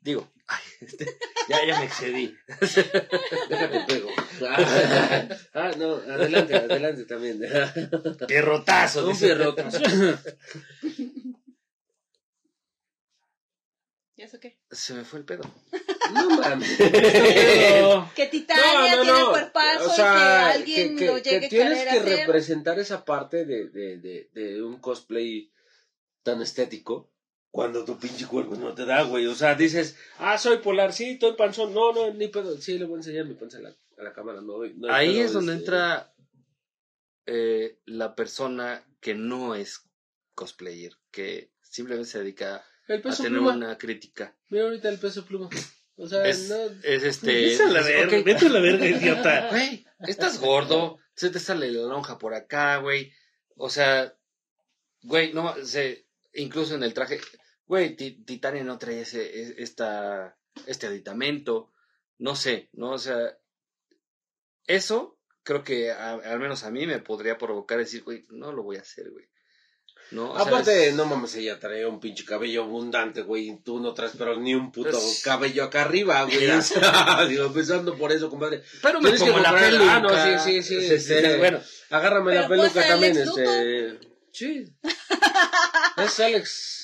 Digo, 0.00 0.28
ay, 0.48 0.62
este, 0.80 1.06
ya, 1.48 1.64
ya 1.66 1.78
me 1.78 1.86
excedí. 1.86 2.34
Déjate 3.48 3.84
pego. 3.86 4.10
Ah, 5.54 5.70
no, 5.76 5.94
adelante, 5.94 6.54
adelante 6.56 7.04
también. 7.04 7.40
Pierrotazo. 8.28 9.04
Un 9.06 9.12
dice. 9.12 9.26
fierroto. 9.26 9.62
¿Y 14.18 14.22
eso 14.22 14.40
qué? 14.40 14.58
Se 14.70 14.94
me 14.94 15.04
fue 15.04 15.18
el 15.18 15.24
pedo. 15.26 15.42
No 16.14 16.30
mames. 16.40 16.76
Que 16.78 18.28
Titania 18.30 19.02
tiene 19.02 19.24
cuerpazo 19.30 19.90
O 19.90 19.94
sea, 19.94 20.54
y 20.58 20.62
que 20.64 20.80
alguien 20.80 20.96
que, 20.96 21.06
lo 21.06 21.14
que- 21.16 21.22
llegue 21.22 21.40
que 21.40 21.46
a 21.46 21.48
tienes 21.50 21.78
querer 21.80 21.92
que 21.92 22.00
hacer. 22.12 22.26
representar 22.26 22.78
esa 22.78 23.04
parte 23.04 23.44
de, 23.44 23.68
de, 23.68 23.98
de, 23.98 24.30
de 24.32 24.62
un 24.62 24.80
cosplay 24.80 25.52
tan 26.22 26.40
estético 26.40 27.12
cuando 27.56 27.86
tu 27.86 27.98
pinche 27.98 28.26
cuerpo 28.26 28.54
no 28.56 28.74
te 28.74 28.84
da, 28.84 29.02
güey. 29.02 29.26
O 29.26 29.34
sea, 29.34 29.54
dices, 29.54 29.96
ah, 30.18 30.36
soy 30.36 30.58
polar, 30.58 30.92
sí, 30.92 31.12
estoy 31.12 31.32
panzón. 31.36 31.72
No, 31.72 31.90
no, 31.94 32.12
ni 32.12 32.28
pedo. 32.28 32.60
Sí, 32.60 32.78
le 32.78 32.84
voy 32.84 32.96
a 32.96 32.98
enseñar 32.98 33.24
mi 33.24 33.32
panza 33.34 33.56
a 33.56 33.62
la, 33.62 33.70
a 33.70 34.02
la 34.02 34.12
cámara. 34.12 34.42
No, 34.42 34.58
no 34.62 34.92
Ahí 34.92 35.14
pedo, 35.14 35.24
es 35.24 35.32
donde 35.32 35.52
este, 35.54 35.64
entra 35.64 36.12
eh, 37.26 37.78
la 37.86 38.14
persona 38.14 38.84
que 39.00 39.14
no 39.14 39.54
es 39.54 39.88
cosplayer, 40.34 40.92
que 41.10 41.50
simplemente 41.62 42.10
se 42.10 42.18
dedica 42.18 42.62
El 42.88 42.98
a 43.06 43.16
tener 43.16 43.32
pluma. 43.32 43.54
una 43.54 43.78
crítica. 43.78 44.36
Mira 44.50 44.64
ahorita 44.64 44.88
el 44.90 44.98
peso 44.98 45.24
pluma. 45.24 45.48
O 45.96 46.06
sea, 46.06 46.26
Es, 46.28 46.50
no. 46.50 46.56
es 46.82 47.02
este. 47.04 47.32
Vete 47.32 47.62
a 47.62 47.68
la 47.68 47.80
es- 47.80 47.86
verga, 47.86 48.22
vete 48.22 48.46
a 48.46 48.50
la 48.50 48.60
verga, 48.60 48.86
idiota. 48.86 49.48
Güey, 49.50 49.86
estás 50.06 50.38
gordo, 50.40 50.98
se 51.14 51.30
te 51.30 51.38
sale 51.38 51.70
la 51.72 51.82
lonja 51.88 52.18
por 52.18 52.34
acá, 52.34 52.76
güey. 52.76 53.12
O 53.56 53.70
sea, 53.70 54.14
güey, 55.02 55.32
no, 55.32 55.54
se, 55.64 56.06
incluso 56.34 56.74
en 56.74 56.82
el 56.82 56.92
traje, 56.92 57.18
güey, 57.66 57.96
Ti- 57.96 58.22
Titania 58.24 58.64
no 58.64 58.78
trae 58.78 59.00
ese, 59.00 59.22
e- 59.22 59.54
esta, 59.62 60.36
este 60.66 60.86
aditamento, 60.86 61.72
no 62.18 62.34
sé, 62.36 62.68
¿no? 62.72 62.92
O 62.92 62.98
sea, 62.98 63.36
eso 64.66 65.18
creo 65.42 65.62
que 65.62 65.92
a- 65.92 66.14
al 66.14 66.40
menos 66.40 66.64
a 66.64 66.70
mí 66.70 66.86
me 66.86 66.98
podría 66.98 67.38
provocar 67.38 67.78
decir, 67.78 68.02
güey, 68.02 68.26
no 68.30 68.52
lo 68.52 68.62
voy 68.62 68.76
a 68.76 68.80
hacer, 68.80 69.10
güey. 69.10 69.26
No, 70.12 70.30
O 70.30 70.36
sea, 70.38 70.46
Aparte, 70.46 70.88
es- 70.88 70.94
no 70.94 71.04
mames, 71.04 71.34
ella 71.34 71.58
trae 71.58 71.84
un 71.84 71.98
pinche 71.98 72.24
cabello 72.24 72.62
abundante, 72.62 73.22
güey. 73.22 73.48
y 73.50 73.56
Tú 73.62 73.80
no 73.80 73.92
traes, 73.92 74.12
pero 74.16 74.36
ni 74.38 74.54
un 74.54 74.70
puto 74.70 74.90
Pues- 74.90 75.20
cabello 75.24 75.64
acá 75.64 75.82
arriba, 75.82 76.22
güey. 76.24 76.48
O 76.50 76.62
sea, 76.62 77.26
digo, 77.28 77.46
empezando 77.46 77.96
por 77.98 78.12
eso, 78.12 78.30
compadre. 78.30 78.62
pero 78.82 79.00
me 79.00 79.10
pongo 79.18 79.38
la 79.40 79.52
peluca. 79.52 79.96
ah, 79.96 80.00
no, 80.00 80.38
sí, 80.44 80.62
sí, 80.62 80.80
sí, 80.80 80.98
sí. 81.00 81.14
Bueno, 81.38 81.60
Agárrame 81.90 82.34
la 82.34 82.48
Pero 82.48 82.48
puede 82.48 82.70
peluca 82.70 82.88
también, 82.88 83.16
este. 83.16 83.98
Sí. 84.32 84.64
Es 85.96 86.20
Alex 86.20 86.75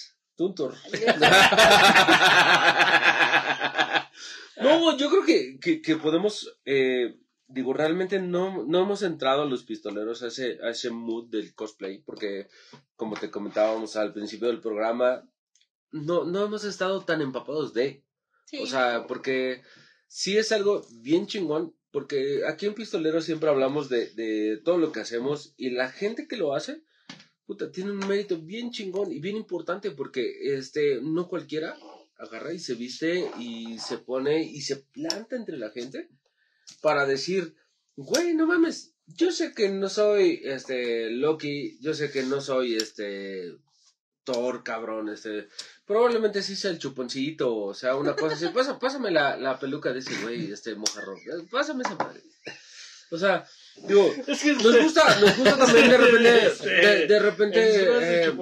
Tuntor. 0.42 0.74
no, 4.60 4.96
yo 4.96 5.08
creo 5.08 5.24
que, 5.24 5.60
que, 5.60 5.80
que 5.80 5.96
podemos. 5.96 6.58
eh, 6.64 7.16
digo, 7.46 7.72
realmente 7.72 8.18
no, 8.18 8.64
no 8.64 8.82
hemos 8.82 9.02
entrado 9.02 9.44
los 9.44 9.62
pistoleros 9.62 10.24
a 10.24 10.28
ese, 10.28 10.58
a 10.64 10.70
ese 10.70 10.90
mood 10.90 11.30
del 11.30 11.54
cosplay, 11.54 11.98
porque, 11.98 12.48
como 12.96 13.14
te 13.14 13.30
comentábamos 13.30 13.94
al 13.94 14.12
principio 14.12 14.48
del 14.48 14.60
programa, 14.60 15.22
no, 15.92 16.24
no 16.24 16.44
hemos 16.44 16.64
estado 16.64 17.04
tan 17.04 17.22
empapados 17.22 17.72
de. 17.72 18.02
Sí. 18.46 18.58
O 18.62 18.66
sea, 18.66 19.06
porque 19.06 19.62
sí 20.08 20.36
es 20.36 20.50
algo 20.50 20.84
bien 21.02 21.28
chingón, 21.28 21.76
porque 21.92 22.40
aquí 22.48 22.66
en 22.66 22.74
Pistolero 22.74 23.20
siempre 23.20 23.48
hablamos 23.48 23.88
de, 23.88 24.10
de 24.14 24.60
todo 24.64 24.78
lo 24.78 24.90
que 24.90 25.00
hacemos 25.00 25.54
y 25.56 25.70
la 25.70 25.88
gente 25.88 26.26
que 26.26 26.36
lo 26.36 26.52
hace, 26.52 26.82
tiene 27.56 27.90
un 27.90 28.06
mérito 28.08 28.38
bien 28.38 28.70
chingón 28.70 29.12
y 29.12 29.20
bien 29.20 29.36
importante 29.36 29.90
porque 29.90 30.56
este, 30.56 31.00
no 31.02 31.28
cualquiera 31.28 31.76
agarra 32.18 32.52
y 32.52 32.58
se 32.58 32.74
viste 32.74 33.30
y 33.38 33.78
se 33.78 33.98
pone 33.98 34.42
y 34.42 34.60
se 34.60 34.76
planta 34.76 35.36
entre 35.36 35.56
la 35.56 35.70
gente 35.70 36.08
para 36.80 37.06
decir, 37.06 37.54
güey, 37.96 38.34
no 38.34 38.46
mames, 38.46 38.94
yo 39.06 39.32
sé 39.32 39.52
que 39.52 39.68
no 39.68 39.88
soy 39.88 40.40
este 40.44 41.10
Loki, 41.10 41.78
yo 41.80 41.94
sé 41.94 42.10
que 42.10 42.22
no 42.22 42.40
soy 42.40 42.74
este 42.74 43.56
Thor, 44.24 44.62
cabrón, 44.62 45.08
este, 45.08 45.48
probablemente 45.84 46.42
sí 46.42 46.54
sea 46.54 46.70
el 46.70 46.78
chuponcito, 46.78 47.56
o 47.56 47.74
sea, 47.74 47.96
una 47.96 48.14
cosa 48.14 48.36
así, 48.36 48.46
pásame 48.80 49.10
la, 49.10 49.36
la 49.36 49.58
peluca 49.58 49.92
de 49.92 49.98
ese 49.98 50.14
güey, 50.22 50.52
este 50.52 50.74
mojarrón, 50.76 51.18
pásame 51.50 51.82
esa 51.82 51.96
madre. 51.96 52.22
O 53.10 53.18
sea, 53.18 53.46
digo, 53.88 54.12
Es 54.26 54.42
que 54.42 54.52
nos 54.52 54.82
gusta, 54.82 55.20
nos 55.20 55.36
gusta 55.36 55.58
también 55.58 55.90
de 55.90 55.98
repente, 55.98 56.70
de, 56.70 57.06
de 57.06 57.18
repente, 57.18 58.28
eh, 58.28 58.32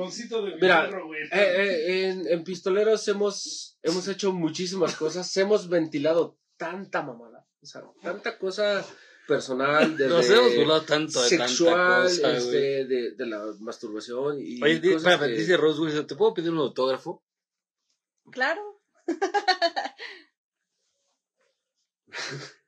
mira, 0.61 0.90
eh, 1.32 1.32
eh, 1.32 2.09
en, 2.09 2.27
en 2.28 2.44
Pistoleros 2.44 3.07
hemos, 3.09 3.78
hemos 3.82 4.07
hecho 4.09 4.32
muchísimas 4.32 4.94
cosas, 4.97 5.35
hemos 5.36 5.69
ventilado 5.69 6.39
tanta 6.57 7.02
mamada, 7.02 7.47
o 7.62 7.66
sea, 7.66 7.82
tanta 8.02 8.39
cosa 8.39 8.85
personal, 9.27 9.97
desde 9.97 10.12
nos 10.12 10.28
hemos 10.28 10.57
burlado 10.57 10.82
tanto 10.82 11.23
de 11.23 11.28
sexual, 11.28 11.74
tanta 11.77 12.02
cosa, 12.02 12.28
güey. 12.28 12.36
este, 12.39 12.85
de, 12.86 13.11
de 13.12 13.27
la 13.27 13.44
masturbación 13.61 14.39
y 14.40 14.62
Oye, 14.62 14.81
di- 14.81 14.93
cosas 14.93 15.12
espérame, 15.12 15.32
que- 15.35 15.40
dice 15.40 15.57
Rose 15.57 15.81
Wilson, 15.81 16.07
¿te 16.07 16.16
puedo 16.16 16.35
pedir 16.35 16.51
un 16.51 16.59
autógrafo? 16.59 17.23
Claro. 18.32 18.82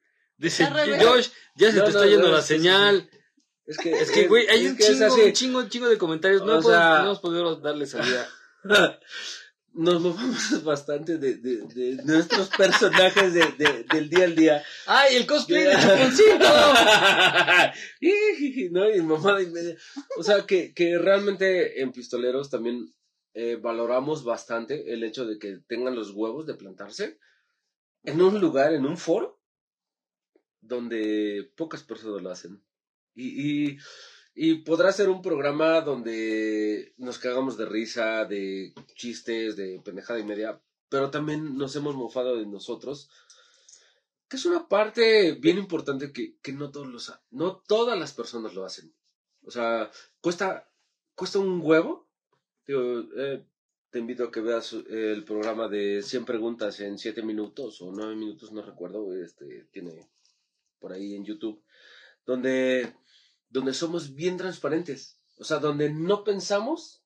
Dice. 0.43 0.67
Josh, 0.67 1.29
ya 1.57 1.71
se 1.71 1.79
No, 1.79 1.85
te 1.85 1.91
está 1.91 2.05
no, 2.05 2.11
yendo 2.11 2.27
no, 2.29 2.35
la 2.35 2.43
sí, 2.43 2.55
sí, 2.55 2.61
señal. 2.61 3.09
Es 3.65 3.79
que, 3.79 3.93
Es 3.93 4.11
que, 4.11 4.27
güey, 4.27 4.49
hay 4.49 4.67
un 4.67 4.77
chingo, 4.77 5.15
un 5.15 5.33
chingo, 5.33 5.59
un 5.61 5.69
chingo 5.69 5.89
de 5.89 5.97
comentarios. 5.97 6.43
No, 6.43 6.53
hemos 6.55 6.67
sea- 6.67 6.99
no 6.99 7.05
hemos 7.05 7.21
podido 7.21 7.57
darle 7.57 7.87
salida. 7.87 8.29
Nos 9.75 10.03
movemos 10.03 10.63
bastante 10.65 11.17
de, 11.17 11.37
de, 11.37 11.63
de 11.69 12.03
nuestros 12.05 12.49
personajes 12.51 13.33
de, 13.33 13.41
de- 13.57 13.85
del 13.85 14.11
día 14.11 14.25
al 14.25 14.35
día. 14.35 14.63
¡Ay, 14.87 15.17
el 15.17 15.27
cosplay 15.27 15.63
de 15.65 15.73
Chuponcito! 15.73 16.45
no, 18.73 18.91
y 18.95 19.01
mamada 19.03 19.41
y 19.43 19.47
media. 19.47 19.77
O 20.19 20.23
sea, 20.23 20.45
que, 20.45 20.75
que 20.75 20.99
realmente 20.99 21.81
en 21.81 21.93
Pistoleros 21.93 22.51
también 22.51 22.93
eh, 23.35 23.57
valoramos 23.57 24.25
bastante 24.25 24.93
el 24.93 25.05
hecho 25.05 25.25
de 25.25 25.39
que 25.39 25.59
tengan 25.67 25.95
los 25.95 26.11
huevos 26.11 26.47
de 26.47 26.55
plantarse 26.55 27.19
en 28.05 28.21
un 28.21 28.41
lugar, 28.41 28.75
en 28.75 28.85
un 28.85 28.99
foro, 28.99 29.41
donde 30.63 31.53
pocas 31.57 31.83
personas 31.83 32.23
lo 32.23 32.31
hacen. 32.31 32.63
Y, 33.15 33.73
y, 33.75 33.79
y 34.35 34.55
podrá 34.63 34.91
ser 34.93 35.11
un 35.11 35.21
programa 35.21 35.83
donde 35.83 36.95
nos 36.97 37.19
cagamos 37.19 37.59
de 37.59 37.67
risa, 37.67 38.25
de 38.25 38.73
chistes, 38.95 39.57
de 39.57 39.83
pendejada 39.85 40.19
y 40.19 40.25
media, 40.25 40.63
pero 40.89 41.11
también 41.11 41.59
nos 41.59 41.77
hemos 41.77 41.95
mofado 41.95 42.37
de 42.37 42.47
nosotros 42.47 43.11
que 44.33 44.37
es 44.37 44.47
una 44.47 44.67
parte 44.67 45.33
bien 45.33 45.59
importante 45.59 46.11
que, 46.11 46.39
que 46.41 46.55
no 46.55 46.71
todos 46.71 46.87
los 46.87 47.13
no 47.33 47.57
todas 47.69 47.99
las 47.99 48.15
personas 48.15 48.55
lo 48.55 48.65
hacen. 48.65 48.91
O 49.45 49.51
sea, 49.51 49.91
cuesta, 50.23 50.73
cuesta 51.15 51.39
un 51.39 51.61
huevo. 51.63 52.09
Digo, 52.67 53.05
eh, 53.15 53.45
te 53.91 53.99
invito 53.99 54.25
a 54.25 54.31
que 54.31 54.41
veas 54.41 54.73
eh, 54.73 55.13
el 55.13 55.25
programa 55.25 55.69
de 55.69 56.03
100 56.03 56.25
preguntas 56.25 56.81
en 56.81 56.97
7 56.97 57.23
minutos 57.23 57.83
o 57.83 57.93
9 57.93 58.17
minutos, 58.17 58.53
no 58.53 58.63
recuerdo, 58.63 59.15
este 59.15 59.67
tiene 59.71 60.09
por 60.83 60.93
ahí 60.93 61.15
en 61.15 61.25
YouTube, 61.25 61.65
donde, 62.27 62.95
donde 63.49 63.73
somos 63.73 64.15
bien 64.15 64.37
transparentes. 64.37 65.21
O 65.39 65.45
sea, 65.45 65.59
donde 65.59 65.91
no 65.91 66.25
pensamos 66.25 67.03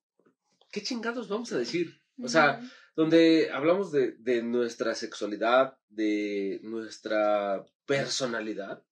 qué 0.73 0.83
chingados 0.83 1.29
vamos 1.29 1.53
a 1.53 1.59
decir. 1.59 2.03
O 2.21 2.29
sea, 2.29 2.61
donde 2.97 3.51
hablamos 3.53 3.93
de, 3.93 4.13
de 4.13 4.43
nuestra 4.43 4.95
sexualidad, 4.95 5.79
de 5.89 6.59
nuestra 6.63 7.65
personalidad. 7.85 8.83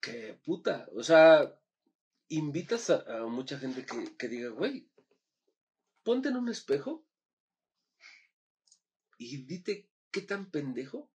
Que 0.00 0.38
puta, 0.44 0.88
o 0.94 1.02
sea, 1.02 1.54
invitas 2.28 2.90
a, 2.90 3.04
a 3.18 3.26
mucha 3.26 3.58
gente 3.58 3.86
que, 3.86 4.16
que 4.16 4.28
diga, 4.28 4.48
güey, 4.48 4.90
ponte 6.02 6.30
en 6.30 6.36
un 6.36 6.48
espejo 6.48 7.06
y 9.18 9.44
dite 9.44 9.88
qué 10.10 10.22
tan 10.22 10.50
pendejo 10.50 11.12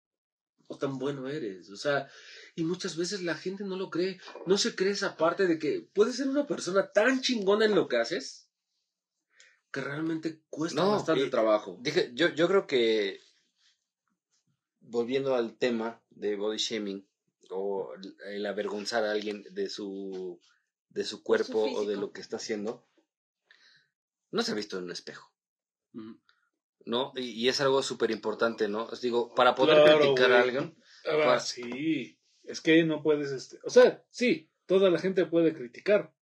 o 0.67 0.77
tan 0.77 0.97
bueno 0.97 1.27
eres. 1.27 1.69
O 1.69 1.77
sea, 1.77 2.09
y 2.55 2.63
muchas 2.63 2.95
veces 2.97 3.21
la 3.23 3.35
gente 3.35 3.63
no 3.63 3.75
lo 3.77 3.89
cree, 3.89 4.19
no 4.45 4.57
se 4.57 4.75
cree 4.75 4.91
esa 4.91 5.17
parte 5.17 5.47
de 5.47 5.57
que 5.59 5.89
puedes 5.93 6.15
ser 6.17 6.27
una 6.29 6.45
persona 6.45 6.91
tan 6.91 7.21
chingona 7.21 7.65
en 7.65 7.75
lo 7.75 7.87
que 7.87 7.97
haces 7.97 8.47
que 9.71 9.81
realmente 9.81 10.43
cuesta 10.49 10.81
No, 10.83 10.91
bastante 10.91 11.25
y- 11.25 11.29
trabajo. 11.31 11.77
Dije, 11.81 12.11
yo, 12.13 12.29
yo 12.29 12.47
creo 12.47 12.67
que 12.67 13.19
volviendo 14.81 15.35
al 15.35 15.57
tema 15.57 16.01
de 16.11 16.35
body 16.35 16.57
shaming 16.57 17.07
o 17.49 17.93
el- 18.27 18.45
avergonzar 18.45 19.03
a 19.03 19.11
alguien 19.11 19.43
de 19.51 19.69
su 19.69 20.39
de 20.89 21.03
su 21.05 21.23
cuerpo 21.23 21.63
o 21.63 21.85
de 21.85 21.95
lo 21.95 22.11
que 22.11 22.21
está 22.21 22.35
haciendo, 22.37 22.87
no 24.29 24.43
se 24.43 24.51
ha 24.51 24.55
visto 24.55 24.77
en 24.77 24.83
un 24.83 24.91
espejo, 24.91 25.31
Ujú. 25.95 26.19
¿no? 26.85 27.11
Y, 27.15 27.21
y 27.31 27.49
es 27.49 27.61
algo 27.61 27.81
súper 27.81 28.11
importante, 28.11 28.67
¿no? 28.67 28.83
Os 28.85 29.01
digo, 29.01 29.33
para 29.33 29.55
poder 29.55 29.81
Claro, 29.81 29.99
criticar 30.01 30.31
a 30.31 30.43
güey. 30.43 30.55
alguien, 30.55 30.83
Ah, 31.07 31.17
Pa- 31.23 31.39
sí, 31.39 32.19
es 32.43 32.61
que 32.61 32.83
no 32.83 33.01
puedes, 33.01 33.31
este, 33.31 33.57
o 33.63 33.69
sea, 33.69 34.03
sí, 34.09 34.49
toda 34.65 34.89
la 34.89 34.99
gente 34.99 35.25
puede 35.25 35.53
criticar, 35.53 36.13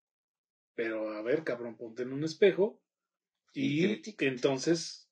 pero 0.75 1.11
a 1.11 1.21
ver, 1.21 1.43
cabrón, 1.43 1.77
ponte 1.77 2.03
en 2.03 2.13
un 2.13 2.23
espejo 2.23 2.81
Y 3.53 4.01
entonces, 4.19 5.09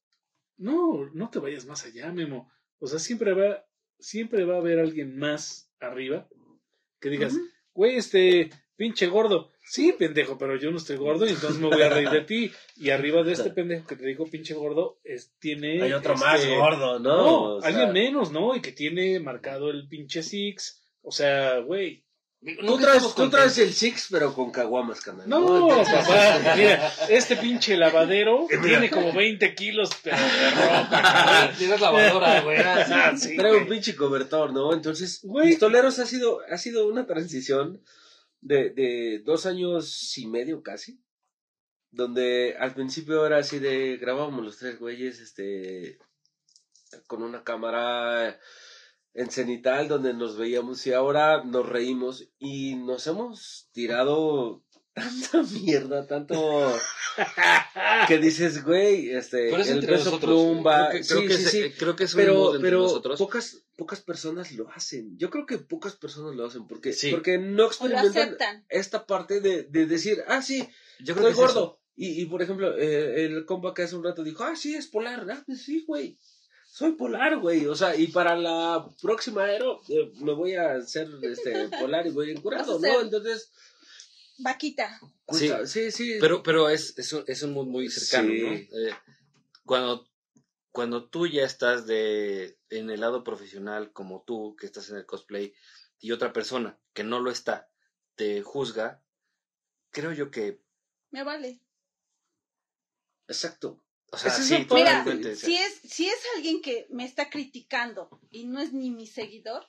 no, 0.57 1.10
no 1.14 1.30
te 1.30 1.40
vayas 1.40 1.65
más 1.65 1.86
allá, 1.86 2.11
Memo. 2.11 2.52
O 2.80 2.88
sea, 2.88 2.99
siempre 2.99 3.34
va, 3.34 3.65
siempre 3.99 4.45
va 4.45 4.56
a 4.56 4.60
haber 4.60 4.80
alguien 4.80 5.18
más 5.18 5.72
arriba 5.80 6.27
que 6.99 7.10
digas, 7.10 7.38
güey, 7.73 7.98
este, 7.98 8.49
pinche 8.76 9.07
gordo. 9.07 9.52
Sí, 9.61 9.94
pendejo, 9.98 10.38
pero 10.38 10.56
yo 10.56 10.72
no 10.72 10.77
estoy 10.77 10.95
gordo 10.98 11.26
y 11.26 11.30
entonces 11.30 11.60
me 11.60 11.68
voy 11.68 11.81
a 11.81 11.90
reír 11.90 12.10
de 12.10 12.22
ti. 12.22 12.52
Y 12.77 12.90
arriba 12.90 13.23
de 13.23 13.34
este 13.34 13.52
pendejo 13.52 13.86
que 13.86 13.95
te 13.95 14.06
dijo 14.06 14.26
pinche 14.26 14.53
gordo, 14.53 14.99
es, 15.03 15.34
tiene... 15.40 15.81
Hay 15.84 15.94
otro 15.94 16.15
más 16.15 16.41
este, 16.41 16.56
gordo, 16.56 16.99
¿no? 16.99 17.18
no, 17.18 17.44
O 17.56 17.61
sea, 17.61 17.69
alguien 17.69 17.94
menos, 17.94 18.31
¿no? 18.31 18.56
Y 18.56 18.61
que 18.61 18.72
tiene 18.72 19.19
marcado 19.19 19.69
el 19.69 19.88
pinche 19.88 20.23
Six. 20.23 20.81
O 21.01 21.11
sea, 21.11 21.59
güey. 21.59 22.05
Tú 22.65 22.77
traes, 22.77 23.15
tú 23.15 23.30
traes 23.30 23.57
el 23.57 23.73
Six, 23.73 24.07
pero 24.11 24.34
con 24.34 24.49
caguamas, 24.49 25.01
canal. 25.01 25.27
No, 25.27 25.69
Entonces, 25.69 25.93
papá. 25.93 26.55
Mira, 26.55 26.93
este 27.09 27.35
pinche 27.35 27.76
lavadero 27.76 28.47
tiene 28.47 28.89
como 28.89 29.11
20 29.11 29.55
kilos, 29.55 29.89
pero 30.01 30.15
de 30.15 30.51
ropa. 30.51 31.51
tienes 31.57 31.81
lavadora, 31.81 32.41
güey. 32.41 32.57
Ah, 32.63 33.13
sí, 33.17 33.35
Trae 33.35 33.57
un 33.57 33.67
pinche 33.67 33.93
cobertor, 33.95 34.53
¿no? 34.53 34.73
Entonces, 34.73 35.19
Güey. 35.23 35.49
Pistoleros 35.49 35.99
ha 35.99 36.05
sido, 36.05 36.39
ha 36.49 36.57
sido 36.57 36.88
una 36.88 37.05
transición 37.05 37.84
de, 38.39 38.69
de 38.69 39.21
dos 39.26 39.45
años 39.45 40.17
y 40.17 40.27
medio 40.27 40.63
casi. 40.63 41.01
Donde 41.91 42.55
al 42.57 42.73
principio 42.73 43.26
era 43.26 43.39
así 43.39 43.59
de 43.59 43.97
grabábamos 43.97 44.45
los 44.45 44.57
tres 44.57 44.80
güeyes, 44.80 45.19
este, 45.19 45.97
con 47.07 47.23
una 47.23 47.43
cámara 47.43 48.39
en 49.14 49.30
cenital 49.31 49.88
donde 49.88 50.14
nos 50.14 50.38
veíamos 50.38 50.86
y 50.88 50.94
ahora 50.94 51.44
nos 51.44 51.68
reímos 51.68 52.30
y 52.38 52.76
nos 52.76 53.07
hemos 53.07 53.69
tirado 53.72 54.64
tanta 54.94 55.44
mierda, 55.44 56.06
tanto 56.07 56.36
que 58.07 58.18
dices, 58.18 58.64
güey, 58.64 59.10
este, 59.11 59.49
Pero 59.49 59.61
es 59.61 59.69
el 59.69 59.80
entre 59.80 59.91
beso 59.94 60.06
nosotros. 60.06 60.31
plumba, 60.41 60.90
Creo 60.90 61.02
que, 61.02 61.07
creo 61.07 61.22
sí, 61.22 61.27
que 61.27 61.34
sí, 61.38 61.44
es, 61.44 61.52
sí 61.52 61.72
creo 61.77 61.95
que 61.95 62.03
es 62.06 62.15
pero, 62.15 62.53
pero 62.61 62.80
nosotros. 62.84 63.19
pocas, 63.19 63.64
pocas 63.77 64.02
personas 64.02 64.52
lo 64.53 64.69
hacen. 64.72 65.18
Yo 65.18 65.30
creo 65.30 65.45
que 65.45 65.57
pocas 65.57 65.95
personas 65.95 66.36
lo 66.36 66.45
hacen 66.45 66.68
porque, 66.68 66.94
Sí. 66.94 67.11
porque 67.11 67.38
no 67.38 67.65
experimentan 67.68 68.65
esta 68.69 69.06
parte 69.06 69.41
de, 69.41 69.64
de 69.64 69.86
decir, 69.86 70.23
ah, 70.27 70.41
sí, 70.41 70.68
Yo 70.99 71.15
creo 71.15 71.30
estoy 71.30 71.34
que 71.45 71.45
es 71.45 71.52
eso. 71.52 71.60
gordo. 71.61 71.80
Y, 71.95 72.22
y 72.22 72.26
por 72.27 72.41
ejemplo, 72.41 72.77
eh, 72.77 73.26
el 73.26 73.45
compa 73.45 73.73
que 73.73 73.81
hace 73.84 73.95
un 73.95 74.03
rato 74.03 74.23
dijo, 74.23 74.44
ah, 74.44 74.56
sí, 74.56 74.73
es 74.76 74.88
polar. 74.88 75.27
Ah, 75.30 75.44
pues 75.45 75.64
sí, 75.64 75.84
güey. 75.86 76.18
Soy 76.80 76.93
polar, 76.93 77.38
güey. 77.39 77.65
O 77.68 77.76
sea, 77.76 77.93
y 77.93 78.07
para 78.07 78.38
la 78.38 78.88
próxima 79.01 79.43
aero 79.43 79.81
eh, 79.89 80.14
me 80.22 80.31
voy 80.31 80.56
a 80.56 80.76
hacer 80.76 81.10
este, 81.23 81.68
polar 81.80 82.07
y 82.07 82.11
voy 82.11 82.31
encurado, 82.31 82.80
¿no? 82.80 83.01
Entonces, 83.01 83.51
Vaquita. 84.38 84.97
cuesta- 85.26 85.68
sí, 85.68 85.91
sí. 85.91 86.18
Pero, 86.22 86.41
pero 86.41 86.69
es, 86.69 86.97
es, 86.97 87.11
un, 87.11 87.26
es 87.27 87.43
un 87.43 87.51
mood 87.51 87.68
muy 87.68 87.89
cercano, 87.89 88.30
Sí. 88.31 88.41
¿no? 88.41 88.53
Eh, 88.53 88.95
cuando, 89.65 90.07
cuando 90.72 91.10
tú 91.10 91.27
ya 91.27 91.43
estás 91.43 91.85
de, 91.85 92.57
en 92.69 92.89
el 92.89 93.01
lado 93.01 93.26
profesional, 93.26 93.91
como 93.91 94.23
tú, 94.23 94.56
que 94.56 94.65
estás 94.65 94.89
en 94.89 94.95
el 94.95 95.06
cosplay, 95.06 95.53
y 95.99 96.14
otra 96.14 96.31
persona 96.31 96.80
que 96.93 97.03
no 97.03 97.19
lo 97.19 97.30
está, 97.30 97.69
te 98.15 98.41
juzga, 98.41 99.03
creo 99.91 100.14
yo 100.14 100.31
que, 100.31 100.64
Me 101.11 101.26
vale. 101.26 101.60
Exacto. 103.27 103.84
O 104.11 104.18
sea, 104.18 104.31
sí, 104.31 104.65
Si 105.36 105.56
es, 105.56 105.81
si 105.84 106.07
es 106.07 106.19
alguien 106.36 106.61
que 106.61 106.88
me 106.90 107.06
está 107.06 107.30
criticando 107.30 108.10
y 108.30 108.45
no 108.45 108.60
es 108.60 108.73
ni 108.73 108.91
mi 108.91 109.07
seguidor, 109.07 109.68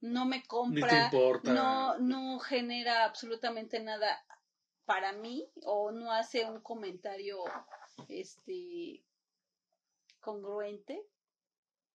no 0.00 0.26
me 0.26 0.44
compra, 0.46 1.10
no, 1.44 1.98
no 1.98 2.38
genera 2.38 3.04
absolutamente 3.04 3.80
nada 3.80 4.24
para 4.84 5.12
mí 5.12 5.48
o 5.62 5.92
no 5.92 6.12
hace 6.12 6.44
un 6.44 6.60
comentario 6.60 7.38
este 8.08 9.04
congruente, 10.20 11.06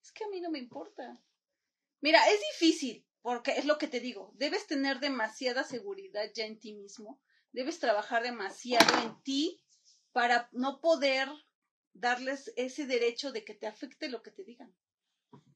es 0.02 0.12
que 0.12 0.24
a 0.24 0.28
mí 0.28 0.40
no 0.40 0.50
me 0.50 0.58
importa. 0.58 1.20
Mira, 2.00 2.20
es 2.28 2.40
difícil, 2.52 3.06
porque 3.22 3.52
es 3.52 3.64
lo 3.64 3.78
que 3.78 3.86
te 3.86 4.00
digo, 4.00 4.32
debes 4.34 4.66
tener 4.66 5.00
demasiada 5.00 5.64
seguridad 5.64 6.30
ya 6.34 6.46
en 6.46 6.58
ti 6.58 6.74
mismo, 6.74 7.20
debes 7.52 7.78
trabajar 7.78 8.22
demasiado 8.22 9.02
en 9.02 9.22
ti 9.22 9.62
para 10.12 10.48
no 10.52 10.80
poder 10.80 11.28
darles 11.92 12.52
ese 12.56 12.86
derecho 12.86 13.32
de 13.32 13.44
que 13.44 13.54
te 13.54 13.66
afecte 13.66 14.08
lo 14.08 14.22
que 14.22 14.30
te 14.30 14.44
digan. 14.44 14.74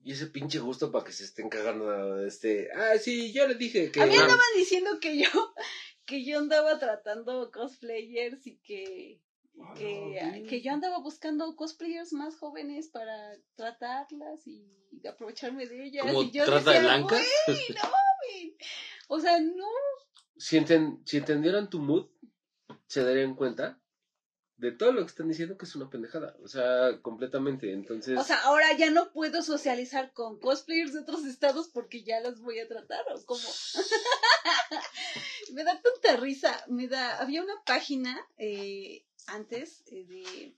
Y 0.03 0.13
ese 0.13 0.27
pinche 0.27 0.59
gusto 0.59 0.93
para 0.93 1.05
que 1.05 1.13
se 1.13 1.25
estén 1.25 1.49
cagando, 1.49 2.25
este, 2.25 2.69
ah, 2.73 2.99
sí, 2.99 3.33
yo 3.33 3.49
le 3.49 3.55
dije 3.55 3.91
que... 3.91 4.03
A 4.03 4.07
mí 4.07 4.15
andaban 4.15 4.39
diciendo 4.57 4.99
que 5.01 5.19
yo, 5.19 5.29
que 6.07 6.25
yo 6.25 6.39
andaba 6.39 6.79
tratando 6.79 7.51
cosplayers 7.51 8.47
y 8.47 8.59
que, 8.59 9.23
que, 9.77 10.45
que 10.49 10.61
yo 10.61 10.73
andaba 10.73 10.99
buscando 10.99 11.57
cosplayers 11.57 12.13
más 12.13 12.37
jóvenes 12.37 12.89
para 12.89 13.35
tratarlas 13.57 14.47
y 14.47 14.69
aprovecharme 15.09 15.67
de 15.67 15.87
ellas. 15.87 16.05
como 16.05 16.23
y 16.23 16.31
yo 16.31 16.45
trata 16.45 16.71
de 16.71 16.77
decía, 16.77 16.97
blanca. 16.97 17.17
"Güey, 17.47 17.59
no 17.71 17.83
mames". 17.83 18.55
O 19.09 19.21
sea, 19.21 19.41
no. 19.41 19.67
si, 20.37 20.59
enten- 20.59 21.03
si 21.07 21.17
entendieran 21.17 21.71
tu 21.71 21.81
mood, 21.81 22.11
se 22.87 23.03
darían 23.03 23.35
cuenta 23.35 23.81
de 24.57 24.73
todo 24.73 24.93
lo 24.93 25.01
que 25.01 25.09
están 25.09 25.29
diciendo 25.29 25.59
que 25.59 25.65
es 25.65 25.75
una 25.75 25.91
pendejada. 25.91 26.37
O 26.43 26.49
sea, 26.49 27.01
completamente. 27.03 27.73
Entonces, 27.73 28.19
O 28.19 28.25
sea, 28.25 28.41
ahora 28.43 28.73
ya 28.77 28.91
no 28.91 29.13
puedo 29.13 29.43
socializar 29.43 30.13
con 30.13 30.39
cosplayers 30.39 30.93
de 30.93 31.01
otros 31.01 31.25
estados 31.25 31.69
porque 31.69 32.03
ya 32.05 32.21
los 32.21 32.41
voy 32.41 32.61
a 32.61 32.69
tratar. 32.69 33.05
¿o 33.13 33.27
cómo? 33.27 33.43
me 35.53 35.65
da 35.65 35.81
tanta 35.81 36.17
risa. 36.17 36.65
Me 36.69 36.89
da. 36.89 37.19
Había 37.19 37.43
una 37.43 37.63
página 37.65 38.21
eh, 38.37 39.05
antes 39.27 39.83
eh, 39.87 40.05
de 40.05 40.57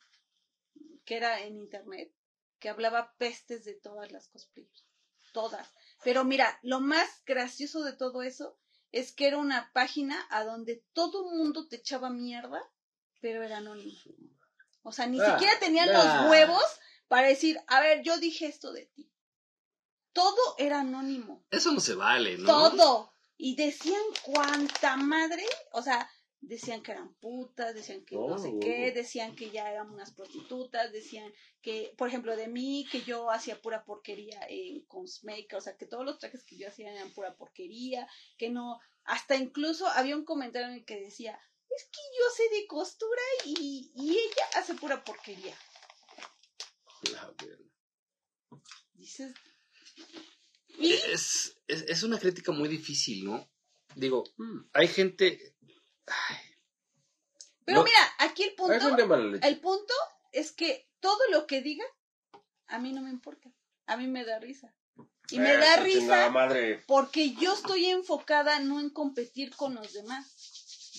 que 1.05 1.17
era 1.17 1.43
en 1.43 1.57
internet 1.57 2.13
que 2.59 2.69
hablaba 2.69 3.15
pestes 3.17 3.65
de 3.65 3.75
todas 3.75 4.11
las 4.13 4.29
cosplayers. 4.29 4.85
Todas. 5.33 5.69
Pero 6.05 6.25
mira, 6.25 6.59
lo 6.63 6.81
más 6.81 7.23
gracioso 7.25 7.83
de 7.83 7.93
todo 7.93 8.23
eso 8.23 8.59
es 8.93 9.13
que 9.13 9.27
era 9.27 9.39
una 9.39 9.71
página 9.73 10.27
a 10.31 10.45
donde 10.45 10.85
todo 10.93 11.31
mundo 11.31 11.69
te 11.69 11.77
echaba 11.77 12.11
mierda, 12.11 12.63
pero 13.21 13.43
era 13.43 13.59
anónimo. 13.59 13.97
O 14.83 14.93
sea, 14.93 15.07
ni 15.07 15.21
Ah, 15.21 15.33
siquiera 15.33 15.59
tenían 15.59 15.93
los 15.93 16.31
huevos 16.31 16.63
para 17.09 17.29
decir, 17.29 17.59
a 17.67 17.81
ver, 17.81 18.03
yo 18.03 18.19
dije 18.19 18.47
esto 18.47 18.73
de 18.73 18.87
ti. 18.87 19.11
Todo 20.13 20.55
era 20.59 20.81
anónimo. 20.81 21.45
Eso 21.51 21.73
no 21.73 21.81
se 21.81 21.95
vale, 21.95 22.39
¿no? 22.39 22.47
Todo. 22.47 23.13
Y 23.37 23.55
decían 23.57 24.01
cuánta 24.23 24.97
madre, 24.97 25.45
o 25.73 25.83
sea, 25.83 26.09
decían 26.41 26.83
que 26.83 26.93
eran 26.93 27.13
putas, 27.15 27.75
decían 27.75 28.05
que 28.05 28.15
no, 28.15 28.29
No. 28.29 28.39
sé 28.39 28.55
qué, 28.61 28.93
decían 28.93 29.35
que 29.37 29.51
ya 29.51 29.71
eran 29.71 29.91
unas 29.91 30.13
prostitutas, 30.13 30.91
decían 30.93 31.31
que, 31.61 31.93
por 31.99 32.09
ejemplo, 32.09 32.35
de 32.37 32.49
mí, 32.49 32.87
que 32.91 33.03
yo 33.03 33.31
hacía 33.31 33.61
pura 33.61 33.85
porquería 33.85 34.41
en 34.49 34.81
Cosmake, 34.87 35.53
o 35.55 35.61
sea, 35.61 35.77
que 35.77 35.87
todos 35.87 36.05
los 36.05 36.19
trajes 36.19 36.45
que 36.45 36.57
yo 36.57 36.69
hacía 36.69 36.93
eran 36.93 37.11
pura 37.11 37.37
porquería, 37.37 38.09
que 38.39 38.49
no, 38.49 38.81
hasta 39.05 39.35
incluso 39.37 39.87
había 39.89 40.17
un 40.17 40.25
comentario 40.25 40.69
en 40.69 40.75
el 40.75 40.85
que 40.87 40.99
decía, 41.01 41.39
es 41.77 41.85
que 41.85 42.01
yo 42.19 42.31
sé 42.37 42.49
de 42.57 42.67
costura 42.67 43.23
y, 43.45 43.93
y 43.95 44.11
ella 44.19 44.45
hace 44.57 44.75
pura 44.75 45.03
porquería. 45.05 45.57
la. 47.13 47.35
Dices, 48.95 49.35
y 50.79 50.93
Es, 50.93 51.57
es, 51.69 51.83
es 51.83 52.03
una 52.03 52.19
crítica 52.19 52.53
muy 52.53 52.69
difícil, 52.69 53.25
¿no? 53.25 53.49
Digo, 53.95 54.25
Mm. 54.37 54.61
hay 54.73 54.89
gente... 54.89 55.55
ay, 56.07 56.37
Pero 57.65 57.79
No. 57.81 57.85
mira, 57.85 58.15
aquí 58.19 58.43
el 58.45 58.55
punto, 58.55 58.73
el 59.43 59.61
punto 59.61 59.95
es 60.33 60.53
que 60.53 60.89
todo 61.01 61.19
lo 61.31 61.47
que 61.47 61.63
diga, 61.63 61.85
a 62.69 62.79
mí 62.79 62.93
no 62.93 63.03
me 63.03 63.11
importa. 63.11 63.51
A 63.87 63.97
mí 63.97 64.07
me 64.07 64.25
da 64.25 64.39
risa. 64.39 64.75
Y 65.31 65.39
me 65.39 65.57
da 65.57 65.75
Eso, 65.75 65.85
chingada 65.99 66.25
risa 66.25 66.31
madre. 66.31 66.85
porque 66.87 67.35
yo 67.35 67.53
estoy 67.55 67.87
enfocada 67.87 68.61
no 68.61 68.79
en 68.81 68.91
competir 68.91 69.55
con 69.57 69.75
los 69.75 69.93
demás. 69.93 70.33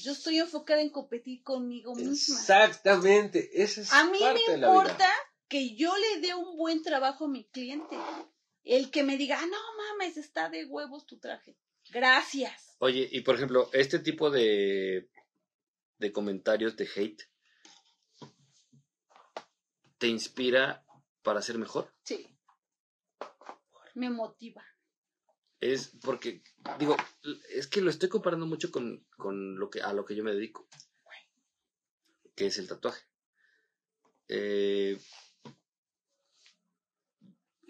Yo 0.03 0.11
estoy 0.13 0.39
enfocada 0.39 0.81
en 0.81 0.89
competir 0.89 1.43
conmigo 1.43 1.93
misma. 1.95 2.35
Exactamente, 2.39 3.61
esa 3.61 3.81
es 3.81 3.91
A 3.93 4.05
mí 4.05 4.19
parte 4.19 4.41
me 4.47 4.51
de 4.53 4.57
la 4.59 4.69
vida. 4.71 4.79
importa 4.81 5.09
que 5.47 5.75
yo 5.75 5.93
le 5.97 6.21
dé 6.21 6.33
un 6.35 6.57
buen 6.57 6.81
trabajo 6.83 7.25
a 7.25 7.29
mi 7.29 7.45
cliente. 7.49 7.97
El 8.63 8.91
que 8.91 9.03
me 9.03 9.17
diga, 9.17 9.37
"Ah, 9.39 9.45
no 9.45 9.57
mames, 9.77 10.17
está 10.17 10.49
de 10.49 10.65
huevos 10.65 11.05
tu 11.05 11.17
traje. 11.19 11.57
Gracias. 11.89 12.75
Oye, 12.79 13.07
y 13.11 13.21
por 13.21 13.35
ejemplo, 13.35 13.69
este 13.73 13.99
tipo 13.99 14.29
de, 14.29 15.09
de 15.99 16.11
comentarios 16.11 16.75
de 16.75 16.87
hate 16.95 17.23
te 19.97 20.07
inspira 20.07 20.85
para 21.23 21.41
ser 21.41 21.57
mejor. 21.57 21.93
Sí. 22.03 22.27
Me 23.95 24.09
motiva. 24.09 24.63
Es 25.59 25.91
porque, 26.03 26.43
digo, 26.77 26.95
es 27.49 27.67
que 27.67 27.81
lo 27.81 27.89
estoy 27.89 28.09
comparando 28.09 28.45
mucho 28.45 28.71
con, 28.71 29.05
con 29.17 29.57
lo 29.57 29.69
que, 29.69 29.81
a 29.81 29.91
lo 29.93 30.05
que 30.05 30.15
yo 30.15 30.23
me 30.23 30.33
dedico, 30.33 30.67
que 32.35 32.47
es 32.47 32.57
el 32.59 32.67
tatuaje. 32.67 33.03
Eh, 34.27 34.99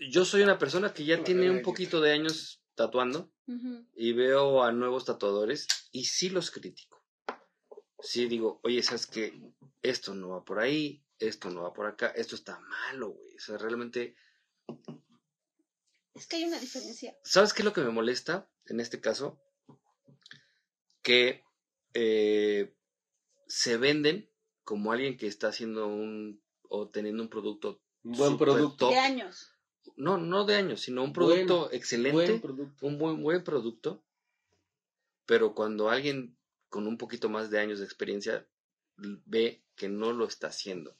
yo 0.09 0.25
soy 0.25 0.41
una 0.41 0.57
persona 0.57 0.93
que 0.93 1.05
ya 1.05 1.23
tiene 1.23 1.49
un 1.49 1.61
poquito 1.61 2.01
de 2.01 2.11
años 2.11 2.61
tatuando 2.75 3.31
y 3.95 4.13
veo 4.13 4.63
a 4.63 4.71
nuevos 4.71 5.05
tatuadores 5.05 5.67
y 5.91 6.05
sí 6.05 6.29
los 6.29 6.51
critico. 6.51 7.03
Sí 7.99 8.27
digo, 8.27 8.59
oye, 8.63 8.83
¿sabes 8.83 9.07
qué? 9.07 9.41
Esto 9.81 10.13
no 10.13 10.29
va 10.29 10.43
por 10.43 10.59
ahí, 10.59 11.03
esto 11.17 11.49
no 11.49 11.63
va 11.63 11.73
por 11.73 11.87
acá, 11.87 12.07
esto 12.09 12.35
está 12.35 12.59
malo, 12.59 13.09
güey. 13.11 13.35
O 13.35 13.39
sea, 13.39 13.57
realmente 13.57 14.15
Es 16.17 16.27
que 16.27 16.37
hay 16.37 16.43
una 16.45 16.59
diferencia. 16.59 17.17
¿Sabes 17.23 17.53
qué 17.53 17.61
es 17.61 17.65
lo 17.65 17.73
que 17.73 17.81
me 17.81 17.89
molesta 17.91 18.49
en 18.65 18.79
este 18.79 18.99
caso? 19.01 19.39
Que 21.01 21.43
eh, 21.93 22.75
se 23.47 23.77
venden 23.77 24.29
como 24.63 24.91
alguien 24.91 25.17
que 25.17 25.27
está 25.27 25.47
haciendo 25.49 25.87
un 25.87 26.41
o 26.69 26.89
teniendo 26.89 27.23
un 27.23 27.29
producto 27.29 27.81
Un 28.03 28.11
buen 28.13 28.37
producto. 28.37 28.87
top. 28.87 28.91
De 28.91 28.99
años. 28.99 29.53
No, 29.95 30.17
no 30.17 30.45
de 30.45 30.55
años, 30.55 30.81
sino 30.81 31.03
un 31.03 31.13
producto 31.13 31.61
Buen- 31.67 31.75
excelente, 31.75 32.13
Buen 32.15 32.41
producto. 32.41 32.85
un 32.85 32.97
buen, 32.97 33.23
buen 33.23 33.43
producto. 33.43 34.03
Pero 35.25 35.55
cuando 35.55 35.89
alguien 35.89 36.37
con 36.69 36.87
un 36.87 36.97
poquito 36.97 37.29
más 37.29 37.49
de 37.49 37.59
años 37.59 37.79
de 37.79 37.85
experiencia 37.85 38.45
ve 38.97 39.63
que 39.75 39.87
no 39.87 40.11
lo 40.11 40.25
está 40.25 40.47
haciendo. 40.47 40.97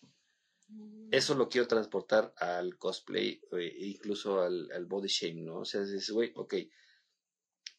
Eso 1.11 1.35
lo 1.35 1.48
quiero 1.48 1.68
transportar 1.68 2.34
al 2.38 2.77
cosplay, 2.77 3.41
eh, 3.53 3.76
incluso 3.80 4.41
al, 4.41 4.85
body 4.85 5.07
shame, 5.07 5.41
¿no? 5.41 5.60
O 5.60 5.65
sea, 5.65 5.81
dices, 5.81 6.10
güey, 6.10 6.34
ok. 6.35 6.56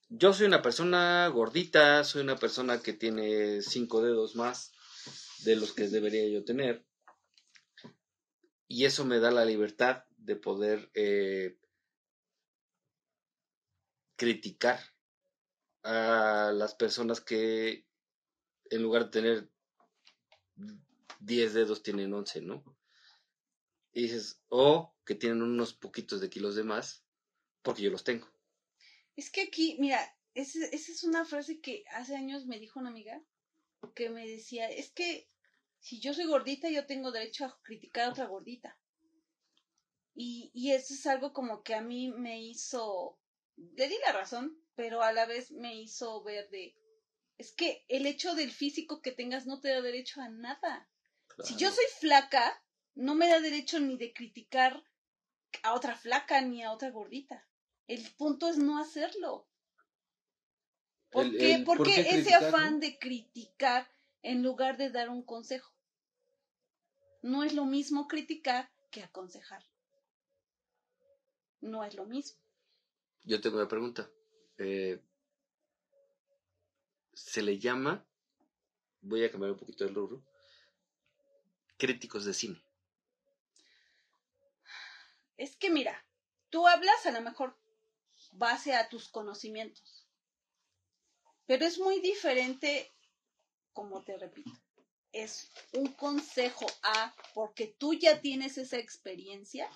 Yo 0.08 0.32
soy 0.32 0.46
una 0.46 0.62
persona 0.62 1.28
gordita, 1.28 2.02
soy 2.04 2.22
una 2.22 2.36
persona 2.36 2.80
que 2.80 2.94
tiene 2.94 3.60
cinco 3.60 4.00
dedos 4.00 4.34
más 4.36 4.72
de 5.44 5.56
los 5.56 5.74
que 5.74 5.88
debería 5.88 6.26
yo 6.28 6.44
tener. 6.44 6.86
Y 8.66 8.86
eso 8.86 9.04
me 9.04 9.18
da 9.18 9.30
la 9.30 9.44
libertad 9.44 10.04
de 10.16 10.36
poder 10.36 10.90
eh, 10.94 11.58
criticar 14.16 14.80
a 15.82 16.52
las 16.54 16.74
personas 16.74 17.20
que 17.20 17.86
en 18.70 18.82
lugar 18.82 19.04
de 19.04 19.10
tener 19.10 19.50
10 21.20 21.54
dedos 21.54 21.82
tienen 21.82 22.12
11, 22.12 22.42
¿no? 22.42 22.77
Y 23.92 24.02
dices, 24.02 24.40
o 24.48 24.94
que 25.04 25.14
tienen 25.14 25.42
unos 25.42 25.74
poquitos 25.74 26.20
de 26.20 26.30
kilos 26.30 26.54
de 26.54 26.64
más, 26.64 27.04
porque 27.62 27.82
yo 27.82 27.90
los 27.90 28.04
tengo. 28.04 28.28
Es 29.16 29.30
que 29.30 29.42
aquí, 29.42 29.76
mira, 29.80 30.00
esa 30.34 30.64
esa 30.66 30.92
es 30.92 31.04
una 31.04 31.24
frase 31.24 31.60
que 31.60 31.84
hace 31.92 32.14
años 32.14 32.46
me 32.46 32.58
dijo 32.58 32.78
una 32.78 32.90
amiga 32.90 33.20
que 33.94 34.10
me 34.10 34.26
decía, 34.26 34.68
es 34.68 34.92
que 34.92 35.28
si 35.80 36.00
yo 36.00 36.14
soy 36.14 36.26
gordita, 36.26 36.68
yo 36.68 36.86
tengo 36.86 37.12
derecho 37.12 37.44
a 37.44 37.60
criticar 37.62 38.04
a 38.04 38.10
otra 38.10 38.26
gordita. 38.26 38.78
Y, 40.14 40.50
y 40.52 40.72
eso 40.72 40.94
es 40.94 41.06
algo 41.06 41.32
como 41.32 41.62
que 41.62 41.74
a 41.74 41.80
mí 41.80 42.10
me 42.10 42.42
hizo, 42.42 43.18
le 43.56 43.88
di 43.88 43.96
la 44.04 44.12
razón, 44.12 44.60
pero 44.74 45.02
a 45.02 45.12
la 45.12 45.26
vez 45.26 45.52
me 45.52 45.80
hizo 45.80 46.22
ver 46.24 46.50
de, 46.50 46.76
es 47.38 47.52
que 47.52 47.84
el 47.88 48.06
hecho 48.06 48.34
del 48.34 48.50
físico 48.50 49.00
que 49.00 49.12
tengas 49.12 49.46
no 49.46 49.60
te 49.60 49.68
da 49.68 49.80
derecho 49.80 50.20
a 50.20 50.28
nada. 50.28 50.90
Si 51.44 51.56
yo 51.56 51.70
soy 51.70 51.84
flaca, 52.00 52.64
no 52.98 53.14
me 53.14 53.28
da 53.28 53.40
derecho 53.40 53.78
ni 53.78 53.96
de 53.96 54.12
criticar 54.12 54.82
a 55.62 55.74
otra 55.74 55.94
flaca 55.96 56.40
ni 56.40 56.62
a 56.64 56.72
otra 56.72 56.90
gordita. 56.90 57.46
El 57.86 58.02
punto 58.16 58.48
es 58.48 58.58
no 58.58 58.78
hacerlo. 58.78 59.46
¿Por 61.10 61.24
El- 61.26 61.38
qué? 61.38 61.54
el 61.54 61.64
¿Por 61.64 61.78
por 61.78 61.86
qué 61.86 61.94
qué 61.94 62.00
ese 62.00 62.14
criticar, 62.14 62.44
afán 62.48 62.74
no? 62.74 62.80
de 62.80 62.98
criticar 62.98 63.88
en 64.22 64.42
lugar 64.42 64.76
de 64.76 64.90
dar 64.90 65.08
un 65.10 65.22
consejo? 65.22 65.72
No 67.22 67.44
es 67.44 67.54
lo 67.54 67.64
mismo 67.64 68.08
criticar 68.08 68.68
que 68.90 69.02
aconsejar. 69.02 69.62
No 71.60 71.84
es 71.84 71.94
lo 71.94 72.04
mismo. 72.04 72.40
Yo 73.24 73.40
tengo 73.40 73.56
una 73.58 73.68
pregunta. 73.68 74.10
Eh, 74.58 75.00
se 77.14 77.42
le 77.42 77.58
llama, 77.58 78.04
voy 79.02 79.24
a 79.24 79.30
cambiar 79.30 79.52
un 79.52 79.58
poquito 79.58 79.84
el 79.84 79.94
rubro, 79.94 80.22
críticos 81.76 82.24
de 82.24 82.34
cine. 82.34 82.67
Es 85.38 85.56
que 85.56 85.70
mira, 85.70 86.04
tú 86.50 86.66
hablas 86.66 87.06
a 87.06 87.12
lo 87.12 87.22
mejor 87.22 87.56
base 88.32 88.74
a 88.74 88.88
tus 88.88 89.08
conocimientos, 89.08 90.06
pero 91.46 91.64
es 91.64 91.78
muy 91.78 92.00
diferente, 92.00 92.92
como 93.72 94.02
te 94.02 94.18
repito, 94.18 94.50
es 95.12 95.48
un 95.72 95.92
consejo 95.94 96.66
a, 96.82 97.14
porque 97.34 97.68
tú 97.78 97.94
ya 97.94 98.20
tienes 98.20 98.58
esa 98.58 98.78
experiencia, 98.78 99.70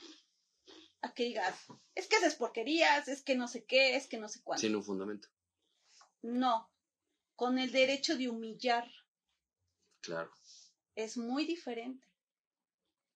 a 1.00 1.14
que 1.14 1.24
digas, 1.24 1.56
es 1.94 2.08
que 2.08 2.16
haces 2.16 2.34
porquerías, 2.34 3.06
es 3.08 3.22
que 3.22 3.36
no 3.36 3.46
sé 3.48 3.64
qué, 3.64 3.96
es 3.96 4.08
que 4.08 4.18
no 4.18 4.28
sé 4.28 4.42
cuánto. 4.42 4.60
Sin 4.60 4.74
un 4.74 4.84
fundamento. 4.84 5.28
No, 6.22 6.70
con 7.36 7.58
el 7.58 7.70
derecho 7.72 8.16
de 8.16 8.28
humillar 8.28 8.90
Claro. 10.00 10.32
es 10.96 11.16
muy 11.16 11.46
diferente. 11.46 12.06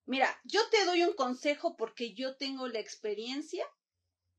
Mira, 0.06 0.40
yo 0.44 0.60
te 0.70 0.84
doy 0.84 1.02
un 1.02 1.14
consejo 1.14 1.76
porque 1.76 2.14
yo 2.14 2.36
tengo 2.36 2.68
la 2.68 2.78
experiencia 2.78 3.66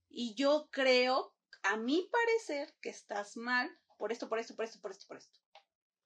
y 0.09 0.33
yo 0.35 0.69
creo, 0.71 1.35
a 1.63 1.77
mi 1.77 2.09
parecer, 2.09 2.73
que 2.81 2.89
estás 2.89 3.35
mal 3.35 3.69
por 3.97 4.11
esto, 4.11 4.29
por 4.29 4.39
esto, 4.39 4.55
por 4.55 4.65
esto, 4.65 4.79
por 4.79 4.91
esto, 4.91 5.05
por 5.07 5.17
esto. 5.17 5.39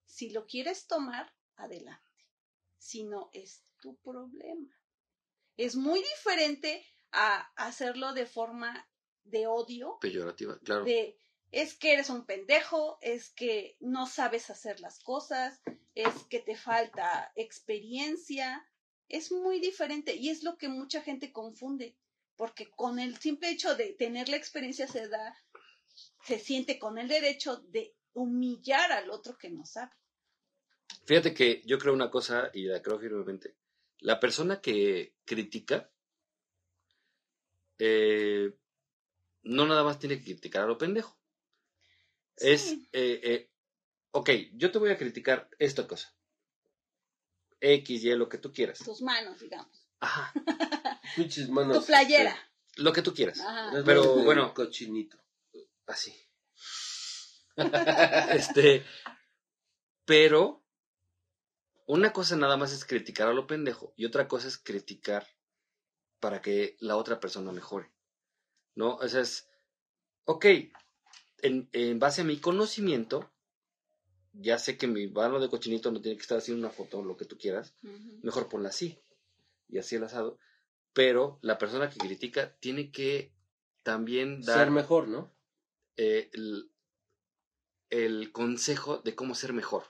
Si 0.06 0.32
lo 0.32 0.46
quieres 0.48 0.88
tomar, 0.88 1.34
adelante. 1.56 2.02
Si 2.78 3.04
no, 3.04 3.30
es 3.34 3.64
tu 3.80 3.96
problema. 3.98 4.76
Es 5.58 5.76
muy 5.76 6.00
diferente 6.00 6.86
a 7.12 7.42
hacerlo 7.56 8.14
de 8.14 8.26
forma 8.26 8.90
de 9.24 9.46
odio, 9.46 10.00
Peyorativa, 10.02 10.58
claro. 10.60 10.84
de 10.84 11.18
es 11.52 11.78
que 11.78 11.94
eres 11.94 12.10
un 12.10 12.26
pendejo, 12.26 12.98
es 13.02 13.30
que 13.30 13.76
no 13.82 14.08
sabes 14.08 14.50
hacer 14.50 14.80
las 14.80 15.00
cosas, 15.04 15.62
es 15.94 16.14
que 16.30 16.40
te 16.40 16.56
falta 16.56 17.32
experiencia, 17.36 18.66
es 19.12 19.32
muy 19.32 19.60
diferente 19.60 20.16
y 20.16 20.30
es 20.30 20.44
lo 20.44 20.58
que 20.58 20.70
mucha 20.70 21.02
gente 21.02 21.32
confunde, 21.32 21.96
porque 22.36 22.70
con 22.72 23.00
el 23.00 23.18
simple 23.18 23.50
hecho 23.50 23.76
de 23.76 23.94
tener 23.94 24.30
la 24.30 24.38
experiencia 24.38 24.88
se 24.88 25.08
da, 25.08 25.36
se 26.26 26.40
siente 26.40 26.80
con 26.80 26.98
el 26.98 27.08
derecho 27.08 27.58
de 27.58 27.94
humillar 28.14 28.92
al 28.92 29.10
otro 29.10 29.38
que 29.38 29.50
no 29.50 29.66
sabe. 29.66 29.92
Fíjate 31.06 31.34
que 31.34 31.62
yo 31.66 31.78
creo 31.78 31.94
una 31.94 32.10
cosa 32.10 32.50
y 32.54 32.64
la 32.64 32.82
creo 32.82 33.00
firmemente. 33.00 33.56
La 34.00 34.20
persona 34.20 34.62
que 34.62 35.16
critica 35.26 35.92
eh, 37.78 38.54
no 39.44 39.66
nada 39.66 39.84
más 39.84 40.00
tiene 40.00 40.18
que 40.18 40.26
criticar 40.26 40.64
a 40.64 40.68
lo 40.68 40.78
pendejo. 40.78 41.18
Es, 42.38 42.74
eh, 42.92 43.20
eh, 43.24 43.50
ok, 44.12 44.30
yo 44.54 44.72
te 44.72 44.80
voy 44.80 44.92
a 44.92 44.98
criticar 44.98 45.50
esta 45.60 45.88
cosa. 45.88 46.16
X, 47.62 48.04
Y, 48.04 48.16
lo 48.16 48.28
que 48.28 48.38
tú 48.40 48.52
quieras. 48.52 48.80
Tus 48.80 49.02
manos, 49.02 49.40
digamos. 49.40 49.88
Ajá, 50.00 50.34
Pinches 51.16 51.48
manos, 51.50 51.80
Tu 51.80 51.86
playera. 51.86 52.36
lo 52.78 52.92
que 52.92 53.02
tú 53.02 53.14
quieras. 53.14 53.40
Ajá. 53.40 53.70
este, 53.70 53.84
Pero, 53.84 54.16
bueno. 54.24 54.54
Cochinito. 54.54 55.18
Así. 55.86 56.14
este, 58.32 58.86
pero 60.06 60.64
una 61.86 62.14
cosa 62.14 62.36
nada 62.36 62.58
más 62.58 62.72
es 62.72 62.86
criticar 62.86 63.28
a 63.28 63.34
lo 63.34 63.46
pendejo 63.48 63.94
y 63.98 64.06
otra 64.06 64.28
cosa 64.28 64.48
es 64.48 64.58
criticar 64.58 65.28
para 66.20 66.42
que 66.42 66.78
la 66.80 66.96
otra 66.96 67.20
persona 67.20 67.52
mejore. 67.52 67.92
¿No? 68.76 68.96
O 68.96 69.08
sea, 69.08 69.22
es, 69.22 69.50
ok, 70.24 70.46
en, 71.40 71.70
en 71.74 72.00
base 72.00 72.22
a 72.22 72.24
mi 72.24 72.38
conocimiento, 72.38 73.30
ya 74.34 74.58
sé 74.58 74.78
que 74.78 74.88
mi 74.88 75.08
mano 75.08 75.40
de 75.40 75.50
cochinito 75.50 75.92
no 75.92 76.02
tiene 76.02 76.18
que 76.18 76.22
estar 76.22 76.38
haciendo 76.38 76.66
una 76.66 76.74
foto 76.74 77.00
o 77.00 77.04
lo 77.04 77.18
que 77.18 77.26
tú 77.26 77.38
quieras, 77.38 77.76
mejor 78.24 78.50
ponla 78.50 78.70
así 78.70 78.98
y 79.68 79.78
así 79.78 79.96
el 79.96 80.04
asado. 80.04 80.38
Pero 80.94 81.40
la 81.42 81.58
persona 81.58 81.90
que 81.90 81.98
critica 81.98 82.56
tiene 82.60 82.92
que 82.92 83.34
también 83.84 84.42
dar 84.42 84.60
Ser 84.60 84.72
mejor, 84.72 85.08
¿no? 85.08 85.34
eh, 85.98 86.30
el, 86.34 86.72
el 87.90 88.32
consejo 88.32 88.98
de 89.00 89.16
cómo 89.16 89.36
ser 89.36 89.54
mejor. 89.54 89.84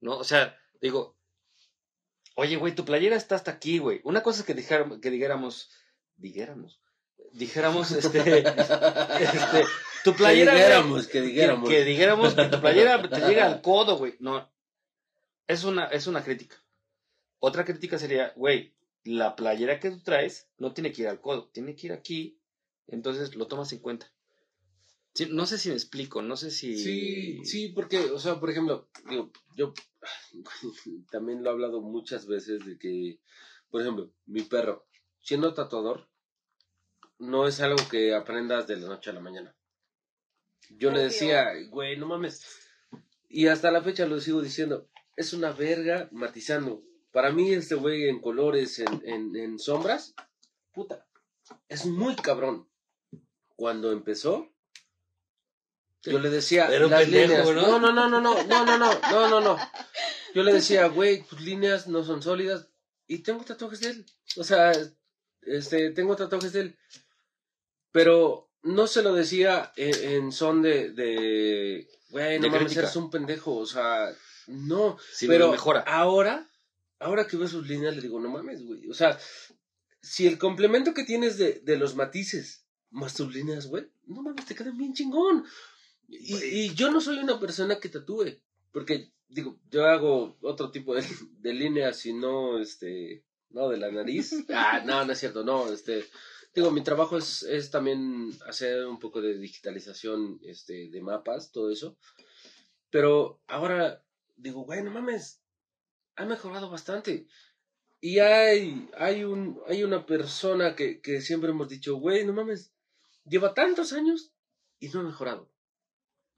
¿no? 0.00 0.16
O 0.16 0.24
sea, 0.24 0.58
digo, 0.80 1.16
oye, 2.36 2.56
güey, 2.56 2.74
tu 2.74 2.84
playera 2.84 3.16
está 3.16 3.34
hasta 3.34 3.50
aquí, 3.50 3.78
güey. 3.78 4.00
Una 4.04 4.22
cosa 4.22 4.40
es 4.40 4.46
que 4.46 4.54
dijéramos, 4.54 5.00
que 5.00 5.10
dijéramos, 5.10 5.70
dijéramos, 6.16 6.80
dijéramos, 7.32 7.90
este, 7.92 8.38
este, 8.38 9.64
tu 10.04 10.14
playera, 10.14 10.52
que 10.52 10.58
dijéramos, 10.58 11.06
que 11.06 11.12
que, 11.12 11.20
dijéramos. 11.22 11.68
que 11.68 11.84
dijéramos 11.84 12.34
que 12.34 12.44
tu 12.44 12.60
playera 12.60 13.08
te 13.08 13.20
llega 13.28 13.46
al 13.46 13.62
codo, 13.62 13.96
güey. 13.98 14.16
No, 14.20 14.50
es 15.46 15.64
una, 15.64 15.86
es 15.86 16.06
una 16.06 16.22
crítica. 16.22 16.56
Otra 17.38 17.64
crítica 17.64 17.98
sería, 17.98 18.32
güey, 18.36 18.74
la 19.04 19.34
playera 19.36 19.80
que 19.80 19.90
tú 19.90 20.00
traes 20.00 20.48
no 20.58 20.72
tiene 20.72 20.92
que 20.92 21.02
ir 21.02 21.08
al 21.08 21.20
codo, 21.20 21.48
tiene 21.48 21.74
que 21.74 21.88
ir 21.88 21.92
aquí, 21.92 22.38
entonces 22.86 23.34
lo 23.34 23.46
tomas 23.46 23.72
en 23.72 23.80
cuenta. 23.80 24.12
Sí, 25.14 25.26
no 25.30 25.46
sé 25.46 25.58
si 25.58 25.70
me 25.70 25.74
explico, 25.74 26.22
no 26.22 26.36
sé 26.36 26.50
si... 26.50 26.76
Sí, 26.76 27.44
sí, 27.44 27.68
porque, 27.70 27.98
o 27.98 28.18
sea, 28.18 28.38
por 28.38 28.50
ejemplo, 28.50 28.88
digo, 29.08 29.32
yo 29.56 29.74
también 31.10 31.42
lo 31.42 31.50
he 31.50 31.52
hablado 31.52 31.80
muchas 31.80 32.26
veces 32.26 32.64
de 32.64 32.78
que, 32.78 33.18
por 33.70 33.80
ejemplo, 33.80 34.12
mi 34.26 34.42
perro, 34.42 34.86
siendo 35.20 35.52
tatuador, 35.52 36.08
no 37.20 37.46
es 37.46 37.60
algo 37.60 37.76
que 37.88 38.14
aprendas 38.14 38.66
de 38.66 38.76
la 38.76 38.88
noche 38.88 39.10
a 39.10 39.12
la 39.12 39.20
mañana. 39.20 39.54
Yo 40.70 40.90
le 40.90 41.02
decía, 41.02 41.52
güey, 41.68 41.96
no 41.96 42.06
mames. 42.06 42.44
Y 43.28 43.46
hasta 43.46 43.70
la 43.70 43.82
fecha 43.82 44.06
lo 44.06 44.20
sigo 44.20 44.40
diciendo, 44.40 44.88
es 45.16 45.32
una 45.32 45.52
verga 45.52 46.08
matizando. 46.12 46.82
Para 47.12 47.30
mí, 47.30 47.52
este 47.52 47.74
güey 47.74 48.08
en 48.08 48.20
colores, 48.20 48.78
en, 48.78 49.02
en, 49.04 49.36
en 49.36 49.58
sombras, 49.58 50.14
puta, 50.72 51.06
es 51.68 51.86
muy 51.86 52.16
cabrón. 52.16 52.68
Cuando 53.56 53.92
empezó, 53.92 54.50
yo 56.02 56.18
le 56.18 56.30
decía, 56.30 56.70
un 56.82 56.90
las 56.90 57.02
pendejo, 57.02 57.28
líneas, 57.28 57.68
¿no? 57.68 57.78
no, 57.78 57.92
no, 57.92 58.08
no, 58.08 58.20
no, 58.20 58.44
no, 58.44 58.64
no, 58.64 58.78
no, 58.78 59.00
no, 59.10 59.28
no, 59.28 59.40
no. 59.40 59.58
Yo 60.34 60.42
le 60.42 60.54
decía, 60.54 60.86
güey, 60.86 61.22
tus 61.24 61.40
líneas 61.42 61.86
no 61.86 62.02
son 62.02 62.22
sólidas 62.22 62.68
y 63.06 63.18
tengo 63.18 63.44
tatuajes 63.44 63.80
de 63.80 63.90
él. 63.90 64.06
O 64.36 64.44
sea, 64.44 64.72
este, 65.42 65.90
tengo 65.90 66.16
tatuajes 66.16 66.52
de 66.52 66.60
él. 66.60 66.78
Pero 67.92 68.50
no 68.62 68.86
se 68.86 69.02
lo 69.02 69.14
decía 69.14 69.72
en, 69.76 69.94
en 70.24 70.32
son 70.32 70.62
de, 70.62 70.90
de, 70.90 71.88
güey, 72.10 72.38
no 72.38 72.44
De 72.44 72.50
mames, 72.50 72.62
crítica. 72.64 72.80
eres 72.82 72.96
un 72.96 73.10
pendejo. 73.10 73.56
O 73.56 73.66
sea, 73.66 74.12
no. 74.46 74.98
pero 75.26 75.50
mejora. 75.52 75.80
ahora, 75.80 76.48
ahora 76.98 77.26
que 77.26 77.36
veo 77.36 77.48
sus 77.48 77.66
líneas, 77.66 77.96
le 77.96 78.02
digo, 78.02 78.20
no 78.20 78.28
mames, 78.28 78.64
güey. 78.64 78.88
O 78.88 78.94
sea, 78.94 79.18
si 80.02 80.26
el 80.26 80.38
complemento 80.38 80.94
que 80.94 81.04
tienes 81.04 81.36
de, 81.38 81.60
de 81.64 81.76
los 81.76 81.94
matices 81.94 82.64
más 82.90 83.14
tus 83.14 83.32
líneas, 83.34 83.66
güey, 83.66 83.86
no 84.06 84.22
mames, 84.22 84.46
te 84.46 84.54
quedan 84.54 84.76
bien 84.76 84.94
chingón. 84.94 85.44
Y, 86.08 86.34
y 86.36 86.74
yo 86.74 86.90
no 86.90 87.00
soy 87.00 87.18
una 87.18 87.38
persona 87.38 87.78
que 87.78 87.88
tatúe, 87.88 88.40
porque, 88.72 89.12
digo, 89.28 89.60
yo 89.70 89.84
hago 89.86 90.36
otro 90.42 90.70
tipo 90.72 90.94
de, 90.94 91.04
de 91.38 91.52
líneas 91.54 92.04
y 92.06 92.12
no, 92.12 92.58
este, 92.60 93.24
no, 93.50 93.68
de 93.68 93.76
la 93.78 93.90
nariz. 93.90 94.34
Ah, 94.48 94.82
no, 94.84 95.04
no 95.04 95.12
es 95.12 95.18
cierto, 95.20 95.44
no, 95.44 95.72
este, 95.72 96.04
digo, 96.54 96.70
mi 96.70 96.82
trabajo 96.82 97.16
es, 97.18 97.42
es 97.42 97.70
también 97.70 98.30
hacer 98.46 98.86
un 98.86 98.98
poco 98.98 99.20
de 99.20 99.38
digitalización, 99.38 100.40
este, 100.42 100.88
de 100.90 101.00
mapas, 101.00 101.52
todo 101.52 101.70
eso. 101.70 101.96
Pero 102.90 103.40
ahora 103.46 104.04
digo, 104.36 104.64
güey, 104.64 104.82
no 104.82 104.90
mames, 104.90 105.42
ha 106.16 106.24
mejorado 106.24 106.70
bastante. 106.70 107.26
Y 108.00 108.18
hay, 108.18 108.88
hay, 108.96 109.24
un, 109.24 109.60
hay 109.66 109.84
una 109.84 110.06
persona 110.06 110.74
que, 110.74 111.00
que 111.00 111.20
siempre 111.20 111.50
hemos 111.50 111.68
dicho, 111.68 111.96
güey, 111.96 112.24
no 112.24 112.32
mames, 112.32 112.72
lleva 113.24 113.54
tantos 113.54 113.92
años 113.92 114.32
y 114.78 114.88
no 114.88 115.00
ha 115.00 115.04
mejorado. 115.04 115.50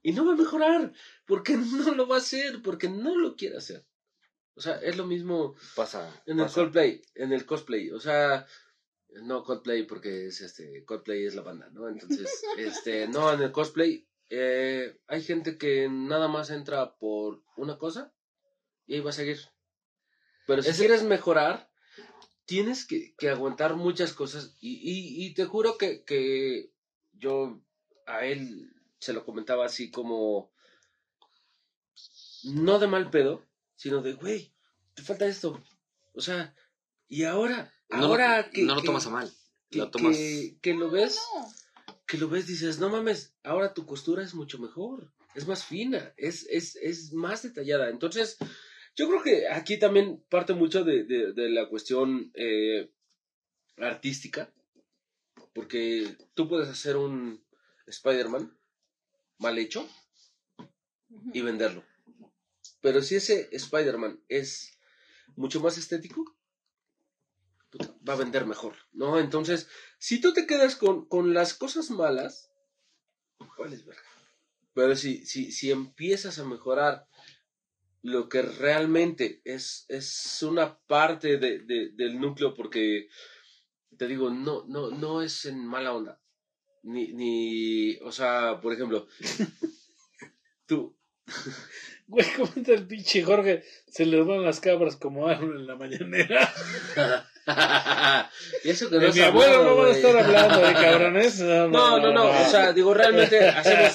Y 0.01 0.11
no 0.11 0.25
va 0.25 0.33
a 0.33 0.37
mejorar, 0.37 0.93
porque 1.25 1.55
no 1.57 1.93
lo 1.95 2.07
va 2.07 2.15
a 2.15 2.19
hacer, 2.19 2.61
porque 2.61 2.89
no 2.89 3.17
lo 3.17 3.35
quiere 3.35 3.57
hacer. 3.57 3.85
O 4.55 4.61
sea, 4.61 4.75
es 4.75 4.97
lo 4.97 5.07
mismo 5.07 5.55
Pasa. 5.75 6.21
en 6.27 6.39
el 6.39 6.45
pasa. 6.45 6.61
cosplay, 6.61 7.01
en 7.15 7.33
el 7.33 7.45
cosplay, 7.45 7.89
o 7.89 7.99
sea, 7.99 8.45
no 9.21 9.43
cosplay 9.43 9.83
porque 9.83 10.27
es 10.27 10.41
este, 10.41 10.83
cosplay 10.85 11.25
es 11.25 11.35
la 11.35 11.41
banda, 11.43 11.69
¿no? 11.71 11.87
Entonces, 11.87 12.43
este, 12.57 13.07
no, 13.07 13.31
en 13.31 13.41
el 13.41 13.51
cosplay 13.51 14.07
eh, 14.29 14.99
hay 15.07 15.21
gente 15.23 15.57
que 15.57 15.87
nada 15.89 16.27
más 16.27 16.49
entra 16.49 16.95
por 16.97 17.43
una 17.57 17.77
cosa 17.77 18.13
y 18.85 18.95
ahí 18.95 19.01
va 19.01 19.11
a 19.11 19.13
seguir. 19.13 19.39
Pero 20.47 20.61
si 20.63 20.69
Ese- 20.69 20.79
quieres 20.79 21.03
mejorar, 21.03 21.71
tienes 22.45 22.85
que, 22.85 23.15
que 23.15 23.29
aguantar 23.29 23.75
muchas 23.75 24.13
cosas 24.13 24.57
y, 24.59 24.73
y, 24.73 25.25
y 25.25 25.33
te 25.33 25.45
juro 25.45 25.77
que, 25.77 26.03
que 26.03 26.73
yo 27.13 27.61
a 28.05 28.25
él 28.25 28.73
se 28.99 29.13
lo 29.13 29.23
comentaba 29.25 29.65
así 29.65 29.91
como, 29.91 30.51
no 32.43 32.79
de 32.79 32.87
mal 32.87 33.09
pedo, 33.09 33.45
sino 33.75 34.01
de, 34.01 34.13
güey, 34.13 34.53
te 34.95 35.01
falta 35.03 35.25
esto. 35.25 35.61
O 36.13 36.21
sea, 36.21 36.55
y 37.07 37.23
ahora, 37.23 37.71
No 37.93 38.01
lo- 38.01 38.05
ahora 38.07 38.49
que... 38.49 38.63
no 38.63 38.75
lo 38.75 38.81
que- 38.81 38.87
tomas 38.87 39.05
a 39.07 39.09
mal. 39.09 39.31
que, 39.69 39.77
lo 39.79 39.89
tomas. 39.91 40.15
que, 40.17 40.57
que 40.61 40.73
lo 40.73 40.89
ves, 40.91 41.19
No, 41.35 41.53
que 42.07 42.17
lo 42.17 42.29
ves, 42.29 42.47
dices, 42.47 42.79
no 42.79 42.89
mames, 42.89 43.33
ahora 43.43 43.73
tu 43.73 43.85
costura 43.85 44.23
es 44.23 44.33
mucho 44.35 44.59
mejor, 44.59 45.11
es 45.35 45.47
más 45.47 45.63
fina, 45.65 46.13
es, 46.17 46.45
es, 46.49 46.75
es 46.75 47.11
más 47.13 47.41
detallada. 47.43 47.89
Entonces, 47.89 48.37
yo 48.95 49.07
creo 49.09 49.23
que 49.23 49.47
aquí 49.49 49.79
también 49.79 50.23
parte 50.29 50.53
mucho 50.53 50.83
de, 50.83 51.03
de, 51.05 51.33
de 51.33 51.49
la 51.49 51.67
cuestión 51.69 52.31
eh, 52.35 52.91
artística, 53.77 54.53
porque 55.53 56.15
tú 56.35 56.47
puedes 56.47 56.69
hacer 56.69 56.97
un 56.97 57.43
Spider-Man 57.87 58.55
mal 59.39 59.57
hecho 59.57 59.87
y 61.33 61.41
venderlo. 61.41 61.83
Pero 62.81 63.01
si 63.01 63.15
ese 63.15 63.49
Spider-Man 63.51 64.21
es 64.29 64.77
mucho 65.35 65.59
más 65.61 65.77
estético, 65.77 66.35
puta, 67.73 67.93
va 68.07 68.13
a 68.13 68.17
vender 68.17 68.45
mejor, 68.45 68.75
¿no? 68.93 69.19
Entonces, 69.19 69.67
si 69.97 70.21
tú 70.21 70.31
te 70.33 70.47
quedas 70.47 70.75
con, 70.75 71.05
con 71.07 71.33
las 71.33 71.53
cosas 71.53 71.89
malas, 71.89 72.51
¿cuál 73.57 73.73
es 73.73 73.85
verga? 73.85 74.01
Pero 74.73 74.95
si, 74.95 75.25
si, 75.25 75.51
si 75.51 75.71
empiezas 75.71 76.39
a 76.39 76.45
mejorar 76.45 77.07
lo 78.01 78.29
que 78.29 78.41
realmente 78.41 79.41
es, 79.45 79.85
es 79.89 80.41
una 80.43 80.77
parte 80.79 81.37
de, 81.37 81.59
de- 81.59 81.89
del 81.93 82.19
núcleo, 82.19 82.53
porque 82.53 83.07
te 83.97 84.07
digo, 84.07 84.29
no, 84.29 84.65
no, 84.67 84.89
no 84.91 85.21
es 85.21 85.45
en 85.45 85.65
mala 85.65 85.93
onda. 85.93 86.19
Ni, 86.83 87.13
ni, 87.13 87.95
o 88.01 88.11
sea, 88.11 88.59
por 88.61 88.73
ejemplo, 88.73 89.07
tú, 90.65 90.95
Güey, 92.07 92.25
¿cómo 92.35 92.51
está 92.55 92.73
el 92.73 92.85
pinche 92.85 93.23
Jorge? 93.23 93.63
Se 93.87 94.05
le 94.05 94.21
van 94.23 94.43
las 94.43 94.59
cabras 94.59 94.97
como 94.97 95.27
Aaron 95.27 95.55
en 95.55 95.67
la 95.67 95.75
mañanera. 95.75 96.53
y 98.63 98.69
eso 98.69 98.89
que 98.89 98.99
mi 98.99 99.19
abuelo 99.19 99.53
hablado, 99.55 99.63
no 99.63 99.75
van 99.77 99.87
a 99.87 99.91
estar 99.91 100.17
hablando 100.17 100.59
de 100.61 100.73
cabrones. 100.73 101.39
No, 101.39 101.67
No, 101.67 101.99
no, 101.99 102.11
no, 102.13 102.29
o 102.29 102.49
sea, 102.49 102.71
digo, 102.73 102.93
realmente 102.93 103.47
hacemos 103.49 103.93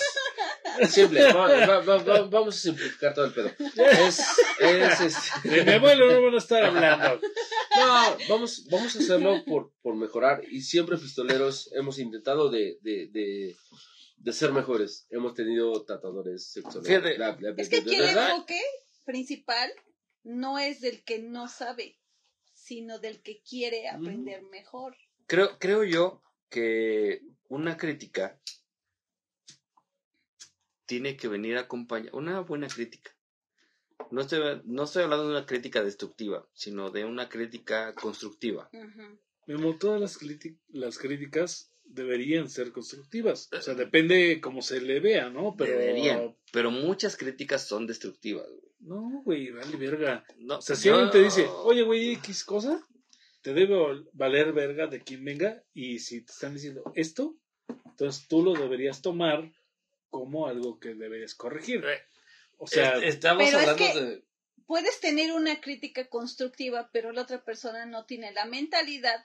simple, 0.90 1.32
va- 1.32 1.48
va- 1.66 1.80
va- 1.80 2.02
va- 2.04 2.20
vamos 2.28 2.56
a 2.56 2.58
simplificar 2.60 3.14
todo 3.14 3.24
el 3.24 3.32
pedo. 3.32 3.50
Es, 3.76 4.20
es, 4.60 5.16
De 5.44 5.64
mi 5.64 5.72
abuelo 5.72 6.12
no 6.12 6.22
van 6.22 6.34
a 6.34 6.38
estar 6.38 6.64
hablando. 6.64 7.20
no, 7.76 8.16
vamos, 8.28 8.66
vamos 8.70 8.94
a 8.94 8.98
hacerlo 8.98 9.42
por, 9.46 9.72
por 9.82 9.96
mejorar 9.96 10.42
y 10.50 10.60
siempre 10.60 10.96
pistoleros 10.98 11.70
hemos 11.74 11.98
intentado 11.98 12.50
de, 12.50 12.78
de, 12.82 13.08
de, 13.10 13.56
de 14.18 14.32
ser 14.32 14.52
mejores. 14.52 15.06
Hemos 15.10 15.34
tenido 15.34 15.84
tatuadores 15.84 16.50
sexuales. 16.52 16.88
Es 17.56 17.68
que 17.68 17.78
aquí 17.78 17.94
el 17.96 18.04
enfoque 18.30 18.60
principal 19.04 19.70
no 20.22 20.58
es 20.58 20.80
del 20.80 21.02
que 21.02 21.18
no 21.20 21.48
sabe, 21.48 21.98
sino 22.68 22.98
del 22.98 23.22
que 23.22 23.40
quiere 23.40 23.88
aprender 23.88 24.42
mejor. 24.42 24.94
Creo, 25.26 25.58
creo 25.58 25.84
yo 25.84 26.22
que 26.50 27.22
una 27.48 27.78
crítica 27.78 28.38
tiene 30.84 31.16
que 31.16 31.28
venir 31.28 31.56
acompañada, 31.56 32.14
una 32.14 32.40
buena 32.40 32.68
crítica. 32.68 33.10
No 34.10 34.20
estoy, 34.20 34.60
no 34.66 34.84
estoy 34.84 35.04
hablando 35.04 35.24
de 35.24 35.36
una 35.38 35.46
crítica 35.46 35.82
destructiva, 35.82 36.46
sino 36.52 36.90
de 36.90 37.06
una 37.06 37.30
crítica 37.30 37.94
constructiva. 37.94 38.68
Ujú. 38.72 39.18
Memo, 39.46 39.78
todas 39.78 39.98
las, 39.98 40.18
las 40.68 40.98
críticas 40.98 41.72
deberían 41.88 42.48
ser 42.48 42.72
constructivas. 42.72 43.48
O 43.52 43.60
sea, 43.60 43.74
depende 43.74 44.40
cómo 44.40 44.62
se 44.62 44.80
le 44.80 45.00
vea, 45.00 45.30
¿no? 45.30 45.54
Pero. 45.56 45.72
Deberían. 45.78 46.36
Pero 46.52 46.70
muchas 46.70 47.16
críticas 47.16 47.66
son 47.66 47.86
destructivas. 47.86 48.46
güey. 48.48 48.72
No, 48.80 49.22
güey, 49.24 49.50
vale 49.50 49.76
verga. 49.76 50.24
No, 50.38 50.58
O 50.58 50.62
sea, 50.62 50.76
si 50.76 50.88
alguien 50.88 51.10
te 51.10 51.22
dice, 51.22 51.46
oye, 51.46 51.82
güey, 51.82 52.12
X 52.14 52.44
cosa, 52.44 52.80
te 53.42 53.52
debe 53.52 53.74
val- 53.76 54.08
valer 54.12 54.52
verga 54.52 54.86
de 54.86 55.00
quien 55.02 55.24
venga. 55.24 55.62
Y 55.74 55.98
si 55.98 56.20
te 56.24 56.32
están 56.32 56.54
diciendo 56.54 56.84
esto, 56.94 57.36
entonces 57.86 58.28
tú 58.28 58.42
lo 58.44 58.52
deberías 58.54 59.02
tomar 59.02 59.50
como 60.10 60.46
algo 60.46 60.78
que 60.78 60.94
deberías 60.94 61.34
corregir. 61.34 61.84
O 62.56 62.66
sea, 62.66 62.96
Es- 62.98 63.14
estamos 63.16 63.44
Pero 63.44 63.58
es 63.58 63.68
hablando 63.68 63.94
que- 63.94 64.00
de. 64.00 64.24
Puedes 64.66 65.00
tener 65.00 65.32
una 65.32 65.60
crítica 65.62 66.08
constructiva, 66.08 66.90
pero 66.92 67.10
la 67.12 67.22
otra 67.22 67.42
persona 67.42 67.86
no 67.86 68.04
tiene 68.04 68.32
la 68.32 68.44
mentalidad 68.44 69.24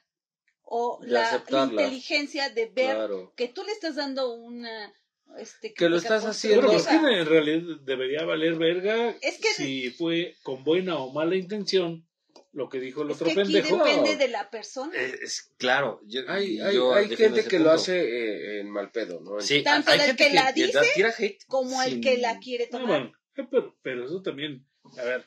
o 0.63 0.99
la 1.03 1.43
inteligencia 1.49 2.49
de 2.49 2.65
ver 2.67 2.95
Claro. 2.95 3.33
que 3.35 3.47
tú 3.47 3.63
le 3.63 3.71
estás 3.71 3.95
dando 3.95 4.33
una 4.33 4.93
este, 5.37 5.73
Que 5.73 5.89
lo 5.89 5.97
estás 5.97 6.25
haciendo. 6.25 6.61
Pero 6.67 6.73
es 6.77 6.85
que 6.87 6.95
cosa. 6.97 7.11
en 7.11 7.25
realidad 7.25 7.77
debería 7.81 8.23
valer 8.23 8.55
verga 8.55 9.09
Es 9.21 9.39
que- 9.39 9.53
si 9.55 9.89
fue 9.91 10.35
con 10.43 10.63
buena 10.63 10.97
o 10.97 11.11
mala 11.11 11.35
intención 11.35 12.07
lo 12.51 12.69
que 12.69 12.79
dijo 12.79 13.01
el 13.01 13.09
Es 13.09 13.15
otro 13.15 13.33
que 13.33 13.41
aquí 13.41 13.53
pendejo. 13.53 13.77
depende 13.83 14.15
de 14.15 14.27
la 14.27 14.51
persona. 14.51 14.95
Es, 14.95 15.13
es- 15.21 15.51
claro. 15.57 16.01
yo- 16.05 16.21
Hay, 16.27 16.59
hay, 16.61 16.75
yo 16.75 16.93
hay 16.93 17.15
gente 17.15 17.45
que 17.45 17.57
lo 17.57 17.71
hace 17.71 17.99
eh, 17.99 18.59
en 18.59 18.69
mal 18.69 18.91
pedo, 18.91 19.21
¿no? 19.21 19.41
Sí, 19.41 19.63
Tanto 19.63 19.89
hay 19.89 19.99
gente 20.01 20.27
que 20.27 20.33
la 20.35 20.51
dice, 20.51 20.67
verdad 20.67 20.83
tira 20.93 21.13
hate 21.17 21.43
como 21.47 21.81
el 21.81 21.99
que 21.99 22.17
la 22.19 22.37
quiere 22.37 22.67
tomar. 22.67 22.87
bueno, 22.87 23.11
eh, 23.35 23.47
pero, 23.49 23.75
pero 23.81 24.05
eso 24.05 24.21
también, 24.21 24.63
a 24.99 25.03
ver, 25.03 25.25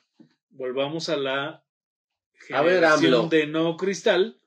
volvamos 0.51 1.09
a 1.09 1.17
la 1.17 1.65
A 2.53 2.63
ver, 2.63 2.75
generación 2.75 3.29
de 3.29 3.47
no 3.49 3.77
cristal. 3.77 4.39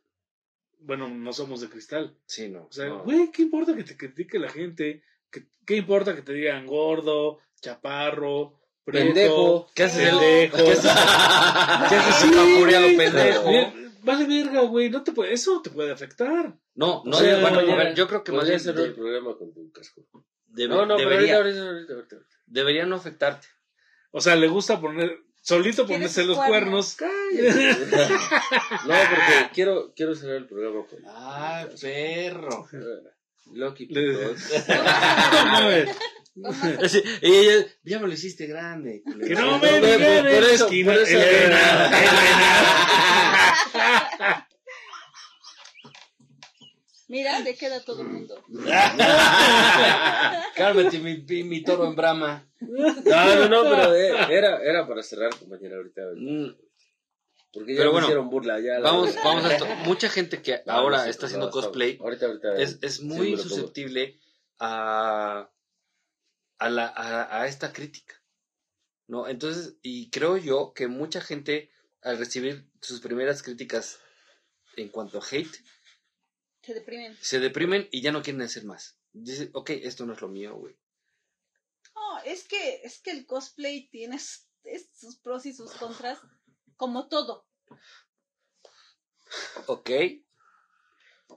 Bueno, 0.79 1.07
no 1.09 1.33
somos 1.33 1.61
de 1.61 1.69
cristal. 1.69 2.15
Sí, 2.25 2.49
no. 2.49 2.65
O 2.65 2.71
sea, 2.71 2.87
no. 2.87 3.03
güey, 3.03 3.31
¿qué 3.31 3.41
importa 3.43 3.75
que 3.75 3.83
te 3.83 3.97
critique 3.97 4.39
la 4.39 4.49
gente? 4.49 5.03
¿Qué, 5.29 5.47
qué 5.65 5.75
importa 5.75 6.15
que 6.15 6.21
te 6.21 6.33
digan 6.33 6.65
gordo, 6.65 7.39
chaparro, 7.61 8.59
preto, 8.85 9.05
Pendejo. 9.05 9.67
¿Qué 9.75 9.83
haces 9.83 10.07
el 10.07 10.17
pendejo? 10.19 10.57
¿Qué 10.57 10.71
haces? 10.71 10.91
¿Qué 11.89 11.95
haces 11.95 12.15
Sí, 12.15 12.97
pendejo? 12.97 13.73
Vale 14.01 14.25
verga, 14.25 14.61
güey, 14.61 14.89
no 14.89 15.03
te 15.03 15.11
puede, 15.11 15.33
eso 15.33 15.61
te 15.61 15.69
puede 15.69 15.91
afectar. 15.91 16.55
No, 16.75 17.03
no, 17.05 17.17
O 17.17 17.19
sea, 17.19 17.41
bueno, 17.41 17.59
a 17.59 17.75
ver, 17.75 17.93
yo 17.95 18.07
creo 18.07 18.23
que 18.23 18.31
más 18.31 18.39
Podría 18.41 18.53
bien 18.55 18.63
ser 18.63 18.75
de- 18.75 18.85
el 18.85 18.93
programa 18.95 19.37
con 19.37 19.53
tu 19.53 19.69
casco. 19.73 20.07
debe- 20.47 20.69
No, 20.73 20.85
no, 20.85 20.95
pero 20.95 21.09
debería, 21.09 21.35
ahorita, 21.35 21.59
ahorita, 21.67 21.93
ahorita, 21.93 22.15
ahorita. 22.15 22.35
debería 22.45 22.85
no 22.85 22.95
afectarte. 22.95 23.47
O 24.11 24.21
sea, 24.21 24.37
le 24.37 24.47
gusta 24.47 24.79
poner, 24.79 25.19
solito 25.49 25.85
¿Quieres 25.85 26.13
ponerse 26.13 26.23
los 26.25 26.37
cuernos? 26.37 26.95
cuernos. 26.95 27.19
No, 28.87 28.93
porque 29.09 29.49
quiero, 29.53 29.93
quiero 29.95 30.15
cerrar 30.15 30.37
el 30.37 30.47
programa 30.47 30.85
con. 30.87 30.99
Ay, 31.07 31.65
perro. 31.81 32.67
Loki. 33.53 33.87
No 33.87 33.99
ella, 37.21 37.65
ya 37.83 37.99
me 37.99 38.07
lo 38.07 38.13
hiciste 38.13 38.45
grande. 38.47 39.01
Que 39.05 39.33
no 39.35 39.41
No, 39.41 39.59
me 39.59 39.67
por- 39.67 39.81
digan 39.81 40.23
por 40.23 40.23
la 40.25 40.51
eso- 40.51 40.67
por 40.67 40.75
eso- 40.77 41.17
el 41.19 41.49
venado, 41.49 41.83
el 41.97 42.09
Mira, 47.09 47.39
le 47.39 47.55
queda 47.55 47.77
a 47.77 47.79
todo 47.83 48.03
el 48.03 48.07
mundo. 48.07 48.41
Cálmate, 50.55 50.99
mi, 50.99 51.17
mi, 51.17 51.43
mi 51.43 51.63
toro 51.63 51.85
en 51.87 51.95
brama. 51.95 52.47
No, 52.61 53.35
no, 53.35 53.47
no, 53.49 53.63
pero 53.69 53.93
era, 53.95 54.61
era 54.63 54.87
para 54.87 55.01
cerrar, 55.03 55.35
compañera, 55.37 55.77
ahorita. 55.77 56.01
Mm, 56.15 56.55
Porque 57.51 57.73
ya 57.73 57.79
Pero 57.79 57.91
bueno, 57.91 58.07
hicieron 58.07 58.29
burla. 58.29 58.59
Ya, 58.59 58.73
la- 58.79 58.91
Vamos, 58.91 59.15
vamos 59.23 59.45
a 59.45 59.53
esto. 59.53 59.65
Mucha 59.85 60.09
gente 60.09 60.41
que 60.41 60.61
No, 60.65 60.73
ahora 60.73 60.97
no 60.97 61.03
sé, 61.05 61.09
está 61.09 61.25
haciendo 61.25 61.49
cosplay 61.49 61.97
Ahorita, 62.01 62.27
ahorita. 62.27 62.55
es, 62.57 62.77
es 62.81 63.01
muy 63.01 63.35
susceptible 63.37 64.19
a, 64.59 65.49
a, 66.59 66.69
la, 66.69 66.85
a, 66.87 67.41
a 67.41 67.47
esta 67.47 67.73
crítica. 67.73 68.15
¿No? 69.07 69.27
Entonces, 69.27 69.77
y 69.81 70.11
creo 70.11 70.37
yo 70.37 70.73
que 70.75 70.87
mucha 70.87 71.21
gente, 71.21 71.71
al 72.03 72.19
recibir 72.19 72.67
sus 72.81 72.99
primeras 73.01 73.41
críticas 73.41 73.97
en 74.75 74.89
cuanto 74.89 75.17
a 75.17 75.23
hate, 75.31 75.57
Se 76.69 76.75
deprimen. 76.75 77.17
se 77.19 77.39
deprimen 77.39 77.87
y 77.91 78.01
ya 78.01 78.11
no 78.11 78.21
quieren 78.21 78.43
hacer 78.43 78.63
más. 78.63 78.95
Dice, 79.11 79.49
ok, 79.53 79.71
esto 79.71 80.05
no 80.05 80.13
es 80.13 80.21
lo 80.21 80.27
mío, 80.27 80.55
güey. 80.55 80.77
No, 81.95 82.19
es 82.25 82.47
que, 82.47 82.81
es 82.83 82.99
que 83.01 83.09
el 83.09 83.25
cosplay 83.25 83.89
tiene 83.89 84.19
sus 84.19 85.15
pros 85.17 85.47
y 85.47 85.53
sus 85.53 85.71
contras, 85.73 86.19
como 86.77 87.07
todo, 87.07 87.47
Ok, 89.65 89.89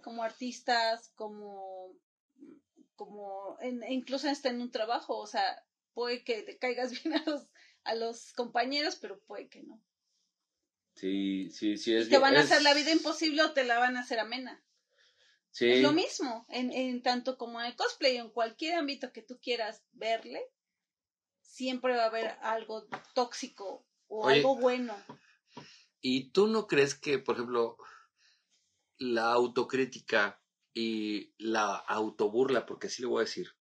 como 0.03 0.23
artistas, 0.23 1.11
como, 1.15 1.97
como 2.95 3.57
en- 3.61 3.83
incluso 3.91 4.29
hasta 4.29 4.51
en 4.51 4.61
un 4.61 4.71
trabajo, 4.71 5.17
o 5.19 5.27
sea, 5.27 5.65
puede 5.95 6.25
que 6.25 6.43
te 6.43 6.59
caigas 6.59 6.91
bien 7.05 7.15
a 7.15 7.23
los, 7.25 7.47
a 7.85 7.95
los 7.95 8.33
compañeros, 8.35 8.97
pero 8.97 9.19
puede 9.21 9.49
que 9.49 9.63
no. 9.63 9.83
Sí, 10.95 11.49
sí, 11.51 11.79
sí. 11.79 11.95
Es 11.95 12.11
te 12.11 12.19
van 12.19 12.37
a 12.37 12.41
es- 12.41 12.47
hacer 12.51 12.63
la 12.63 12.75
vida 12.75 12.91
imposible 12.93 13.43
o 13.43 13.53
te 13.55 13.65
la 13.65 13.79
van 13.79 13.97
a 13.97 14.01
hacer 14.01 14.19
amena. 14.19 14.63
Sí. 15.53 15.71
Es 15.71 15.83
lo 15.83 15.93
mismo, 15.93 16.47
en, 16.49 16.73
en 16.73 17.03
tanto 17.03 17.37
como 17.37 17.61
en 17.61 17.67
el 17.67 17.77
cosplay, 17.77 18.17
en 18.17 18.31
cualquier 18.31 18.75
ámbito 18.75 19.13
que 19.13 19.23
tú 19.23 19.39
quieras 19.41 19.85
verle, 19.93 20.43
siempre 21.43 21.95
va 21.95 22.05
a 22.05 22.07
haber 22.07 22.37
algo 22.41 22.89
tóxico 23.15 23.87
o 24.09 24.27
Oye. 24.27 24.37
algo 24.37 24.57
bueno. 24.57 24.97
¿Y 26.01 26.31
tú 26.31 26.49
no 26.49 26.67
crees 26.67 26.95
que, 26.95 27.19
por 27.19 27.37
ejemplo, 27.37 27.77
la 28.99 29.33
autocrítica 29.33 30.43
y 30.73 31.35
la 31.37 31.77
autoburla, 31.77 32.65
porque 32.65 32.87
así 32.87 33.03
le 33.03 33.09
voy 33.09 33.21
a 33.21 33.27
decir, 33.27 33.55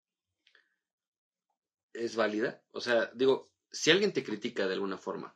es 1.92 2.14
válida? 2.14 2.62
O 2.70 2.80
sea, 2.80 3.10
digo, 3.14 3.50
si 3.72 3.90
alguien 3.90 4.12
te 4.12 4.22
critica 4.22 4.68
de 4.68 4.74
alguna 4.74 4.96
forma, 4.96 5.34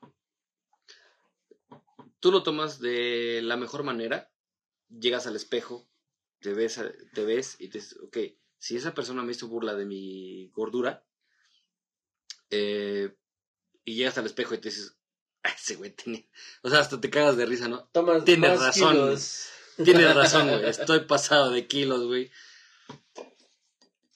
tú 2.20 2.31
lo 2.31 2.44
tomas 2.44 2.78
de 2.78 3.40
la 3.43 3.56
mejor 3.56 3.82
manera, 3.82 4.32
llegas 4.89 5.26
al 5.26 5.36
espejo, 5.36 5.89
te 6.44 6.52
ves, 6.52 6.78
te 7.14 7.24
ves 7.24 7.56
y 7.58 7.68
te 7.68 7.78
dices, 7.78 7.98
ok, 8.02 8.18
si 8.58 8.76
esa 8.76 8.92
persona 8.92 9.22
me 9.22 9.32
hizo 9.32 9.48
burla 9.48 9.74
de 9.74 9.86
mi 9.86 10.50
gordura, 10.50 11.02
eh, 12.50 13.16
y 13.82 13.94
llegas 13.94 14.18
al 14.18 14.26
espejo 14.26 14.52
y 14.54 14.58
te 14.58 14.68
dices, 14.68 14.94
"Ah, 15.42 15.48
ese 15.58 15.76
güey 15.76 15.92
tenía... 15.92 16.22
O 16.62 16.68
sea, 16.68 16.80
hasta 16.80 17.00
te 17.00 17.08
cagas 17.08 17.38
de 17.38 17.46
risa, 17.46 17.68
¿no? 17.68 17.88
Tomas 17.92 18.26
Tienes 18.26 18.60
razón. 18.60 18.92
kilos. 18.92 19.48
Tienes 19.82 20.14
razón, 20.14 20.48
güey. 20.50 20.68
Estoy 20.68 21.00
pasado 21.06 21.50
de 21.50 21.66
kilos, 21.66 22.04
güey. 22.04 22.30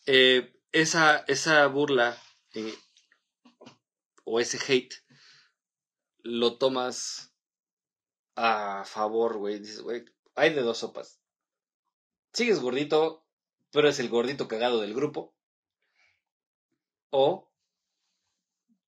Eh, 0.05 0.55
esa, 0.73 1.25
esa 1.29 1.67
burla 1.67 2.23
eh, 2.53 2.75
o 4.25 4.39
ese 4.39 4.59
hate 4.71 4.97
lo 6.25 6.59
tomas 6.59 7.33
a 8.37 8.85
favor, 8.85 9.39
güey. 9.39 9.61
Dices, 9.61 9.81
güey, 9.81 10.05
hay 10.35 10.53
de 10.53 10.61
dos 10.61 10.77
sopas. 10.77 11.18
Sigues 12.33 12.61
gordito, 12.61 13.25
pero 13.73 13.89
es 13.89 13.99
el 14.01 14.09
gordito 14.09 14.49
cagado 14.49 14.81
del 14.81 14.95
grupo. 14.95 15.35
O 17.11 17.51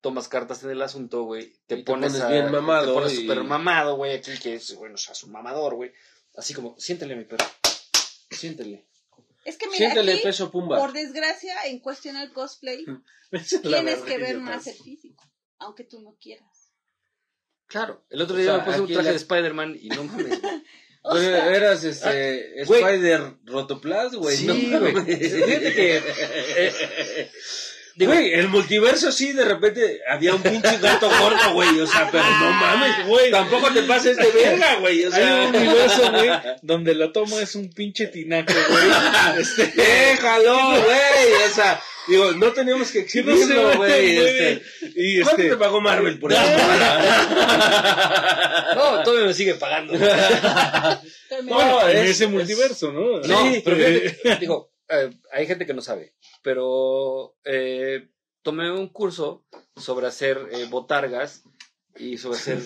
tomas 0.01 0.29
cartas 0.29 0.63
en 0.63 0.71
el 0.71 0.83
asunto, 0.83 1.23
güey. 1.25 1.53
Te 1.67 1.77
Y 1.77 1.79
te 1.79 1.93
pones, 1.93 2.19
a- 2.21 2.29
bien 2.31 2.51
mamado 2.51 2.87
Te 2.89 2.93
pones 2.93 3.13
y- 3.15 3.23
súper 3.23 3.43
mamado, 3.45 3.97
güey. 3.97 4.15
Aquí 4.17 4.39
que 4.39 4.55
es, 4.55 4.75
bueno, 4.77 4.95
o 4.95 4.99
sea, 4.99 5.15
su 5.15 5.29
mamador, 5.29 5.75
güey. 5.75 5.93
Así 6.37 6.55
como, 6.55 6.79
siéntele, 6.79 7.17
mi 7.17 7.25
perro. 7.25 7.45
Siéntele. 8.31 8.87
Es 9.45 9.57
que 9.57 9.67
mira, 9.67 9.79
Siéntele 9.79 10.13
aquí, 10.15 10.23
peso 10.23 10.51
pumba. 10.51 10.79
por 10.79 10.93
desgracia, 10.93 11.65
en 11.67 11.81
cuestión 11.81 12.17
del 12.17 12.33
cosplay, 12.33 12.85
es 13.33 13.63
tienes 13.63 14.01
que 14.03 14.19
ver 14.19 14.39
más 14.39 14.67
el 14.67 14.77
físico, 14.77 15.25
aunque 15.59 15.85
tú 15.85 16.01
no 16.03 16.15
quieras. 16.21 16.71
Claro. 17.67 18.05
El 18.11 18.21
otro 18.21 18.37
O 18.37 18.39
día 18.39 18.47
sea, 18.51 18.59
me 18.59 18.65
puse 18.65 18.81
un 18.81 18.87
traje 18.89 19.03
la- 19.05 19.11
de 19.13 19.17
Spider-Man 19.17 19.79
y 19.81 19.89
no 19.89 20.05
mames. 20.05 20.41
O 21.03 21.13
Oye, 21.15 21.27
sea, 21.27 21.47
eras 21.57 21.85
este 21.85 22.65
güey. 22.67 22.83
Spider 22.83 23.35
Rotoplas, 23.45 24.15
güey. 24.15 24.37
Sí, 24.37 24.47
no 24.47 24.81
güey. 24.81 24.95
Fíjate 25.07 25.73
que, 25.75 25.97
eh, 25.97 27.31
Güey, 27.97 28.33
el 28.33 28.49
multiverso 28.49 29.13
sí, 29.13 29.33
de 29.33 29.45
repente 29.45 30.01
había 30.09 30.35
un 30.35 30.43
pinche 30.43 30.79
gato 30.79 31.09
gordo, 31.21 31.53
güey. 31.53 31.81
O 31.81 31.87
sea, 31.87 32.09
pero 32.11 32.25
no 32.25 32.51
mames, 32.53 33.07
Güey. 33.07 33.31
Tampoco 33.31 33.71
te 33.73 33.83
pases 33.83 34.17
de 34.17 34.31
verga, 34.31 34.77
güey. 34.77 35.05
O 35.05 35.11
sea, 35.11 35.41
Hay 35.43 35.47
un 35.49 35.57
universo, 35.57 36.11
güey, 36.13 36.31
donde 36.63 36.95
la 36.95 37.13
toma 37.13 37.41
es 37.43 37.55
un 37.55 37.71
pinche 37.71 38.07
tinaco, 38.07 38.53
güey. 38.53 39.41
Este, 39.41 39.67
Déjalo, 39.67 40.57
güey. 40.83 41.43
O 41.51 41.55
sea, 41.55 41.81
digo, 42.09 42.33
no 42.33 42.53
teníamos 42.53 42.91
que 42.91 43.01
exhibirlo, 43.01 43.77
güey. 43.77 44.17
Este, 44.19 44.63
Y 44.97 45.21
¿Cuánto 45.21 45.43
este, 45.43 45.51
te 45.51 45.57
pagó 45.59 45.81
Marvel 45.81 46.19
por 46.19 46.33
eso? 46.33 46.41
No, 48.75 49.03
todavía 49.03 49.27
me 49.27 49.35
sigue 49.35 49.55
pagando. 49.55 49.93
también- 49.95 51.47
No, 51.59 51.89
en 51.89 51.97
es- 51.99 52.11
ese 52.11 52.25
es- 52.25 52.31
multiverso, 52.31 52.93
¿no? 52.93 53.21
No, 53.21 53.43
Sí, 53.53 53.63
pero 53.65 53.77
eh, 53.77 54.17
fíjate, 54.23 54.41
digo, 54.41 54.70
eh, 54.91 55.11
hay 55.33 55.47
gente 55.47 55.67
que 55.67 55.75
no 55.75 55.83
sabe, 55.83 56.15
pero 56.43 57.37
eh, 57.45 58.11
tomé 58.43 58.71
un 58.71 58.89
curso 58.89 59.47
sobre 59.77 60.07
hacer 60.07 60.49
eh, 60.53 60.67
botargas 60.69 61.43
y 61.97 62.19
sobre 62.19 62.39
hacer... 62.39 62.59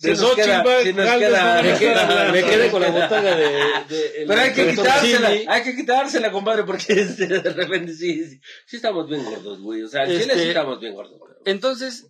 de 0.00 0.16
Xochitl, 0.16 0.42
queda- 0.42 0.82
sí 0.82 0.92
nos 0.92 1.06
queda- 1.16 1.62
Me 1.62 1.70
hablando. 1.72 2.32
me 2.32 2.42
quedé 2.44 2.70
con 2.70 2.82
la 2.82 2.90
botarga 2.90 3.36
de... 3.36 3.44
de- 3.88 4.24
Pero 4.26 4.40
hay 4.40 4.52
que 4.52 4.70
quitársela, 4.70 5.28
hay 5.28 5.62
que 5.62 5.76
quitársela, 5.76 6.32
compadre, 6.32 6.64
porque 6.64 6.92
este, 7.00 7.26
de 7.28 7.50
repente 7.52 7.94
sí, 7.94 8.24
sí, 8.28 8.40
sí 8.66 8.76
estamos 8.76 9.08
bien 9.08 9.24
gordos, 9.24 9.60
güey. 9.60 9.82
O 9.82 9.88
sea, 9.88 10.02
en 10.04 10.10
Chile 10.10 10.22
Este- 10.32 10.42
sí 10.42 10.48
estamos 10.48 10.80
bien 10.80 10.94
gordos. 10.94 11.20
pero- 11.24 11.40
Entonces, 11.46 12.08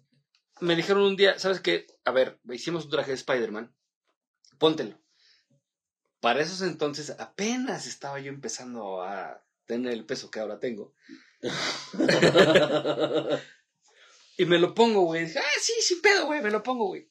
me 0.61 0.75
dijeron 0.75 1.03
un 1.03 1.17
día, 1.17 1.39
¿sabes 1.39 1.61
qué? 1.61 1.87
A 2.05 2.11
ver, 2.13 2.39
hicimos 2.51 2.85
un 2.87 2.91
traje 2.91 3.11
de 3.11 3.17
Spider-Man, 3.17 3.75
póntelo. 4.59 4.99
Para 6.21 6.41
esos 6.41 6.63
entonces 6.63 7.11
apenas 7.19 7.87
estaba 7.87 8.19
yo 8.19 8.31
empezando 8.31 9.03
a 9.03 9.44
tener 9.67 9.93
el 9.93 10.05
peso 10.07 10.31
que 10.31 10.41
ahora 10.41 10.59
tengo. 10.61 10.95
Y 14.37 14.47
me 14.47 14.59
lo 14.59 14.75
pongo, 14.75 15.03
güey. 15.03 15.27
Dije, 15.27 15.39
ah, 15.39 15.61
sí, 15.61 15.73
sin 15.81 16.01
pedo, 16.01 16.27
güey, 16.27 16.43
me 16.43 16.51
lo 16.51 16.63
pongo, 16.63 16.87
güey. 16.87 17.09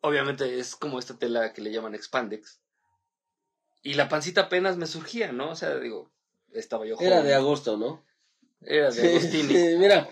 Obviamente 0.00 0.58
es 0.58 0.74
como 0.74 0.98
esta 0.98 1.18
tela 1.18 1.52
que 1.52 1.60
le 1.60 1.72
llaman 1.72 1.94
expandex. 1.94 2.60
Y 3.82 3.94
la 3.94 4.08
pancita 4.08 4.42
apenas 4.42 4.76
me 4.76 4.86
surgía, 4.86 5.32
¿no? 5.32 5.50
O 5.50 5.56
sea, 5.56 5.78
digo, 5.78 6.10
estaba 6.52 6.86
yo 6.86 6.96
Era 7.00 7.16
joven. 7.16 7.26
de 7.26 7.34
agosto, 7.34 7.76
¿no? 7.76 8.04
Era 8.62 8.90
de 8.90 9.08
Agostini. 9.08 9.54
Mira. 9.78 10.08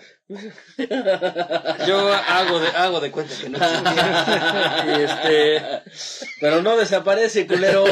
Yo 1.87 2.13
hago 2.13 2.59
de, 2.59 2.67
hago 2.67 2.99
de 2.99 3.11
cuenta 3.11 3.33
que 3.35 3.49
no 3.49 3.57
existía. 3.57 4.83
Este, 4.99 5.91
Pero 6.39 6.61
no 6.61 6.77
desaparece, 6.77 7.47
culero. 7.47 7.85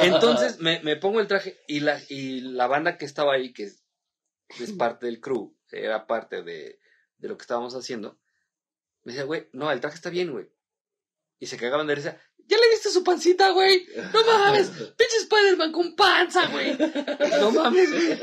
entonces 0.00 0.60
me, 0.60 0.80
me 0.80 0.96
pongo 0.96 1.20
el 1.20 1.26
traje 1.26 1.58
y 1.66 1.80
la, 1.80 2.00
y 2.08 2.40
la 2.40 2.66
banda 2.68 2.98
que 2.98 3.04
estaba 3.04 3.34
ahí, 3.34 3.52
que 3.52 3.64
es, 3.64 3.84
es 4.60 4.72
parte 4.72 5.06
del 5.06 5.20
crew, 5.20 5.56
era 5.72 6.06
parte 6.06 6.42
de, 6.42 6.78
de 7.18 7.28
lo 7.28 7.36
que 7.36 7.42
estábamos 7.42 7.74
haciendo, 7.74 8.18
me 9.02 9.12
decía, 9.12 9.24
güey, 9.24 9.48
no, 9.52 9.70
el 9.72 9.80
traje 9.80 9.96
está 9.96 10.10
bien, 10.10 10.30
güey. 10.30 10.48
Y 11.40 11.46
se 11.46 11.56
cagaban 11.56 11.86
de 11.86 11.94
risa. 11.94 12.20
¿Ya 12.48 12.56
le 12.56 12.70
viste 12.70 12.90
su 12.90 13.04
pancita, 13.04 13.50
güey? 13.50 13.86
No 14.12 14.24
mames, 14.24 14.68
pinche 14.96 15.16
Spider-Man 15.20 15.70
con 15.70 15.94
panza, 15.94 16.46
güey. 16.46 16.76
No 17.40 17.50
mames, 17.50 17.90
güey. 17.92 18.18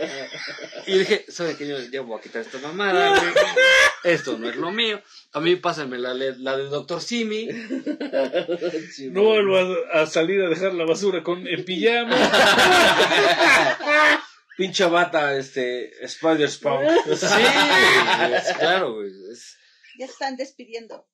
Y 0.87 0.97
dije, 0.99 1.25
¿sabe 1.29 1.55
qué? 1.55 1.67
Yo 1.67 1.77
ya 1.79 2.01
voy 2.01 2.17
a 2.17 2.21
quitar 2.23 2.41
esta 2.41 2.57
mamada, 2.57 3.19
güey. 3.19 3.31
Esto 4.03 4.37
no 4.39 4.49
es 4.49 4.55
lo 4.55 4.71
mío. 4.71 4.99
A 5.33 5.39
mí 5.39 5.55
pásame 5.57 5.99
la, 5.99 6.15
la 6.15 6.57
de 6.57 6.63
Doctor 6.65 7.01
Simi. 7.01 7.47
No 9.11 9.23
vuelvo 9.23 9.57
a, 9.93 10.01
a 10.01 10.05
salir 10.07 10.41
a 10.41 10.49
dejar 10.49 10.73
la 10.73 10.85
basura 10.85 11.21
con 11.23 11.47
en 11.47 11.63
pijama. 11.65 12.15
Pinche 14.57 14.85
bata, 14.85 15.35
este, 15.35 16.03
Spider 16.05 16.49
Spawn. 16.49 16.85
Sí, 17.05 17.11
es- 18.33 18.57
claro, 18.57 18.93
güey. 18.95 19.09
es- 19.31 19.57
Ya 19.99 20.07
se 20.07 20.13
están 20.13 20.35
despidiendo. 20.37 21.05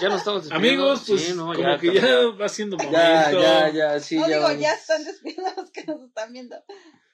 Ya 0.00 0.08
nos 0.08 0.18
estamos 0.18 0.44
despidiendo. 0.44 0.82
Amigos, 0.84 1.04
pues 1.06 1.20
Sí, 1.22 1.32
no, 1.34 1.46
como 1.46 1.58
ya, 1.58 1.78
que 1.78 1.94
ya 1.94 2.16
va 2.40 2.48
siendo 2.48 2.76
momento. 2.76 2.96
Ya, 2.98 3.30
ya, 3.32 3.68
ya, 3.70 4.00
sí, 4.00 4.16
no 4.16 4.22
ya. 4.28 4.36
digo, 4.36 4.42
vamos. 4.48 4.60
ya 4.60 4.72
están 4.74 5.04
despidiendo 5.04 5.50
los 5.56 5.70
que 5.70 5.84
nos 5.84 6.02
están 6.02 6.32
viendo. 6.32 6.56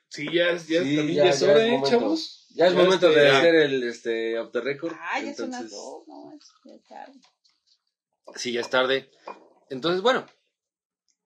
Sí, 0.09 0.27
ya, 0.32 0.51
es- 0.51 0.66
ya, 0.69 0.82
Sí, 0.82 0.97
también 0.97 1.16
ya, 1.16 1.24
ya 1.24 1.31
es 1.31 1.40
ya 1.40 1.47
hora, 1.51 1.59
es 1.59 1.65
¿eh, 1.66 1.70
momento. 1.73 1.90
chavos? 1.90 2.47
Ya 2.55 2.66
es 2.66 2.73
Ya 2.73 2.78
momento 2.78 3.09
este, 3.09 3.20
de 3.20 3.27
ya. 3.28 3.39
hacer 3.39 3.55
el 3.55 3.82
este 3.85 4.39
off 4.39 4.52
the 4.52 4.60
record. 4.60 4.94
Ah, 4.98 5.20
ya 5.20 5.35
son 5.35 5.51
las 5.51 5.60
entonces- 5.62 5.70
dos, 5.73 6.02
no, 6.09 6.32
es 6.32 6.48
ya 6.65 6.89
tarde. 6.89 7.20
Sí, 8.36 8.52
ya 8.52 8.60
es 8.60 8.70
tarde. 8.70 9.10
Entonces, 9.70 10.01
bueno, 10.02 10.27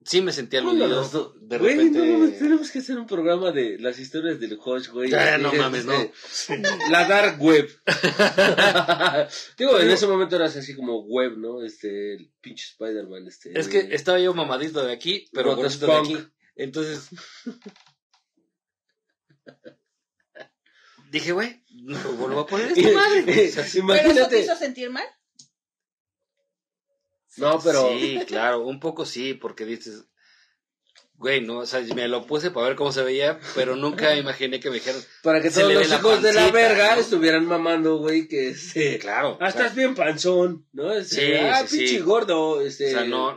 sí 0.05 0.21
me 0.23 0.33
sentía 0.33 0.61
¿Cómo 0.61 0.73
aludido. 0.73 1.09
dos? 1.09 1.35
De 1.41 1.59
Güey, 1.59 1.77
repente. 1.77 1.99
no 1.99 2.19
mames, 2.19 2.39
tenemos 2.39 2.71
que 2.71 2.79
hacer 2.81 2.99
un 2.99 3.07
programa 3.07 3.53
de 3.53 3.79
las 3.79 3.99
historias 3.99 4.39
del 4.41 4.59
Hodge, 4.63 4.89
güey. 4.91 5.11
Ya, 5.11 5.35
Así, 5.35 5.43
no 5.43 5.53
mames, 5.53 5.85
no. 5.85 5.93
este, 5.93 6.63
La 6.91 7.07
dark 7.09 7.41
web. 7.43 7.69
Digo, 9.59 9.79
en 9.81 9.91
ese 9.91 10.07
momento 10.07 10.37
eras 10.37 10.57
así 10.57 10.75
como 10.75 11.03
web, 11.05 11.37
¿no? 11.39 11.63
Este, 11.63 12.15
el 12.15 12.33
pinche 12.41 12.67
Spider-Man, 12.73 13.27
este. 13.27 13.59
Es 13.59 13.69
que 13.69 13.89
estaba 13.93 14.19
yo 14.19 14.35
mamadito 14.35 14.85
de 14.85 14.93
aquí, 14.93 15.27
pero 15.33 15.57
gordito 15.57 15.87
de 15.87 15.93
aquí. 15.97 16.17
Entonces. 16.57 17.09
Dije, 21.11 21.33
güey, 21.33 21.63
no 21.85 21.99
vuelvo 22.15 22.41
a 22.41 22.47
poner 22.47 22.73
esta 22.77 22.91
madre. 22.93 23.23
güey. 23.83 23.99
¿Pero 23.99 24.11
eso 24.13 24.29
te 24.29 24.41
hizo 24.41 24.57
sentir 24.57 24.91
mal? 24.91 25.05
No, 27.37 27.61
pero. 27.63 27.91
Sí, 27.93 28.19
claro, 28.27 28.61
un 28.61 28.81
poco 28.81 29.07
sí, 29.07 29.35
porque 29.35 29.65
dices, 29.65 30.05
güey, 31.15 31.41
no, 31.41 31.59
o 31.59 31.67
sea, 31.67 31.81
me 31.95 32.09
lo 32.09 32.27
puse 32.27 32.51
para 32.51 32.67
ver 32.69 32.77
cómo 32.77 32.93
se 32.93 33.03
veía, 33.03 33.39
pero 33.55 33.77
nunca 33.77 34.17
imaginé 34.17 34.61
que 34.61 34.69
me 34.69 34.77
dijeran, 34.77 35.01
Para 35.23 35.41
que 35.41 35.51
todos 35.51 35.73
los 35.73 35.89
la 35.89 35.97
hijos 35.97 36.23
de 36.23 36.33
la 36.33 36.51
verga 36.51 36.95
¿no? 36.95 37.01
estuvieran 37.01 37.47
mamando, 37.47 37.99
güey, 37.99 38.29
que 38.29 38.51
este. 38.51 38.99
claro. 38.99 39.39
Ah, 39.41 39.49
o 39.49 39.51
sea, 39.51 39.63
estás 39.63 39.75
bien 39.75 39.95
panzón, 39.95 40.67
¿no? 40.73 40.93
Este, 40.93 41.15
Sí, 41.15 41.33
ah, 41.35 41.67
sí, 41.67 41.79
pinche 41.79 41.95
sí. 41.95 42.01
gordo, 42.01 42.61
este. 42.61 42.89
O 42.89 42.91
sea, 42.91 43.05
no, 43.05 43.37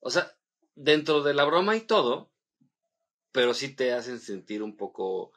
o 0.00 0.10
sea, 0.10 0.32
dentro 0.74 1.22
de 1.22 1.34
la 1.34 1.44
broma 1.44 1.74
y 1.76 1.80
todo, 1.80 2.32
pero 3.32 3.54
sí 3.54 3.74
te 3.74 3.92
hacen 3.92 4.20
sentir 4.20 4.62
un 4.62 4.76
poco, 4.76 5.32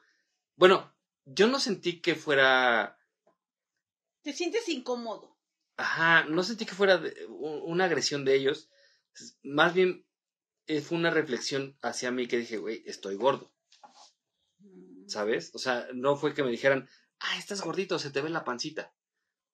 bueno, 0.55 0.93
yo 1.25 1.47
no 1.47 1.59
sentí 1.59 2.01
que 2.01 2.15
fuera, 2.15 2.99
Te 4.21 4.33
sientes 4.33 4.67
incómodo. 4.69 5.34
Ajá, 5.77 6.25
no 6.25 6.43
sentí 6.43 6.65
que 6.65 6.75
fuera 6.75 6.97
de- 6.97 7.25
una 7.27 7.85
agresión 7.85 8.25
de 8.25 8.35
ellos, 8.35 8.69
más 9.43 9.73
bien 9.73 10.05
eh, 10.67 10.81
fue 10.81 10.97
una 10.97 11.11
reflexión 11.11 11.77
hacia 11.81 12.11
mí 12.11 12.27
que 12.27 12.37
dije, 12.37 12.57
güey, 12.57 12.83
estoy 12.85 13.15
gordo, 13.15 13.53
Mm. 14.59 15.07
¿sabes? 15.07 15.51
O 15.53 15.59
sea, 15.59 15.87
no 15.93 16.15
fue 16.15 16.33
que 16.33 16.43
me 16.43 16.49
dijeran, 16.51 16.89
ah, 17.19 17.37
estás 17.37 17.61
gordito, 17.61 17.99
se 17.99 18.09
te 18.09 18.21
ve 18.21 18.29
la 18.29 18.43
pancita. 18.43 18.93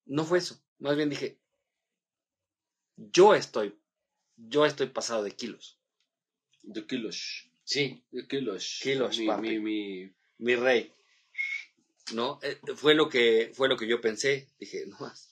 No 0.06 0.24
fue 0.26 0.38
eso, 0.40 0.64
más 0.80 0.96
bien 0.96 1.10
dije, 1.10 1.40
yo 2.96 3.36
estoy, 3.36 3.78
yo 4.38 4.66
estoy 4.66 4.88
pasado 4.88 5.24
de 5.24 5.32
kilos. 5.32 5.80
De 6.64 6.86
kilos. 6.86 7.50
Sí, 7.64 8.04
De 8.12 8.28
kilos. 8.28 8.80
Kilos, 8.82 9.18
mi, 9.20 9.28
papi. 9.28 9.50
mi, 9.50 9.60
mi- 9.60 10.16
mi 10.38 10.56
rey. 10.56 10.94
¿No? 12.14 12.40
Eh, 12.42 12.60
fue 12.76 12.94
lo 12.94 13.08
que 13.10 13.52
fue 13.56 13.70
lo 13.70 13.78
que 13.78 13.88
yo 13.88 14.02
pensé. 14.02 14.50
Dije, 14.60 14.86
no 14.88 14.98
más. 15.00 15.31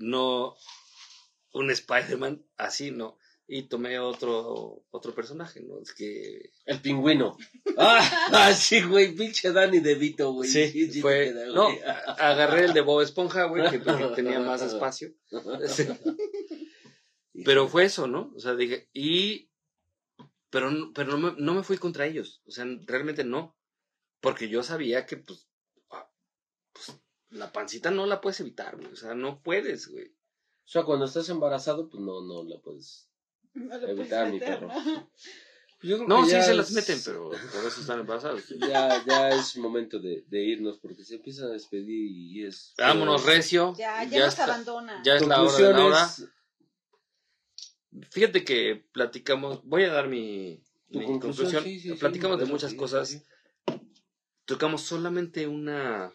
No 0.00 0.56
un 1.52 1.70
Spider-Man 1.70 2.44
así, 2.56 2.90
no. 2.90 3.18
Y 3.46 3.64
tomé 3.64 3.98
otro 3.98 4.84
otro 4.90 5.14
personaje, 5.14 5.60
¿no? 5.60 5.80
Es 5.82 5.92
que 5.92 6.52
El 6.64 6.80
pingüino. 6.80 7.36
Ah, 7.76 8.28
ah, 8.32 8.52
sí, 8.52 8.82
güey, 8.82 9.14
pinche 9.14 9.52
Danny 9.52 9.80
DeVito, 9.80 10.32
güey. 10.32 10.50
sí, 10.50 10.90
sí 10.90 11.00
fue 11.00 11.32
no, 11.54 11.68
agarré 12.18 12.66
el 12.66 12.74
de 12.74 12.82
Bob 12.82 13.00
Esponja, 13.00 13.44
güey, 13.44 13.70
que, 13.70 13.78
tenía 14.14 14.38
más 14.40 14.60
espacio. 14.60 15.14
Pero 17.44 17.68
fue 17.68 17.84
eso, 17.84 18.06
¿no? 18.06 18.32
O 18.36 18.40
sea, 18.40 18.54
dije, 18.54 18.88
y 18.92 19.50
pero 20.50 20.70
no- 20.70 20.92
pero 20.92 21.16
no 21.16 21.18
me, 21.18 21.40
no 21.40 21.54
me 21.54 21.62
fui 21.62 21.78
contra 21.78 22.06
ellos, 22.06 22.42
o 22.44 22.50
sea, 22.50 22.66
realmente 22.86 23.24
no, 23.24 23.56
porque 24.20 24.48
yo 24.48 24.62
sabía 24.62 25.06
que 25.06 25.16
pues 25.16 25.48
la 27.30 27.52
pancita 27.52 27.90
no 27.90 28.06
la 28.06 28.20
puedes 28.20 28.40
evitar, 28.40 28.76
güey, 28.76 28.92
o 28.92 28.96
sea, 28.96 29.14
no 29.14 29.42
puedes, 29.42 29.88
güey. 29.88 30.08
O 30.08 30.72
sea, 30.72 30.82
cuando 30.84 31.04
estás 31.06 31.28
embarazado, 31.28 31.88
pues 31.88 32.02
no, 32.02 32.20
no 32.20 32.44
la 32.44 32.60
puedes. 32.60 33.08
No 33.54 33.74
Evitar, 33.74 34.28
puedes 34.28 34.32
mi 34.32 34.38
perro. 34.40 34.68
¿no? 34.68 35.10
Yo 35.82 35.96
creo 35.96 36.08
No, 36.08 36.24
que 36.26 36.30
sí 36.30 36.42
se 36.42 36.54
las 36.54 36.68
es- 36.68 36.74
meten, 36.74 37.00
pero 37.04 37.30
por 37.30 37.64
eso 37.66 37.80
están 37.80 38.00
embarazados. 38.00 38.44
Ya, 38.60 39.02
ya 39.06 39.30
es 39.30 39.56
momento 39.56 39.98
de, 39.98 40.24
de 40.28 40.44
irnos 40.44 40.78
porque 40.78 41.04
se 41.04 41.16
empiezan 41.16 41.46
a 41.46 41.52
despedir 41.52 41.88
y 42.10 42.44
es. 42.44 42.74
Vámonos, 42.78 43.24
recio. 43.24 43.74
Ya, 43.76 44.04
ya, 44.04 44.20
nos 44.20 44.28
está- 44.28 44.44
abandona. 44.44 45.02
ya 45.04 45.14
es 45.16 45.26
la 45.26 45.42
hora 45.42 45.56
de 45.56 45.72
la 45.72 45.84
hora. 45.86 46.10
Fíjate 48.10 48.44
que 48.44 48.84
platicamos, 48.92 49.64
voy 49.64 49.82
a 49.84 49.92
dar 49.92 50.06
mi, 50.08 50.62
conclusión, 50.92 51.20
conclusión. 51.20 51.64
sí, 51.64 51.80
sí, 51.80 51.88
sí, 51.90 51.94
platicamos 51.96 52.38
de 52.38 52.46
muchas 52.46 52.74
cosas. 52.74 53.24
Tocamos 54.44 54.82
solamente 54.82 55.46
una 55.48 56.12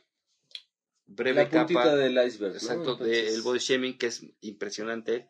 breve 1.07 1.43
La 1.43 1.49
puntita 1.49 1.83
capa. 1.83 1.95
del 1.95 2.13
iceberg. 2.27 2.53
¿no? 2.53 2.57
Exacto, 2.59 2.91
Entonces, 2.93 3.31
del 3.33 3.41
body 3.41 3.59
shaming, 3.59 3.97
que 3.97 4.07
es 4.07 4.21
impresionante. 4.41 5.29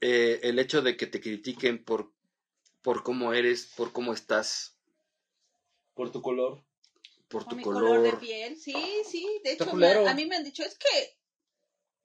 Eh, 0.00 0.40
el 0.42 0.58
hecho 0.58 0.82
de 0.82 0.96
que 0.96 1.06
te 1.06 1.20
critiquen 1.20 1.82
por, 1.84 2.12
por 2.82 3.02
cómo 3.02 3.32
eres, 3.32 3.72
por 3.76 3.92
cómo 3.92 4.12
estás, 4.12 4.78
Por 5.94 6.12
tu 6.12 6.20
color. 6.20 6.62
por 7.28 7.44
tu 7.46 7.56
mi 7.56 7.62
color. 7.62 7.82
color 7.82 8.02
de 8.02 8.12
piel. 8.18 8.56
Sí, 8.56 8.74
sí. 9.10 9.26
De 9.42 9.52
hecho, 9.52 9.72
me- 9.74 9.92
a 10.08 10.14
mí 10.14 10.26
me 10.26 10.36
han 10.36 10.44
dicho, 10.44 10.62
es 10.62 10.76
que 10.78 11.18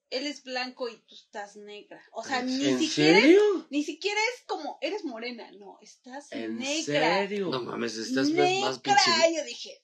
él 0.10 0.26
es 0.28 0.44
blanco 0.44 0.88
y 0.90 0.98
tú 1.06 1.16
estás 1.16 1.56
negra. 1.58 2.02
O 2.14 2.24
sea, 2.24 2.42
ni 2.42 2.66
¿En 2.66 2.80
siquiera, 2.80 3.20
serio? 3.22 3.68
ni 3.70 3.84
siquiera 3.84 4.20
es 4.36 4.44
como, 4.46 4.78
eres 4.82 5.04
morena. 5.06 5.52
No, 5.54 5.78
estás 5.82 6.32
¿En 6.32 6.58
negra. 6.58 7.18
serio? 7.20 7.50
No 7.50 7.62
mames, 7.62 7.98
estás 7.98 8.30
negra. 8.30 8.68
más 8.68 8.80
pinche. 8.80 9.36
Yo 9.36 9.44
dije, 9.46 9.84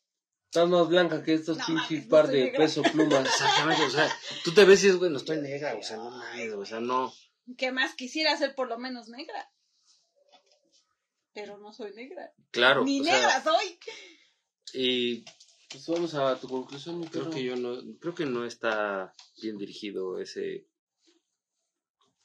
Estás 0.50 0.70
más 0.70 0.88
blanca 0.88 1.24
que 1.24 1.34
estos 1.34 1.58
No 1.58 1.66
pinches 1.66 2.06
no 2.06 2.10
par 2.10 2.28
de 2.28 2.44
negra. 2.46 2.58
peso 2.60 2.82
plumas. 2.82 3.26
Exactamente, 3.28 3.84
o 3.84 3.90
sea, 3.90 4.10
tú 4.44 4.54
te 4.54 4.66
ves 4.66 4.82
y 4.82 4.86
dices, 4.88 5.00
güey, 5.00 5.12
no 5.12 5.18
estoy 5.18 5.42
negra, 5.42 5.76
o 5.76 5.84
sea, 5.84 5.98
no 5.98 6.10
mames, 6.10 6.54
o 6.54 6.66
sea, 6.66 6.80
no. 6.80 7.14
¿qué 7.58 7.72
más 7.72 7.94
quisiera 7.96 8.36
ser 8.38 8.56
por 8.56 8.68
lo 8.68 8.78
menos 8.78 9.08
negra? 9.10 9.52
Pero 11.34 11.58
no 11.58 11.72
soy 11.74 11.94
negra. 11.94 12.34
Claro, 12.52 12.84
Ni 12.84 13.04
sea, 13.04 13.14
negra 13.14 13.44
soy. 13.44 13.78
y 14.74 15.24
Pues 15.70 15.86
vamos 15.88 16.14
a 16.16 16.40
tu 16.40 16.48
conclusión, 16.48 17.00
mi 17.00 17.08
creo 17.08 17.24
perro. 17.26 17.36
que 17.36 17.44
yo 17.44 17.56
no, 17.56 17.80
creo 18.00 18.16
que 18.16 18.26
no 18.26 18.46
está 18.46 19.14
bien 19.42 19.58
dirigido 19.58 20.20
ese 20.20 20.66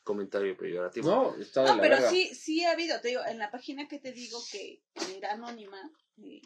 comentario 0.05 0.57
peyorativo. 0.57 1.09
No, 1.11 1.37
está 1.37 1.63
de 1.63 1.69
No, 1.71 1.77
la 1.77 1.83
pero 1.83 1.95
verga. 1.97 2.11
sí, 2.11 2.35
sí 2.35 2.65
ha 2.65 2.73
habido, 2.73 3.01
te 3.01 3.09
digo, 3.09 3.23
en 3.27 3.39
la 3.39 3.51
página 3.51 3.87
que 3.89 3.99
te 3.99 4.13
digo 4.13 4.41
que, 4.51 4.83
que 4.95 5.19
era 5.19 5.33
anónima, 5.33 5.79
eh, 6.25 6.41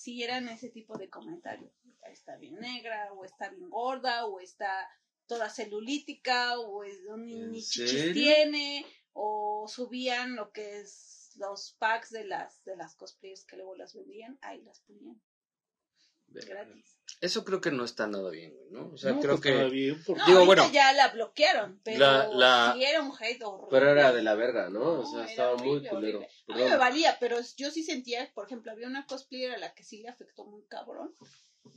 sí 0.00 0.22
eran 0.22 0.48
ese 0.48 0.70
tipo 0.70 0.96
de 0.96 1.08
comentarios. 1.10 1.72
Está 2.10 2.36
bien 2.36 2.56
negra, 2.56 3.12
o 3.12 3.24
está 3.24 3.50
bien 3.50 3.68
gorda, 3.68 4.24
o 4.26 4.40
está 4.40 4.88
toda 5.26 5.50
celulítica, 5.50 6.58
o 6.58 6.82
es- 6.84 7.02
ni, 7.18 7.34
¿En 7.42 7.50
ni 7.52 7.62
chichis 7.62 7.90
serio? 7.90 8.14
tiene, 8.14 8.86
o 9.12 9.66
subían 9.68 10.36
lo 10.36 10.50
que 10.52 10.80
es 10.80 11.32
los 11.36 11.74
packs 11.78 12.10
de 12.10 12.24
las 12.24 12.64
de 12.64 12.76
las 12.76 12.96
cosplayers 12.96 13.44
que 13.44 13.56
luego 13.56 13.74
las 13.76 13.94
vendían, 13.94 14.38
ahí 14.42 14.62
las 14.62 14.80
ponían 14.80 15.20
gratis. 16.30 16.96
Eso 17.20 17.44
creo 17.44 17.60
que 17.60 17.70
no 17.70 17.84
está 17.84 18.06
nada 18.06 18.30
bien, 18.30 18.54
güey, 18.56 18.70
¿no? 18.70 18.92
O 18.94 18.96
sea, 18.96 19.12
No, 19.12 19.20
creo 19.20 19.32
pues, 19.32 19.42
que... 19.42 19.52
todavía, 19.52 19.94
porque- 20.06 20.20
No, 20.22 20.26
Digo, 20.28 20.46
bueno, 20.46 20.70
ya 20.72 20.92
la 20.92 21.08
bloquearon, 21.08 21.80
pero 21.84 21.98
la- 21.98 22.28
la- 22.28 22.72
sí 22.74 22.84
era 22.84 23.02
un 23.02 23.12
hate 23.18 23.42
horrible. 23.42 23.68
Pero 23.70 23.90
era 23.90 24.12
de 24.12 24.22
la 24.22 24.34
verga, 24.36 24.70
¿no? 24.70 25.00
O 25.00 25.06
sea, 25.06 25.24
estaba 25.24 25.56
muy 25.56 25.86
culero. 25.86 26.22
A 26.48 26.56
mí 26.56 26.62
me 26.64 26.76
valía, 26.76 27.16
pero 27.20 27.38
yo 27.56 27.70
sí 27.70 27.82
sentía, 27.82 28.30
por 28.32 28.46
ejemplo, 28.46 28.72
había 28.72 28.86
una 28.86 29.06
cosplayer 29.06 29.52
a 29.52 29.58
la 29.58 29.74
que 29.74 29.82
sí 29.84 30.00
le 30.02 30.08
afectó 30.08 30.44
muy 30.46 30.62
cabrón, 30.66 31.14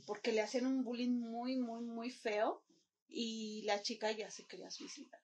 porque 0.06 0.32
le 0.32 0.40
hacían 0.40 0.66
un 0.66 0.82
bullying 0.84 1.18
muy, 1.20 1.56
muy, 1.56 1.82
muy 1.84 2.10
feo 2.10 2.62
y 3.08 3.62
la 3.66 3.82
chica 3.82 4.12
ya 4.12 4.30
se 4.30 4.46
quería 4.46 4.70
suicidar. 4.70 5.20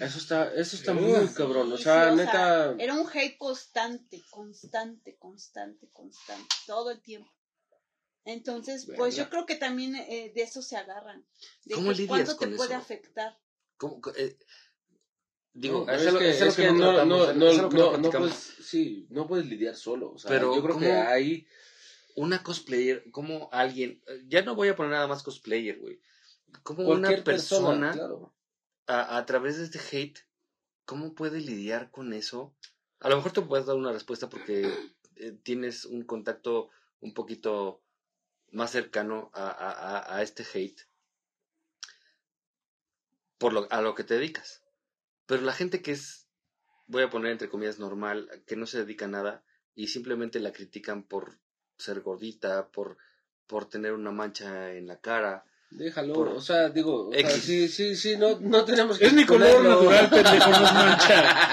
Eso 0.00 0.18
está, 0.18 0.52
eso 0.54 0.74
está 0.76 0.92
muy 0.94 1.28
sí, 1.28 1.34
cabrón. 1.34 1.70
O 1.72 1.76
sea, 1.78 2.10
sí, 2.10 2.16
neta. 2.16 2.74
era 2.78 2.94
un 2.94 3.06
hate 3.12 3.36
constante, 3.38 4.22
constante, 4.30 5.16
constante, 5.18 5.88
constante, 5.92 6.48
todo 6.66 6.90
el 6.90 7.00
tiempo. 7.00 7.30
Entonces, 8.24 8.90
pues 8.96 9.16
yo 9.16 9.30
creo 9.30 9.46
que 9.46 9.56
también 9.56 9.94
eh, 9.94 10.32
de 10.34 10.42
eso 10.42 10.62
se 10.62 10.76
agarran. 10.76 11.24
De 11.64 11.74
¿Cómo 11.74 11.92
que 11.92 12.06
cuánto 12.06 12.36
te 12.36 12.48
puede 12.48 12.74
afectar. 12.74 13.38
¿cómo- 13.76 14.00
eh, 14.16 14.36
digo, 15.52 15.84
No, 15.86 15.92
es 15.92 16.02
es 16.02 16.14
que, 16.14 16.30
es 16.30 16.36
algo 16.40 16.50
es 16.50 16.56
que 16.56 16.62
que 16.62 16.72
no 16.72 17.04
no, 17.04 17.32
no, 17.32 17.98
no, 17.98 18.10
puedes, 18.10 18.34
sí, 18.34 19.06
no 19.10 19.26
puedes 19.26 19.46
lidiar 19.46 19.74
solo. 19.74 20.12
O 20.12 20.18
sea, 20.18 20.30
Pero, 20.30 20.54
yo 20.54 20.62
creo 20.62 20.78
que 20.78 20.92
ahí, 20.92 21.46
una 22.14 22.42
cosplayer, 22.42 23.10
como 23.10 23.48
alguien, 23.52 24.02
ya 24.26 24.42
no 24.42 24.54
voy 24.54 24.68
a 24.68 24.76
poner 24.76 24.92
nada 24.92 25.06
más 25.06 25.22
cosplayer, 25.22 25.78
güey. 25.78 26.00
Como 26.62 26.82
una 26.82 27.00
cualquier 27.08 27.24
persona, 27.24 27.68
persona, 27.68 27.92
claro. 27.92 28.34
a, 28.86 29.16
a 29.16 29.24
través 29.26 29.56
de 29.56 29.64
este 29.64 29.78
hate, 29.78 30.18
¿cómo 30.84 31.14
puede 31.14 31.40
lidiar 31.40 31.90
con 31.90 32.12
eso? 32.12 32.54
A 32.98 33.08
lo 33.08 33.16
mejor 33.16 33.32
te 33.32 33.40
puedes 33.40 33.66
dar 33.66 33.76
una 33.76 33.92
respuesta 33.92 34.28
porque 34.28 34.68
eh, 35.16 35.32
tienes 35.42 35.84
un 35.84 36.02
contacto 36.02 36.68
un 37.00 37.14
poquito 37.14 37.82
más 38.52 38.70
cercano 38.70 39.30
a, 39.34 39.48
a- 39.48 40.16
a- 40.16 40.22
este 40.22 40.44
hate 40.54 40.82
por 43.38 43.52
lo, 43.52 43.66
a 43.70 43.80
lo 43.82 43.94
que 43.94 44.04
te 44.04 44.14
dedicas. 44.14 44.62
Pero 45.26 45.42
la 45.42 45.52
gente 45.52 45.82
que 45.82 45.92
es, 45.92 46.28
voy 46.86 47.02
a 47.02 47.10
poner 47.10 47.32
entre 47.32 47.48
comillas, 47.48 47.78
normal, 47.78 48.28
que 48.46 48.56
no 48.56 48.66
se 48.66 48.78
dedica 48.78 49.06
a 49.06 49.08
nada 49.08 49.44
y 49.74 49.88
simplemente 49.88 50.40
la 50.40 50.52
critican 50.52 51.02
por 51.04 51.38
ser 51.78 52.00
gordita, 52.02 52.68
por, 52.70 52.98
por 53.46 53.68
tener 53.68 53.92
una 53.92 54.10
mancha 54.10 54.72
en 54.74 54.86
la 54.86 55.00
cara. 55.00 55.44
Déjalo, 55.70 56.14
Por- 56.14 56.28
o 56.28 56.40
sea, 56.40 56.68
digo, 56.68 57.08
o 57.08 57.12
sea, 57.12 57.20
X. 57.20 57.42
sí, 57.44 57.68
sí, 57.68 57.94
sí, 57.94 58.16
no, 58.16 58.40
no 58.40 58.64
tenemos 58.64 58.98
que 58.98 59.06
Es 59.06 59.12
mi 59.12 59.24
color 59.24 59.62
natural, 59.62 60.10
pendejo, 60.10 60.50
no 60.50 60.56
es 60.66 60.72
mancha. 60.74 61.48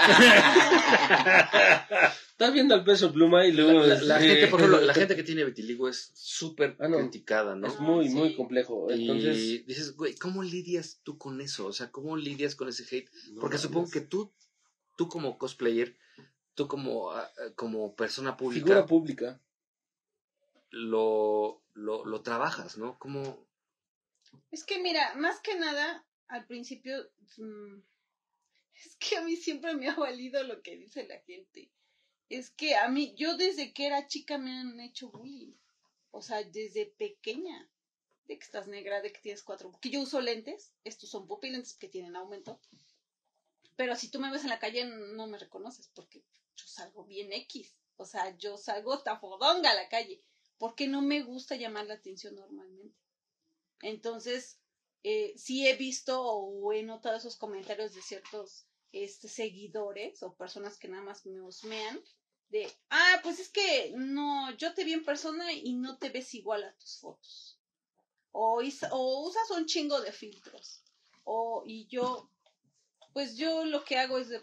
Estás 2.30 2.52
viendo 2.52 2.74
el 2.74 2.84
peso 2.84 3.12
pluma 3.12 3.44
y 3.46 3.52
La, 3.52 3.62
luego... 3.62 3.80
la- 3.86 4.00
la 4.02 4.16
este, 4.20 4.28
gente, 4.28 4.46
por 4.48 4.60
ejemplo, 4.60 4.80
la 4.80 4.94
gente 5.00 5.16
que 5.16 5.22
tiene 5.22 5.44
vitiligo 5.44 5.88
es 5.88 6.10
súper 6.14 6.76
Ah, 6.80 6.88
no. 6.88 6.98
criticada, 6.98 7.54
¿no? 7.54 7.66
Es 7.66 7.78
muy, 7.80 8.08
muy 8.10 8.34
complejo. 8.36 8.90
Entonces, 8.90 9.36
Y 9.38 9.58
dices, 9.60 9.96
güey, 9.96 10.14
¿cómo 10.14 10.42
lidias 10.42 11.00
tú 11.02 11.16
con 11.18 11.40
eso? 11.40 11.66
O 11.66 11.72
sea, 11.72 11.90
¿cómo 11.90 12.16
lidias 12.16 12.54
con 12.54 12.68
ese 12.68 12.84
hate? 12.96 13.08
no 13.32 13.40
Porque 13.40 13.58
supongo 13.58 13.90
que 13.90 14.00
tú, 14.00 14.32
tú 14.96 15.08
como 15.08 15.36
cosplayer, 15.38 15.96
tú 16.54 16.68
como, 16.68 17.10
ah, 17.12 17.28
como 17.56 17.94
persona 17.94 18.36
pública, 18.36 18.64
Figura 18.66 18.86
pública. 18.86 19.40
lo, 20.70 21.60
lo, 21.74 22.04
lo 22.04 22.20
trabajas, 22.22 22.78
¿no? 22.78 22.98
¿Cómo? 22.98 23.46
Es 24.50 24.64
que 24.64 24.78
mira, 24.78 25.14
más 25.14 25.40
que 25.40 25.56
nada, 25.56 26.06
al 26.28 26.46
principio, 26.46 27.10
mm, 27.36 27.78
es 28.74 28.96
que 28.96 29.16
a 29.16 29.22
mí 29.22 29.36
siempre 29.36 29.74
me 29.74 29.88
ha 29.88 29.94
valido 29.94 30.42
lo 30.44 30.62
que 30.62 30.76
dice 30.76 31.06
la 31.06 31.20
gente. 31.20 31.70
Es 32.28 32.50
que 32.50 32.76
a 32.76 32.88
mí, 32.88 33.14
yo 33.16 33.36
desde 33.36 33.72
que 33.72 33.86
era 33.86 34.06
chica 34.06 34.38
me 34.38 34.52
han 34.52 34.80
hecho 34.80 35.10
bullying. 35.10 35.54
O 36.10 36.22
sea, 36.22 36.42
desde 36.42 36.86
pequeña. 36.86 37.68
De 38.26 38.38
que 38.38 38.44
estás 38.44 38.66
negra, 38.66 39.00
de 39.00 39.12
que 39.12 39.20
tienes 39.20 39.42
cuatro. 39.42 39.70
Porque 39.70 39.90
yo 39.90 40.02
uso 40.02 40.20
lentes. 40.20 40.74
Estos 40.84 41.08
son 41.10 41.26
pupilentes 41.26 41.74
que 41.74 41.88
tienen 41.88 42.16
aumento. 42.16 42.60
Pero 43.76 43.96
si 43.96 44.10
tú 44.10 44.20
me 44.20 44.30
ves 44.30 44.42
en 44.42 44.50
la 44.50 44.58
calle 44.58 44.84
no 44.84 45.26
me 45.26 45.38
reconoces 45.38 45.88
porque 45.94 46.22
yo 46.56 46.66
salgo 46.66 47.04
bien 47.04 47.32
X. 47.32 47.74
O 47.96 48.04
sea, 48.04 48.36
yo 48.36 48.58
salgo 48.58 48.98
tafodonga 49.02 49.70
a 49.70 49.74
la 49.74 49.88
calle. 49.88 50.22
Porque 50.58 50.86
no 50.86 51.00
me 51.00 51.22
gusta 51.22 51.56
llamar 51.56 51.86
la 51.86 51.94
atención 51.94 52.34
normalmente. 52.34 52.98
Entonces, 53.82 54.58
eh, 55.02 55.32
sí 55.36 55.66
he 55.66 55.76
visto 55.76 56.22
o 56.22 56.72
he 56.72 56.82
notado 56.82 57.16
esos 57.16 57.36
comentarios 57.36 57.94
de 57.94 58.02
ciertos 58.02 58.66
este, 58.92 59.28
seguidores 59.28 60.22
o 60.22 60.34
personas 60.34 60.78
que 60.78 60.88
nada 60.88 61.02
más 61.02 61.26
me 61.26 61.40
husmean 61.40 62.02
de, 62.48 62.70
ah, 62.90 63.20
pues 63.22 63.38
es 63.40 63.48
que 63.50 63.92
no, 63.96 64.54
yo 64.56 64.72
te 64.74 64.84
vi 64.84 64.94
en 64.94 65.04
persona 65.04 65.52
y 65.52 65.74
no 65.74 65.98
te 65.98 66.08
ves 66.08 66.34
igual 66.34 66.64
a 66.64 66.74
tus 66.76 66.98
fotos. 66.98 67.58
O, 68.32 68.62
usas 68.62 69.50
un 69.50 69.66
chingo 69.66 70.00
de 70.00 70.12
filtros. 70.12 70.82
O, 71.24 71.62
y 71.66 71.86
yo, 71.88 72.30
pues 73.12 73.36
yo 73.36 73.64
lo 73.64 73.84
que 73.84 73.98
hago 73.98 74.18
es 74.18 74.28
de, 74.28 74.40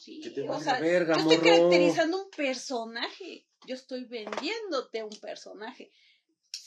sí, 0.00 0.20
Que 0.20 0.30
te 0.30 0.48
o 0.48 0.60
sea, 0.60 0.80
verga, 0.80 1.14
yo 1.14 1.22
estoy 1.22 1.36
morro. 1.36 1.48
caracterizando 1.48 2.24
un 2.24 2.30
personaje. 2.30 3.46
Yo 3.66 3.74
estoy 3.74 4.04
vendiéndote 4.04 5.02
un 5.02 5.16
personaje. 5.20 5.92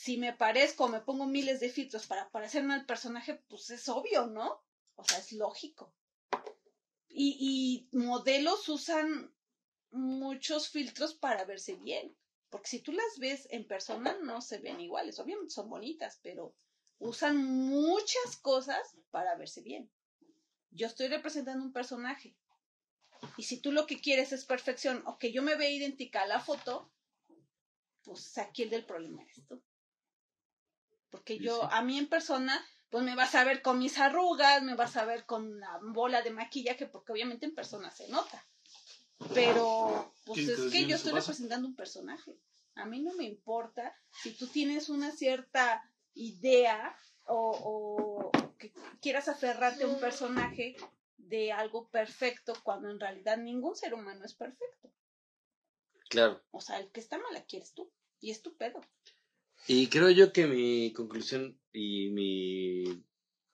Si 0.08 0.16
me 0.16 0.32
parezco 0.32 0.84
o 0.84 0.88
me 0.88 1.02
pongo 1.02 1.26
miles 1.26 1.60
de 1.60 1.68
filtros 1.68 2.06
para 2.06 2.30
parecerme 2.30 2.72
al 2.72 2.86
personaje, 2.86 3.34
pues 3.46 3.68
es 3.68 3.90
obvio, 3.90 4.26
¿no? 4.26 4.64
O 4.94 5.04
sea, 5.04 5.18
es 5.18 5.32
lógico. 5.32 5.92
Y, 7.10 7.36
y 7.92 7.94
modelos 7.94 8.66
usan 8.70 9.30
muchos 9.90 10.70
filtros 10.70 11.12
para 11.12 11.44
verse 11.44 11.74
bien. 11.74 12.16
Porque 12.48 12.70
si 12.70 12.80
tú 12.80 12.92
las 12.92 13.18
ves 13.18 13.48
en 13.50 13.66
persona, 13.66 14.16
no 14.22 14.40
se 14.40 14.56
ven 14.56 14.80
iguales. 14.80 15.18
Obviamente 15.18 15.50
son 15.50 15.68
bonitas, 15.68 16.18
pero 16.22 16.54
usan 16.98 17.36
muchas 17.44 18.38
cosas 18.40 18.96
para 19.10 19.36
verse 19.36 19.60
bien. 19.60 19.90
Yo 20.70 20.86
estoy 20.86 21.08
representando 21.08 21.62
un 21.62 21.74
personaje. 21.74 22.34
Y 23.36 23.42
si 23.42 23.60
tú 23.60 23.72
lo 23.72 23.86
que 23.86 24.00
quieres 24.00 24.32
es 24.32 24.46
perfección 24.46 25.02
o 25.04 25.18
que 25.18 25.32
yo 25.32 25.42
me 25.42 25.56
vea 25.56 25.68
idéntica 25.68 26.22
a 26.22 26.26
la 26.26 26.40
foto, 26.40 26.90
pues 28.04 28.38
aquí 28.38 28.62
el 28.62 28.70
del 28.70 28.86
problema 28.86 29.20
eres 29.20 29.46
tú. 29.46 29.62
Porque 31.10 31.36
Sí, 31.38 31.44
yo, 31.44 31.62
sí. 31.62 31.68
a 31.70 31.82
mí 31.82 31.98
en 31.98 32.08
persona, 32.08 32.64
pues 32.90 33.04
me 33.04 33.14
vas 33.14 33.34
a 33.34 33.44
ver 33.44 33.62
con 33.62 33.78
mis 33.78 33.98
arrugas, 33.98 34.62
me 34.62 34.74
vas 34.74 34.96
a 34.96 35.04
ver 35.04 35.24
con 35.26 35.60
la 35.60 35.78
bola 35.82 36.22
de 36.22 36.30
maquillaje, 36.30 36.86
porque 36.86 37.12
obviamente 37.12 37.46
en 37.46 37.54
persona 37.54 37.90
se 37.90 38.08
nota. 38.08 38.46
Pero, 39.34 40.14
pues 40.24 40.46
¿Qué 40.46 40.52
es 40.52 40.72
que 40.72 40.86
yo 40.86 40.96
estoy 40.96 41.12
representando 41.12 41.66
un 41.66 41.74
personaje. 41.74 42.38
A 42.74 42.86
mí 42.86 43.00
no 43.00 43.12
me 43.14 43.24
importa 43.24 43.96
si 44.22 44.32
tú 44.32 44.46
tienes 44.46 44.88
una 44.88 45.10
cierta 45.10 45.90
idea 46.14 46.96
o, 47.26 48.30
o 48.32 48.56
que 48.56 48.72
quieras 49.00 49.28
aferrarte 49.28 49.84
a 49.84 49.88
un 49.88 49.98
personaje 49.98 50.76
de 51.16 51.52
algo 51.52 51.88
perfecto 51.88 52.54
cuando 52.62 52.88
en 52.90 53.00
realidad 53.00 53.36
ningún 53.36 53.74
ser 53.74 53.94
humano 53.94 54.24
es 54.24 54.34
perfecto. 54.34 54.90
Claro. 56.08 56.42
O 56.52 56.60
sea, 56.60 56.78
el 56.78 56.90
que 56.90 57.00
está 57.00 57.18
mal 57.18 57.36
aquí 57.36 57.56
eres 57.56 57.74
tú. 57.74 57.90
Y 58.20 58.30
es 58.30 58.42
tu 58.42 58.56
pedo. 58.56 58.80
Y 59.66 59.88
creo 59.88 60.10
yo 60.10 60.32
que 60.32 60.46
mi 60.46 60.92
conclusión 60.92 61.60
y 61.72 62.10
mi 62.10 63.04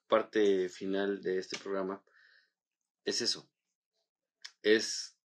parte 0.07 0.69
final 0.69 1.21
de 1.21 1.39
este 1.39 1.57
programa 1.57 2.03
es 3.03 3.21
eso. 3.21 3.49
Es 4.61 5.17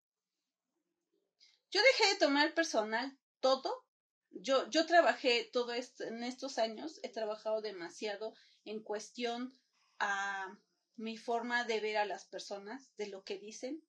Yo 1.70 1.80
dejé 1.82 2.14
de 2.14 2.18
tomar 2.18 2.54
personal 2.54 3.18
todo. 3.40 3.86
Yo, 4.30 4.68
yo 4.70 4.86
trabajé 4.86 5.48
todo 5.52 5.72
esto 5.72 6.04
en 6.04 6.22
estos 6.22 6.58
años, 6.58 7.00
he 7.02 7.08
trabajado 7.08 7.62
demasiado 7.62 8.34
en 8.64 8.82
cuestión 8.82 9.58
a 9.98 10.56
mi 10.96 11.16
forma 11.16 11.64
de 11.64 11.80
ver 11.80 11.96
a 11.96 12.04
las 12.04 12.26
personas, 12.26 12.94
de 12.96 13.08
lo 13.08 13.24
que 13.24 13.38
dicen. 13.38 13.82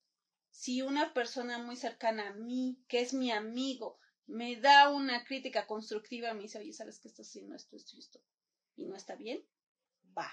Si 0.50 0.82
una 0.82 1.14
persona 1.14 1.60
muy 1.60 1.76
cercana 1.76 2.30
a 2.30 2.34
mí, 2.34 2.84
que 2.88 3.02
es 3.02 3.14
mi 3.14 3.32
amigo, 3.32 4.00
me 4.28 4.56
da 4.60 4.90
una 4.90 5.24
crítica 5.24 5.68
constructiva, 5.68 6.34
me 6.34 6.44
dice, 6.44 6.60
oye, 6.60 6.74
¿sabes 6.74 7.00
que 7.00 7.10
sí 7.10 7.42
no 7.42 7.56
esto, 7.56 7.76
esto 7.76 7.92
y 7.96 8.00
esto? 8.00 8.22
Y 8.76 8.86
no 8.86 8.96
está 8.96 9.16
bien, 9.16 9.46
va, 10.18 10.32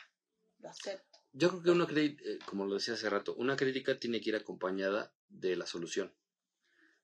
lo 0.59 0.69
acepto. 0.69 1.19
Yo 1.33 1.51
creo 1.51 1.63
que 1.63 1.71
una 1.71 1.87
crítica, 1.87 2.47
como 2.47 2.67
lo 2.67 2.75
decía 2.75 2.95
hace 2.95 3.11
rato, 3.11 3.35
una 3.35 3.57
crítica 3.57 3.99
tiene 3.99 4.21
que 4.21 4.31
ir 4.31 4.37
acompañada 4.37 5.13
de 5.29 5.57
la 5.57 5.67
solución. 5.67 6.15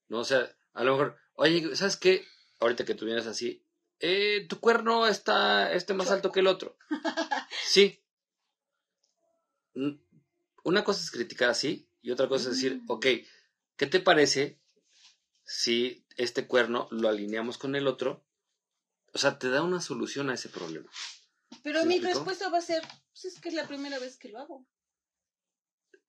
¿No? 0.09 0.21
O 0.21 0.25
sea, 0.25 0.57
a 0.73 0.85
lo 0.85 0.93
mejor, 0.93 1.19
oye, 1.35 1.75
¿sabes 1.77 1.97
qué? 1.97 2.25
Ahorita 2.61 2.85
que 2.85 2.95
tú 2.95 3.07
vienes 3.07 3.27
así, 3.27 3.65
eh, 4.01 4.47
tu 4.49 4.61
cuerno 4.61 5.07
está 5.07 5.73
este 5.73 5.95
más 5.95 6.11
alto 6.11 6.33
que 6.33 6.41
el 6.41 6.47
otro. 6.47 6.77
Sí. 7.67 8.03
Mm, 9.75 9.95
Una 10.65 10.85
cosa 10.85 11.01
es 11.03 11.11
criticar 11.11 11.51
así 11.51 11.89
y 12.03 12.11
otra 12.11 12.29
cosa 12.29 12.51
es 12.51 12.57
decir, 12.57 12.83
ok, 12.89 13.07
¿qué 13.77 13.87
te 13.87 14.01
parece 14.01 14.61
si 15.45 16.04
este 16.17 16.47
cuerno 16.47 16.89
lo 16.91 17.09
alineamos 17.09 17.59
con 17.59 17.75
el 17.77 17.87
otro? 17.87 18.25
O 19.13 19.19
sea, 19.19 19.39
te 19.39 19.49
da 19.49 19.63
una 19.63 19.81
solución 19.81 20.31
a 20.31 20.35
ese 20.35 20.49
problema. 20.49 20.91
Pero 21.63 21.81
¿Sí 21.83 21.87
me 21.87 21.89
mi 21.89 21.95
explicó? 21.97 22.19
respuesta 22.19 22.49
va 22.49 22.59
a 22.59 22.63
ser, 22.63 22.83
pues 23.13 23.25
es 23.27 23.41
que 23.41 23.49
es 23.49 23.55
la 23.55 23.67
primera 23.67 23.99
vez 23.99 24.17
que 24.19 24.29
lo 24.29 24.39
hago. 24.41 24.67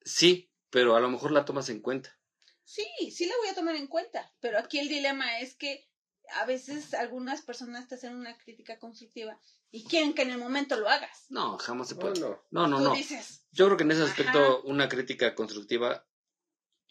Sí, 0.04 0.50
pero 0.70 0.96
a 0.96 1.00
lo 1.00 1.08
mejor 1.08 1.32
la 1.32 1.44
tomas 1.44 1.68
en 1.68 1.80
cuenta. 1.80 2.16
Sí, 2.64 2.86
sí 3.12 3.26
la 3.26 3.34
voy 3.38 3.48
a 3.48 3.54
tomar 3.54 3.76
en 3.76 3.86
cuenta, 3.86 4.32
pero 4.40 4.58
aquí 4.58 4.78
el 4.78 4.88
dilema 4.88 5.38
es 5.40 5.54
que 5.56 5.88
a 6.34 6.44
veces 6.46 6.94
algunas 6.94 7.42
personas 7.42 7.86
te 7.86 7.94
hacen 7.94 8.16
una 8.16 8.36
crítica 8.36 8.78
constructiva 8.80 9.40
y 9.70 9.84
quieren 9.84 10.14
que 10.14 10.22
en 10.22 10.30
el 10.30 10.38
momento 10.38 10.76
lo 10.76 10.88
hagas. 10.88 11.26
No, 11.28 11.58
jamás 11.58 11.88
se 11.88 11.94
puede. 11.94 12.18
no. 12.18 12.42
No, 12.50 12.66
no, 12.66 12.78
Tú 12.78 12.84
no. 12.84 12.94
dices, 12.94 13.46
Yo 13.52 13.66
creo 13.66 13.76
que 13.76 13.84
en 13.84 13.92
ese 13.92 14.02
aspecto 14.02 14.38
Ajá. 14.38 14.56
una 14.64 14.88
crítica 14.88 15.34
constructiva, 15.36 16.04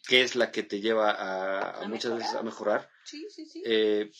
que 0.07 0.21
es 0.21 0.35
la 0.37 0.51
que 0.51 0.63
te 0.63 0.79
lleva 0.79 1.11
a, 1.11 1.59
a 1.71 1.81
A 1.83 1.87
muchas 1.89 2.15
veces 2.15 2.33
a 2.35 2.43
mejorar. 2.43 2.89
Sí, 3.05 3.25
sí, 3.29 3.45
sí. 3.45 3.63
eh, 3.65 4.11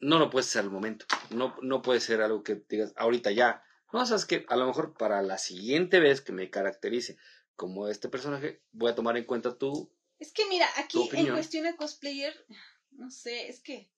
no 0.00 0.18
lo 0.18 0.30
puedes 0.30 0.48
hacer 0.48 0.62
al 0.62 0.70
momento. 0.70 1.06
No, 1.30 1.56
no 1.62 1.82
puede 1.82 2.00
ser 2.00 2.20
algo 2.20 2.42
que 2.42 2.62
digas 2.68 2.92
ahorita 2.96 3.30
ya. 3.30 3.62
No, 3.92 4.04
sabes 4.04 4.26
que 4.26 4.44
a 4.48 4.56
lo 4.56 4.66
mejor 4.66 4.94
para 4.94 5.22
la 5.22 5.38
siguiente 5.38 6.00
vez 6.00 6.20
que 6.20 6.32
me 6.32 6.50
caracterice 6.50 7.16
como 7.54 7.88
este 7.88 8.08
personaje, 8.08 8.62
voy 8.72 8.90
a 8.90 8.94
tomar 8.94 9.16
en 9.16 9.24
cuenta 9.24 9.56
tu... 9.56 9.90
Es 10.18 10.32
que 10.32 10.46
mira, 10.46 10.68
aquí 10.76 11.08
en 11.12 11.32
cuestión 11.32 11.64
de 11.64 11.76
cosplayer, 11.76 12.34
no 12.90 13.10
sé, 13.10 13.48
es 13.48 13.60
que 13.60 13.90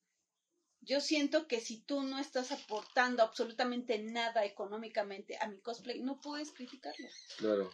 yo 0.80 1.00
siento 1.00 1.46
que 1.48 1.60
si 1.60 1.80
tú 1.80 2.02
no 2.02 2.18
estás 2.18 2.52
aportando 2.52 3.22
absolutamente 3.22 3.98
nada 3.98 4.44
económicamente 4.44 5.36
a 5.40 5.48
mi 5.48 5.58
cosplay, 5.60 6.00
no 6.00 6.20
puedes 6.20 6.52
criticarlo. 6.52 7.08
Claro. 7.38 7.70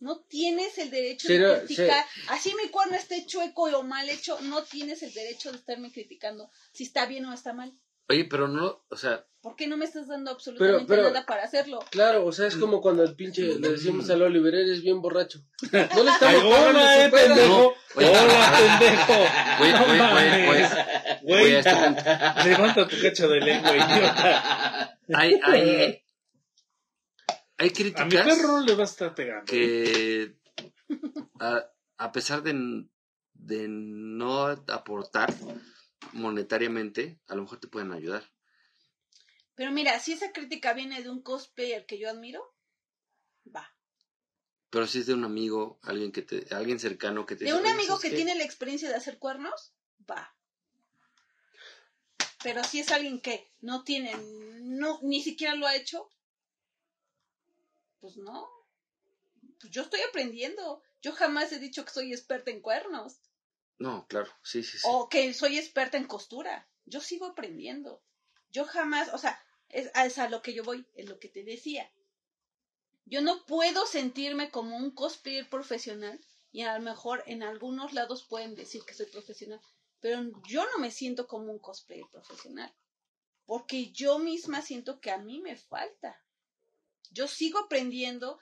No 0.00 0.20
tienes 0.28 0.78
el 0.78 0.90
derecho 0.90 1.26
Pero, 1.28 1.54
de 1.54 1.64
criticar. 1.64 2.04
Así 2.28 2.54
mi 2.62 2.68
cuerno 2.70 2.96
esté 2.96 3.26
chueco 3.26 3.62
o 3.64 3.82
mal 3.82 4.08
hecho, 4.08 4.38
no 4.42 4.62
tienes 4.62 5.02
el 5.02 5.12
derecho 5.12 5.50
de 5.50 5.58
estarme 5.58 5.92
criticando 5.92 6.50
si 6.72 6.84
está 6.84 7.06
bien 7.06 7.24
o 7.26 7.32
está 7.32 7.52
mal. 7.52 7.72
Oye, 8.08 8.24
pero 8.24 8.48
no, 8.48 8.84
o 8.88 8.96
sea, 8.96 9.24
¿Por 9.40 9.54
qué 9.54 9.68
no 9.68 9.76
me 9.76 9.84
estás 9.84 10.08
dando 10.08 10.32
absolutamente 10.32 10.84
pero- 10.88 11.04
nada 11.04 11.24
para 11.24 11.44
hacerlo? 11.44 11.78
Claro, 11.90 12.24
o 12.26 12.32
sea, 12.32 12.48
es 12.48 12.56
como 12.56 12.80
cuando 12.80 13.04
el 13.04 13.14
pinche 13.14 13.42
le 13.42 13.68
decimos 13.68 14.10
al 14.10 14.22
Oliver, 14.22 14.52
eres 14.52 14.82
bien 14.82 15.00
borracho. 15.00 15.40
No 15.72 16.02
le 16.02 16.10
estamos 16.10 16.22
Ay, 16.22 16.40
hola, 16.42 17.04
eh, 17.04 17.08
pendejo. 17.10 17.48
No, 17.48 17.74
oye. 17.94 18.08
Hola, 18.08 18.78
pendejo. 18.80 19.14
Güey, 21.22 21.54
a 21.54 21.58
este 21.60 21.74
punto. 21.74 22.02
levanta 22.48 22.88
tu 22.88 22.96
cacho 23.00 23.28
de 23.28 23.40
lengua, 23.40 23.76
idiota. 23.76 24.98
hay, 25.14 26.02
hay, 27.58 27.66
hay 27.66 27.68
A 27.68 27.70
mi 27.70 27.74
críticas 27.74 28.38
perro 28.38 28.60
le 28.60 28.74
va 28.74 28.82
a 28.82 28.86
estar 28.86 29.14
pegando. 29.14 29.44
que 29.46 30.34
a, 31.40 31.70
a 31.98 32.12
pesar 32.12 32.42
de, 32.42 32.86
de 33.34 33.66
no 33.68 34.46
aportar 34.46 35.32
monetariamente, 36.12 37.20
a 37.26 37.34
lo 37.34 37.42
mejor 37.42 37.60
te 37.60 37.68
pueden 37.68 37.92
ayudar. 37.92 38.24
Pero 39.54 39.72
mira, 39.72 39.98
si 39.98 40.12
esa 40.12 40.32
crítica 40.32 40.72
viene 40.72 41.02
de 41.02 41.10
un 41.10 41.20
cosplayer 41.22 41.84
que 41.84 41.98
yo 41.98 42.08
admiro, 42.08 42.54
va. 43.54 43.74
Pero 44.70 44.86
si 44.86 45.00
es 45.00 45.06
de 45.06 45.14
un 45.14 45.24
amigo, 45.24 45.80
alguien 45.82 46.12
que 46.12 46.22
te, 46.22 46.46
alguien 46.54 46.78
cercano 46.78 47.26
que 47.26 47.34
te 47.34 47.44
De 47.44 47.50
dice, 47.50 47.56
un 47.60 47.64
"Oye, 47.66 47.74
amigo 47.74 47.88
¿sabes 47.96 48.02
que 48.02 48.10
qué? 48.10 48.16
tiene 48.16 48.34
la 48.36 48.44
experiencia 48.44 48.88
de 48.88 48.94
hacer 48.94 49.18
cuernos, 49.18 49.72
va. 50.08 50.34
Pero 52.42 52.62
si 52.62 52.78
es 52.80 52.92
alguien 52.92 53.20
que 53.20 53.50
no 53.60 53.82
tiene, 53.82 54.12
no, 54.60 55.00
ni 55.02 55.22
siquiera 55.22 55.54
lo 55.56 55.66
ha 55.66 55.74
hecho, 55.74 56.08
pues 58.00 58.16
no. 58.16 58.48
Pues 59.60 59.72
yo 59.72 59.82
estoy 59.82 60.00
aprendiendo. 60.02 60.82
Yo 61.02 61.12
jamás 61.12 61.52
he 61.52 61.58
dicho 61.58 61.84
que 61.84 61.90
soy 61.90 62.12
experta 62.12 62.50
en 62.50 62.60
cuernos 62.60 63.20
No, 63.78 64.06
claro, 64.08 64.30
sí, 64.42 64.62
sí, 64.62 64.78
sí. 64.78 64.84
o 64.84 65.08
que 65.08 65.32
soy 65.34 65.58
experta 65.58 65.96
en 65.96 66.06
costura. 66.06 66.68
Yo 66.84 67.00
sigo 67.00 67.26
aprendiendo. 67.26 68.02
Yo 68.50 68.64
jamás, 68.64 69.12
o 69.12 69.18
sea, 69.18 69.40
es, 69.68 69.90
es 69.94 70.18
a 70.18 70.28
lo 70.28 70.42
que 70.42 70.54
yo 70.54 70.64
voy, 70.64 70.86
es 70.94 71.08
lo 71.08 71.18
que 71.18 71.28
te 71.28 71.44
decía. 71.44 71.90
Yo 73.04 73.20
no 73.20 73.44
puedo 73.46 73.86
sentirme 73.86 74.50
como 74.50 74.76
un 74.76 74.90
cosplayer 74.90 75.48
profesional 75.48 76.20
y 76.50 76.62
a 76.62 76.78
lo 76.78 76.84
mejor 76.84 77.22
en 77.26 77.42
algunos 77.42 77.92
lados 77.92 78.26
pueden 78.28 78.54
decir 78.54 78.82
que 78.84 78.94
soy 78.94 79.06
profesional, 79.06 79.60
pero 80.00 80.22
yo 80.46 80.64
no 80.70 80.78
me 80.78 80.90
siento 80.90 81.26
como 81.26 81.50
un 81.52 81.58
cosplayer 81.58 82.06
profesional 82.10 82.74
porque 83.48 83.90
yo 83.92 84.18
misma 84.18 84.60
siento 84.60 85.00
que 85.00 85.10
a 85.10 85.16
mí 85.16 85.40
me 85.40 85.56
falta. 85.56 86.22
Yo 87.10 87.28
sigo 87.28 87.58
aprendiendo 87.58 88.38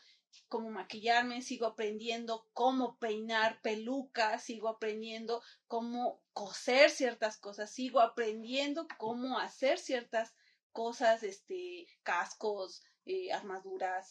cómo 0.49 0.71
maquillarme, 0.71 1.43
sigo 1.43 1.67
aprendiendo 1.67 2.49
cómo 2.53 2.99
peinar 2.99 3.61
pelucas, 3.63 4.45
sigo 4.45 4.69
aprendiendo 4.69 5.43
cómo 5.67 6.23
coser 6.33 6.91
ciertas 6.91 7.37
cosas, 7.39 7.71
sigo 7.71 8.01
aprendiendo 8.01 8.87
cómo 8.99 9.39
hacer 9.39 9.79
ciertas 9.79 10.35
cosas, 10.73 11.23
este, 11.23 11.87
cascos, 12.03 12.85
eh, 13.07 13.33
armaduras. 13.33 14.11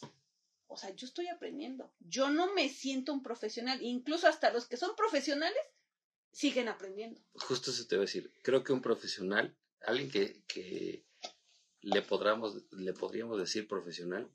O 0.66 0.76
sea, 0.76 0.90
yo 0.90 1.06
estoy 1.06 1.28
aprendiendo. 1.28 1.92
Yo 2.00 2.28
no 2.30 2.52
me 2.52 2.68
siento 2.68 3.12
un 3.12 3.22
profesional. 3.22 3.80
Incluso 3.82 4.26
hasta 4.26 4.52
los 4.52 4.66
que 4.66 4.76
son 4.76 4.96
profesionales 4.96 5.62
siguen 6.32 6.68
aprendiendo. 6.68 7.20
Justo 7.34 7.70
eso 7.70 7.86
te 7.86 7.94
voy 7.96 8.02
a 8.02 8.06
decir. 8.06 8.32
Creo 8.42 8.64
que 8.64 8.72
un 8.72 8.82
profesional, 8.82 9.56
alguien 9.80 10.10
que, 10.10 10.42
que 10.48 11.05
le, 11.94 12.02
podríamos, 12.02 12.64
le 12.72 12.92
podríamos 12.92 13.38
decir 13.38 13.68
profesional, 13.68 14.30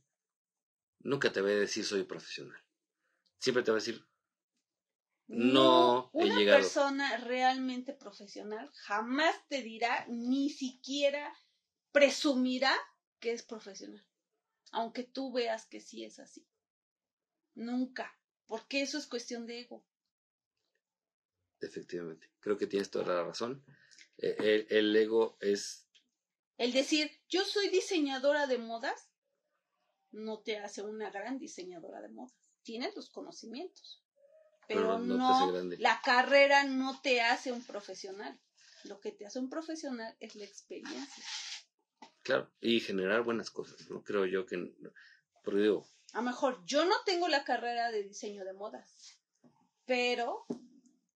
nunca 1.00 1.32
te 1.32 1.42
va 1.42 1.50
a 1.50 1.52
decir 1.52 1.84
soy 1.86 2.04
profesional. 2.04 2.60
Siempre 3.40 3.64
te 3.64 3.72
va 3.72 3.78
a 3.78 3.82
decir, 3.82 4.06
No 5.28 6.12
he 6.18 6.26
una 6.26 6.36
llegado. 6.36 6.60
persona 6.60 7.18
realmente 7.18 7.94
profesional 7.94 8.70
jamás 8.76 9.36
te 9.48 9.62
dirá, 9.64 10.06
ni 10.10 10.50
siquiera 10.50 11.34
presumirá 11.92 12.76
que 13.20 13.32
es 13.32 13.44
profesional. 13.44 14.06
Aunque 14.72 15.04
tú 15.04 15.32
veas 15.34 15.66
que 15.66 15.82
sí 15.82 16.04
es 16.06 16.20
así. 16.20 16.48
Nunca. 17.56 18.18
Porque 18.46 18.82
eso 18.82 18.98
es 18.98 19.08
cuestión 19.08 19.46
de 19.46 19.62
ego. 19.62 19.86
efectivamente, 21.60 22.30
creo 22.40 22.58
que 22.58 22.68
tienes 22.68 22.90
toda 22.90 23.06
la 23.14 23.24
razón. 23.24 23.64
Eh, 24.18 24.36
El, 24.40 24.68
el 24.70 24.96
ego 24.96 25.38
es, 25.42 25.88
El 26.62 26.74
decir, 26.74 27.10
yo 27.28 27.44
soy 27.44 27.70
diseñadora 27.70 28.46
de 28.46 28.60
modas, 28.60 29.10
no 30.12 30.42
te 30.42 30.60
hace 30.60 30.84
una 30.84 31.10
gran 31.10 31.40
diseñadora 31.40 32.02
de 32.02 32.10
modas. 32.10 32.38
Tienes 32.62 32.96
los 32.96 33.10
conocimientos. 33.10 34.06
Pero, 34.68 34.82
Pero 34.82 35.00
no 35.00 35.52
la 35.80 36.00
carrera 36.06 36.64
no 36.66 37.02
te 37.02 37.20
hace 37.22 37.52
un 37.52 37.66
profesional. 37.66 38.40
Lo 38.84 39.00
que 39.00 39.12
te 39.12 39.26
hace 39.26 39.40
un 39.40 39.50
profesional 39.50 40.16
es 40.20 40.36
la 40.36 40.46
experiencia. 40.46 41.24
claro, 42.22 42.54
y 42.62 42.80
generar 42.80 43.24
buenas 43.24 43.50
cosas, 43.50 43.90
¿no? 43.90 44.04
Creo 44.04 44.28
yo 44.28 44.46
que, 44.46 44.72
porque 45.44 45.62
digo, 45.62 45.88
A 46.14 46.18
lo 46.18 46.26
mejor 46.26 46.64
yo 46.66 46.86
no 46.86 46.96
tengo 47.08 47.28
la 47.28 47.44
carrera 47.44 47.90
de 47.90 48.04
diseño 48.04 48.46
de 48.46 48.54
modas, 48.54 49.20
pero 49.86 50.46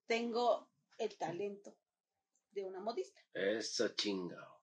tengo 0.07 0.71
el 0.97 1.15
talento 1.19 1.77
de 2.49 2.65
una 2.65 2.79
modista. 2.79 3.21
Eso 3.31 3.89
chingado. 3.89 4.54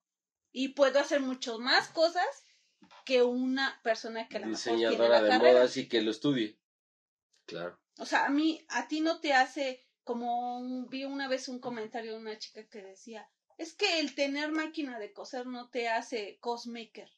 Y 0.53 0.69
puedo 0.69 0.99
hacer 0.99 1.19
mucho 1.19 1.59
más 1.59 1.89
cosas 1.89 2.25
que 3.05 3.21
una 3.23 3.81
persona 3.83 4.29
que 4.29 4.37
a 4.37 4.41
lo 4.41 4.45
mejor 4.47 4.61
tiene 4.61 4.77
Diseñadora 4.77 5.09
la 5.09 5.21
de 5.23 5.29
carrera. 5.29 5.53
modas 5.53 5.77
y 5.77 5.89
que 5.89 6.01
lo 6.01 6.11
estudie. 6.11 6.59
claro, 7.45 7.77
O 7.99 8.05
sea, 8.05 8.25
a 8.25 8.29
mí, 8.29 8.65
a 8.69 8.87
ti 8.87 9.01
no 9.01 9.19
te 9.19 9.33
hace 9.33 9.83
como 10.03 10.59
un- 10.59 10.89
vi 10.89 11.05
una 11.05 11.27
vez 11.27 11.47
un 11.49 11.59
comentario 11.59 12.13
de 12.13 12.19
una 12.19 12.37
chica 12.37 12.67
que 12.69 12.81
decía, 12.83 13.29
es 13.57 13.73
que 13.73 13.99
el 13.99 14.15
tener 14.15 14.51
máquina 14.51 14.99
de 14.99 15.11
coser 15.11 15.45
no 15.47 15.69
te 15.69 15.89
hace 15.89 16.37
cosmaker, 16.39 17.09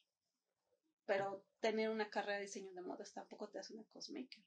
pero 1.04 1.46
tener 1.60 1.88
una 1.90 2.10
carrera 2.10 2.38
de 2.38 2.42
diseño 2.46 2.72
de 2.72 2.82
modas 2.82 3.12
tampoco 3.12 3.48
te 3.50 3.58
hace 3.58 3.74
una 3.74 3.84
cosmaker. 3.84 4.42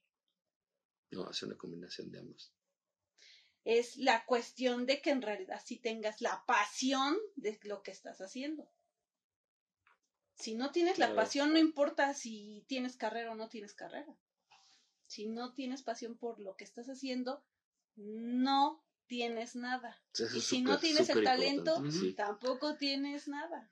no, 1.12 1.24
hace 1.28 1.46
una 1.46 1.56
combinación 1.56 2.10
de 2.10 2.18
ambos. 2.20 2.52
Es 3.64 3.96
la 3.96 4.24
cuestión 4.26 4.86
de 4.86 5.02
que 5.02 5.10
en 5.10 5.22
realidad 5.22 5.60
sí 5.64 5.78
tengas 5.78 6.20
la 6.20 6.44
pasión 6.46 7.16
de 7.36 7.58
lo 7.64 7.82
que 7.82 7.90
estás 7.90 8.20
haciendo. 8.20 8.70
Si 10.40 10.54
no 10.54 10.72
tienes 10.72 10.98
la 10.98 11.14
pasión, 11.14 11.52
no 11.52 11.58
importa 11.58 12.14
si 12.14 12.64
tienes 12.66 12.96
carrera 12.96 13.32
o 13.32 13.34
no 13.34 13.48
tienes 13.48 13.74
carrera. 13.74 14.16
Si 15.06 15.26
no 15.26 15.52
tienes 15.52 15.82
pasión 15.82 16.16
por 16.16 16.40
lo 16.40 16.56
que 16.56 16.64
estás 16.64 16.88
haciendo, 16.88 17.44
no 17.96 18.84
tienes 19.06 19.56
nada. 19.56 20.02
Eso 20.14 20.36
Y 20.36 20.40
si 20.40 20.62
no 20.62 20.78
tienes 20.78 21.08
el 21.10 21.24
talento, 21.24 21.82
sí. 21.90 22.14
tampoco 22.14 22.76
tienes 22.76 23.28
nada. 23.28 23.68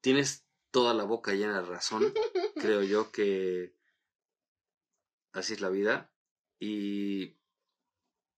Tienes 0.00 0.46
toda 0.70 0.94
la 0.94 1.04
boca 1.04 1.32
llena 1.32 1.60
de 1.60 1.66
razón, 1.66 2.02
creo 2.56 2.82
yo 2.82 3.12
que 3.12 3.74
así 5.32 5.52
es 5.52 5.60
la 5.60 5.68
vida 5.68 6.12
y 6.58 7.36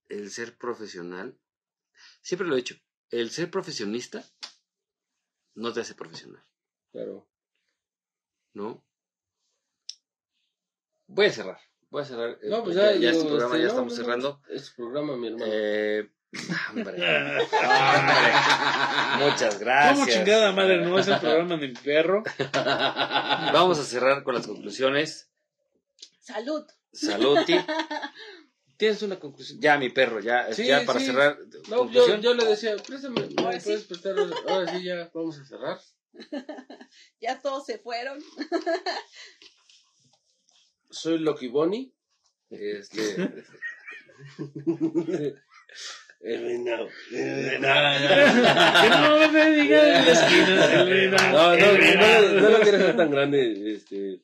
el 0.08 0.30
ser 0.30 0.56
profesional, 0.56 1.38
siempre 2.20 2.46
lo 2.46 2.54
he 2.54 2.58
dicho, 2.58 2.76
el 3.10 3.30
ser 3.30 3.50
profesionista 3.50 4.24
no 5.54 5.72
te 5.72 5.80
hace 5.80 5.94
profesional, 5.94 6.44
Claro. 6.92 7.26
¿no? 8.54 8.84
Voy 11.06 11.26
a 11.26 11.30
cerrar, 11.32 11.58
voy 11.90 12.02
a 12.02 12.04
cerrar. 12.04 12.30
eh, 12.42 12.48
No, 12.48 12.62
pues 12.64 12.76
ya, 12.76 12.94
ya 12.94 13.10
este 13.10 13.24
programa 13.24 13.54
este, 13.56 13.58
ya 13.58 13.64
no, 13.64 13.68
estamos 13.68 13.92
no, 13.92 13.98
no, 13.98 14.04
cerrando. 14.04 14.42
Es 14.48 14.64
su 14.66 14.74
programa, 14.76 15.16
mi 15.16 15.26
hermano. 15.28 15.44
Eh, 15.48 16.10
hombre, 16.70 16.92
hombre, 16.92 17.46
muchas 19.30 19.58
gracias. 19.58 19.98
¿Cómo 19.98 20.06
chingada 20.06 20.52
madre 20.52 20.78
no 20.78 20.98
es 20.98 21.08
el 21.08 21.18
programa 21.20 21.56
de 21.56 21.68
mi 21.68 21.74
perro? 21.74 22.22
Vamos 23.52 23.78
a 23.78 23.84
cerrar 23.84 24.22
con 24.22 24.34
las 24.34 24.46
conclusiones. 24.46 25.30
Salud. 26.20 26.64
Saluti. 26.92 27.54
¿Tienes 28.76 29.02
una 29.02 29.18
conclusión? 29.18 29.60
Ya, 29.60 29.76
mi 29.78 29.90
perro, 29.90 30.20
ya, 30.20 30.52
Sí, 30.52 30.66
ya 30.66 30.84
para 30.84 30.98
sí. 31.00 31.06
cerrar. 31.06 31.38
No, 31.68 31.90
yo, 31.90 32.16
yo 32.16 32.34
le 32.34 32.44
decía, 32.44 32.74
préstame, 32.76 33.20
¿me 33.28 33.42
Ahora 33.42 33.60
sí. 33.60 33.64
puedes 33.66 33.84
prestar? 33.84 34.14
Ahora 34.48 34.72
sí, 34.72 34.84
ya, 34.84 35.10
vamos 35.14 35.38
a 35.38 35.44
cerrar. 35.44 35.78
Ya 37.20 37.40
todos 37.40 37.66
se 37.66 37.78
fueron. 37.78 38.22
Soy 40.90 41.18
Loki 41.18 41.48
Bonnie. 41.48 41.92
Este. 42.50 43.16
Que 46.22 46.38
no 48.90 49.32
me 49.32 49.50
digas 49.50 49.84
en 49.84 50.06
la 50.06 50.12
esquina, 50.12 50.82
Elena, 50.82 51.32
No, 51.32 51.56
no, 51.56 51.66
no, 51.72 52.40
no 52.40 52.48
lo 52.50 52.60
quiero 52.60 52.78
hacer 52.78 52.96
tan 52.96 53.10
grande. 53.10 53.74
Este. 53.74 54.20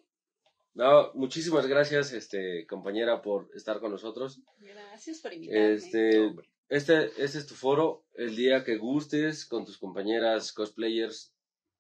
No, 0.75 1.13
muchísimas 1.15 1.67
gracias, 1.67 2.13
este, 2.13 2.65
compañera, 2.69 3.21
por 3.21 3.51
estar 3.57 3.81
con 3.81 3.91
nosotros. 3.91 4.41
Gracias 4.59 5.19
por 5.19 5.33
invitarme. 5.33 5.75
Este, 5.75 6.33
este, 6.69 7.07
este 7.17 7.39
es 7.39 7.47
tu 7.49 7.57
foro. 7.57 8.05
El 8.15 8.37
día 8.37 8.63
que 8.63 8.77
gustes 8.77 9.45
con 9.45 9.65
tus 9.65 9.77
compañeras 9.77 10.53
cosplayers, 10.53 11.33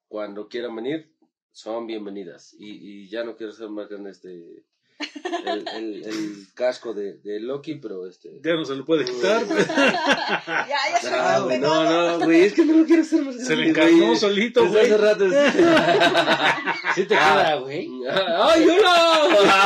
cuando 0.09 0.49
quieran 0.49 0.75
venir, 0.75 1.12
son 1.53 1.87
bienvenidas. 1.87 2.55
Y, 2.59 3.05
y 3.05 3.09
ya 3.09 3.25
no 3.25 3.37
quiero 3.37 3.53
ser 3.53 3.69
más 3.69 3.89
grande 3.89 4.11
este 4.11 4.65
el, 5.47 5.69
el, 5.69 6.05
el 6.05 6.47
casco 6.55 6.93
de, 6.93 7.19
de 7.19 7.39
Loki, 7.41 7.77
pero 7.77 8.07
este. 8.09 8.41
Ya 8.43 8.55
no 8.55 8.65
se 8.65 8.75
lo 8.75 8.85
puede 8.85 9.05
quitar. 9.05 9.47
ya, 9.49 10.67
ya 10.67 11.01
se 11.01 11.11
No, 11.11 11.85
lo 11.85 11.85
no, 11.85 12.19
no, 12.19 12.25
güey, 12.25 12.43
es 12.43 12.55
que 12.55 12.65
no 12.65 12.73
lo 12.78 12.85
quiero 12.85 13.03
hacer 13.03 13.23
más 13.23 13.37
Se 13.47 13.55
le 13.57 13.69
encarnó 13.69 14.07
güey. 14.07 14.17
solito, 14.17 14.69
güey. 14.69 14.87
hace 14.87 14.97
rato. 14.97 15.25
Sí 16.95 17.03
te 17.03 17.15
queda, 17.15 17.57
güey. 17.57 17.89
¡Ay, 18.11 18.69
hola! 18.69 19.23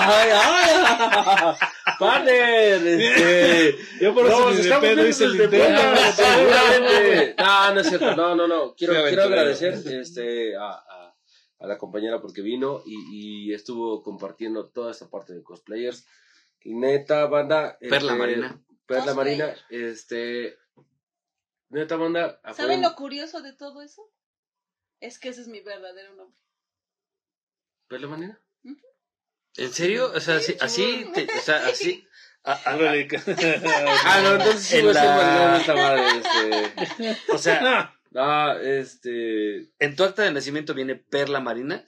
¡Ay, 0.09 0.31
ay! 0.35 1.57
¡Partner! 2.07 2.87
Este. 2.87 3.77
Yo 4.01 4.15
por 4.15 4.27
eso 4.27 4.41
No, 4.41 4.55
de 4.55 4.61
estamos 4.61 4.85
pedo 4.89 5.07
hice 5.09 5.25
el 5.25 5.35
intento. 5.43 5.57
podcast, 5.83 6.21
seguramente. 6.21 7.35
No, 7.39 7.75
no 7.75 7.81
es 7.81 7.89
cierto. 7.89 8.17
No, 8.17 8.35
no, 8.37 8.49
no. 8.49 8.75
Quiero, 8.75 8.95
quiero 9.05 9.23
agradecer 9.25 9.75
este, 9.75 10.57
a, 10.57 10.71
a, 10.71 11.17
a 11.61 11.67
la 11.67 11.79
compañera 11.79 12.21
porque 12.21 12.43
vino 12.43 12.83
y, 12.85 13.49
y 13.51 13.55
estuvo 13.55 14.03
compartiendo 14.03 14.69
toda 14.71 14.91
esta 14.91 15.09
parte 15.11 15.33
de 15.35 15.43
cosplayers. 15.43 16.07
Y 16.61 16.75
neta, 16.75 17.27
banda. 17.27 17.79
Perla 17.81 17.97
este, 17.99 18.15
Marina. 18.15 18.65
Perla. 18.87 19.15
Marina. 19.15 19.55
Este. 19.71 20.59
Neta, 21.71 21.97
banda. 21.97 22.41
¿Saben 22.55 22.83
lo 22.83 22.95
curioso 22.95 23.41
de 23.43 23.53
todo 23.53 23.83
eso? 23.83 24.03
Es 25.01 25.19
que 25.19 25.31
ese 25.31 25.41
es 25.41 25.49
mi 25.49 25.61
verdadero 25.61 26.15
nombre. 26.15 26.39
¿Perla 27.89 28.07
Marina? 28.09 28.41
¿En 29.57 29.73
serio? 29.73 30.11
O 30.15 30.21
sea, 30.21 30.37
así, 30.37 30.57
así, 30.61 31.07
te- 31.15 31.27
o 31.27 31.41
sea, 31.43 31.67
así. 31.67 32.07
a- 32.45 32.53
a- 32.53 32.77
Órale. 32.77 33.09
Ah, 34.05 34.21
no, 34.23 34.35
entonces 34.35 34.63
sí 34.63 34.77
En 34.79 34.87
voy 34.87 34.97
a 34.97 35.63
ser 35.65 35.75
madre. 35.77 36.03
Este. 36.19 37.17
o 37.33 37.39
sea, 37.39 37.95
No, 38.11 38.59
este. 38.59 39.71
en 39.79 39.97
tu 39.97 40.05
acta 40.05 40.23
de 40.23 40.33
nacimiento 40.33 40.75
viene 40.75 40.97
Perla 40.97 41.41
Marina. 41.41 41.85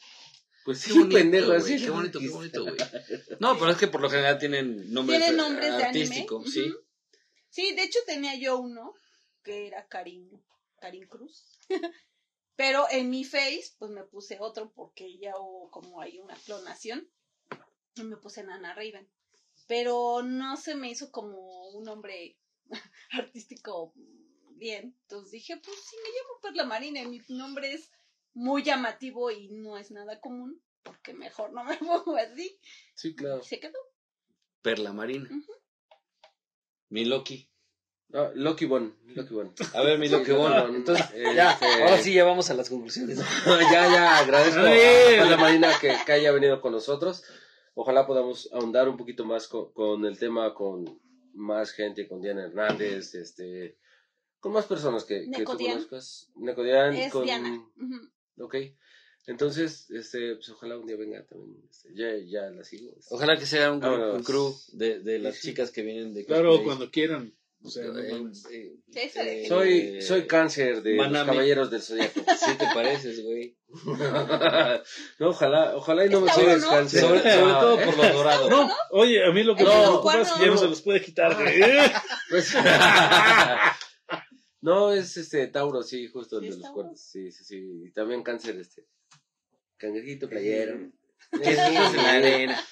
Pues 0.65 0.79
sí, 0.81 0.93
Qué 0.93 0.99
bonito, 0.99 1.19
pendejo, 1.19 1.53
así 1.53 1.77
Qué 1.83 1.91
bonito, 1.91 2.19
qué 2.21 2.29
bonito, 2.29 2.63
güey. 2.63 2.77
No, 3.39 3.59
pero 3.59 3.71
es 3.73 3.77
que 3.77 3.87
por 3.89 4.01
lo 4.01 4.09
general 4.09 4.39
tienen 4.39 4.91
nombres, 4.93 5.19
Tienen 5.21 5.37
nombres 5.37 5.77
de 5.77 5.85
anime. 5.85 6.05
artísticos, 6.05 6.51
sí. 6.51 6.75
Sí, 7.51 7.75
de 7.75 7.83
hecho 7.83 7.99
tenía 8.07 8.35
yo 8.37 8.59
uno 8.59 8.95
que 9.43 9.67
era 9.67 9.87
Karim, 9.89 10.31
Karim 10.81 11.07
Cruz. 11.07 11.45
Pero 12.57 12.87
en 12.91 13.11
mi 13.11 13.25
face, 13.25 13.75
pues 13.79 13.91
me 13.91 14.05
puse 14.05 14.39
otro 14.41 14.73
porque 14.75 15.19
ya 15.19 15.33
hubo 15.39 15.71
como 15.71 16.01
hay 16.01 16.19
una 16.21 16.35
clonación. 16.37 17.09
Y 17.97 18.03
me 18.03 18.17
puse 18.17 18.43
Nana 18.43 18.75
Raven. 18.75 19.09
Pero 19.67 20.23
no 20.23 20.57
se 20.57 20.75
me 20.75 20.91
hizo 20.91 21.11
como 21.11 21.69
un 21.71 21.85
nombre 21.85 22.37
artístico 23.13 23.93
bien. 24.57 24.97
Entonces 25.03 25.33
dije, 25.33 25.57
pues 25.57 25.77
si 25.89 25.97
me 25.97 26.09
llamo 26.09 26.41
Perla 26.43 26.65
Marina 26.65 27.01
y 27.01 27.07
mi 27.07 27.21
nombre 27.29 27.73
es 27.73 27.91
muy 28.35 28.63
llamativo 28.63 29.31
y 29.31 29.49
no 29.49 29.79
es 29.79 29.91
nada 29.91 30.21
común, 30.21 30.61
porque 30.83 31.15
mejor 31.15 31.53
no 31.53 31.65
me 31.65 31.77
pongo 31.79 32.17
así. 32.17 32.59
Sí, 32.95 33.15
claro. 33.15 33.41
Y 33.43 33.47
se 33.47 33.61
quedó. 33.61 33.79
Perla 34.63 34.93
Marina. 34.93 35.29
Mi 36.89 37.05
Loki. 37.05 37.49
No, 38.09 38.31
Loki 38.35 38.67
Bon, 38.67 38.97
Loki 39.07 39.35
Bon. 39.35 39.53
A 39.73 39.83
ver, 39.83 39.99
mi 39.99 40.09
Loki, 40.09 40.33
bueno. 40.33 40.69
Entonces, 40.75 41.07
ya, 41.35 41.53
Este, 41.53 41.67
ahora 41.83 41.99
sí 42.03 42.13
ya 42.13 42.25
vamos 42.25 42.49
a 42.51 42.55
las 42.55 42.69
conclusiones. 42.69 43.19
ya, 43.19 43.69
ya, 43.71 44.19
agradezco 44.19 44.61
a. 44.61 44.65
Perla 44.65 45.37
Marina 45.37 45.73
que, 45.81 45.97
que 46.05 46.13
haya 46.13 46.31
venido 46.33 46.61
con 46.61 46.73
nosotros. 46.73 47.25
Ojalá 47.75 48.07
podamos 48.07 48.49
ahondar 48.53 48.89
un 48.89 48.97
poquito 48.97 49.25
más 49.25 49.49
con, 49.49 49.73
con 49.73 50.05
el 50.05 50.19
tema, 50.19 50.55
con 50.55 50.85
más 51.33 51.73
gente, 51.73 52.07
con 52.07 52.21
Diana 52.23 52.45
Hernández, 52.45 53.15
este, 53.15 53.77
con 54.39 54.53
más 54.53 54.67
personas 54.67 55.05
que, 55.05 55.29
que 55.31 55.45
tú 55.45 55.57
conozcas. 55.57 56.31
Necodian, 56.37 56.95
Es 56.95 57.13
con, 57.13 57.25
Diana. 57.25 57.65
Ok. 58.39 58.55
Entonces, 59.27 59.91
este, 59.91 60.35
pues 60.37 60.51
ojalá 60.51 60.79
un 60.79 60.87
día 60.87 60.97
venga 60.97 61.25
también. 61.27 61.57
este, 61.69 61.95
ya, 61.95 62.15
ya 62.19 62.51
la 62.51 62.63
sigo. 62.63 62.93
este. 62.99 63.15
Ojalá 63.15 63.39
que 63.39 63.47
sea 63.47 63.73
un, 63.73 63.81
crew 64.23 64.55
de, 64.73 65.01
de 65.01 65.19
las 65.19 65.37
Sí, 65.37 65.49
chicas 65.49 65.71
que 65.71 65.83
vienen 65.83 66.13
de 66.15 66.27
Claro, 66.27 66.51
cosplay. 66.51 66.67
cuando 66.67 66.91
quieran. 66.91 67.35
O 67.67 67.71
sea, 67.71 67.85
no 67.85 67.99
Eh, 67.99 68.13
mames. 68.13 68.45
eh, 68.53 68.75
eh, 68.95 69.47
Soy, 69.49 70.03
soy 70.03 70.27
cáncer 70.27 70.83
de 70.83 70.97
los 70.97 71.25
caballeros 71.25 71.71
del 71.71 71.81
zodiaco. 71.81 72.21
Sí 72.39 72.55
te 72.59 72.67
pareces, 72.75 73.23
güey. 73.25 73.57
no, 75.19 75.29
ojalá, 75.31 75.75
ojalá 75.75 76.05
y 76.05 76.11
no 76.11 76.21
me 76.21 76.31
sigas 76.31 76.61
¿no? 76.61 76.69
cáncer. 76.69 77.01
Sobre, 77.01 77.21
sobre 77.21 77.53
todo 77.55 77.77
por 77.81 77.97
lo 77.97 78.13
dorado. 78.13 78.51
No, 78.51 78.71
oye, 78.91 79.25
a 79.25 79.31
mí 79.33 79.43
lo 79.43 79.57
que 79.57 79.65
No, 79.65 79.71
me 79.75 79.81
preocupa 79.81 80.21
es 80.21 80.31
que 80.33 80.41
ya 80.45 80.51
no 80.51 80.59
se 80.59 80.69
los 80.69 80.83
puede 80.83 81.01
quitar, 81.03 81.35
güey. 81.35 81.61
Pues- 82.31 82.55
no, 84.61 84.93
es 84.93 85.17
este 85.17 85.47
Tauro, 85.49 85.83
sí, 85.83 86.07
justo 86.09 86.37
el 86.39 86.43
¿Sí 86.45 86.49
de 86.49 86.55
es 86.55 86.61
los 86.61 86.71
cuernos. 86.71 87.01
Sí, 87.01 87.31
sí, 87.33 87.45
sí. 87.45 87.63
Y 87.87 87.93
también 87.93 88.23
cáncer, 88.23 88.57
este. 88.59 88.87
Cangrejito 89.79 90.29
playero. 90.29 90.91
Quesillos 91.33 91.95
en 91.95 91.97
la 91.97 92.13
arena. 92.13 92.65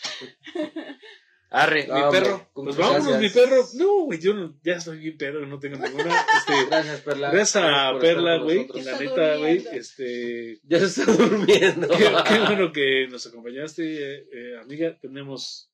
Arre, 1.55 1.87
No, 1.87 1.95
mi 1.95 2.01
hombre. 2.03 2.21
perro. 2.23 2.49
Pues 2.55 2.77
Gracias. 2.77 2.99
vámonos, 3.05 3.21
mi 3.21 3.29
perro. 3.29 3.69
No, 3.75 4.05
güey, 4.05 4.19
yo 4.21 4.33
no- 4.35 4.59
ya 4.65 4.73
estoy 4.77 4.99
bien 4.99 5.19
pedo, 5.19 5.45
no 5.47 5.59
tengo 5.59 5.77
ninguna. 5.77 6.05
Este, 6.39 6.67
Gracias, 6.67 7.01
Perla. 7.03 7.31
gracias 7.31 7.57
a 7.65 7.99
Perla, 8.01 8.39
güey. 8.39 8.67
La 8.83 8.99
neta, 8.99 9.37
güey, 9.37 9.67
este. 9.73 10.59
Ya 10.65 10.79
se 10.81 10.87
está 10.87 11.13
durmiendo. 11.13 11.89
Qué, 11.89 12.11
qué 12.29 12.39
bueno 12.41 12.73
que 12.73 13.07
nos 13.09 13.27
acompañaste, 13.27 13.83
eh, 13.85 14.27
eh, 14.33 14.59
amiga. 14.63 14.97
Tenemos, 14.99 15.71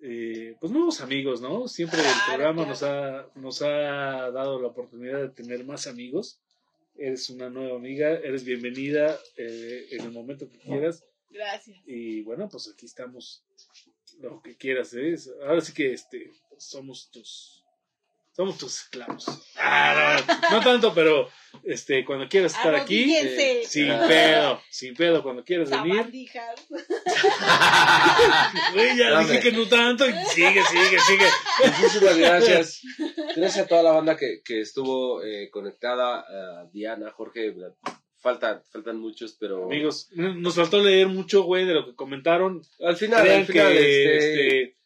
eh, 0.00 0.54
pues, 0.60 0.70
nuevos 0.72 1.00
amigos, 1.00 1.40
¿no? 1.40 1.66
Siempre 1.68 2.00
el 2.00 2.06
programa 2.28 2.64
nos 2.64 2.82
ha, 2.84 3.26
nos 3.34 3.62
ha 3.62 4.30
dado 4.30 4.60
la 4.60 4.68
oportunidad 4.68 5.20
de 5.20 5.28
tener 5.30 5.64
más 5.64 5.86
amigos. 5.88 6.40
Eres 6.96 7.30
una 7.30 7.48
nueva 7.50 7.76
amiga, 7.76 8.10
eres 8.12 8.44
bienvenida 8.44 9.18
eh, 9.36 9.86
en 9.90 10.02
el 10.04 10.12
momento 10.12 10.48
que 10.48 10.58
quieras. 10.58 11.04
Gracias. 11.30 11.78
Y 11.86 12.22
bueno, 12.22 12.48
pues 12.48 12.70
aquí 12.72 12.86
estamos, 12.86 13.44
lo 14.20 14.40
que 14.42 14.56
quieras. 14.56 14.92
¿eh? 14.94 15.16
Ahora 15.46 15.60
sí 15.60 15.72
que 15.72 15.92
este, 15.92 16.30
somos 16.58 17.10
tus, 17.10 17.64
somos 18.34 18.58
tus 18.58 18.82
esclavos. 18.82 19.26
Ah, 19.56 20.20
no, 20.50 20.58
no 20.58 20.64
tanto, 20.64 20.94
pero 20.94 21.28
este, 21.64 22.04
cuando 22.04 22.28
quieras 22.28 22.54
estar 22.54 22.74
aquí, 22.74 23.16
Arrodíllense. 23.16 23.64
sin 23.68 23.88
pedo, 24.08 24.60
sin 24.70 24.94
pedo, 24.94 25.22
cuando 25.22 25.44
quieras 25.44 25.70
venir. 25.70 26.02
Güey, 28.72 28.96
ya 28.96 29.10
Dame. 29.10 29.24
dije 29.32 29.40
que 29.40 29.52
no 29.52 29.66
tanto 29.68 30.06
y 30.08 30.12
sigue, 30.34 30.62
sigue, 30.64 30.98
sigue. 31.00 31.26
Muchísimas 31.80 32.16
gracias. 32.18 32.80
Gracias 33.36 33.64
a 33.64 33.66
toda 33.68 33.82
la 33.82 33.92
banda 33.92 34.16
que, 34.16 34.40
que 34.44 34.60
estuvo 34.60 35.22
eh, 35.22 35.48
conectada. 35.50 36.20
a 36.20 36.64
Diana, 36.72 37.10
Jorge. 37.12 37.54
Faltan, 38.20 38.62
faltan 38.72 38.98
muchos, 38.98 39.36
pero. 39.38 39.64
Amigos, 39.66 40.08
nos 40.12 40.56
faltó 40.56 40.82
leer 40.82 41.06
mucho, 41.06 41.42
güey, 41.44 41.64
de 41.64 41.74
lo 41.74 41.86
que 41.86 41.94
comentaron. 41.94 42.62
Al 42.80 42.96
final, 42.96 43.22
Crean 43.22 43.40
al 43.40 43.46
final, 43.46 43.72
que, 43.72 43.78
este, 44.18 44.46
este, 44.62 44.76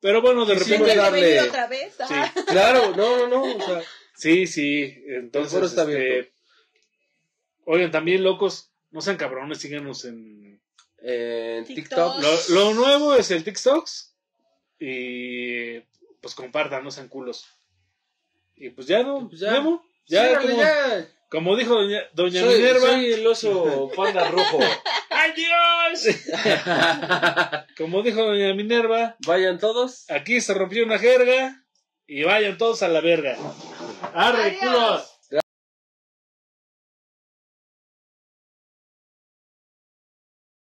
pero 0.00 0.20
bueno, 0.20 0.44
de 0.44 0.54
repente, 0.54 0.76
¿Tienes 0.84 0.94
que 1.04 1.10
venir 1.10 1.36
darle- 1.36 1.48
otra 1.48 1.66
vez? 1.68 1.94
sí, 1.96 2.14
Claro, 2.48 2.94
no, 2.96 3.16
no, 3.16 3.28
no. 3.28 3.42
O 3.56 3.60
sea, 3.66 3.82
sí, 4.14 4.46
sí, 4.46 4.94
entonces, 5.06 5.52
El 5.54 5.58
foro 5.60 5.66
está 5.66 5.82
este, 5.82 5.94
abierto. 5.96 6.32
oigan, 7.64 7.90
también 7.90 8.22
locos, 8.22 8.70
no 8.90 9.00
sean 9.00 9.16
cabrones, 9.16 9.58
síganos 9.58 10.04
en, 10.04 10.60
en 10.98 11.64
TikTok. 11.64 12.16
TikTok. 12.20 12.48
lo, 12.50 12.54
lo 12.64 12.74
nuevo 12.74 13.14
es 13.14 13.30
el 13.30 13.42
TikToks 13.42 14.14
y 14.80 15.80
pues 16.20 16.34
compartan, 16.34 16.84
no 16.84 16.90
sean 16.90 17.08
culos. 17.08 17.46
Y 18.54 18.68
pues 18.70 18.86
ya 18.86 19.02
no, 19.02 19.28
Pues 19.28 19.40
ya. 19.40 19.52
Memo, 19.52 19.82
ya, 20.06 20.24
Ciérrale, 20.26 20.50
como, 20.50 20.62
ya. 20.62 21.08
Como 21.32 21.56
dijo 21.56 21.74
doña, 21.76 22.02
doña 22.12 22.42
Soy, 22.42 22.56
Minerva, 22.56 22.86
soy 22.88 23.12
el 23.14 23.26
oso 23.26 23.90
panda 23.96 24.28
rojo. 24.28 24.58
¡ay 25.10 25.32
Dios! 25.34 26.16
como 27.78 28.02
dijo 28.02 28.22
doña 28.22 28.52
Minerva, 28.52 29.16
Vayan 29.26 29.58
todos. 29.58 30.04
aquí 30.10 30.42
se 30.42 30.52
rompió 30.52 30.84
una 30.84 30.98
jerga 30.98 31.64
y 32.06 32.22
vayan 32.24 32.58
todos 32.58 32.82
a 32.82 32.88
la 32.88 33.00
verga. 33.00 33.38
¡Arre, 34.12 34.58
culos! 34.58 35.11